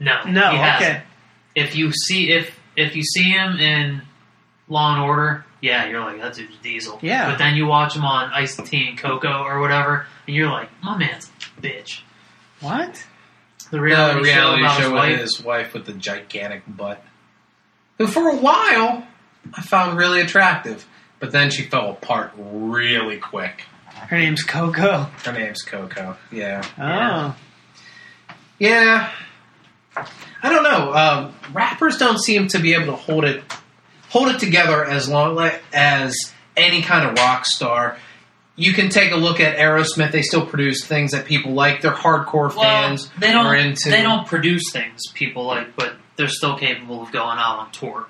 no, 0.00 0.24
No, 0.24 0.50
he 0.50 0.56
hasn't. 0.58 0.90
okay. 0.96 1.02
If 1.54 1.74
you 1.76 1.92
see 1.92 2.30
if 2.32 2.54
if 2.76 2.94
you 2.94 3.02
see 3.02 3.30
him 3.30 3.56
in 3.58 4.02
Law 4.68 4.94
and 4.94 5.02
Order, 5.02 5.44
yeah, 5.60 5.88
you're 5.88 6.00
like 6.00 6.20
that 6.20 6.34
dude's 6.34 6.56
Diesel. 6.62 6.98
Yeah. 7.02 7.30
But 7.30 7.38
then 7.38 7.54
you 7.56 7.66
watch 7.66 7.96
him 7.96 8.04
on 8.04 8.30
Ice 8.32 8.56
T 8.56 8.88
and 8.88 8.98
Coco 8.98 9.42
or 9.44 9.60
whatever, 9.60 10.06
and 10.26 10.36
you're 10.36 10.50
like, 10.50 10.68
my 10.82 10.96
man's 10.98 11.30
a 11.56 11.60
bitch. 11.60 12.00
What? 12.60 13.04
The 13.70 13.80
reality, 13.80 14.18
the 14.20 14.24
reality 14.24 14.62
show 14.62 14.68
show, 14.68 14.76
his 14.80 14.86
with 14.90 14.94
wife. 14.94 15.20
his 15.20 15.42
wife 15.44 15.74
with 15.74 15.86
the 15.86 15.92
gigantic 15.92 16.62
butt, 16.66 17.02
who 17.98 18.06
for 18.06 18.28
a 18.28 18.36
while 18.36 19.06
I 19.54 19.62
found 19.62 19.98
really 19.98 20.20
attractive, 20.20 20.86
but 21.20 21.32
then 21.32 21.50
she 21.50 21.62
fell 21.62 21.90
apart 21.90 22.32
really 22.36 23.18
quick. 23.18 23.64
Her 23.86 24.16
name's 24.18 24.42
Coco. 24.42 25.02
Her 25.24 25.32
name's 25.32 25.62
Coco. 25.62 26.16
Yeah, 26.30 26.62
Oh. 26.78 27.36
Yeah. 28.58 29.10
yeah. 29.96 30.04
I 30.42 30.48
don't 30.50 30.62
know. 30.62 30.92
Um, 30.94 31.34
rappers 31.52 31.98
don't 31.98 32.18
seem 32.20 32.48
to 32.48 32.58
be 32.60 32.74
able 32.74 32.86
to 32.86 32.92
hold 32.96 33.24
it 33.24 33.42
hold 34.10 34.28
it 34.28 34.38
together 34.38 34.84
as 34.84 35.08
long 35.08 35.38
as 35.72 36.16
any 36.56 36.80
kind 36.82 37.08
of 37.08 37.16
rock 37.18 37.44
star. 37.44 37.96
You 38.54 38.72
can 38.72 38.88
take 38.88 39.12
a 39.12 39.16
look 39.16 39.38
at 39.40 39.56
Aerosmith; 39.58 40.10
they 40.12 40.22
still 40.22 40.46
produce 40.46 40.84
things 40.84 41.12
that 41.12 41.24
people 41.26 41.52
like. 41.52 41.80
They're 41.80 41.92
hardcore 41.92 42.54
Well, 42.54 42.60
fans. 42.60 43.10
they 43.18 43.32
don't. 43.32 43.46
are 43.46 43.54
into. 43.54 43.90
They 43.90 44.02
don't 44.02 44.26
produce 44.26 44.70
things 44.72 45.00
people 45.14 45.44
like, 45.46 45.74
but 45.76 45.94
they're 46.16 46.28
still 46.28 46.56
capable 46.58 47.02
of 47.02 47.12
going 47.12 47.38
out 47.38 47.58
on 47.60 47.70
tour. 47.72 48.06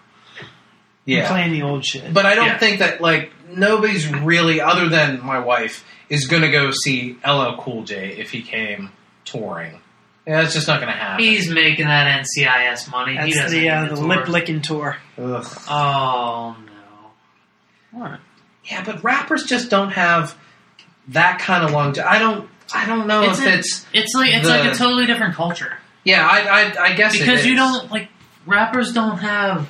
Yeah, 1.16 1.28
Playing 1.28 1.52
the 1.52 1.62
old 1.62 1.85
shit. 1.85 2.12
But 2.12 2.26
I 2.26 2.35
don't 2.35 2.47
Yeah. 2.47 2.59
think 2.59 2.80
that 2.80 3.01
like 3.01 3.32
nobody's 3.51 4.06
really, 4.09 4.60
other 4.60 4.89
than 4.89 5.24
my 5.24 5.39
wife, 5.39 5.85
is 6.10 6.26
going 6.26 6.43
to 6.43 6.51
go 6.51 6.70
see 6.70 7.16
LL 7.24 7.56
Cool 7.60 7.85
J 7.85 8.16
if 8.18 8.30
he 8.30 8.43
came 8.43 8.90
touring. 9.24 9.80
Yeah, 10.26 10.43
that's 10.43 10.52
just 10.55 10.68
not 10.68 10.80
going 10.80 10.93
to 10.93 10.98
happen. 10.98 11.24
He's 11.24 11.48
making 11.51 11.86
that 11.86 12.20
NCIS 12.22 12.90
money. 12.90 13.12
he 13.12 13.18
That's 13.32 13.35
doesn't 13.36 13.59
the, 13.59 13.70
uh, 13.70 13.80
need 13.82 13.90
the 13.90 13.94
to 13.97 14.01
tour. 14.02 14.09
lip 14.16 14.28
licking 14.28 14.60
tour. 14.60 14.97
Ugh. 15.18 15.47
Oh 15.70 16.56
no! 16.66 17.98
All 17.98 18.05
right. 18.10 18.20
Yeah, 18.64 18.82
but 18.85 19.02
rappers 19.02 19.44
just 19.44 19.70
don't 19.70 19.90
have 19.93 20.36
that 21.09 21.39
kind 21.39 21.64
of 21.64 21.70
long. 21.70 21.98
I 22.01 22.18
don't. 22.18 22.48
I 22.74 22.85
don't 22.85 23.06
know 23.06 23.22
It's 23.22 23.39
if 23.39 23.47
a- 23.47 23.59
it's. 23.59 23.86
It's 23.94 24.14
like 24.14 24.35
it's 24.35 24.47
The- 24.47 24.51
like 24.59 24.72
a 24.72 24.74
totally 24.76 25.06
different 25.06 25.35
culture 25.35 25.78
Yeah, 26.05 26.26
I. 26.26 26.40
I, 26.40 26.82
I 26.89 26.93
guess 26.93 27.14
it 27.14 27.20
because 27.20 27.47
you 27.47 27.55
is. 27.55 27.59
don't 27.59 27.90
like 27.90 28.09
rappers 28.44 28.93
don't 28.93 29.16
have 29.18 29.66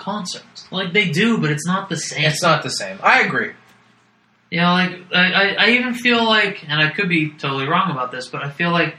concerts. 0.00 0.66
Like 0.72 0.92
they 0.92 1.10
do, 1.10 1.38
but 1.38 1.50
it's 1.50 1.66
not 1.66 1.88
the 1.88 1.96
same. 1.96 2.24
It's 2.24 2.42
not 2.42 2.62
the 2.62 2.70
same. 2.70 2.98
I 3.02 3.20
agree. 3.20 3.52
You 4.50 4.60
know, 4.60 4.72
like 4.72 5.00
I, 5.14 5.32
I, 5.32 5.56
I 5.58 5.70
even 5.70 5.94
feel 5.94 6.24
like, 6.24 6.68
and 6.68 6.82
I 6.82 6.90
could 6.90 7.08
be 7.08 7.30
totally 7.30 7.68
wrong 7.68 7.92
about 7.92 8.10
this, 8.10 8.26
but 8.26 8.42
I 8.42 8.50
feel 8.50 8.72
like, 8.72 8.96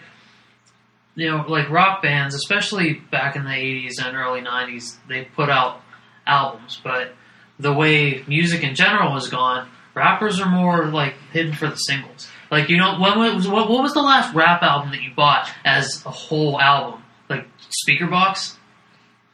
you 1.15 1.30
know, 1.30 1.44
like 1.48 1.69
rock 1.69 2.02
bands, 2.02 2.34
especially 2.36 2.94
back 2.94 3.36
in 3.36 3.44
the 3.44 3.49
'80s 3.49 4.02
and 4.02 4.15
early 4.15 4.40
'90s, 4.40 4.95
they 5.10 5.26
put 5.26 5.49
out 5.49 5.82
albums. 6.26 6.80
But 6.82 7.14
the 7.60 7.73
way 7.73 8.23
music 8.28 8.64
in 8.64 8.76
general 8.76 9.14
has 9.14 9.28
gone, 9.28 9.69
rappers 9.94 10.40
are 10.40 10.49
more 10.49 10.86
like 10.86 11.15
hidden 11.34 11.53
for 11.53 11.68
the 11.68 11.76
singles. 11.76 12.30
Like 12.49 12.69
you 12.69 12.78
know, 12.78 12.98
when 12.99 13.36
was 13.36 13.48
what, 13.48 13.69
what 13.69 13.82
was 13.84 13.94
the 13.94 14.02
last 14.02 14.34
rap 14.34 14.61
album 14.61 14.91
that 14.91 15.02
you 15.02 15.11
bought 15.15 15.49
as 15.65 16.06
a 16.06 16.11
whole 16.11 16.60
album? 16.60 17.03
Like 17.30 17.48
Speakerboxxx? 17.88 18.57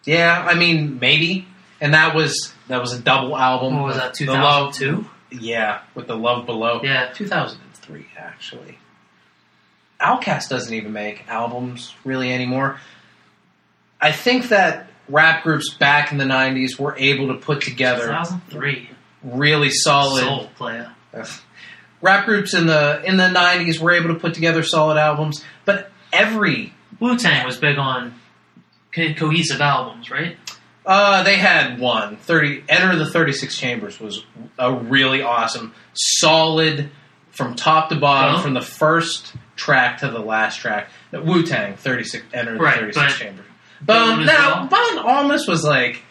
Yeah, 0.06 0.46
I 0.48 0.56
mean 0.56 1.00
maybe, 1.00 1.48
and 1.82 1.94
that 1.94 2.16
was 2.16 2.54
that 2.68 2.82
was 2.82 2.94
a 2.94 3.00
double 3.00 3.38
album. 3.38 3.76
What 3.78 3.86
was 3.88 3.96
that? 3.98 4.14
The 4.16 4.26
Love- 4.26 4.74
2002? 4.76 5.10
Yeah, 5.40 5.82
with 5.94 6.08
the 6.08 6.16
Love 6.16 6.46
Below. 6.46 6.82
Yeah. 6.84 7.12
2003 7.14 8.08
actually. 8.18 8.78
Outkast 10.00 10.50
doesn't 10.50 10.74
even 10.74 10.94
make 10.94 11.28
albums 11.28 11.94
really 12.06 12.32
anymore. 12.32 12.80
I 14.00 14.12
think 14.12 14.50
that 14.50 14.88
rap 15.10 15.44
groups 15.44 15.74
back 15.74 16.12
in 16.12 16.18
the 16.18 16.26
90s 16.26 16.78
were 16.80 16.96
able 16.98 17.30
to 17.30 17.34
put 17.36 17.62
together 17.62 18.04
2003. 18.08 18.90
really 19.24 19.70
solid 19.72 20.22
Soul 20.22 20.50
player. 20.56 20.92
rap 22.02 22.26
groups 22.26 22.54
in 22.54 22.68
the 22.68 23.02
in 23.06 23.18
the 23.18 23.24
90s 23.24 23.80
were 23.80 23.92
able 23.92 24.10
to 24.14 24.20
put 24.20 24.34
together 24.36 24.62
solid 24.64 24.98
albums, 24.98 25.44
but 25.66 25.92
every 26.14 26.74
Wu 27.00 27.18
Tang 27.18 27.46
was 27.46 27.58
big 27.58 27.78
on 27.78 28.14
cohesive 28.94 29.62
albums, 29.62 30.10
right? 30.12 30.38
Uh, 30.88 31.22
they 31.24 31.36
had 31.36 31.80
one. 31.80 32.16
30 32.18 32.64
Enter 32.70 32.96
the 32.96 33.06
36 33.06 33.58
Chambers 33.58 34.00
was 34.00 34.24
a 34.58 34.74
really 34.74 35.22
awesome, 35.22 35.74
solid 35.94 36.90
from 37.32 37.56
top 37.56 37.90
to 37.90 37.96
bottom, 37.98 38.36
Uh-huh. 38.36 38.44
from 38.44 38.54
the 38.54 38.62
first 38.62 39.34
track 39.58 40.00
to 40.00 40.08
the 40.10 40.20
last 40.20 40.60
track. 40.60 40.88
Wu 41.12 41.44
Tang, 41.44 41.76
36, 41.76 42.26
Enter 42.34 42.54
the 42.54 42.60
Right, 42.60 42.80
36 42.80 42.96
but 43.14 43.20
Chambers. 43.20 43.46
Bone 43.82 44.26
now, 44.26 44.68
well? 44.72 44.96
Bone 44.96 45.06
almost 45.06 45.48
was 45.48 45.64
like 45.64 46.02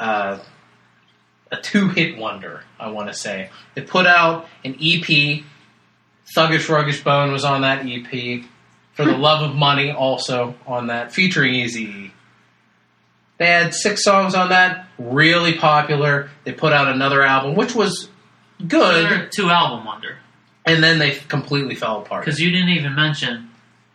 uh, 0.00 0.38
a 1.52 1.56
two 1.60 1.88
hit 1.90 2.16
wonder, 2.16 2.62
I 2.80 2.88
want 2.90 3.08
to 3.08 3.14
say. 3.14 3.50
They 3.74 3.82
put 3.82 4.06
out 4.06 4.48
an 4.64 4.74
EP. 4.80 5.44
Thuggish 6.34 6.68
Ruggish 6.68 7.04
Bone 7.04 7.30
was 7.32 7.44
on 7.44 7.60
that 7.60 7.84
EP. 7.86 8.44
For 8.94 9.04
the 9.04 9.12
Love 9.16 9.42
of 9.50 9.54
Money, 9.56 9.90
also 9.92 10.54
on 10.66 10.86
that, 10.88 11.12
featuring 11.12 11.52
Eazy. 11.54 12.10
They 13.42 13.48
had 13.48 13.74
six 13.74 14.04
songs 14.04 14.34
on 14.36 14.50
that, 14.50 14.86
really 14.98 15.54
popular. 15.58 16.30
They 16.44 16.52
put 16.52 16.72
out 16.72 16.86
another 16.88 17.22
album, 17.22 17.54
which 17.56 17.74
was 17.74 18.08
good, 18.66 19.30
two 19.32 19.50
album 19.50 19.84
wonder. 19.84 20.16
and 20.64 20.82
then 20.82 20.98
they 21.00 21.10
completely 21.10 21.74
fell 21.74 22.02
apart. 22.02 22.24
Because 22.24 22.38
you 22.38 22.50
didn't 22.52 22.68
even 22.70 22.94
mention 22.94 23.48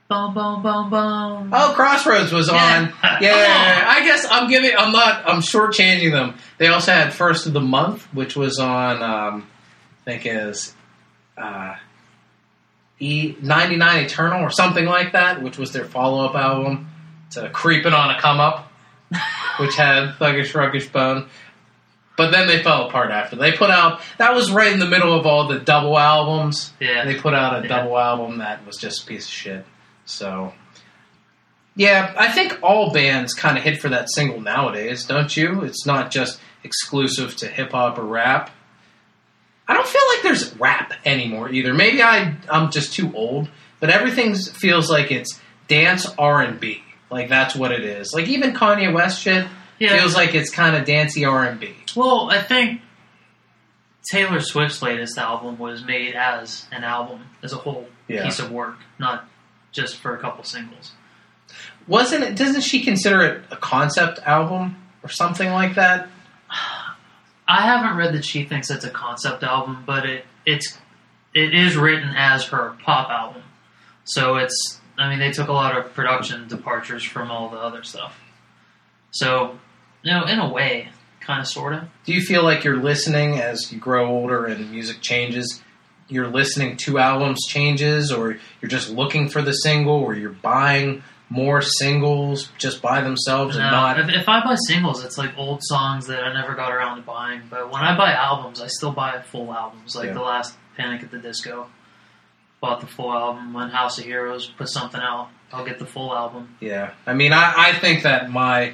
boom, 0.09 0.33
boom, 0.33 0.61
boom, 0.61 0.89
boom. 0.89 1.49
Oh, 1.53 1.73
Crossroads 1.75 2.31
was 2.31 2.47
Yeah. 2.49 2.91
on. 3.03 3.17
Yeah, 3.21 3.85
I 3.87 4.03
guess 4.05 4.25
I'm 4.29 4.49
giving. 4.49 4.71
I'm 4.77 4.91
not. 4.91 5.23
I'm 5.27 5.39
shortchanging 5.41 6.11
them. 6.11 6.35
They 6.57 6.67
also 6.67 6.91
had 6.91 7.13
First 7.13 7.45
of 7.47 7.53
the 7.53 7.61
Month, 7.61 8.03
which 8.13 8.35
was 8.35 8.59
on. 8.59 9.01
Um, 9.01 9.47
I 10.01 10.03
think 10.11 10.25
is 10.25 10.73
uh, 11.37 11.75
E 12.99 13.35
ninety 13.41 13.75
nine 13.77 14.05
Eternal 14.05 14.41
or 14.41 14.49
something 14.49 14.85
like 14.85 15.13
that, 15.13 15.41
which 15.41 15.57
was 15.57 15.71
their 15.71 15.85
follow 15.85 16.25
up 16.25 16.35
album 16.35 16.89
to 17.31 17.49
Creeping 17.49 17.93
on 17.93 18.09
a 18.15 18.19
Come 18.21 18.39
Up, 18.39 18.71
which 19.59 19.75
had 19.75 20.15
Thuggish 20.19 20.53
Ruggish 20.53 20.91
Bone. 20.91 21.27
But 22.17 22.31
then 22.31 22.47
they 22.47 22.63
fell 22.63 22.88
apart 22.88 23.11
after. 23.11 23.35
They 23.35 23.51
put 23.51 23.69
out 23.69 24.01
that 24.17 24.34
was 24.34 24.51
right 24.51 24.71
in 24.73 24.79
the 24.79 24.88
middle 24.88 25.13
of 25.17 25.25
all 25.27 25.47
the 25.47 25.59
double 25.59 25.97
albums. 25.99 26.73
Yeah. 26.79 27.05
They 27.05 27.15
put 27.15 27.34
out 27.35 27.59
a 27.63 27.67
Yeah. 27.67 27.77
double 27.77 27.97
album 27.97 28.39
that 28.39 28.65
was 28.65 28.77
just 28.77 29.03
a 29.03 29.05
piece 29.05 29.25
of 29.27 29.31
shit. 29.31 29.65
So, 30.05 30.53
yeah, 31.75 32.13
I 32.17 32.31
think 32.31 32.57
all 32.63 32.91
bands 32.91 33.34
kind 33.35 33.55
of 33.57 33.63
hit 33.63 33.79
for 33.79 33.89
that 33.89 34.09
single 34.09 34.41
nowadays, 34.41 35.05
don't 35.05 35.35
you? 35.38 35.61
It's 35.63 35.85
not 35.85 36.09
just 36.09 36.39
exclusive 36.63 37.35
to 37.38 37.47
hip 37.47 37.71
hop 37.71 37.99
or 37.99 38.03
rap. 38.05 38.49
I 39.67 39.73
don't 39.75 39.88
feel 39.88 40.01
like 40.15 40.23
there's 40.23 40.55
rap 40.57 40.93
anymore 41.05 41.51
either. 41.51 41.73
Maybe 41.73 42.01
I 42.01 42.35
I'm 42.49 42.71
just 42.71 42.93
too 42.93 43.13
old, 43.13 43.49
but 43.79 43.89
everything 43.91 44.34
feels 44.34 44.89
like 44.89 45.11
it's 45.11 45.39
dance 45.67 46.07
R 46.17 46.41
and 46.41 46.59
B. 46.59 46.81
Like 47.09 47.29
that's 47.29 47.55
what 47.55 47.71
it 47.71 47.84
is. 47.84 48.11
Like 48.13 48.27
even 48.27 48.53
Kanye 48.53 48.93
West 48.93 49.21
shit 49.21 49.47
Yeah. 49.79 49.97
feels 49.99 50.15
like 50.15 50.34
it's 50.35 50.49
kind 50.49 50.75
of 50.75 50.85
dancey 50.85 51.25
R 51.25 51.45
and 51.45 51.59
B. 51.59 51.73
Well, 51.95 52.29
I 52.29 52.41
think 52.41 52.81
Taylor 54.11 54.39
Swift's 54.39 54.81
latest 54.81 55.17
album 55.17 55.57
was 55.57 55.84
made 55.84 56.15
as 56.15 56.65
an 56.71 56.84
album, 56.84 57.21
as 57.43 57.53
a 57.53 57.57
whole 57.57 57.88
Yeah. 58.07 58.23
piece 58.23 58.39
of 58.39 58.51
work, 58.51 58.77
not 58.99 59.25
just 59.71 59.97
for 59.97 60.15
a 60.15 60.17
couple 60.19 60.43
singles. 60.43 60.91
Wasn't 61.88 62.23
it? 62.23 62.35
Doesn't 62.35 62.61
she 62.61 62.84
consider 62.84 63.21
it 63.21 63.43
a 63.51 63.55
concept 63.57 64.19
album 64.25 64.75
or 65.03 65.09
something 65.09 65.51
like 65.51 65.75
that? 65.75 66.07
I 67.49 67.61
haven't 67.61 67.95
read 67.97 68.13
that 68.13 68.25
she 68.25 68.43
thinks 68.43 68.69
it's 68.69 68.84
a 68.84 68.89
concept 68.89 69.43
album, 69.43 69.84
but 69.85 70.05
it 70.05 70.25
it's 70.45 70.77
it 71.34 71.53
is 71.53 71.75
written 71.77 72.13
as 72.15 72.45
her 72.45 72.75
pop 72.84 73.09
album. 73.09 73.43
So 74.05 74.35
it's 74.38 74.79
I 74.97 75.09
mean 75.09 75.19
they 75.19 75.31
took 75.31 75.47
a 75.47 75.53
lot 75.53 75.77
of 75.77 75.93
production 75.93 76.47
departures 76.47 77.03
from 77.03 77.29
all 77.31 77.49
the 77.49 77.57
other 77.57 77.83
stuff. 77.83 78.19
So, 79.11 79.57
you 80.03 80.11
know, 80.13 80.25
in 80.25 80.39
a 80.39 80.49
way, 80.51 80.89
kind 81.21 81.41
of 81.41 81.47
sort 81.47 81.73
of. 81.73 81.83
Do 82.05 82.13
you 82.13 82.21
feel 82.21 82.43
like 82.43 82.63
you're 82.63 82.81
listening 82.81 83.39
as 83.39 83.71
you 83.71 83.79
grow 83.79 84.07
older 84.07 84.45
and 84.45 84.71
music 84.71 85.01
changes? 85.01 85.61
You're 86.09 86.27
listening 86.29 86.77
to 86.85 86.99
albums 86.99 87.45
changes, 87.47 88.11
or 88.13 88.37
you're 88.61 88.69
just 88.69 88.89
looking 88.89 89.27
for 89.27 89.41
the 89.41 89.51
single, 89.51 89.95
or 89.95 90.13
you're 90.15 90.29
buying 90.31 91.03
more 91.29 91.61
singles 91.61 92.49
just 92.57 92.81
by 92.81 93.01
themselves 93.01 93.57
and 93.57 93.65
not. 93.65 93.99
if, 93.99 94.07
if 94.09 94.29
I 94.29 94.41
buy 94.41 94.55
singles, 94.55 95.03
it's 95.03 95.17
like 95.17 95.37
old 95.37 95.59
songs 95.63 96.07
that 96.07 96.23
I 96.23 96.31
never 96.31 96.55
got 96.55 96.71
around 96.71 96.95
to 96.97 97.01
buying. 97.01 97.41
But 97.49 97.69
when 97.69 97.81
I 97.81 97.97
buy 97.97 98.13
albums, 98.13 98.61
I 98.61 98.67
still 98.67 98.91
buy 98.93 99.21
full 99.21 99.53
albums. 99.53 99.93
Like 99.97 100.07
Yeah. 100.07 100.13
the 100.13 100.21
last 100.21 100.55
Panic 100.77 101.03
at 101.03 101.11
the 101.11 101.17
Disco, 101.17 101.67
bought 102.61 102.81
the 102.81 102.88
full 102.88 103.11
album. 103.11 103.53
When 103.53 103.69
House 103.69 103.97
of 103.97 104.05
Heroes 104.05 104.47
put 104.47 104.69
something 104.69 104.99
out, 105.01 105.29
I'll 105.51 105.65
get 105.65 105.79
the 105.79 105.85
full 105.85 106.15
album. 106.15 106.55
Yeah, 106.59 106.93
I 107.05 107.13
mean, 107.13 107.34
I, 107.34 107.53
I 107.55 107.73
think 107.73 108.03
that 108.03 108.29
my 108.29 108.73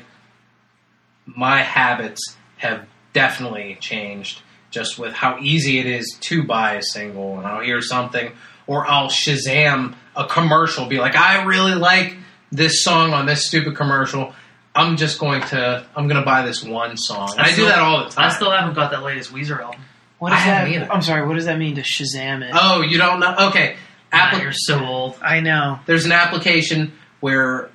my 1.26 1.60
habits 1.62 2.36
have 2.58 2.86
definitely 3.14 3.78
changed 3.80 4.42
just 4.72 4.98
with 4.98 5.14
how 5.14 5.38
easy 5.40 5.78
it 5.80 5.86
is 5.86 6.18
to 6.22 6.44
buy 6.44 6.76
a 6.76 6.82
single, 6.82 7.38
and 7.38 7.46
I'll 7.48 7.62
hear 7.62 7.82
something, 7.82 8.32
or 8.68 8.86
I'll 8.88 9.10
Shazam 9.10 9.96
a 10.16 10.26
commercial, 10.28 10.86
be 10.88 10.98
like, 11.00 11.16
I 11.16 11.44
really 11.44 11.76
like 11.76 12.18
this 12.52 12.84
song 12.84 13.14
on 13.14 13.26
this 13.26 13.48
stupid 13.48 13.76
commercial. 13.76 14.34
I'm 14.76 14.98
just 14.98 15.20
going 15.20 15.42
to 15.42 15.86
I'm 15.96 16.08
going 16.08 16.20
to 16.20 16.26
buy 16.26 16.44
this 16.46 16.64
one 16.64 16.98
song. 16.98 17.36
I, 17.38 17.52
still- 17.52 17.66
do 17.66 17.72
that 17.72 17.80
all 17.80 18.04
the 18.06 18.10
time. 18.10 18.30
I 18.30 18.34
still 18.34 18.52
haven't 18.52 18.74
got 18.74 18.92
that 18.92 19.04
latest 19.04 19.32
Weezer 19.32 19.60
album. 19.60 19.82
What 20.24 20.32
I 20.32 20.36
does 20.38 20.46
that? 20.46 20.58
haven't 20.68 20.74
either. 20.74 20.92
I'm 20.92 21.02
sorry. 21.02 21.28
What 21.28 21.36
does 21.36 21.46
that 21.46 21.58
mean 21.60 21.76
to 21.76 21.82
Shazam 21.82 22.44
it? 22.44 22.52
oh, 22.54 22.82
you 22.82 22.98
don't 22.98 23.20
know? 23.20 23.36
Okay, 23.50 23.76
Ah, 24.12 24.40
you're 24.42 24.52
so 24.54 24.84
old. 24.84 25.18
I 25.22 25.40
know. 25.42 25.80
there's 25.86 26.06
an 26.06 26.12
application 26.14 26.94
where 27.20 27.70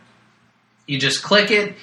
you 0.87 0.99
just 0.99 1.23
click 1.23 1.51
it, 1.51 1.75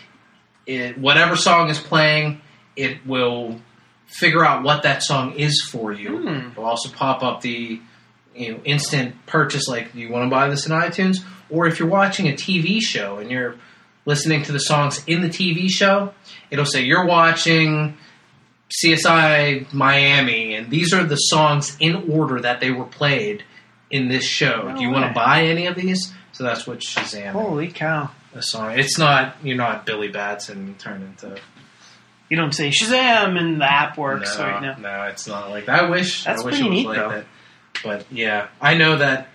it 0.66 0.98
whatever 0.98 1.36
song 1.36 1.70
is 1.70 1.78
playing, 1.78 2.42
it 2.76 3.06
will 3.06 3.60
figure 4.08 4.44
out 4.46 4.64
what 4.64 4.84
that 4.84 5.04
song 5.04 5.34
is 5.34 5.62
for 5.72 5.92
you. 5.92 6.18
Hmm. 6.18 6.52
It'll 6.52 6.66
also 6.66 6.90
pop 6.90 7.22
up 7.22 7.42
the 7.42 7.80
you 8.36 8.52
know 8.54 8.60
instant 8.66 9.16
purchase 9.28 9.68
like 9.68 9.94
do 9.94 10.00
you 10.00 10.10
want 10.10 10.26
to 10.26 10.30
buy 10.30 10.50
this 10.50 10.66
in 10.66 10.72
iTunes 10.74 11.18
or 11.50 11.68
if 11.68 11.80
you're 11.80 11.88
watching 11.88 12.28
a 12.28 12.34
TV 12.34 12.82
show 12.82 13.18
and 13.18 13.30
you're 13.32 13.56
listening 14.06 14.44
to 14.44 14.52
the 14.52 14.60
songs 14.60 15.04
in 15.08 15.22
the 15.22 15.30
TV 15.30 15.70
show, 15.70 16.14
it'll 16.52 16.66
say 16.66 16.82
you're 16.82 17.06
watching 17.06 17.98
CSI 18.72 19.72
Miami 19.74 20.56
and 20.56 20.70
these 20.70 20.94
are 20.94 21.04
the 21.04 21.16
songs 21.16 21.78
in 21.80 22.10
order 22.12 22.40
that 22.42 22.60
they 22.60 22.72
were 22.72 22.86
played 22.86 23.44
in 23.92 24.08
this 24.10 24.26
show. 24.26 24.70
No 24.70 24.76
do 24.76 24.82
you 24.82 24.90
want 24.90 25.06
to 25.08 25.14
buy 25.14 25.44
any 25.44 25.68
of 25.68 25.76
these? 25.76 26.14
So 26.32 26.44
that's 26.44 26.66
what 26.68 26.80
Shazam 26.80 27.32
Holy 27.32 27.68
cow! 27.70 28.10
a 28.34 28.42
song. 28.42 28.78
It's 28.78 28.98
not 28.98 29.36
you're 29.44 29.56
not 29.58 29.86
Billy 29.86 30.08
Batson 30.10 30.76
turned 30.80 31.04
into 31.04 31.40
You 32.30 32.38
don't 32.38 32.54
say 32.54 32.70
Shazam 32.70 33.38
and 33.40 33.62
the 33.62 33.72
app 33.72 33.98
works 33.98 34.38
no, 34.38 34.44
right 34.44 34.62
now. 34.62 34.78
no, 34.78 35.04
it's 35.04 35.28
not 35.28 35.50
like 35.52 35.68
that. 35.68 35.84
I 35.84 35.90
wish 35.90 36.24
That's 36.24 36.42
I 36.42 36.46
wish 36.46 36.56
pretty 36.60 36.66
it 36.66 36.70
was 36.70 36.78
neat, 36.78 36.88
like 36.88 36.98
though. 36.98 37.10
that. 37.10 37.26
But 37.84 38.06
yeah, 38.12 38.48
I 38.60 38.76
know 38.76 38.98
that 38.98 39.28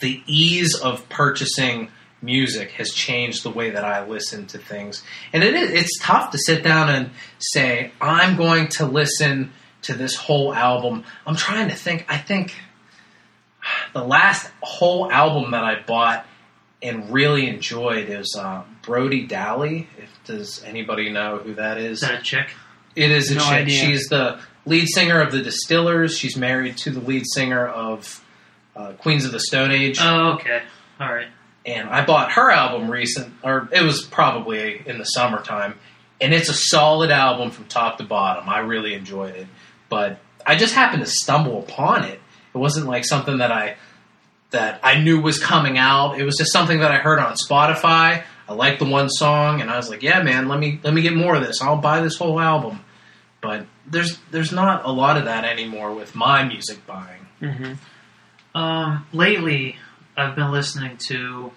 the 0.00 0.22
ease 0.26 0.74
of 0.74 1.08
purchasing 1.08 1.90
music 2.26 2.72
has 2.72 2.90
changed 2.92 3.42
the 3.42 3.50
way 3.50 3.70
that 3.70 3.84
I 3.84 4.06
listen 4.06 4.46
to 4.48 4.58
things. 4.58 5.02
And 5.32 5.42
it 5.42 5.54
is 5.54 5.70
it's 5.72 5.98
tough 6.00 6.32
to 6.32 6.38
sit 6.38 6.62
down 6.62 6.90
and 6.90 7.10
say, 7.38 7.92
I'm 8.00 8.36
going 8.36 8.68
to 8.76 8.84
listen 8.84 9.52
to 9.82 9.94
this 9.94 10.14
whole 10.16 10.52
album. 10.52 11.04
I'm 11.26 11.36
trying 11.36 11.68
to 11.70 11.74
think. 11.74 12.04
I 12.08 12.18
think 12.18 12.54
the 13.94 14.04
last 14.04 14.50
whole 14.60 15.10
album 15.10 15.52
that 15.52 15.64
I 15.64 15.80
bought 15.86 16.26
and 16.82 17.10
really 17.10 17.48
enjoyed 17.48 18.10
is 18.10 18.36
uh, 18.38 18.62
Brody 18.82 19.26
Dalle. 19.26 19.86
If 19.96 20.10
does 20.24 20.62
anybody 20.64 21.10
know 21.10 21.38
who 21.38 21.54
that 21.54 21.78
is? 21.78 22.02
Is 22.02 22.08
that 22.08 22.20
a 22.20 22.22
chick? 22.22 22.48
It 22.94 23.10
is 23.10 23.30
a 23.30 23.36
No 23.36 23.40
chick. 23.42 23.52
idea. 23.52 23.80
She's 23.86 24.06
the 24.08 24.40
lead 24.66 24.86
singer 24.88 25.20
of 25.20 25.32
the 25.32 25.40
Distillers. 25.42 26.18
She's 26.18 26.36
married 26.36 26.76
to 26.78 26.90
the 26.90 27.00
lead 27.00 27.24
singer 27.26 27.66
of 27.66 28.22
uh, 28.74 28.92
Queens 28.92 29.24
of 29.24 29.32
the 29.32 29.40
Stone 29.40 29.70
Age. 29.70 29.98
Oh, 30.00 30.32
okay. 30.34 30.62
All 31.00 31.12
right. 31.12 31.28
And 31.66 31.88
I 31.88 32.04
bought 32.04 32.32
her 32.32 32.50
album 32.50 32.90
recent, 32.90 33.34
or 33.42 33.68
it 33.72 33.82
was 33.82 34.02
probably 34.02 34.82
in 34.86 34.98
the 34.98 35.04
summertime, 35.04 35.74
and 36.20 36.32
it's 36.32 36.48
a 36.48 36.54
solid 36.54 37.10
album 37.10 37.50
from 37.50 37.66
top 37.66 37.98
to 37.98 38.04
bottom. 38.04 38.48
I 38.48 38.60
really 38.60 38.94
enjoyed 38.94 39.34
it, 39.34 39.46
but 39.88 40.20
I 40.46 40.56
just 40.56 40.74
happened 40.74 41.04
to 41.04 41.10
stumble 41.10 41.58
upon 41.58 42.04
it. 42.04 42.20
It 42.54 42.58
wasn't 42.58 42.86
like 42.86 43.04
something 43.04 43.38
that 43.38 43.50
I 43.50 43.76
that 44.50 44.80
I 44.82 45.00
knew 45.00 45.20
was 45.20 45.38
coming 45.42 45.76
out. 45.76 46.18
It 46.18 46.24
was 46.24 46.36
just 46.36 46.52
something 46.52 46.78
that 46.78 46.92
I 46.92 46.98
heard 46.98 47.18
on 47.18 47.34
Spotify. 47.34 48.22
I 48.48 48.52
liked 48.52 48.78
the 48.78 48.86
one 48.86 49.10
song, 49.10 49.60
and 49.60 49.70
I 49.70 49.76
was 49.76 49.90
like, 49.90 50.02
"Yeah, 50.02 50.22
man, 50.22 50.48
let 50.48 50.60
me 50.60 50.80
let 50.84 50.94
me 50.94 51.02
get 51.02 51.14
more 51.14 51.34
of 51.34 51.44
this. 51.44 51.60
I'll 51.60 51.76
buy 51.76 52.00
this 52.00 52.16
whole 52.16 52.38
album." 52.40 52.80
But 53.40 53.66
there's 53.86 54.18
there's 54.30 54.52
not 54.52 54.84
a 54.84 54.90
lot 54.90 55.16
of 55.16 55.24
that 55.24 55.44
anymore 55.44 55.92
with 55.92 56.14
my 56.14 56.44
music 56.44 56.86
buying. 56.86 57.26
Mm-hmm. 57.42 58.58
Um, 58.58 59.06
lately, 59.12 59.76
I've 60.16 60.34
been 60.34 60.50
listening 60.52 60.96
to 61.08 61.52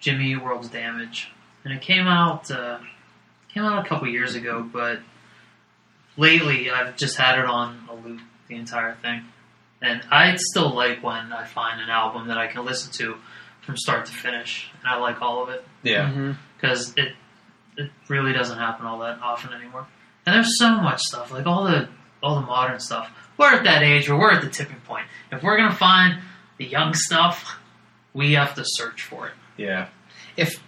Jimmy 0.00 0.36
World's 0.36 0.68
Damage, 0.68 1.30
and 1.64 1.72
it 1.72 1.80
came 1.82 2.06
out 2.06 2.50
uh, 2.50 2.78
came 3.52 3.64
out 3.64 3.84
a 3.84 3.88
couple 3.88 4.08
years 4.08 4.34
ago. 4.34 4.62
But 4.70 5.00
lately, 6.16 6.70
I've 6.70 6.96
just 6.96 7.16
had 7.16 7.38
it 7.38 7.44
on 7.44 7.88
a 7.90 7.94
loop 7.94 8.20
the 8.48 8.56
entire 8.56 8.94
thing, 8.96 9.22
and 9.82 10.02
I 10.10 10.36
still 10.36 10.74
like 10.74 11.02
when 11.02 11.32
I 11.32 11.44
find 11.44 11.80
an 11.80 11.90
album 11.90 12.28
that 12.28 12.38
I 12.38 12.46
can 12.46 12.64
listen 12.64 12.92
to 12.94 13.16
from 13.62 13.76
start 13.76 14.06
to 14.06 14.12
finish, 14.12 14.68
and 14.80 14.88
I 14.88 14.96
like 14.98 15.22
all 15.22 15.42
of 15.42 15.48
it 15.48 15.64
Yeah, 15.82 16.08
Mm-hmm. 16.10 16.32
because 16.56 16.94
it 16.96 17.12
it 17.76 17.90
really 18.08 18.32
doesn't 18.32 18.58
happen 18.58 18.86
all 18.86 19.00
that 19.00 19.18
often 19.20 19.52
anymore. 19.52 19.86
And 20.26 20.34
there's 20.36 20.58
so 20.58 20.76
much 20.80 21.00
stuff, 21.02 21.32
like 21.32 21.46
all 21.46 21.64
the 21.64 21.88
all 22.22 22.36
the 22.36 22.46
modern 22.46 22.78
stuff. 22.80 23.10
We're 23.36 23.52
at 23.52 23.64
that 23.64 23.82
age 23.82 24.08
where 24.08 24.18
we're 24.18 24.30
at 24.30 24.42
the 24.42 24.48
tipping 24.50 24.80
point. 24.86 25.06
If 25.32 25.42
we're 25.42 25.56
gonna 25.56 25.74
find 25.74 26.20
the 26.58 26.64
young 26.66 26.94
stuff, 26.94 27.58
we 28.14 28.32
have 28.32 28.54
to 28.54 28.62
search 28.64 29.02
for 29.02 29.26
it. 29.26 29.34
Yeah. 29.56 29.88
If 30.36 30.62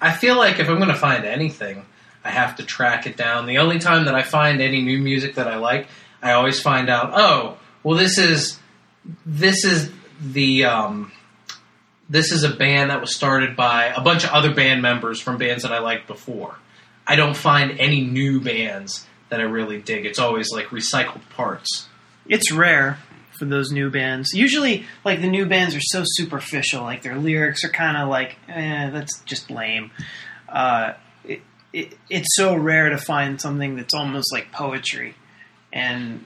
I 0.00 0.12
feel 0.12 0.36
like 0.36 0.60
if 0.60 0.68
I'm 0.68 0.76
going 0.76 0.88
to 0.88 0.94
find 0.94 1.24
anything, 1.24 1.84
I 2.24 2.30
have 2.30 2.56
to 2.56 2.64
track 2.64 3.06
it 3.06 3.16
down. 3.16 3.46
The 3.46 3.58
only 3.58 3.78
time 3.78 4.04
that 4.04 4.14
I 4.14 4.22
find 4.22 4.60
any 4.60 4.82
new 4.82 4.98
music 4.98 5.34
that 5.34 5.48
I 5.48 5.56
like, 5.56 5.88
I 6.22 6.32
always 6.32 6.60
find 6.60 6.88
out, 6.88 7.10
oh, 7.14 7.58
well 7.82 7.98
this 7.98 8.18
is 8.18 8.60
this 9.26 9.64
is 9.64 9.90
the 10.20 10.64
um 10.66 11.10
this 12.08 12.30
is 12.30 12.44
a 12.44 12.50
band 12.50 12.90
that 12.90 13.00
was 13.00 13.14
started 13.14 13.56
by 13.56 13.86
a 13.86 14.00
bunch 14.02 14.22
of 14.22 14.30
other 14.30 14.54
band 14.54 14.82
members 14.82 15.20
from 15.20 15.38
bands 15.38 15.62
that 15.62 15.72
I 15.72 15.78
liked 15.78 16.06
before. 16.06 16.56
I 17.06 17.16
don't 17.16 17.36
find 17.36 17.80
any 17.80 18.02
new 18.02 18.40
bands 18.40 19.06
that 19.30 19.40
I 19.40 19.44
really 19.44 19.80
dig. 19.80 20.04
It's 20.04 20.18
always 20.18 20.50
like 20.52 20.66
recycled 20.66 21.28
parts. 21.30 21.88
It's 22.28 22.52
rare 22.52 22.98
for 23.42 23.48
those 23.48 23.72
new 23.72 23.90
bands. 23.90 24.32
Usually, 24.32 24.86
like 25.04 25.20
the 25.20 25.26
new 25.26 25.46
bands 25.46 25.74
are 25.74 25.80
so 25.80 26.04
superficial. 26.04 26.82
Like 26.82 27.02
their 27.02 27.16
lyrics 27.16 27.64
are 27.64 27.70
kind 27.70 27.96
of 27.96 28.08
like, 28.08 28.36
eh, 28.48 28.88
that's 28.90 29.18
just 29.22 29.50
lame. 29.50 29.90
Uh, 30.48 30.92
it, 31.24 31.42
it, 31.72 31.98
it's 32.08 32.36
so 32.36 32.54
rare 32.54 32.90
to 32.90 32.98
find 32.98 33.40
something 33.40 33.74
that's 33.74 33.94
almost 33.94 34.32
like 34.32 34.52
poetry, 34.52 35.16
and 35.72 36.24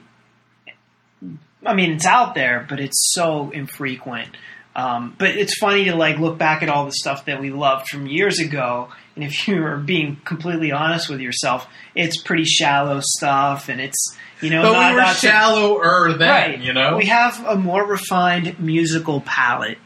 I 1.65 1.73
mean 1.73 1.93
it's 1.93 2.05
out 2.05 2.35
there, 2.35 2.63
but 2.69 2.79
it's 2.79 3.13
so 3.15 3.49
infrequent. 3.49 4.37
Um, 4.75 5.15
but 5.17 5.29
it's 5.29 5.57
funny 5.57 5.85
to 5.85 5.95
like 5.95 6.19
look 6.19 6.37
back 6.37 6.61
at 6.61 6.69
all 6.69 6.85
the 6.85 6.91
stuff 6.91 7.25
that 7.25 7.41
we 7.41 7.49
loved 7.49 7.87
from 7.87 8.05
years 8.05 8.37
ago, 8.37 8.89
and 9.17 9.25
if 9.25 9.47
you 9.47 9.63
are 9.65 9.77
being 9.77 10.17
completely 10.23 10.71
honest 10.71 11.09
with 11.09 11.19
yourself, 11.19 11.67
it's 11.95 12.21
pretty 12.21 12.45
shallow 12.45 12.99
stuff, 13.01 13.67
and 13.67 13.81
it's 13.81 14.15
you 14.41 14.49
know 14.49 14.61
But 14.61 14.73
not, 14.73 14.89
we 14.89 14.95
were 14.95 15.01
not 15.01 15.15
to- 15.17 15.27
shallower 15.27 16.13
then, 16.13 16.29
right. 16.29 16.59
you 16.59 16.71
know? 16.73 16.95
we 16.97 17.07
have 17.07 17.43
a 17.45 17.55
more 17.55 17.83
refined 17.85 18.59
musical 18.59 19.21
palette. 19.21 19.79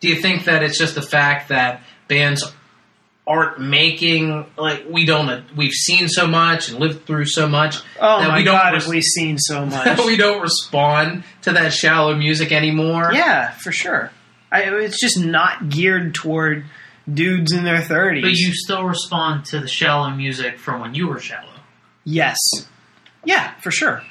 do 0.00 0.08
you 0.08 0.16
think 0.16 0.44
that 0.44 0.62
it's 0.62 0.78
just 0.78 0.94
the 0.94 1.02
fact 1.02 1.48
that 1.48 1.82
bands 2.08 2.44
aren't 3.26 3.60
making 3.60 4.46
like 4.56 4.86
we 4.88 5.04
don't 5.04 5.44
we've 5.54 5.72
seen 5.72 6.08
so 6.08 6.26
much 6.26 6.70
and 6.70 6.78
lived 6.80 7.04
through 7.06 7.26
so 7.26 7.46
much 7.46 7.76
Oh 8.00 8.20
that 8.20 8.28
my 8.28 8.38
we 8.38 8.44
don't 8.44 8.54
god, 8.56 8.72
res- 8.72 8.84
have 8.84 8.90
we 8.90 9.02
seen 9.02 9.36
so 9.38 9.66
much? 9.76 9.98
we 10.06 10.16
don't 10.16 10.40
respond 10.40 11.24
to 11.42 11.52
that 11.52 11.72
shallow 11.74 12.14
music 12.16 12.52
anymore 12.52 13.10
yeah, 13.12 13.50
for 13.50 13.70
sure. 13.70 14.10
I, 14.50 14.62
it's 14.62 14.98
just 14.98 15.20
not 15.20 15.68
geared 15.68 16.14
toward 16.14 16.64
dudes 17.12 17.52
in 17.52 17.64
their 17.64 17.80
thirties. 17.80 18.22
But 18.24 18.32
you 18.36 18.52
still 18.52 18.84
respond 18.84 19.46
to 19.46 19.60
the 19.60 19.68
shallow 19.68 20.10
music 20.10 20.58
from 20.58 20.80
when 20.80 20.94
you 20.94 21.08
were 21.08 21.20
shallow. 21.20 21.48
yes, 22.04 22.36
yeah, 23.24 23.54
for 23.60 23.70
sure. 23.70 24.02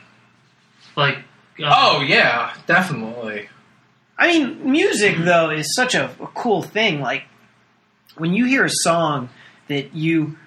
Like, 0.96 1.18
uh, 1.64 1.70
oh 1.70 2.02
yeah 2.02 2.54
definitely 2.66 3.50
I 4.18 4.28
mean, 4.30 4.72
music 4.72 5.18
though 5.20 5.52
is 5.52 5.76
such 5.76 5.94
a, 5.96 6.06
a 6.20 6.28
cool 6.34 6.64
thing. 6.64 7.02
Like 7.02 7.24
when 8.18 8.34
you 8.34 8.46
hear 8.46 8.66
a 8.66 8.70
song 8.72 9.30
that 9.68 9.94
you 9.94 10.38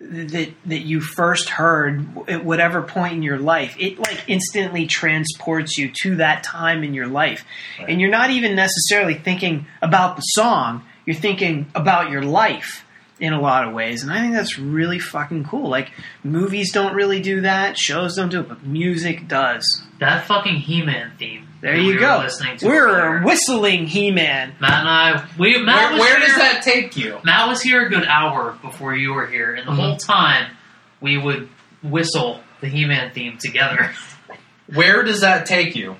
that 0.00 0.52
that 0.66 0.78
you 0.80 1.00
first 1.00 1.48
heard 1.48 2.06
at 2.28 2.44
whatever 2.44 2.82
point 2.82 3.14
in 3.14 3.22
your 3.22 3.38
life, 3.38 3.76
it 3.78 3.98
like 4.00 4.24
instantly 4.28 4.86
transports 4.86 5.76
you 5.78 5.90
to 6.02 6.16
that 6.16 6.42
time 6.42 6.82
in 6.84 6.92
your 6.94 7.06
life, 7.08 7.44
Right. 7.78 7.88
and 7.88 8.00
you're 8.00 8.10
not 8.10 8.30
even 8.30 8.54
necessarily 8.56 9.14
thinking 9.14 9.66
about 9.82 10.16
the 10.16 10.22
song. 10.22 10.82
You're 11.08 11.16
thinking 11.16 11.64
about 11.74 12.10
your 12.10 12.20
life 12.20 12.84
in 13.18 13.32
a 13.32 13.40
lot 13.40 13.66
of 13.66 13.72
ways, 13.72 14.02
and 14.02 14.12
I 14.12 14.20
think 14.20 14.34
that's 14.34 14.58
really 14.58 14.98
fucking 14.98 15.44
cool. 15.44 15.66
Like 15.70 15.90
movies 16.22 16.70
don't 16.70 16.92
really 16.94 17.22
do 17.22 17.40
that, 17.40 17.78
shows 17.78 18.14
don't 18.16 18.28
do 18.28 18.40
it, 18.40 18.48
but 18.50 18.62
music 18.62 19.26
does. 19.26 19.64
that 20.00 20.26
fucking 20.26 20.56
He-Man 20.56 21.12
theme. 21.18 21.48
There 21.62 21.74
you 21.78 21.86
we 21.86 21.94
were 21.94 22.00
go. 22.00 22.18
Listening 22.18 22.58
to 22.58 22.66
We're 22.66 22.86
earlier. 22.88 23.22
whistling 23.24 23.86
He-Man. 23.86 24.56
Matt 24.60 24.80
and 24.80 24.88
I. 24.90 25.28
We 25.38 25.56
Matt 25.62 25.76
where, 25.76 25.92
was 25.92 26.00
where 26.02 26.18
here, 26.18 26.26
does 26.28 26.36
that 26.36 26.60
take 26.62 26.94
you 26.98 27.18
Matt 27.24 27.48
was 27.48 27.62
here 27.62 27.86
a 27.86 27.88
good 27.88 28.04
hour 28.06 28.58
before 28.60 28.94
you 28.94 29.14
were 29.14 29.26
here, 29.26 29.54
and 29.54 29.66
the 29.66 29.72
Mhm. 29.72 29.76
whole 29.76 29.96
time 29.96 30.50
we 31.00 31.16
would 31.16 31.48
whistle 31.82 32.42
the 32.60 32.68
He-Man 32.68 33.12
theme 33.14 33.38
together, 33.38 33.94
where 34.74 35.02
does 35.04 35.22
that 35.22 35.46
take 35.46 35.74
you 35.74 35.96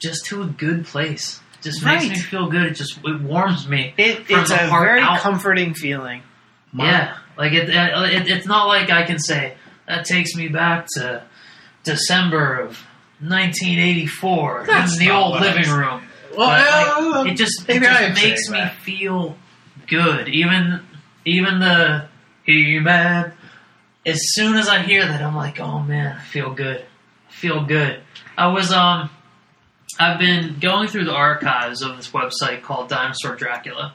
just 0.00 0.26
to 0.26 0.42
a 0.42 0.46
good 0.46 0.84
place. 0.84 1.39
Just 1.62 1.84
makes 1.84 2.04
Right. 2.04 2.10
me 2.12 2.18
feel 2.18 2.48
good. 2.48 2.62
It 2.66 2.74
just 2.74 2.98
it 3.04 3.20
warms 3.20 3.68
me. 3.68 3.92
It, 3.98 4.24
it's 4.28 4.50
a 4.50 4.56
very 4.70 5.00
out. 5.02 5.20
comforting 5.20 5.74
feeling. 5.74 6.22
Yeah, 6.72 7.16
like 7.36 7.52
it, 7.52 7.68
it, 7.68 8.28
It's 8.28 8.46
not 8.46 8.66
like 8.66 8.90
I 8.90 9.02
can 9.04 9.18
say 9.18 9.54
that 9.86 10.04
takes 10.04 10.34
me 10.34 10.48
back 10.48 10.86
to 10.96 11.22
December 11.82 12.60
of 12.60 12.78
1984 13.20 14.64
That's 14.66 14.92
in 14.94 14.98
the 15.06 15.10
old 15.12 15.40
living 15.40 15.70
room. 15.70 16.02
well, 16.36 17.16
uh, 17.18 17.24
It 17.24 17.34
just, 17.34 17.62
it 17.62 17.68
maybe 17.68 17.86
I 17.86 18.02
am 18.02 18.12
just 18.14 18.24
makes 18.24 18.48
me 18.50 18.58
that. 18.58 18.74
feel 18.76 19.36
good. 19.86 20.28
Even 20.28 20.80
even 21.24 21.58
the 21.60 22.06
He 22.44 22.78
Man. 22.78 23.32
As 24.06 24.18
soon 24.32 24.56
as 24.56 24.66
I 24.68 24.78
hear 24.80 25.04
that, 25.06 25.20
I'm 25.22 25.36
like, 25.36 25.60
oh 25.60 25.80
man, 25.80 26.16
I 26.16 26.22
feel 26.24 26.54
good. 26.54 26.80
I 27.28 27.32
feel 27.32 27.64
good. 27.64 28.00
I 28.38 28.46
was 28.46 28.72
um, 28.72 29.10
I've 30.00 30.18
been 30.18 30.58
going 30.60 30.88
through 30.88 31.04
the 31.04 31.14
archives 31.14 31.82
of 31.82 31.96
this 31.96 32.10
website 32.10 32.62
called 32.62 32.88
Dinosaur 32.88 33.36
Dracula, 33.36 33.92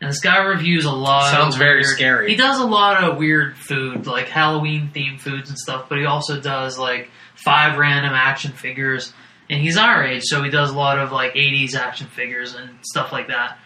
and 0.00 0.08
this 0.10 0.20
guy 0.20 0.38
reviews 0.38 0.84
a 0.84 0.92
lot. 0.92 1.32
Sounds 1.32 1.56
very 1.56 1.80
weird- 1.80 1.96
scary. 1.96 2.30
He 2.30 2.36
does 2.36 2.60
a 2.60 2.64
lot 2.64 3.02
of 3.02 3.16
weird 3.16 3.56
food, 3.56 4.06
like 4.06 4.28
Halloween 4.28 4.90
themed 4.94 5.20
foods 5.20 5.48
and 5.50 5.58
stuff. 5.58 5.86
But 5.88 5.98
he 5.98 6.04
also 6.04 6.40
does 6.40 6.78
like 6.78 7.10
five 7.34 7.76
random 7.76 8.12
action 8.14 8.52
figures, 8.52 9.12
and 9.50 9.60
he's 9.60 9.76
our 9.76 10.04
age, 10.04 10.22
so 10.24 10.42
he 10.44 10.50
does 10.50 10.70
a 10.70 10.76
lot 10.76 10.98
of 10.98 11.10
like 11.10 11.34
'80s 11.34 11.74
action 11.74 12.06
figures 12.06 12.54
and 12.54 12.70
stuff 12.82 13.12
like 13.12 13.28
that. 13.28 13.58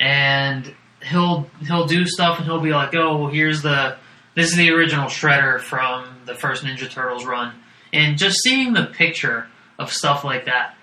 And 0.00 0.74
he'll 1.02 1.48
he'll 1.66 1.86
do 1.86 2.06
stuff, 2.06 2.38
and 2.38 2.46
he'll 2.46 2.60
be 2.60 2.72
like, 2.72 2.94
"Oh, 2.94 3.18
well, 3.18 3.30
here's 3.30 3.62
the 3.62 3.96
this 4.34 4.50
is 4.50 4.56
the 4.56 4.70
original 4.72 5.06
Shredder 5.06 5.60
from 5.60 6.06
the 6.24 6.34
first 6.34 6.64
Ninja 6.64 6.90
Turtles 6.90 7.24
run," 7.24 7.52
and 7.92 8.18
just 8.18 8.42
seeing 8.42 8.72
the 8.72 8.86
picture 8.86 9.46
of 9.82 9.92
stuff 9.92 10.24
like 10.24 10.46
that, 10.46 10.74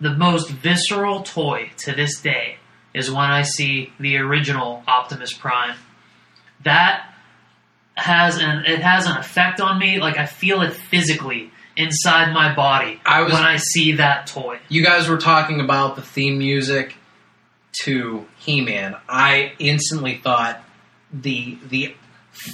the 0.00 0.10
most 0.14 0.50
visceral 0.50 1.22
toy 1.22 1.70
to 1.78 1.92
this 1.92 2.20
day 2.20 2.56
is 2.94 3.10
when 3.10 3.30
I 3.30 3.42
see 3.42 3.92
the 4.00 4.16
original 4.16 4.82
Optimus 4.88 5.32
Prime. 5.32 5.76
That 6.64 7.10
has 7.94 8.38
an 8.38 8.64
it 8.66 8.80
has 8.80 9.06
an 9.06 9.16
effect 9.16 9.60
on 9.60 9.78
me. 9.78 10.00
Like 10.00 10.16
I 10.16 10.26
feel 10.26 10.62
it 10.62 10.72
physically 10.72 11.50
inside 11.76 12.32
my 12.32 12.54
body 12.54 13.00
I 13.04 13.22
was- 13.22 13.32
when 13.32 13.42
I 13.42 13.56
see 13.58 13.92
that 13.92 14.26
toy. 14.26 14.58
you 14.68 14.82
guys 14.84 15.08
were 15.08 15.18
talking 15.18 15.60
about 15.60 15.96
the 15.96 16.02
theme 16.02 16.38
music 16.38 16.96
to 17.82 18.26
He-Man. 18.38 18.96
I 19.08 19.52
instantly 19.58 20.20
thought 20.22 20.62
the 21.12 21.58
the 21.68 21.94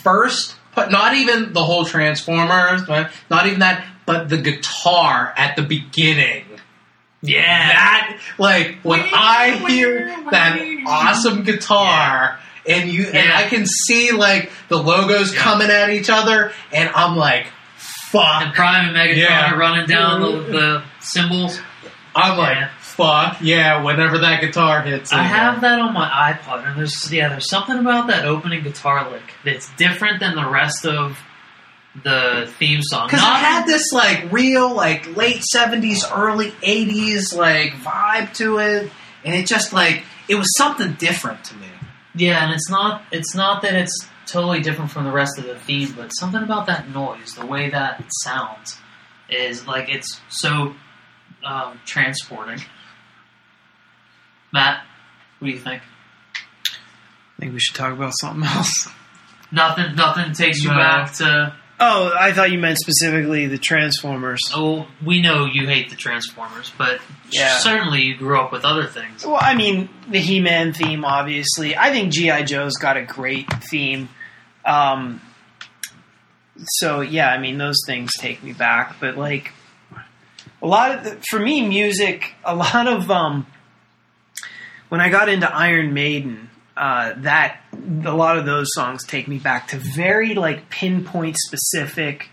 first 0.03 0.57
but 0.75 0.91
not 0.91 1.15
even 1.15 1.53
the 1.53 1.65
whole 1.65 1.85
Transformers, 1.85 2.87
not 2.89 3.47
even 3.47 3.59
that, 3.61 3.85
but 4.13 4.29
the 4.29 4.39
guitar 4.39 5.33
at 5.37 5.57
the 5.57 5.63
beginning. 5.63 6.45
Yeah. 7.23 7.43
That 7.47 8.21
like 8.39 8.79
when 8.83 9.01
I 9.01 9.63
hear 9.69 10.07
that 10.31 10.59
awesome 10.87 11.43
guitar 11.45 12.39
and 12.67 12.91
you 12.91 13.05
and 13.09 13.33
I 13.33 13.47
can 13.49 13.67
see 13.67 14.13
like 14.13 14.51
the 14.69 14.77
logos 14.79 15.35
Yeah. 15.35 15.41
coming 15.41 15.69
at 15.71 15.91
each 15.91 16.09
other 16.09 16.53
and 16.73 16.89
I'm 16.95 17.17
like 17.17 17.47
fuck 17.77 18.43
And 18.43 18.55
Prime 18.55 18.89
and 18.89 18.97
Megatron 18.97 19.17
Yeah. 19.19 19.53
are 19.55 19.59
running 19.59 19.87
down 19.87 20.21
the, 20.23 20.27
mm-hmm. 20.29 20.53
the 20.53 20.83
symbols. 21.01 21.61
I'm 22.17 22.39
like 22.39 22.71
fuck 22.81 23.37
yeah 23.41 23.83
whenever 23.83 24.19
that 24.19 24.41
guitar 24.41 24.83
hits 24.83 25.13
I 25.13 25.23
have 25.23 25.61
that 25.61 25.79
on 25.79 25.93
my 25.95 26.09
iPod, 26.33 26.67
and 26.67 26.79
there's 26.79 27.13
yeah, 27.13 27.29
there's 27.29 27.49
something 27.49 27.79
about 27.79 28.09
that 28.09 28.25
opening 28.25 28.63
guitar 28.65 29.09
lick 29.11 29.23
that's 29.45 29.71
different 29.77 30.21
than 30.21 30.35
the 30.35 30.49
rest 30.49 30.85
of 30.87 31.19
the 32.05 32.53
theme 32.59 32.81
song. 32.83 33.09
Because 33.09 33.21
it 33.23 33.27
had 33.27 33.67
this 33.67 33.91
like 33.93 34.31
real 34.33 34.73
like 34.75 35.17
late 35.17 35.43
seventies, 35.45 36.05
early 36.15 36.53
eighties 36.63 37.35
like 37.35 37.73
vibe 37.73 38.33
to 38.35 38.59
it, 38.59 38.91
and 39.25 39.35
it 39.35 39.47
just 39.47 39.73
like 39.73 40.05
it 40.29 40.37
was 40.37 40.49
something 40.57 40.95
different 40.95 41.45
to 41.45 41.57
me. 41.57 41.67
yeah, 42.15 42.45
and 42.45 42.53
it's 42.53 42.71
not 42.71 43.03
it's 43.11 43.35
not 43.35 43.63
that 43.63 43.75
it's 43.75 44.07
totally 44.27 44.61
different 44.61 44.91
from 44.93 45.05
the 45.05 45.11
rest 45.11 45.39
of 45.39 45.45
the 45.45 45.59
theme, 45.59 45.93
but 45.97 46.11
something 46.11 46.43
about 46.43 46.67
that 46.67 46.89
noise, 46.91 47.35
the 47.35 47.45
way 47.47 47.71
that 47.71 47.99
it 48.01 48.07
sounds, 48.23 48.79
is 49.29 49.67
like 49.67 49.89
it's 49.89 50.21
so 50.29 50.75
um, 51.45 51.81
transporting. 51.85 52.61
Matt, 54.53 54.85
what 55.39 55.47
do 55.49 55.53
you 55.53 55.59
think? 55.61 55.83
I 56.67 57.41
think 57.41 57.53
we 57.55 57.61
should 57.61 57.75
talk 57.77 57.93
about 57.93 58.13
something 58.21 58.45
else. 58.45 58.89
Nothing, 59.53 59.95
nothing 59.97 60.33
takes 60.33 60.63
you 60.63 60.71
No. 60.71 60.77
back 60.77 61.13
to. 61.15 61.55
Oh, 61.83 62.13
I 62.19 62.33
thought 62.33 62.51
you 62.51 62.59
meant 62.59 62.79
specifically 62.79 63.47
the 63.47 63.57
Transformers. 63.57 64.41
Oh, 64.55 64.87
we 65.05 65.23
know 65.23 65.47
you 65.47 65.67
hate 65.67 65.89
the 65.89 65.97
Transformers, 65.97 66.71
but 66.77 67.01
Yeah. 67.31 67.57
certainly 67.57 68.03
you 68.03 68.17
grew 68.17 68.39
up 68.39 68.53
with 68.53 68.67
other 68.67 68.85
things. 68.87 69.25
Well, 69.25 69.39
I 69.41 69.55
mean, 69.55 69.89
the 70.07 70.19
He-Man 70.19 70.75
theme, 70.75 71.07
obviously. 71.07 71.75
I 71.77 71.91
think 71.91 72.13
GI 72.13 72.43
Joe's 72.45 72.77
got 72.77 72.99
a 72.99 73.03
great 73.03 73.51
theme. 73.65 74.11
Um, 74.67 75.23
so 76.65 77.01
yeah, 77.01 77.31
I 77.31 77.39
mean, 77.39 77.57
those 77.57 77.79
things 77.87 78.11
take 78.19 78.43
me 78.43 78.53
back. 78.53 78.97
But 79.01 79.17
like, 79.17 79.53
a 80.63 80.67
lot 80.67 80.99
of 80.99 81.05
the, 81.05 81.17
for 81.31 81.41
me, 81.41 81.67
music. 81.67 82.35
A 82.45 82.55
lot 82.55 82.87
of 82.89 83.11
um, 83.11 83.47
when 84.91 85.01
I 85.01 85.09
got 85.09 85.31
into 85.31 85.51
Iron 85.51 85.95
Maiden, 85.95 86.51
uh, 86.77 87.15
that 87.19 87.60
a 87.73 88.15
lot 88.15 88.39
of 88.39 88.47
those 88.47 88.69
songs 88.73 89.05
take 89.05 89.29
me 89.29 89.39
back 89.39 89.69
to 89.69 89.77
very 89.77 90.35
like 90.35 90.71
pinpoint 90.71 91.37
specific 91.37 92.29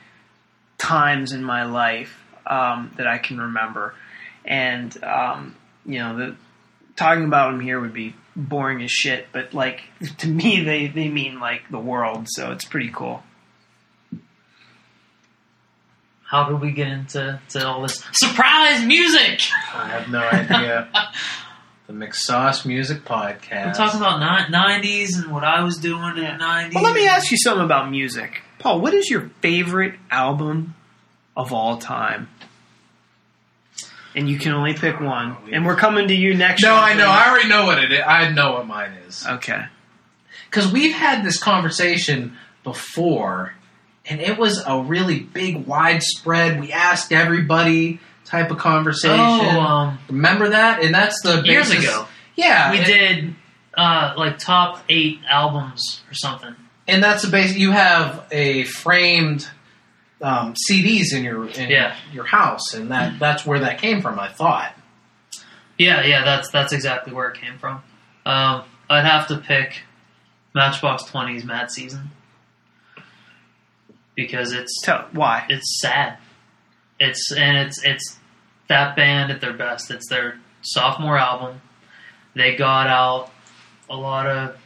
times 0.78 1.32
in 1.32 1.44
my 1.44 1.66
life 1.66 2.24
um, 2.46 2.92
that 2.98 3.08
I 3.08 3.18
can 3.18 3.40
remember, 3.40 3.94
and 4.46 5.04
um, 5.04 5.56
you 5.86 6.00
know 6.00 6.18
the 6.18 6.36
talking 6.96 7.26
about 7.26 7.52
them 7.52 7.60
here 7.60 7.80
would 7.80 7.94
be 7.94 8.16
boring 8.36 8.82
as 8.82 8.92
shit, 8.92 9.28
but 9.32 9.54
like 9.54 9.82
to 10.20 10.28
me, 10.28 10.64
they 10.64 10.88
they 10.88 11.10
mean 11.10 11.40
like 11.40 11.70
the 11.70 11.80
world, 11.80 12.28
so 12.30 12.52
it's 12.52 12.66
pretty 12.66 12.90
cool. 12.90 13.24
How 16.24 16.50
did 16.50 16.60
we 16.60 16.72
get 16.72 16.90
into 16.90 17.40
to 17.50 17.66
all 17.66 17.84
this 17.84 18.04
surprise 18.12 18.86
music? 18.86 19.42
I 19.74 19.88
have 19.88 20.10
no 20.10 20.20
idea. 20.20 20.90
the 21.88 21.94
McSauce 21.94 22.66
Music 22.66 23.06
Podcast. 23.06 23.66
We're 23.68 23.74
talking 23.74 24.00
about 24.00 24.20
nineties 24.52 25.18
and 25.18 25.32
what 25.32 25.44
I 25.44 25.64
was 25.64 25.78
doing 25.78 26.18
in 26.18 26.24
the 26.24 26.38
nineties. 26.38 26.76
Well, 26.76 26.84
let 26.84 26.94
me 26.96 27.08
ask 27.08 27.32
you 27.32 27.38
something 27.38 27.64
about 27.64 27.90
music, 27.90 28.42
Paul. 28.60 28.82
What 28.82 28.94
is 28.94 29.10
your 29.10 29.30
favorite 29.42 29.96
album 30.12 30.76
of 31.36 31.54
all 31.54 31.78
time? 31.78 32.30
And 34.16 34.28
you 34.30 34.40
can 34.40 34.52
only 34.54 34.74
pick 34.74 35.00
one. 35.00 35.38
And 35.54 35.66
we're 35.66 35.76
coming 35.76 36.08
to 36.08 36.16
you 36.16 36.34
next. 36.34 36.64
No. 36.64 36.74
I 36.74 36.94
know. 36.96 37.08
I 37.08 37.30
already 37.30 37.48
know 37.50 37.66
what 37.66 37.78
it 37.84 37.92
is. 37.92 38.02
I 38.06 38.30
know 38.32 38.54
what 38.54 38.68
mine 38.68 38.92
is. 39.08 39.26
Okay. 39.26 39.66
because 40.50 40.72
we've 40.72 40.96
had 40.96 41.24
this 41.24 41.38
conversation 41.38 42.36
before, 42.64 43.54
and 44.06 44.20
it 44.20 44.38
was 44.38 44.62
a 44.66 44.82
really 44.82 45.20
big, 45.20 45.66
widespread. 45.68 46.60
We 46.60 46.72
asked 46.74 47.12
everybody 47.14 48.00
type 48.28 48.52
of 48.52 48.58
conversation. 48.58 49.20
Oh, 49.20 49.60
um, 49.60 50.00
Remember 50.10 50.50
that? 50.50 50.84
And 50.84 50.94
that's 50.94 51.22
the 51.24 51.42
years 51.44 51.70
basis- 51.70 51.86
ago 51.86 52.06
Yeah, 52.36 52.72
we 52.72 52.78
and, 52.78 52.86
did 52.86 53.36
uh, 53.76 54.14
like 54.18 54.38
top 54.40 54.84
eight 54.90 55.20
albums 55.30 56.02
or 56.10 56.14
something. 56.14 56.56
and 56.88 57.04
that's 57.04 57.24
the 57.24 57.30
base. 57.30 57.56
You 57.56 57.72
have 57.72 58.26
a 58.32 58.64
framed 58.66 59.48
um, 60.22 60.56
CDs 60.56 61.14
in 61.14 61.24
your 61.24 61.48
in 61.48 61.70
Yeah. 61.70 61.96
your 62.12 62.26
house, 62.26 62.74
and 62.74 62.90
that 62.92 63.20
that's 63.20 63.46
where 63.46 63.60
that 63.60 63.80
came 63.80 64.02
from. 64.02 64.20
I 64.20 64.30
thought. 64.30 64.74
Yeah, 65.78 66.02
yeah, 66.04 66.24
that's 66.26 66.50
that's 66.50 66.74
exactly 66.74 67.14
where 67.14 67.30
it 67.30 67.38
came 67.40 67.60
from. 67.60 67.84
Um, 68.26 68.64
I'd 68.90 69.06
have 69.06 69.28
to 69.28 69.38
pick 69.38 69.84
Matchbox 70.56 71.04
20's 71.04 71.44
Mad 71.44 71.70
Season 71.72 72.10
because 74.16 74.54
it's 74.54 74.82
Tell 74.84 75.06
why. 75.12 75.46
it's 75.50 75.80
sad. 75.82 76.18
It's 77.00 77.32
and 77.32 77.58
it's 77.58 77.84
it's 77.84 78.17
that 78.70 78.96
band 78.96 79.32
at 79.32 79.42
their 79.42 79.54
best. 79.54 79.92
It's 79.92 80.10
their 80.10 80.40
sophomore 80.62 81.18
album. 81.18 81.62
They 82.36 82.56
got 82.56 82.88
out 82.88 83.32
a 83.90 83.96
lot 83.96 84.28
of 84.28 84.58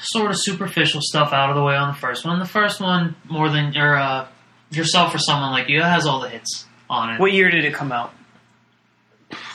sort 0.00 0.30
of 0.30 0.36
superficial 0.38 1.00
stuff 1.02 1.32
out 1.32 1.50
of 1.50 1.56
the 1.56 1.62
way 1.62 1.74
on 1.76 1.88
the 1.88 1.98
first 1.98 2.24
one. 2.24 2.38
The 2.38 2.44
first 2.44 2.80
one, 2.80 3.16
more 3.28 3.48
than 3.48 3.76
or 3.76 3.96
uh, 3.96 4.28
yourself 4.70 5.14
or 5.14 5.18
someone 5.18 5.50
like 5.52 5.68
you, 5.68 5.82
has 5.82 6.06
all 6.06 6.20
the 6.20 6.28
hits 6.28 6.66
on 6.90 7.14
it. 7.14 7.20
What 7.20 7.32
year 7.32 7.50
did 7.50 7.64
it 7.64 7.74
come 7.74 7.92
out? 7.92 8.12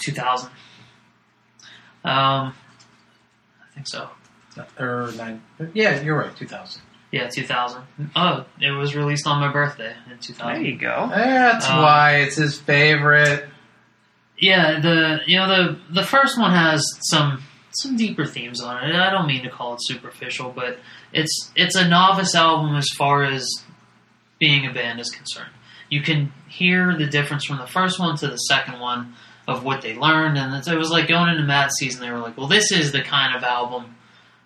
2000. 0.01 0.49
Um, 0.49 0.53
I 2.05 2.53
think 3.73 3.87
so. 3.87 4.09
Or 4.79 5.11
nine? 5.15 5.41
Yeah, 5.73 6.01
you're 6.01 6.17
right. 6.17 6.35
Two 6.35 6.47
thousand. 6.47 6.83
Yeah, 7.13 7.27
2000. 7.29 7.83
Oh, 8.15 8.43
it 8.59 8.71
was 8.71 8.95
released 8.95 9.27
on 9.27 9.39
my 9.39 9.51
birthday 9.51 9.93
in 10.11 10.17
2000. 10.17 10.53
There 10.63 10.71
you 10.71 10.77
go. 10.79 11.09
That's 11.13 11.69
Um, 11.69 11.77
why 11.83 12.15
it's 12.17 12.35
his 12.37 12.59
favorite. 12.59 13.47
Yeah, 14.39 14.79
the 14.79 15.19
you 15.27 15.37
know 15.37 15.47
the 15.47 15.79
the 15.91 16.03
first 16.03 16.39
one 16.39 16.51
has 16.51 16.83
some 17.01 17.43
some 17.71 17.95
deeper 17.95 18.25
themes 18.25 18.61
on 18.61 18.83
it. 18.83 18.95
I 18.95 19.11
don't 19.11 19.27
mean 19.27 19.43
to 19.43 19.49
call 19.51 19.75
it 19.75 19.79
superficial, 19.83 20.51
but 20.55 20.79
it's 21.13 21.51
it's 21.55 21.75
a 21.75 21.87
novice 21.87 22.33
album 22.33 22.75
as 22.75 22.89
far 22.97 23.23
as 23.23 23.47
being 24.39 24.65
a 24.65 24.73
band 24.73 24.99
is 24.99 25.11
concerned. 25.11 25.51
You 25.89 26.01
can 26.01 26.33
hear 26.47 26.97
the 26.97 27.05
difference 27.05 27.45
from 27.45 27.59
the 27.59 27.67
first 27.67 27.99
one 27.99 28.17
to 28.17 28.27
the 28.27 28.37
second 28.37 28.79
one 28.79 29.13
of 29.47 29.63
what 29.63 29.83
they 29.83 29.95
learned, 29.95 30.37
and 30.39 30.67
it 30.67 30.77
was 30.77 30.89
like 30.89 31.07
going 31.07 31.29
into 31.29 31.43
Mad 31.43 31.69
Season. 31.77 32.01
They 32.01 32.09
were 32.09 32.17
like, 32.17 32.37
"Well, 32.37 32.47
this 32.47 32.71
is 32.71 32.91
the 32.91 33.03
kind 33.03 33.35
of 33.35 33.43
album 33.43 33.95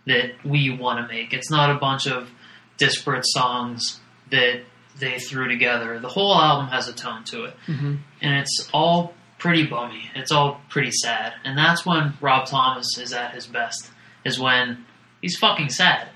that 0.06 0.31
we 0.44 0.69
want 0.69 0.99
to 0.99 1.14
make. 1.14 1.34
It's 1.34 1.49
not 1.49 1.69
a 1.69 1.76
bunch 1.80 2.07
of 2.07 2.30
disparate 2.78 3.26
songs 3.28 3.99
that 4.32 4.62
they 4.99 5.20
threw 5.20 5.48
together. 5.48 5.99
The 5.99 6.08
whole 6.10 6.34
album 6.36 6.68
has 6.70 6.88
a 6.88 6.94
tone 6.94 7.24
to 7.26 7.45
it." 7.45 7.56
hmm 7.66 7.95
and 8.22 8.34
it's 8.34 8.70
all 8.74 9.14
pretty 9.38 9.66
bummy. 9.68 10.10
It's 10.16 10.32
all 10.32 10.60
pretty 10.70 10.91
sad, 10.91 11.34
and 11.44 11.56
that's 11.58 11.86
when 11.86 12.14
Rob 12.20 12.48
Thomas 12.48 12.98
is 12.98 13.14
at 13.14 13.34
his 13.34 13.45
best. 13.45 13.90
Is 14.26 14.40
when 14.40 14.86
he's 15.22 15.38
fucking 15.38 15.70
sad 15.70 16.10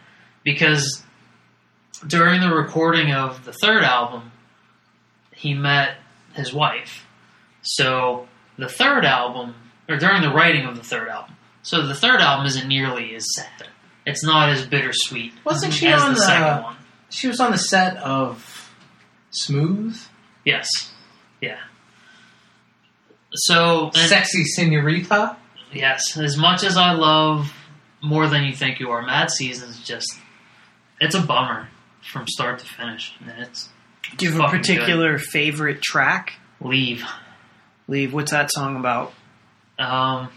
because 0.43 1.03
during 2.07 2.41
the 2.41 2.49
recording 2.53 3.13
of 3.13 3.45
the 3.45 3.53
third 3.53 3.83
album, 3.83 4.31
he 5.33 5.53
met 5.53 5.97
his 6.33 6.51
wife. 6.53 7.05
So 7.61 8.27
the 8.57 8.67
third 8.67 9.05
album, 9.05 9.55
or 9.87 9.97
during 9.97 10.21
the 10.23 10.31
writing 10.31 10.65
of 10.65 10.75
the 10.75 10.83
third 10.83 11.07
album, 11.07 11.35
so 11.61 11.85
the 11.85 11.93
third 11.95 12.19
album 12.19 12.47
isn't 12.47 12.67
nearly 12.67 13.13
as 13.15 13.25
sad. 13.35 13.67
It's 14.05 14.23
not 14.23 14.49
as 14.49 14.65
bittersweet 14.65 15.33
Wasn't 15.43 15.73
she 15.73 15.85
the, 15.87 15.93
on 15.93 16.13
the- 16.13 16.19
second 16.19 16.63
one. 16.63 16.75
She 17.09 17.27
was 17.27 17.39
on 17.39 17.51
the 17.51 17.57
set 17.57 17.97
of 17.97 18.71
Smooth, 19.31 19.97
Yes, 20.45 20.67
yeah. 21.41 21.57
So 23.33 23.85
and- 23.87 23.95
Sexy 23.95 24.43
Senorita. 24.45 25.37
Yes, 25.73 26.17
as 26.17 26.35
much 26.37 26.63
as 26.63 26.75
I 26.77 26.91
love 26.93 27.53
More 28.01 28.27
Than 28.27 28.43
You 28.43 28.53
Think 28.53 28.79
You 28.79 28.91
Are, 28.91 29.01
Mad 29.01 29.29
Season's 29.31 29.79
just 29.85 30.13
it's 30.99 31.15
a 31.15 31.21
bummer 31.21 31.69
from 32.11 32.27
start 32.27 32.59
to 32.59 32.65
finish. 32.65 33.13
And 33.21 33.31
it's 33.43 33.69
Do 34.17 34.25
you 34.25 34.31
have 34.31 34.39
a 34.41 34.43
Fucking 34.45 34.59
particular 34.59 35.17
favorite 35.17 35.81
track? 35.81 36.33
leave. 36.59 37.03
Leave. 37.87 38.13
What's 38.13 38.31
that 38.31 38.51
song 38.51 38.75
about? 38.77 39.13
Um 39.79 40.29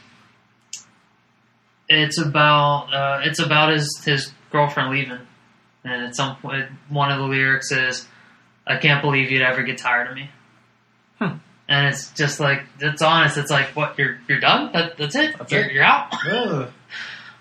it's 1.88 2.18
about 2.18 2.92
uh, 2.92 3.20
it's 3.24 3.38
about 3.38 3.72
his 3.72 4.02
his 4.04 4.32
girlfriend 4.50 4.90
leaving. 4.90 5.20
And 5.84 6.04
at 6.04 6.16
some 6.16 6.36
point 6.36 6.70
one 6.88 7.10
of 7.10 7.18
the 7.18 7.26
lyrics 7.26 7.70
is 7.72 8.06
I 8.66 8.78
can't 8.78 9.02
believe 9.02 9.30
you'd 9.30 9.42
ever 9.42 9.62
get 9.62 9.78
tired 9.78 10.08
of 10.08 10.14
me. 10.14 10.30
Hmm. 11.18 11.36
And 11.68 11.88
it's 11.88 12.10
just 12.12 12.40
like 12.40 12.64
it's 12.80 13.02
honest, 13.02 13.36
it's 13.36 13.50
like 13.50 13.76
what 13.76 13.98
you're 13.98 14.18
you're 14.28 14.40
done? 14.40 14.72
That, 14.72 14.96
that's 14.96 15.14
it? 15.14 15.36
That's 15.38 15.52
you're, 15.52 15.64
it? 15.64 15.72
you're 15.72 15.84
out? 15.84 16.14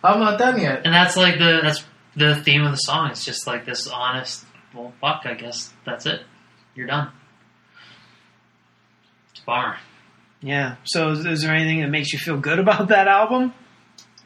I'm 0.03 0.19
not 0.19 0.37
done 0.37 0.59
yet. 0.59 0.81
And 0.83 0.93
that's 0.93 1.15
like 1.15 1.37
the 1.37 1.59
that's 1.63 1.83
the 2.15 2.35
theme 2.35 2.63
of 2.63 2.71
the 2.71 2.77
song 2.77 3.09
It's 3.09 3.25
just 3.25 3.47
like 3.47 3.65
this 3.65 3.87
honest. 3.87 4.45
Well, 4.73 4.93
fuck. 4.99 5.21
I 5.25 5.35
guess 5.35 5.73
that's 5.85 6.05
it. 6.05 6.21
You're 6.75 6.87
done. 6.87 7.11
It's 9.31 9.41
a 9.41 9.45
bummer. 9.45 9.77
Yeah. 10.41 10.75
So 10.83 11.11
is 11.11 11.41
there 11.41 11.53
anything 11.53 11.81
that 11.81 11.89
makes 11.89 12.11
you 12.11 12.19
feel 12.19 12.37
good 12.37 12.59
about 12.59 12.89
that 12.89 13.07
album? 13.07 13.53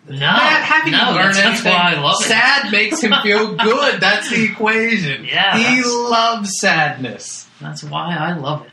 No, 0.09 0.15
Matt, 0.19 0.63
have 0.63 0.85
no, 0.91 1.11
learned 1.15 1.35
that's, 1.35 1.61
that's 1.61 1.65
why 1.65 1.93
I 1.95 1.99
love 1.99 2.15
it. 2.21 2.25
Sad 2.27 2.71
makes 2.71 3.01
him 3.01 3.13
feel 3.23 3.55
good. 3.57 3.99
That's 3.99 4.29
the 4.29 4.43
equation. 4.45 5.25
Yeah, 5.25 5.57
he 5.57 5.83
loves 5.83 6.51
sadness. 6.59 7.47
That's 7.59 7.83
why 7.83 8.15
I 8.15 8.33
love 8.37 8.65
it. 8.65 8.71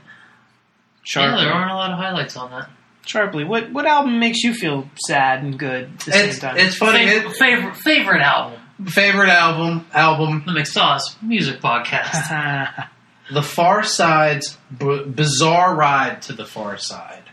Yeah, 1.14 1.34
there 1.36 1.52
aren't 1.52 1.70
a 1.70 1.74
lot 1.74 1.90
of 1.90 1.98
highlights 1.98 2.36
on 2.36 2.50
that. 2.52 2.70
Sharpley. 3.06 3.46
What 3.46 3.70
what 3.72 3.84
album 3.84 4.18
makes 4.18 4.42
you 4.42 4.54
feel 4.54 4.88
sad 5.06 5.42
and 5.42 5.58
good 5.58 5.84
at 5.84 5.98
the 6.00 6.12
same 6.12 6.28
It's, 6.30 6.38
time? 6.38 6.56
it's 6.56 6.76
funny. 6.76 6.98
favorite, 7.06 7.30
It, 7.32 7.36
favorite 7.36 7.76
favorite 7.76 8.22
album, 8.22 8.60
favorite 8.86 9.28
album, 9.28 9.86
album, 9.92 10.42
the 10.46 10.52
McSauce 10.52 11.20
Music 11.22 11.60
Podcast. 11.60 12.88
The 13.32 13.40
Pharcyde's 13.40 14.58
B- 14.78 15.02
Bizarre 15.06 15.74
Ride 15.74 16.20
to 16.22 16.34
the 16.34 16.42
Pharcyde. 16.44 17.23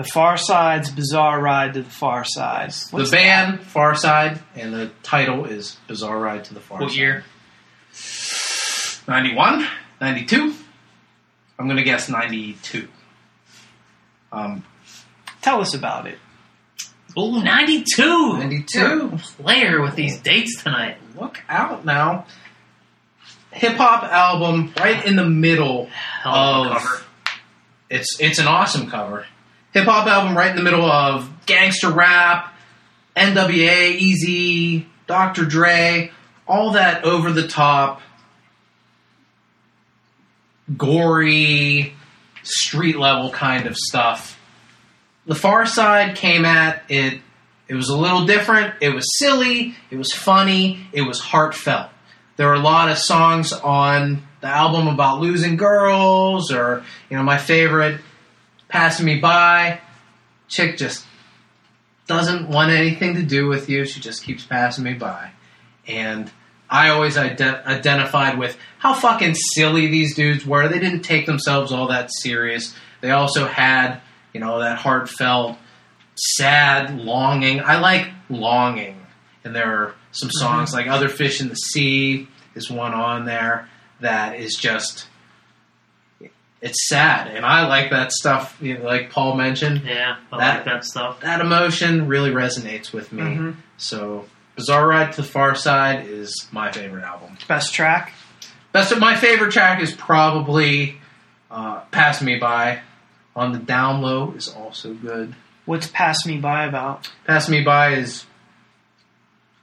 The 0.00 0.06
Pharcyde's 0.06 0.90
Bizarre 0.90 1.42
Ride 1.42 1.74
to 1.74 1.82
the 1.82 1.90
Pharcyde. 1.90 2.90
What's 2.90 3.10
the 3.10 3.16
band 3.18 3.58
Pharcyde, 3.60 4.40
and 4.54 4.72
the 4.72 4.90
title 5.02 5.44
is 5.44 5.76
Bizarre 5.88 6.18
Ride 6.18 6.44
to 6.44 6.54
the 6.54 6.60
Far 6.60 6.80
what 6.80 6.90
Side. 6.90 6.96
What 6.96 6.96
year? 6.96 7.24
91, 9.06 9.66
92. 10.00 10.54
I'm 11.58 11.68
gonna 11.68 11.82
guess 11.82 12.08
92. 12.08 12.88
Um. 14.32 14.64
Tell 15.42 15.60
us 15.60 15.74
about 15.74 16.06
it. 16.06 16.16
Oh, 17.14 17.42
92! 17.42 18.38
92. 18.38 19.18
Player 19.36 19.82
with 19.82 19.96
these 19.96 20.18
dates 20.20 20.62
tonight. 20.62 20.96
Look 21.14 21.42
out 21.46 21.84
now. 21.84 22.24
Hip 23.50 23.76
hop 23.76 24.04
album 24.04 24.72
right 24.78 25.04
in 25.04 25.16
the 25.16 25.28
middle 25.28 25.90
Hell 26.22 26.34
of 26.34 26.66
a 26.66 26.70
of 26.70 26.82
cover. 26.82 27.02
it's 27.90 28.18
it's 28.18 28.38
an 28.38 28.46
awesome 28.46 28.88
cover. 28.88 29.26
Hip 29.72 29.84
hop 29.84 30.06
album 30.06 30.36
right 30.36 30.50
in 30.50 30.56
the 30.56 30.62
middle 30.62 30.84
of 30.84 31.30
gangster 31.46 31.90
rap, 31.90 32.54
NWA, 33.16 33.98
Eazy, 33.98 34.86
Dr. 35.06 35.44
Dre, 35.44 36.10
all 36.46 36.72
that 36.72 37.04
over 37.04 37.32
the 37.32 37.46
top, 37.46 38.00
gory, 40.76 41.94
street 42.42 42.96
level 42.98 43.30
kind 43.30 43.66
of 43.66 43.76
stuff. 43.76 44.38
The 45.26 45.34
Pharcyde 45.34 46.16
came 46.16 46.44
at 46.44 46.82
it. 46.88 47.20
It 47.68 47.74
was 47.74 47.88
a 47.88 47.96
little 47.96 48.26
different. 48.26 48.74
It 48.80 48.90
was 48.90 49.18
silly. 49.18 49.76
It 49.90 49.96
was 49.96 50.12
funny. 50.12 50.80
It 50.92 51.02
was 51.02 51.20
heartfelt. 51.20 51.90
There 52.36 52.48
were 52.48 52.54
a 52.54 52.60
lot 52.60 52.90
of 52.90 52.98
songs 52.98 53.52
on 53.52 54.22
the 54.40 54.48
album 54.48 54.88
about 54.88 55.20
losing 55.20 55.56
girls, 55.56 56.50
or 56.50 56.82
you 57.08 57.16
know, 57.16 57.22
my 57.22 57.38
favorite, 57.38 58.00
"Passing 58.70 59.06
Me 59.06 59.18
By." 59.18 59.80
Chick 60.48 60.78
just 60.78 61.04
doesn't 62.06 62.48
want 62.48 62.72
anything 62.72 63.14
to 63.14 63.22
do 63.22 63.46
with 63.46 63.68
you. 63.68 63.84
She 63.84 64.00
just 64.00 64.24
keeps 64.24 64.44
passing 64.44 64.82
me 64.82 64.94
by, 64.94 65.30
and 65.86 66.30
I 66.68 66.88
always 66.88 67.16
ident- 67.16 67.64
identified 67.66 68.38
with 68.38 68.56
how 68.78 68.94
fucking 68.94 69.34
silly 69.34 69.86
these 69.86 70.14
dudes 70.14 70.44
were. 70.44 70.68
They 70.68 70.80
didn't 70.80 71.02
take 71.02 71.26
themselves 71.26 71.72
all 71.72 71.88
that 71.88 72.10
serious. 72.12 72.74
They 73.00 73.10
also 73.10 73.46
had, 73.46 74.00
you 74.32 74.40
know, 74.40 74.58
that 74.58 74.78
heartfelt, 74.78 75.56
sad 76.16 76.98
longing. 76.98 77.60
I 77.60 77.78
like 77.78 78.10
longing, 78.28 79.00
and 79.44 79.54
there 79.54 79.72
are 79.72 79.94
some 80.12 80.30
songs 80.30 80.70
mm-hmm. 80.70 80.78
like 80.78 80.86
"Other 80.88 81.08
Fish 81.08 81.40
in 81.40 81.48
the 81.48 81.54
Sea" 81.54 82.28
is 82.54 82.70
one 82.70 82.94
on 82.94 83.24
there 83.24 83.68
that 84.00 84.36
is 84.36 84.56
just. 84.56 85.06
It's 86.62 86.88
sad, 86.88 87.28
and 87.28 87.44
I 87.46 87.66
like 87.66 87.90
that 87.90 88.12
stuff. 88.12 88.56
You 88.60 88.78
know, 88.78 88.84
like 88.84 89.10
Paul 89.10 89.34
mentioned, 89.36 89.82
Yeah, 89.84 90.16
I 90.32 90.38
That- 90.38 90.54
like 90.56 90.64
that 90.66 90.84
stuff. 90.84 91.20
that 91.20 91.40
emotion 91.40 92.06
really 92.06 92.30
resonates 92.30 92.92
with 92.92 93.12
me. 93.12 93.22
Mhm. 93.22 93.56
So, 93.78 94.26
Bizarre 94.56 94.86
Ride 94.88 95.12
to 95.12 95.22
the 95.22 95.28
Pharcyde 95.28 96.06
is 96.06 96.48
my 96.52 96.70
favorite 96.70 97.02
album. 97.04 97.38
Best 97.48 97.72
track? 97.72 98.12
Best 98.72 98.92
of 98.92 98.98
my 99.00 99.16
favorite 99.16 99.52
track 99.52 99.80
is 99.80 99.92
probably 99.92 101.00
uh, 101.50 101.80
"Pass 101.90 102.20
Me 102.22 102.36
By." 102.36 102.80
On 103.34 103.52
the 103.52 103.58
down 103.58 104.02
low 104.02 104.34
is 104.36 104.48
also 104.48 104.92
good. 104.92 105.34
What's 105.64 105.86
Pass 105.86 106.26
Me 106.26 106.36
By 106.36 106.64
about? 106.66 107.08
"Pass 107.26 107.48
Me 107.48 107.62
By" 107.62 107.90
is 107.94 108.26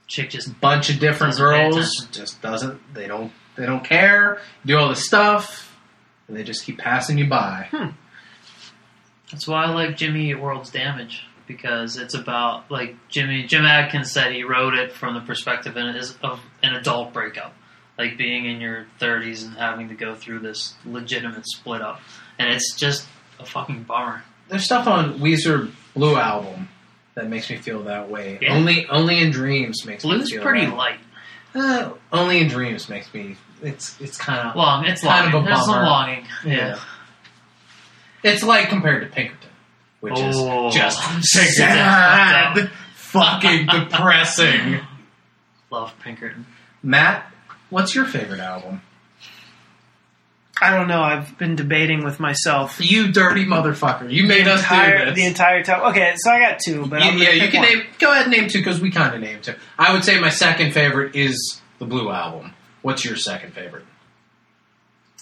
Chick 0.06 0.30
just 0.30 0.48
a 0.48 0.50
bunch 0.50 0.88
of 0.90 0.98
different 0.98 1.36
girls. 1.36 2.06
Just 2.10 2.40
doesn't 2.42 2.94
they 2.94 3.06
don't 3.06 3.30
they 3.56 3.66
don't 3.66 3.84
care. 3.84 4.40
Do 4.64 4.78
all 4.78 4.88
the 4.88 4.96
stuff, 4.96 5.67
and 6.28 6.36
they 6.36 6.44
just 6.44 6.64
keep 6.64 6.78
passing 6.78 7.18
you 7.18 7.26
by. 7.26 7.68
That's 9.30 9.46
why 9.46 9.64
I 9.64 9.70
like 9.70 9.96
Jimmy 9.96 10.30
Eat 10.30 10.40
World's 10.40 10.70
Damage 10.70 11.24
because 11.46 11.96
it's 11.96 12.14
about 12.14 12.70
like 12.70 12.94
Jimmy 13.08 13.44
Jim 13.44 13.64
Adkins 13.64 14.12
said 14.12 14.32
he 14.32 14.42
wrote 14.44 14.74
it 14.74 14.92
from 14.92 15.14
the 15.14 15.20
perspective 15.20 15.76
of 16.22 16.40
an 16.62 16.74
adult 16.74 17.12
breakup, 17.12 17.54
like 17.98 18.16
being 18.18 18.44
in 18.46 18.60
your 18.60 18.86
30s 19.00 19.44
and 19.46 19.56
having 19.56 19.88
to 19.88 19.94
go 19.94 20.14
through 20.14 20.40
this 20.40 20.74
legitimate 20.84 21.46
split 21.46 21.80
up, 21.82 22.00
and 22.38 22.50
it's 22.50 22.74
just 22.76 23.06
a 23.40 23.46
fucking 23.46 23.84
bummer. 23.84 24.22
There's 24.48 24.64
stuff 24.64 24.86
on 24.86 25.18
Weezer 25.20 25.70
Blue 25.94 26.16
album 26.16 26.68
that 27.14 27.28
makes 27.28 27.50
me 27.50 27.56
feel 27.56 27.82
that 27.84 28.08
way. 28.10 28.38
Yeah. 28.40 28.54
Only 28.54 28.86
Only 28.86 29.18
in 29.20 29.30
Dreams 29.30 29.84
makes 29.86 30.04
Blue's 30.04 30.30
me 30.30 30.36
feel 30.36 30.42
pretty 30.42 30.66
that. 30.66 30.74
light, 30.76 30.98
Uh, 31.54 31.92
Only 32.12 32.38
in 32.40 32.48
Dreams 32.48 32.88
makes 32.88 33.12
me. 33.12 33.36
It's 33.62 34.00
it's 34.00 34.16
kind 34.16 34.48
of 34.48 34.56
long. 34.56 34.84
It's 34.86 35.02
Kind 35.02 35.32
long. 35.32 35.34
of 35.34 35.42
a 35.42 35.46
There's 35.46 35.58
some 35.64 35.74
bummer. 35.74 35.86
longing. 35.86 36.26
Yeah. 36.44 36.54
Yeah. 36.56 36.78
It's 38.22 38.42
like 38.42 38.68
compared 38.68 39.02
to 39.02 39.14
Pinkerton, 39.14 39.50
which 40.00 40.14
Oh. 40.16 40.68
is 40.68 40.74
just 40.74 41.00
Pinkerton's 41.00 41.56
sad, 41.56 42.70
fucking 42.94 43.66
depressing. 43.66 44.80
Love 45.70 45.94
Pinkerton. 46.00 46.46
Matt, 46.82 47.30
what's 47.70 47.94
your 47.94 48.04
favorite 48.06 48.40
album? 48.40 48.80
I 50.60 50.74
don't 50.76 50.88
know. 50.88 51.00
I've 51.02 51.38
been 51.38 51.54
debating 51.54 52.02
with 52.04 52.18
myself. 52.18 52.78
You 52.80 53.12
dirty 53.12 53.44
motherfucker! 53.46 54.12
You 54.12 54.26
made 54.26 54.48
us 54.48 54.60
do 54.68 55.04
this. 55.04 55.14
the 55.14 55.24
entire 55.26 55.62
time. 55.62 55.82
Okay, 55.90 56.14
so 56.16 56.32
I 56.32 56.40
got 56.40 56.58
two, 56.58 56.84
but 56.86 57.00
You- 57.00 57.06
I'm 57.10 57.12
gonna 57.18 57.24
yeah, 57.30 57.44
you 57.44 57.48
can 57.50 57.60
one. 57.60 57.68
name. 57.68 57.82
Go 58.00 58.10
ahead 58.10 58.24
and 58.26 58.32
name 58.32 58.48
two 58.48 58.58
because 58.58 58.80
we 58.80 58.90
kind 58.90 59.14
of 59.14 59.20
named 59.20 59.44
two. 59.44 59.54
I 59.78 59.92
would 59.92 60.04
say 60.04 60.18
my 60.18 60.30
second 60.30 60.72
favorite 60.72 61.14
is 61.14 61.60
the 61.78 61.84
Blue 61.84 62.10
album. 62.10 62.52
What's 62.82 63.04
your 63.04 63.16
second 63.16 63.52
favorite? 63.52 63.84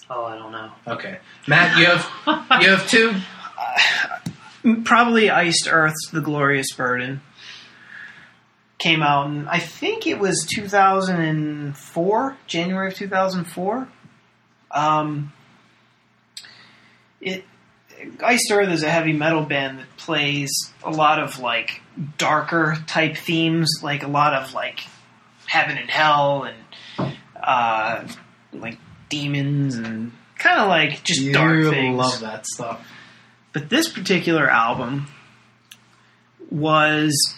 Oh, 0.09 0.23
I 0.25 0.37
don't 0.37 0.51
know. 0.51 0.71
Okay, 0.87 1.19
Matt, 1.47 1.77
you 1.77 1.85
have 1.85 2.09
you 2.61 2.69
have 2.69 2.89
two. 2.89 3.13
probably 4.83 5.29
Iced 5.29 5.67
Earth's 5.69 6.09
The 6.11 6.21
Glorious 6.21 6.71
Burden. 6.73 7.21
Came 8.79 9.01
out 9.01 9.27
in, 9.27 9.47
I 9.47 9.57
think 9.59 10.05
it 10.05 10.19
was 10.19 10.45
2004, 10.53 12.37
January 12.45 12.87
of 12.89 12.93
2004. 12.93 13.87
Um, 14.69 15.33
it 17.19 17.43
Iced 18.23 18.51
Earth 18.51 18.69
is 18.69 18.83
a 18.83 18.89
heavy 18.89 19.13
metal 19.13 19.43
band 19.43 19.79
that 19.79 19.97
plays 19.97 20.51
a 20.83 20.91
lot 20.91 21.19
of 21.19 21.39
like 21.39 21.81
darker 22.17 22.77
type 22.85 23.17
themes, 23.17 23.79
like 23.81 24.03
a 24.03 24.07
lot 24.07 24.33
of 24.35 24.53
like 24.53 24.81
heaven 25.47 25.77
and 25.77 25.89
hell 25.89 26.43
and 26.43 27.16
uh, 27.47 28.05
like 28.51 28.77
demons 29.09 29.75
and 29.75 30.11
kind 30.37 30.59
of 30.59 30.67
like 30.67 31.03
just 31.03 31.31
dark 31.31 31.57
you 31.57 31.71
things. 31.71 31.97
love 31.97 32.19
that 32.19 32.45
stuff. 32.45 32.85
But 33.53 33.69
this 33.69 33.89
particular 33.89 34.47
album 34.47 35.07
was 36.51 37.35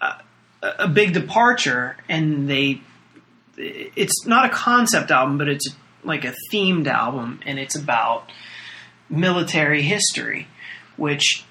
a, 0.00 0.14
a 0.62 0.88
big 0.88 1.14
departure, 1.14 1.96
and 2.08 2.48
they. 2.48 2.80
It's 3.56 4.26
not 4.26 4.46
a 4.46 4.48
concept 4.48 5.10
album, 5.10 5.38
but 5.38 5.48
it's 5.48 5.68
like 6.04 6.24
a 6.24 6.34
themed 6.50 6.86
album, 6.86 7.40
and 7.44 7.58
it's 7.58 7.74
about 7.74 8.30
military 9.08 9.82
history, 9.82 10.46
which 10.96 11.44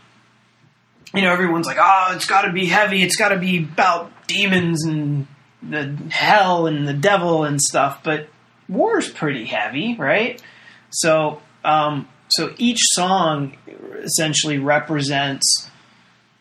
you 1.14 1.22
know 1.22 1.32
everyone's 1.32 1.68
like, 1.68 1.78
oh, 1.80 2.14
it's 2.16 2.26
got 2.26 2.44
to 2.44 2.52
be 2.52 2.68
heavy, 2.68 3.02
it's 3.04 3.18
got 3.18 3.30
to 3.30 3.40
be 3.40 3.58
about 3.58 4.12
demons 4.28 4.86
and 4.86 5.28
the 5.62 5.96
hell 6.10 6.68
and 6.68 6.88
the 6.88 6.94
devil 6.94 7.44
and 7.44 7.62
stuff, 7.62 8.04
but 8.04 8.28
war's 8.68 9.10
pretty 9.10 9.46
heavy, 9.46 9.96
right? 9.96 10.42
So, 10.90 11.42
um, 11.64 12.08
so 12.30 12.54
each 12.58 12.80
song 12.94 13.58
essentially 14.04 14.58
represents 14.58 15.70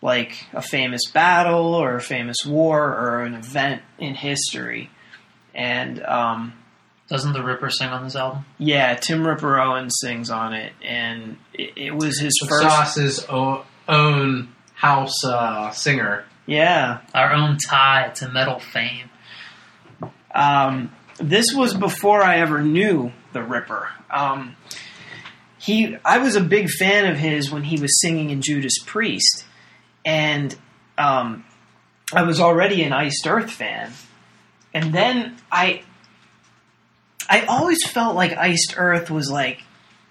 like 0.03 0.47
a 0.53 0.63
famous 0.63 1.03
battle 1.13 1.75
or 1.75 1.97
a 1.97 2.01
famous 2.01 2.39
war 2.47 2.83
or 2.85 3.23
an 3.25 3.35
event 3.35 3.83
in 3.99 4.15
history. 4.15 4.89
And 5.55 6.03
um, 6.05 6.55
Doesn't 7.09 7.33
the 7.33 7.43
Ripper 7.43 7.71
sing 7.71 7.89
on 7.89 8.05
this 8.05 8.17
album? 8.17 8.45
yeah, 8.59 8.95
Tim 8.95 9.27
Ripper 9.27 9.61
Owen 9.61 9.91
sings 9.91 10.31
on 10.31 10.55
it, 10.55 10.73
and 10.83 11.37
it, 11.53 11.73
it 11.77 11.91
was 11.95 12.19
his 12.19 12.33
first. 12.49 12.63
Sauce's 12.63 13.27
own 13.89 14.49
house 14.75 15.25
uh, 15.25 15.71
singer. 15.73 16.25
Yeah, 16.51 17.03
Our 17.15 17.33
own 17.33 17.59
tie 17.59 18.09
to 18.17 18.29
metal 18.29 18.59
fame. 18.59 19.09
Um, 20.35 20.91
this 21.19 21.55
was 21.55 21.75
before 21.75 22.25
I 22.25 22.39
ever 22.39 22.61
knew 22.61 23.13
the 23.33 23.41
Ripper. 23.41 23.89
Um, 24.11 24.57
he, 25.59 25.97
I 26.05 26.19
was 26.19 26.35
a 26.35 26.41
big 26.41 26.69
fan 26.69 27.07
of 27.07 27.17
his 27.17 27.53
when 27.53 27.63
he 27.63 27.81
was 27.81 28.01
singing 28.01 28.31
in 28.31 28.43
Judas 28.43 28.81
Priest, 28.85 29.45
and 30.05 30.57
um, 30.99 31.45
I 32.13 32.25
was 32.25 32.41
already 32.41 32.83
an 32.83 32.93
Iced 32.93 33.29
Earth 33.29 33.53
fan. 33.53 33.93
And 34.75 34.93
then 34.93 35.37
I, 35.53 35.85
I 37.29 37.45
always 37.45 37.87
felt 37.87 38.17
like 38.17 38.37
Iced 38.37 38.75
Earth 38.77 39.09
was 39.09 39.31
like 39.31 39.63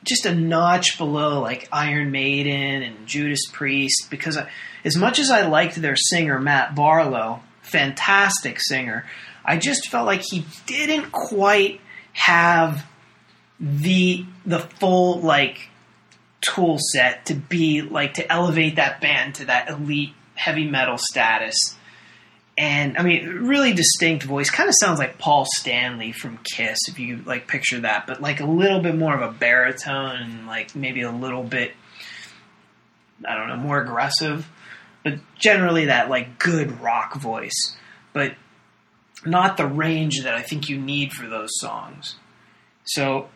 just 0.09 0.25
a 0.25 0.35
notch 0.35 0.97
below 0.97 1.41
like 1.41 1.69
Iron 1.71 2.11
Maiden 2.11 2.83
and 2.83 3.07
Judas 3.07 3.45
Priest 3.51 4.07
because 4.09 4.37
I, 4.37 4.49
as 4.83 4.95
much 4.95 5.19
as 5.19 5.29
I 5.29 5.47
liked 5.47 5.75
their 5.75 5.95
singer 5.95 6.39
Matt 6.39 6.75
Barlow, 6.75 7.41
fantastic 7.61 8.59
singer, 8.59 9.05
I 9.45 9.57
just 9.57 9.89
felt 9.89 10.05
like 10.05 10.21
he 10.21 10.45
didn't 10.65 11.11
quite 11.11 11.79
have 12.13 12.85
the 13.59 14.25
the 14.45 14.59
full 14.59 15.19
like 15.21 15.69
tool 16.41 16.77
set 16.91 17.25
to 17.27 17.35
be 17.35 17.81
like 17.81 18.15
to 18.15 18.31
elevate 18.31 18.77
that 18.77 19.01
band 19.01 19.35
to 19.35 19.45
that 19.45 19.69
elite 19.69 20.13
heavy 20.35 20.65
metal 20.65 20.97
status. 20.97 21.75
And 22.59 22.97
I 22.97 23.03
mean, 23.03 23.25
really 23.45 23.71
distinct 23.71 24.25
voice. 24.25 24.49
Kind 24.49 24.67
of 24.67 24.75
sounds 24.81 24.99
like 24.99 25.17
Paul 25.17 25.45
Stanley 25.55 26.11
from 26.11 26.39
Kiss, 26.39 26.77
if 26.89 26.99
you 26.99 27.23
like 27.25 27.47
picture 27.47 27.79
that, 27.79 28.05
but 28.05 28.21
like 28.21 28.41
a 28.41 28.45
little 28.45 28.81
bit 28.81 28.97
more 28.97 29.15
of 29.15 29.21
a 29.21 29.31
baritone 29.31 30.17
and 30.17 30.45
like 30.45 30.75
maybe 30.75 31.03
a 31.03 31.11
little 31.11 31.41
bit, 31.41 31.71
I 33.25 33.33
don't 33.35 33.47
know, 33.47 33.55
more 33.55 33.79
aggressive. 33.79 34.45
But 35.05 35.19
generally, 35.37 35.85
that 35.85 36.09
like 36.09 36.37
good 36.37 36.81
rock 36.81 37.15
voice, 37.15 37.77
but 38.11 38.33
not 39.25 39.55
the 39.55 39.65
range 39.65 40.23
that 40.23 40.33
I 40.33 40.41
think 40.41 40.67
you 40.67 40.77
need 40.77 41.13
for 41.13 41.27
those 41.27 41.51
songs. 41.61 42.17
So, 42.83 43.29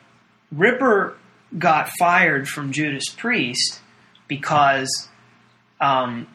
Ripper 0.52 1.16
got 1.58 1.90
fired 1.98 2.50
from 2.50 2.74
Judas 2.74 3.08
Priest 3.08 3.80
because 4.28 5.08
um, 5.80 6.28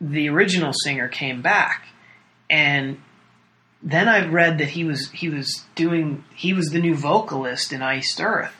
the 0.00 0.28
original 0.28 0.72
singer 0.72 1.08
came 1.08 1.42
back, 1.42 1.86
and 2.50 3.00
then 3.82 4.08
I 4.08 4.26
read 4.26 4.58
that 4.58 4.68
he 4.68 4.84
was 4.84 5.10
he 5.10 5.28
was 5.28 5.64
doing 5.74 6.24
he 6.34 6.52
was 6.52 6.66
the 6.68 6.80
new 6.80 6.94
vocalist 6.94 7.72
in 7.72 7.82
Iced 7.82 8.20
Earth. 8.20 8.54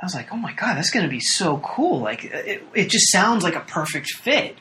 I 0.00 0.04
was 0.04 0.14
like, 0.14 0.32
oh 0.32 0.36
my 0.36 0.52
god, 0.52 0.76
that's 0.76 0.90
going 0.90 1.04
to 1.04 1.10
be 1.10 1.20
so 1.20 1.58
cool! 1.58 2.00
Like 2.00 2.24
it, 2.24 2.62
it 2.74 2.90
just 2.90 3.10
sounds 3.10 3.42
like 3.44 3.56
a 3.56 3.60
perfect 3.60 4.10
fit. 4.10 4.56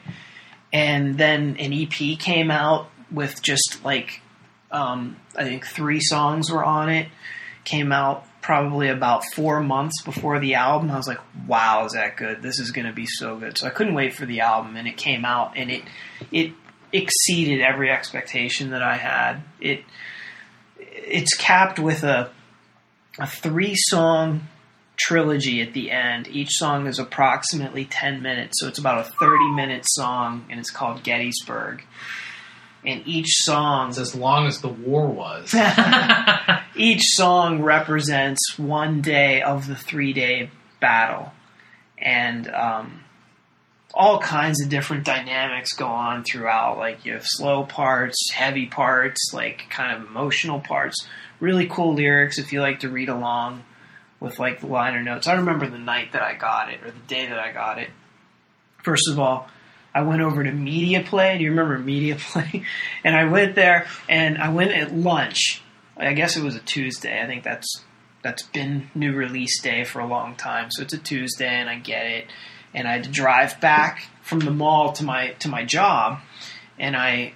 And 0.73 1.17
then 1.17 1.55
an 1.57 1.71
EP 1.73 2.19
came 2.19 2.51
out 2.51 2.89
with 3.11 3.41
just 3.41 3.79
like 3.85 4.21
um, 4.71 5.17
I 5.35 5.43
think 5.43 5.65
three 5.65 6.01
songs 6.01 6.51
were 6.51 6.63
on 6.63 6.89
it. 6.89 7.07
Came 7.63 7.91
out 7.91 8.25
probably 8.45 8.89
about 8.89 9.23
four 9.33 9.59
months 9.59 10.03
before 10.03 10.39
the 10.39 10.53
album. 10.53 10.91
I 10.91 10.97
was 10.97 11.07
like, 11.07 11.19
wow, 11.47 11.83
is 11.85 11.93
that 11.93 12.15
good? 12.15 12.43
This 12.43 12.59
is 12.59 12.69
going 12.69 12.85
to 12.85 12.93
be 12.93 13.07
so 13.07 13.37
good. 13.37 13.57
So 13.57 13.65
I 13.65 13.71
couldn't 13.71 13.95
wait 13.95 14.13
for 14.13 14.27
the 14.27 14.41
album, 14.41 14.75
and 14.75 14.87
it 14.87 14.97
came 14.97 15.25
out, 15.25 15.57
and 15.57 15.71
it 15.71 15.81
it 16.31 16.51
exceeded 16.93 17.61
every 17.61 17.89
expectation 17.89 18.69
that 18.69 18.83
I 18.83 18.97
had. 18.97 19.41
It 19.59 19.83
it's 20.77 21.35
capped 21.35 21.79
with 21.79 22.03
a 22.03 22.29
a 23.17 23.25
three 23.25 23.73
song 23.75 24.47
trilogy 24.95 25.63
at 25.63 25.73
the 25.73 25.89
end. 25.89 26.27
Each 26.27 26.51
song 26.51 26.85
is 26.85 26.99
approximately 26.99 27.85
10 27.85 28.21
minutes, 28.21 28.59
so 28.59 28.67
it's 28.67 28.77
about 28.77 29.07
a 29.07 29.09
30 29.09 29.53
minute 29.53 29.85
song, 29.87 30.45
and 30.51 30.59
it's 30.59 30.69
called 30.69 31.01
Gettysburg. 31.01 31.83
And 32.85 33.07
each 33.07 33.33
song 33.43 33.89
It's 33.89 33.97
as 33.97 34.15
long 34.15 34.45
as 34.47 34.61
the 34.61 34.69
war 34.69 35.07
was. 35.07 35.53
each 36.75 37.01
song 37.03 37.61
represents 37.63 38.59
one 38.59 39.01
day 39.01 39.41
of 39.41 39.67
the 39.67 39.75
three 39.75 40.13
day 40.13 40.49
battle. 40.79 41.31
And 41.97 42.47
um, 42.49 43.03
all 43.95 44.19
kinds 44.19 44.61
of 44.61 44.69
different 44.69 45.05
dynamics 45.05 45.73
go 45.73 45.87
on 45.87 46.23
throughout. 46.23 46.77
Like 46.77 47.05
you 47.05 47.13
have 47.13 47.25
slow 47.25 47.63
parts, 47.63 48.29
heavy 48.33 48.65
parts, 48.65 49.31
like 49.33 49.69
kind 49.69 49.95
of 49.97 50.07
emotional 50.07 50.59
parts. 50.59 51.07
Really 51.39 51.67
cool 51.67 51.95
lyrics 51.95 52.37
if 52.37 52.53
you 52.53 52.61
like 52.61 52.81
to 52.81 52.89
read 52.89 53.09
along 53.09 53.63
with 54.19 54.37
like 54.37 54.59
the 54.59 54.67
liner 54.67 55.01
notes. 55.01 55.27
I 55.27 55.35
remember 55.35 55.69
the 55.69 55.77
night 55.77 56.11
that 56.11 56.21
I 56.21 56.33
got 56.33 56.71
it 56.71 56.83
or 56.83 56.91
the 56.91 56.99
day 57.07 57.27
that 57.27 57.39
I 57.39 57.51
got 57.51 57.79
it. 57.79 57.89
First 58.83 59.09
of 59.09 59.19
all, 59.19 59.47
I 59.95 60.01
went 60.01 60.21
over 60.21 60.43
to 60.43 60.51
Media 60.51 61.01
Play. 61.01 61.37
Do 61.37 61.45
you 61.45 61.51
remember 61.51 61.79
Media 61.79 62.15
Play? 62.19 62.63
and 63.05 63.15
I 63.15 63.23
went 63.25 63.55
there 63.55 63.87
and 64.09 64.37
I 64.37 64.49
went 64.49 64.71
at 64.71 64.93
lunch. 64.93 65.61
I 65.97 66.11
guess 66.11 66.35
it 66.35 66.43
was 66.43 66.55
a 66.55 66.59
Tuesday. 66.59 67.23
I 67.23 67.25
think 67.25 67.43
that's 67.43 67.83
that's 68.21 68.43
been 68.43 68.89
new 68.93 69.13
release 69.13 69.61
day 69.61 69.85
for 69.85 69.99
a 69.99 70.07
long 70.07 70.35
time. 70.35 70.69
So 70.69 70.81
it's 70.83 70.93
a 70.93 70.97
Tuesday 70.97 71.47
and 71.47 71.69
I 71.69 71.79
get 71.79 72.05
it. 72.07 72.27
And 72.73 72.87
I 72.87 72.93
had 72.93 73.05
to 73.05 73.09
drive 73.09 73.61
back 73.61 74.07
from 74.21 74.39
the 74.39 74.51
mall 74.51 74.91
to 74.93 75.05
my 75.05 75.29
to 75.39 75.47
my 75.47 75.63
job 75.63 76.19
and 76.77 76.97
I 76.97 77.33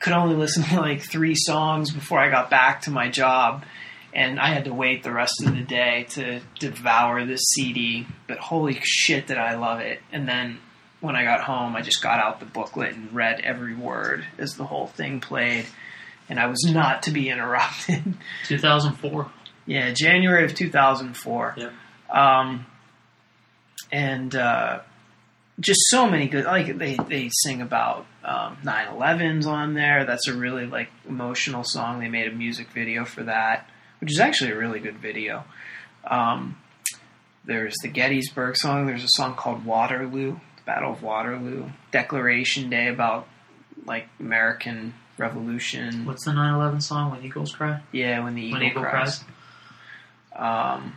could 0.00 0.12
only 0.12 0.34
listen 0.44 0.64
to 0.64 0.80
like 0.80 1.02
three 1.02 1.36
songs 1.36 1.92
before 1.92 2.18
I 2.18 2.30
got 2.30 2.50
back 2.50 2.82
to 2.82 2.90
my 2.90 3.08
job 3.08 3.64
and 4.12 4.40
I 4.40 4.48
had 4.48 4.64
to 4.64 4.74
wait 4.74 5.04
the 5.04 5.12
rest 5.12 5.34
of 5.44 5.54
the 5.54 5.62
day 5.62 6.06
to 6.10 6.40
devour 6.58 7.24
this 7.24 7.42
CD. 7.54 8.06
But 8.26 8.38
holy 8.38 8.80
shit, 8.82 9.26
did 9.26 9.36
I 9.36 9.54
love 9.56 9.80
it! 9.80 10.00
And 10.10 10.26
then 10.26 10.58
when 11.06 11.16
I 11.16 11.24
got 11.24 11.40
home, 11.40 11.76
I 11.76 11.82
just 11.82 12.02
got 12.02 12.18
out 12.18 12.40
the 12.40 12.46
booklet 12.46 12.94
and 12.94 13.12
read 13.12 13.40
every 13.40 13.74
word 13.74 14.26
as 14.38 14.56
the 14.56 14.64
whole 14.64 14.88
thing 14.88 15.20
played, 15.20 15.66
and 16.28 16.38
I 16.38 16.46
was 16.46 16.62
not 16.64 17.04
to 17.04 17.12
be 17.12 17.28
interrupted. 17.30 18.14
2004. 18.46 19.30
yeah, 19.66 19.92
January 19.92 20.44
of 20.44 20.54
2004. 20.54 21.54
Yep. 21.56 21.72
Um, 22.10 22.66
and 23.92 24.34
uh, 24.34 24.80
just 25.60 25.80
so 25.88 26.08
many 26.08 26.28
good. 26.28 26.44
Like 26.44 26.76
they 26.76 26.96
they 27.08 27.30
sing 27.32 27.62
about 27.62 28.06
um, 28.24 28.58
9/11's 28.64 29.46
on 29.46 29.74
there. 29.74 30.04
That's 30.04 30.28
a 30.28 30.34
really 30.34 30.66
like 30.66 30.88
emotional 31.08 31.64
song. 31.64 32.00
They 32.00 32.08
made 32.08 32.26
a 32.26 32.34
music 32.34 32.68
video 32.70 33.04
for 33.04 33.22
that, 33.24 33.68
which 34.00 34.12
is 34.12 34.20
actually 34.20 34.50
a 34.50 34.56
really 34.56 34.80
good 34.80 34.98
video. 34.98 35.44
Um, 36.04 36.58
there's 37.44 37.74
the 37.82 37.88
Gettysburg 37.88 38.56
song. 38.56 38.86
There's 38.86 39.04
a 39.04 39.08
song 39.08 39.34
called 39.34 39.64
Waterloo, 39.64 40.38
Battle 40.66 40.92
of 40.92 41.02
Waterloo. 41.02 41.70
Declaration 41.92 42.68
Day 42.68 42.88
about 42.88 43.26
like 43.86 44.08
American 44.20 44.92
Revolution. 45.16 46.04
What's 46.04 46.24
the 46.24 46.32
9/11 46.32 46.82
song? 46.82 47.12
When 47.12 47.24
Eagles 47.24 47.54
Cry. 47.54 47.80
Yeah, 47.92 48.22
when 48.22 48.34
the 48.34 48.42
eagle, 48.42 48.60
when 48.60 48.68
Eagle 48.68 48.82
cries. 48.82 49.24
Um, 50.34 50.96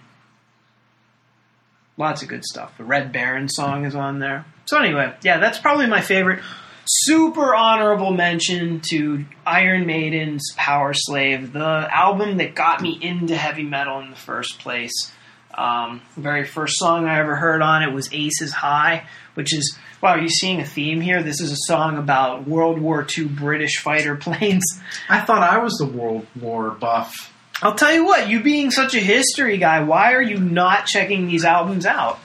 lots 1.95 2.21
of 2.21 2.27
good 2.27 2.43
stuff. 2.43 2.77
The 2.77 2.83
Red 2.83 3.13
Baron 3.13 3.47
song 3.47 3.85
is 3.85 3.95
on 3.95 4.19
there. 4.19 4.45
So 4.65 4.77
anyway, 4.77 5.13
yeah, 5.21 5.39
that's 5.39 5.59
probably 5.59 5.87
my 5.87 6.01
favorite. 6.01 6.41
Super 6.85 7.53
honorable 7.53 8.11
mention 8.11 8.81
to 8.89 9.25
Iron 9.45 9.85
Maiden's 9.85 10.53
Powerslave, 10.57 11.53
the 11.53 11.87
album 11.91 12.37
that 12.37 12.55
got 12.55 12.81
me 12.81 12.97
into 12.99 13.37
heavy 13.37 13.63
metal 13.63 13.99
in 13.99 14.09
the 14.09 14.15
first 14.15 14.59
place. 14.59 15.11
Um, 15.53 16.01
very 16.15 16.45
first 16.45 16.77
song 16.77 17.05
I 17.05 17.19
ever 17.19 17.35
heard 17.35 17.61
on 17.61 17.83
it 17.83 17.93
was 17.93 18.13
Aces 18.13 18.53
High, 18.53 19.07
which 19.33 19.53
is 19.53 19.77
wow. 20.01 20.11
Are 20.11 20.19
you 20.19 20.29
seeing 20.29 20.61
a 20.61 20.65
theme 20.65 21.01
here? 21.01 21.23
This 21.23 21.41
is 21.41 21.51
a 21.51 21.57
song 21.65 21.97
about 21.97 22.47
World 22.47 22.79
War 22.79 23.05
II 23.17 23.25
British 23.25 23.79
fighter 23.79 24.15
planes. 24.21 24.63
I 25.09 25.21
thought 25.21 25.41
I 25.41 25.57
was 25.57 25.73
the 25.73 25.87
World 25.87 26.27
War 26.39 26.71
buff. 26.71 27.33
I'll 27.61 27.75
tell 27.75 27.93
you 27.93 28.05
what, 28.05 28.29
you 28.29 28.41
being 28.41 28.71
such 28.71 28.95
a 28.95 28.99
history 28.99 29.57
guy, 29.57 29.83
why 29.83 30.13
are 30.13 30.21
you 30.21 30.39
not 30.39 30.85
checking 30.85 31.27
these 31.27 31.43
albums 31.43 31.85
out? 31.85 32.19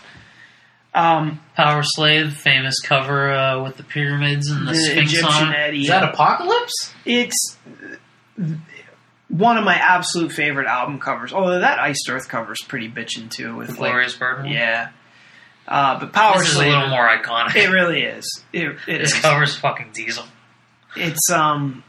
Um, 0.94 1.40
Powerslave, 1.58 2.34
famous 2.34 2.78
cover 2.80 3.32
uh, 3.32 3.64
with 3.64 3.76
the 3.76 3.82
pyramids 3.82 4.48
and 4.48 4.68
the, 4.68 4.72
the 4.72 4.78
Sphinx 4.78 5.12
Egyptian 5.12 5.48
on 5.48 5.52
it. 5.52 5.58
Eddie. 5.58 5.82
Is 5.82 5.88
that 5.88 6.04
Apocalypse? 6.14 6.94
it's 7.04 7.58
one 9.36 9.56
of 9.58 9.64
my 9.64 9.74
absolute 9.74 10.30
favorite 10.30 10.68
album 10.68 11.00
covers. 11.00 11.32
Although 11.32 11.60
that 11.60 11.80
Iced 11.80 12.08
Earth 12.08 12.28
cover 12.28 12.52
is 12.52 12.62
pretty 12.66 12.88
bitchin' 12.88 13.30
too. 13.30 13.56
With 13.56 13.70
like, 13.70 13.78
Glorious 13.78 14.14
Burden. 14.16 14.46
yeah. 14.46 14.90
Uh, 15.66 15.98
but 15.98 16.12
Power 16.12 16.38
This 16.38 16.50
is 16.50 16.56
a 16.56 16.58
little 16.58 16.88
more 16.88 17.08
iconic. 17.08 17.56
it 17.56 17.70
really 17.70 18.02
is. 18.02 18.44
It, 18.52 18.76
it 18.86 18.98
this 18.98 19.14
is. 19.14 19.20
cover's 19.20 19.56
fucking 19.56 19.90
diesel. 19.92 20.24
It's 20.94 21.30
um. 21.30 21.82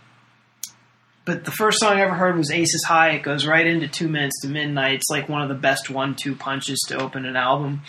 But 1.25 1.43
the 1.43 1.51
first 1.51 1.79
song 1.79 1.93
I 1.97 2.01
ever 2.01 2.13
heard 2.13 2.37
was 2.37 2.51
Aces 2.51 2.83
High. 2.83 3.11
It 3.11 3.23
goes 3.23 3.45
right 3.47 3.65
into 3.65 3.87
Two 3.87 4.07
Minutes 4.07 4.41
to 4.41 4.47
Midnight. 4.47 4.95
It's 4.95 5.09
like 5.09 5.27
one 5.27 5.41
of 5.41 5.49
the 5.49 5.55
best 5.55 5.89
one-two 5.89 6.35
punches 6.35 6.79
to 6.89 7.01
open 7.01 7.25
an 7.25 7.35
album. 7.35 7.81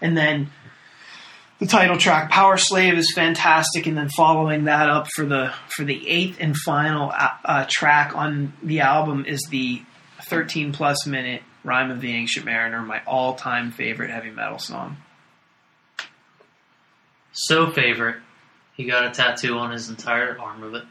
And 0.00 0.16
then 0.16 0.50
the 1.60 1.66
title 1.66 1.98
track 1.98 2.32
Powerslave 2.32 2.96
is 2.96 3.12
fantastic. 3.14 3.86
And 3.86 3.96
then 3.96 4.08
following 4.08 4.64
that 4.64 4.88
up 4.90 5.06
for 5.14 5.24
the 5.24 5.52
for 5.68 5.84
the 5.84 6.08
eighth 6.08 6.38
and 6.40 6.56
final 6.56 7.10
uh, 7.10 7.30
uh, 7.44 7.66
track 7.68 8.16
on 8.16 8.54
the 8.62 8.80
album 8.80 9.24
is 9.26 9.46
the 9.50 9.82
13 10.24 10.72
plus 10.72 11.06
minute 11.06 11.42
Rime 11.62 11.90
of 11.90 12.00
the 12.00 12.12
Ancient 12.12 12.46
Mariner, 12.46 12.80
my 12.80 13.02
all-time 13.06 13.70
favorite 13.70 14.10
heavy 14.10 14.30
metal 14.30 14.58
song. 14.58 14.96
So 17.32 17.70
favorite. 17.70 18.16
He 18.74 18.84
got 18.86 19.04
a 19.04 19.10
tattoo 19.10 19.58
on 19.58 19.70
his 19.72 19.90
entire 19.90 20.38
arm 20.38 20.62
of 20.62 20.74
it. 20.74 20.84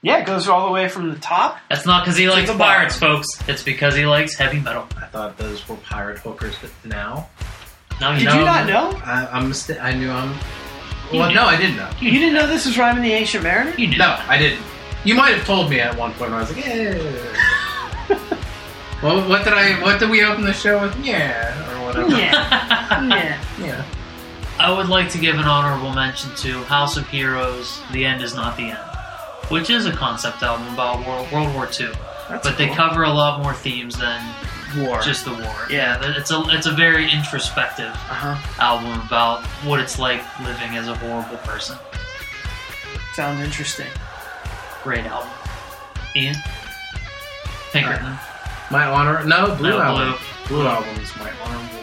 Yeah, 0.00 0.18
it 0.18 0.26
goes 0.26 0.46
all 0.48 0.66
the 0.66 0.72
way 0.72 0.88
from 0.88 1.10
the 1.10 1.18
top. 1.18 1.58
That's 1.68 1.84
not 1.84 2.04
because 2.04 2.16
he 2.16 2.30
likes 2.30 2.48
the 2.48 2.56
pirates, 2.56 3.00
bottom. 3.00 3.16
folks. 3.16 3.48
It's 3.48 3.64
because 3.64 3.96
he 3.96 4.06
likes 4.06 4.36
heavy 4.36 4.60
metal. 4.60 4.86
I 4.96 5.06
thought 5.06 5.36
those 5.38 5.68
were 5.68 5.74
pirate 5.74 6.18
hookers, 6.18 6.54
but 6.60 6.70
now 6.84 7.28
No, 8.00 8.12
Did 8.12 8.22
you 8.22 8.28
you 8.28 8.34
know. 8.36 8.44
not 8.44 8.66
know? 8.66 9.00
I, 9.04 9.26
I'm. 9.32 9.52
St- 9.52 9.80
I 9.82 9.92
knew 9.92 10.10
I'm. 10.10 10.32
You 11.12 11.18
Well, 11.20 11.28
did. 11.28 11.34
no, 11.34 11.44
I 11.46 11.56
didn't 11.56 11.76
know. 11.76 11.90
You 12.00 12.10
didn't 12.12 12.34
know 12.34 12.46
this 12.46 12.66
was 12.66 12.76
rhyming 12.78 13.02
the 13.02 13.12
Ancient 13.12 13.42
Mariner? 13.42 13.74
You 13.76 13.88
knew. 13.88 13.98
No, 13.98 14.16
I 14.28 14.36
didn't. 14.38 14.62
You 15.04 15.14
might 15.14 15.34
have 15.34 15.44
told 15.46 15.70
me 15.70 15.80
at 15.80 15.96
one 15.96 16.12
point. 16.14 16.32
I 16.32 16.40
was 16.40 16.54
like, 16.54 16.64
yeah. 16.66 16.94
well, 19.02 19.28
what 19.28 19.44
did 19.44 19.52
I? 19.52 19.80
What 19.82 19.98
did 20.00 20.10
we 20.10 20.24
open 20.24 20.44
the 20.44 20.52
show 20.52 20.80
with? 20.82 20.96
Yeah, 21.04 21.80
or 21.80 21.86
whatever. 21.86 22.10
Yeah. 22.10 23.06
yeah. 23.08 23.44
Yeah. 23.60 23.84
I 24.60 24.72
would 24.76 24.88
like 24.88 25.08
to 25.10 25.18
give 25.18 25.36
an 25.36 25.44
honorable 25.44 25.92
mention 25.94 26.34
to 26.36 26.62
House 26.64 26.96
of 26.96 27.06
Heroes, 27.08 27.80
The 27.92 28.04
End 28.04 28.22
Is 28.22 28.34
Not 28.34 28.56
the 28.56 28.64
End, 28.64 28.78
which 29.50 29.70
is 29.70 29.86
a 29.86 29.92
concept 29.92 30.42
album 30.42 30.66
about 30.74 31.06
World, 31.06 31.30
World 31.30 31.54
War 31.54 31.66
II. 31.66 31.90
That's 32.28 32.46
but 32.46 32.58
they 32.58 32.68
cover 32.68 33.04
a 33.04 33.10
lot 33.12 33.40
more 33.40 33.54
themes 33.54 33.96
than 33.96 34.20
war. 34.76 35.00
just 35.00 35.24
the 35.24 35.32
war. 35.32 35.56
Yeah. 35.70 36.00
It's 36.16 36.30
a, 36.30 36.42
it's 36.48 36.66
a 36.66 36.72
very 36.72 37.10
introspective 37.10 37.86
uh-huh. 37.86 38.36
album 38.60 39.00
about 39.06 39.44
what 39.64 39.80
it's 39.80 39.98
like 39.98 40.20
living 40.40 40.76
as 40.76 40.88
a 40.88 40.94
horrible 40.96 41.38
person. 41.38 41.76
Sounds 43.14 43.40
interesting. 43.40 43.88
Great 44.82 45.04
album. 45.06 45.30
Ian? 46.14 46.36
Pinkerton. 47.72 48.16
My 48.70 48.86
honor. 48.86 49.24
No, 49.24 49.54
blue 49.56 49.70
No, 49.70 49.80
album. 49.80 50.18
blue. 50.48 50.58
Blue 50.58 50.66
album 50.66 50.96
is 51.02 51.14
my 51.16 51.30
honorable 51.42 51.78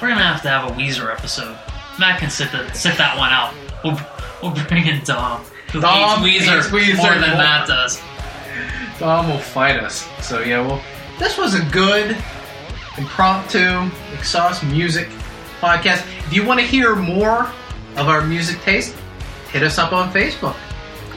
We're 0.00 0.08
gonna 0.08 0.22
have 0.22 0.42
to 0.42 0.48
have 0.48 0.70
a 0.70 0.74
Weezer 0.74 1.10
episode. 1.12 1.56
Matt 1.98 2.20
can 2.20 2.30
sit 2.30 2.50
the, 2.52 2.70
sit 2.72 2.96
that 2.98 3.16
one 3.16 3.30
out. 3.30 3.54
We'll, 3.84 3.98
we'll 4.42 4.66
bring 4.66 4.86
in 4.86 5.02
Dom, 5.04 5.42
who 5.72 5.80
Dom 5.80 6.22
hates 6.22 6.46
Weezer, 6.46 6.56
hates 6.56 6.66
Weezer 6.68 6.96
more 6.96 7.14
than 7.14 7.30
more. 7.30 7.38
Matt 7.38 7.66
does. 7.66 8.00
Dom 8.98 9.28
will 9.28 9.38
fight 9.38 9.80
us. 9.80 10.06
So 10.20 10.40
yeah, 10.40 10.60
well, 10.66 10.82
this 11.20 11.36
was 11.36 11.54
a 11.54 11.62
good 11.66 12.16
impromptu 12.96 13.88
exhaust 14.14 14.64
music 14.64 15.08
podcast. 15.60 16.06
If 16.26 16.32
you 16.32 16.44
want 16.44 16.60
to 16.60 16.66
hear 16.66 16.96
more 16.96 17.42
of 17.96 18.08
our 18.08 18.26
music 18.26 18.58
taste, 18.62 18.96
hit 19.52 19.62
us 19.62 19.78
up 19.78 19.92
on 19.92 20.10
Facebook. 20.12 20.56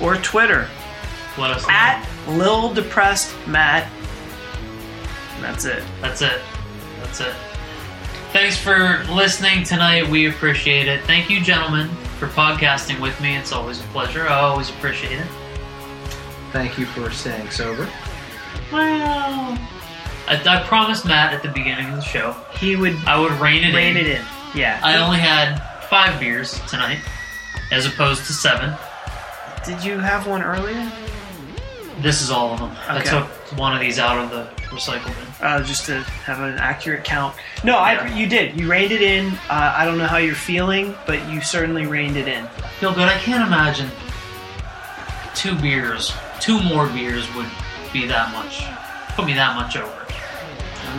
Or 0.01 0.17
Twitter. 0.17 0.67
Let 1.37 1.51
us 1.51 1.63
know. 1.63 1.69
At 1.73 2.05
Lil 2.27 2.73
Depressed 2.73 3.33
Matt. 3.47 3.89
And 5.35 5.43
that's 5.43 5.63
it. 5.63 5.83
That's 6.01 6.21
it. 6.21 6.41
That's 6.99 7.21
it. 7.21 7.33
Thanks 8.33 8.57
for 8.57 9.05
listening 9.09 9.63
tonight. 9.63 10.09
We 10.09 10.27
appreciate 10.27 10.89
it. 10.89 11.01
Thank 11.05 11.29
you, 11.29 11.39
gentlemen, 11.39 11.87
for 12.19 12.27
podcasting 12.27 12.99
with 12.99 13.19
me. 13.21 13.37
It's 13.37 13.53
always 13.53 13.79
a 13.79 13.83
pleasure. 13.85 14.27
I 14.27 14.41
always 14.41 14.69
appreciate 14.69 15.19
it. 15.19 15.27
Thank 16.51 16.77
you 16.77 16.85
for 16.87 17.09
staying 17.09 17.49
sober. 17.51 17.87
Well, 18.71 19.57
I, 20.27 20.41
I 20.45 20.63
promised 20.63 21.05
Matt 21.05 21.33
at 21.33 21.43
the 21.43 21.49
beginning 21.49 21.87
of 21.89 21.95
the 21.95 22.01
show 22.01 22.35
He 22.57 22.75
would 22.75 22.95
I 23.05 23.19
would 23.19 23.33
rein 23.33 23.63
it 23.63 23.75
rein 23.75 23.97
in. 23.97 24.05
it 24.05 24.07
in. 24.19 24.25
Yeah. 24.55 24.79
I 24.83 24.97
only 24.97 25.17
had 25.19 25.59
five 25.89 26.19
beers 26.19 26.59
tonight, 26.69 26.99
as 27.71 27.85
opposed 27.85 28.25
to 28.27 28.33
seven. 28.33 28.73
Did 29.65 29.83
you 29.83 29.97
have 29.99 30.27
one 30.27 30.41
earlier? 30.43 30.91
This 32.01 32.21
is 32.21 32.29
all 32.31 32.51
of 32.53 32.59
them. 32.59 32.71
I 32.89 33.01
took 33.01 33.25
one 33.57 33.73
of 33.73 33.79
these 33.79 33.99
out 33.99 34.17
of 34.17 34.29
the 34.31 34.45
recycle 34.75 35.05
bin. 35.05 35.27
Uh, 35.41 35.63
just 35.63 35.85
to 35.85 36.01
have 36.01 36.39
an 36.39 36.57
accurate 36.57 37.03
count. 37.03 37.35
No, 37.63 37.77
I 37.77 38.07
you 38.15 38.27
did. 38.27 38.59
You 38.59 38.69
reined 38.69 38.91
it 38.91 39.01
in. 39.01 39.27
Uh, 39.49 39.73
I 39.77 39.85
don't 39.85 39.97
know 39.97 40.07
how 40.07 40.17
you're 40.17 40.35
feeling, 40.35 40.95
but 41.05 41.27
you 41.29 41.41
certainly 41.41 41.85
reined 41.85 42.17
it 42.17 42.27
in. 42.27 42.45
Feel 42.79 42.93
good. 42.93 43.07
I 43.07 43.17
can't 43.19 43.45
imagine 43.45 43.89
two 45.35 45.55
beers, 45.59 46.13
two 46.39 46.61
more 46.63 46.87
beers 46.87 47.31
would 47.35 47.47
be 47.91 48.05
that 48.07 48.31
much, 48.33 48.63
put 49.15 49.25
me 49.25 49.33
that 49.33 49.55
much 49.55 49.75
over. 49.77 50.02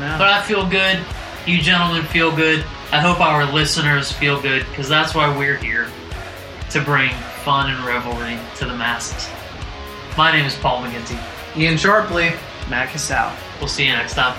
I. 0.01 0.19
But 0.19 0.29
I 0.29 0.43
feel 0.43 0.69
good. 0.69 1.01
You 1.47 1.61
gentlemen 1.61 2.05
feel 2.05 2.35
good. 2.35 2.65
I 2.93 3.01
hope 3.01 3.21
our 3.21 3.51
listeners 3.53 4.11
feel 4.11 4.41
good 4.41 4.67
because 4.69 4.89
that's 4.89 5.15
why 5.15 5.37
we're 5.37 5.57
here 5.57 5.89
to 6.71 6.81
bring 6.81 7.13
fun 7.45 7.71
and 7.71 7.85
revelry 7.85 8.39
to 8.57 8.65
the 8.65 8.77
masses. 8.77 9.29
My 10.17 10.33
name 10.33 10.47
is 10.47 10.55
Paul 10.57 10.83
McGinty. 10.83 11.21
Ian 11.57 11.75
Sharpley. 11.75 12.37
Matt 12.71 13.11
out. 13.11 13.37
We'll 13.61 13.69
see 13.69 13.87
you 13.87 13.93
next 13.93 14.15
time. 14.15 14.35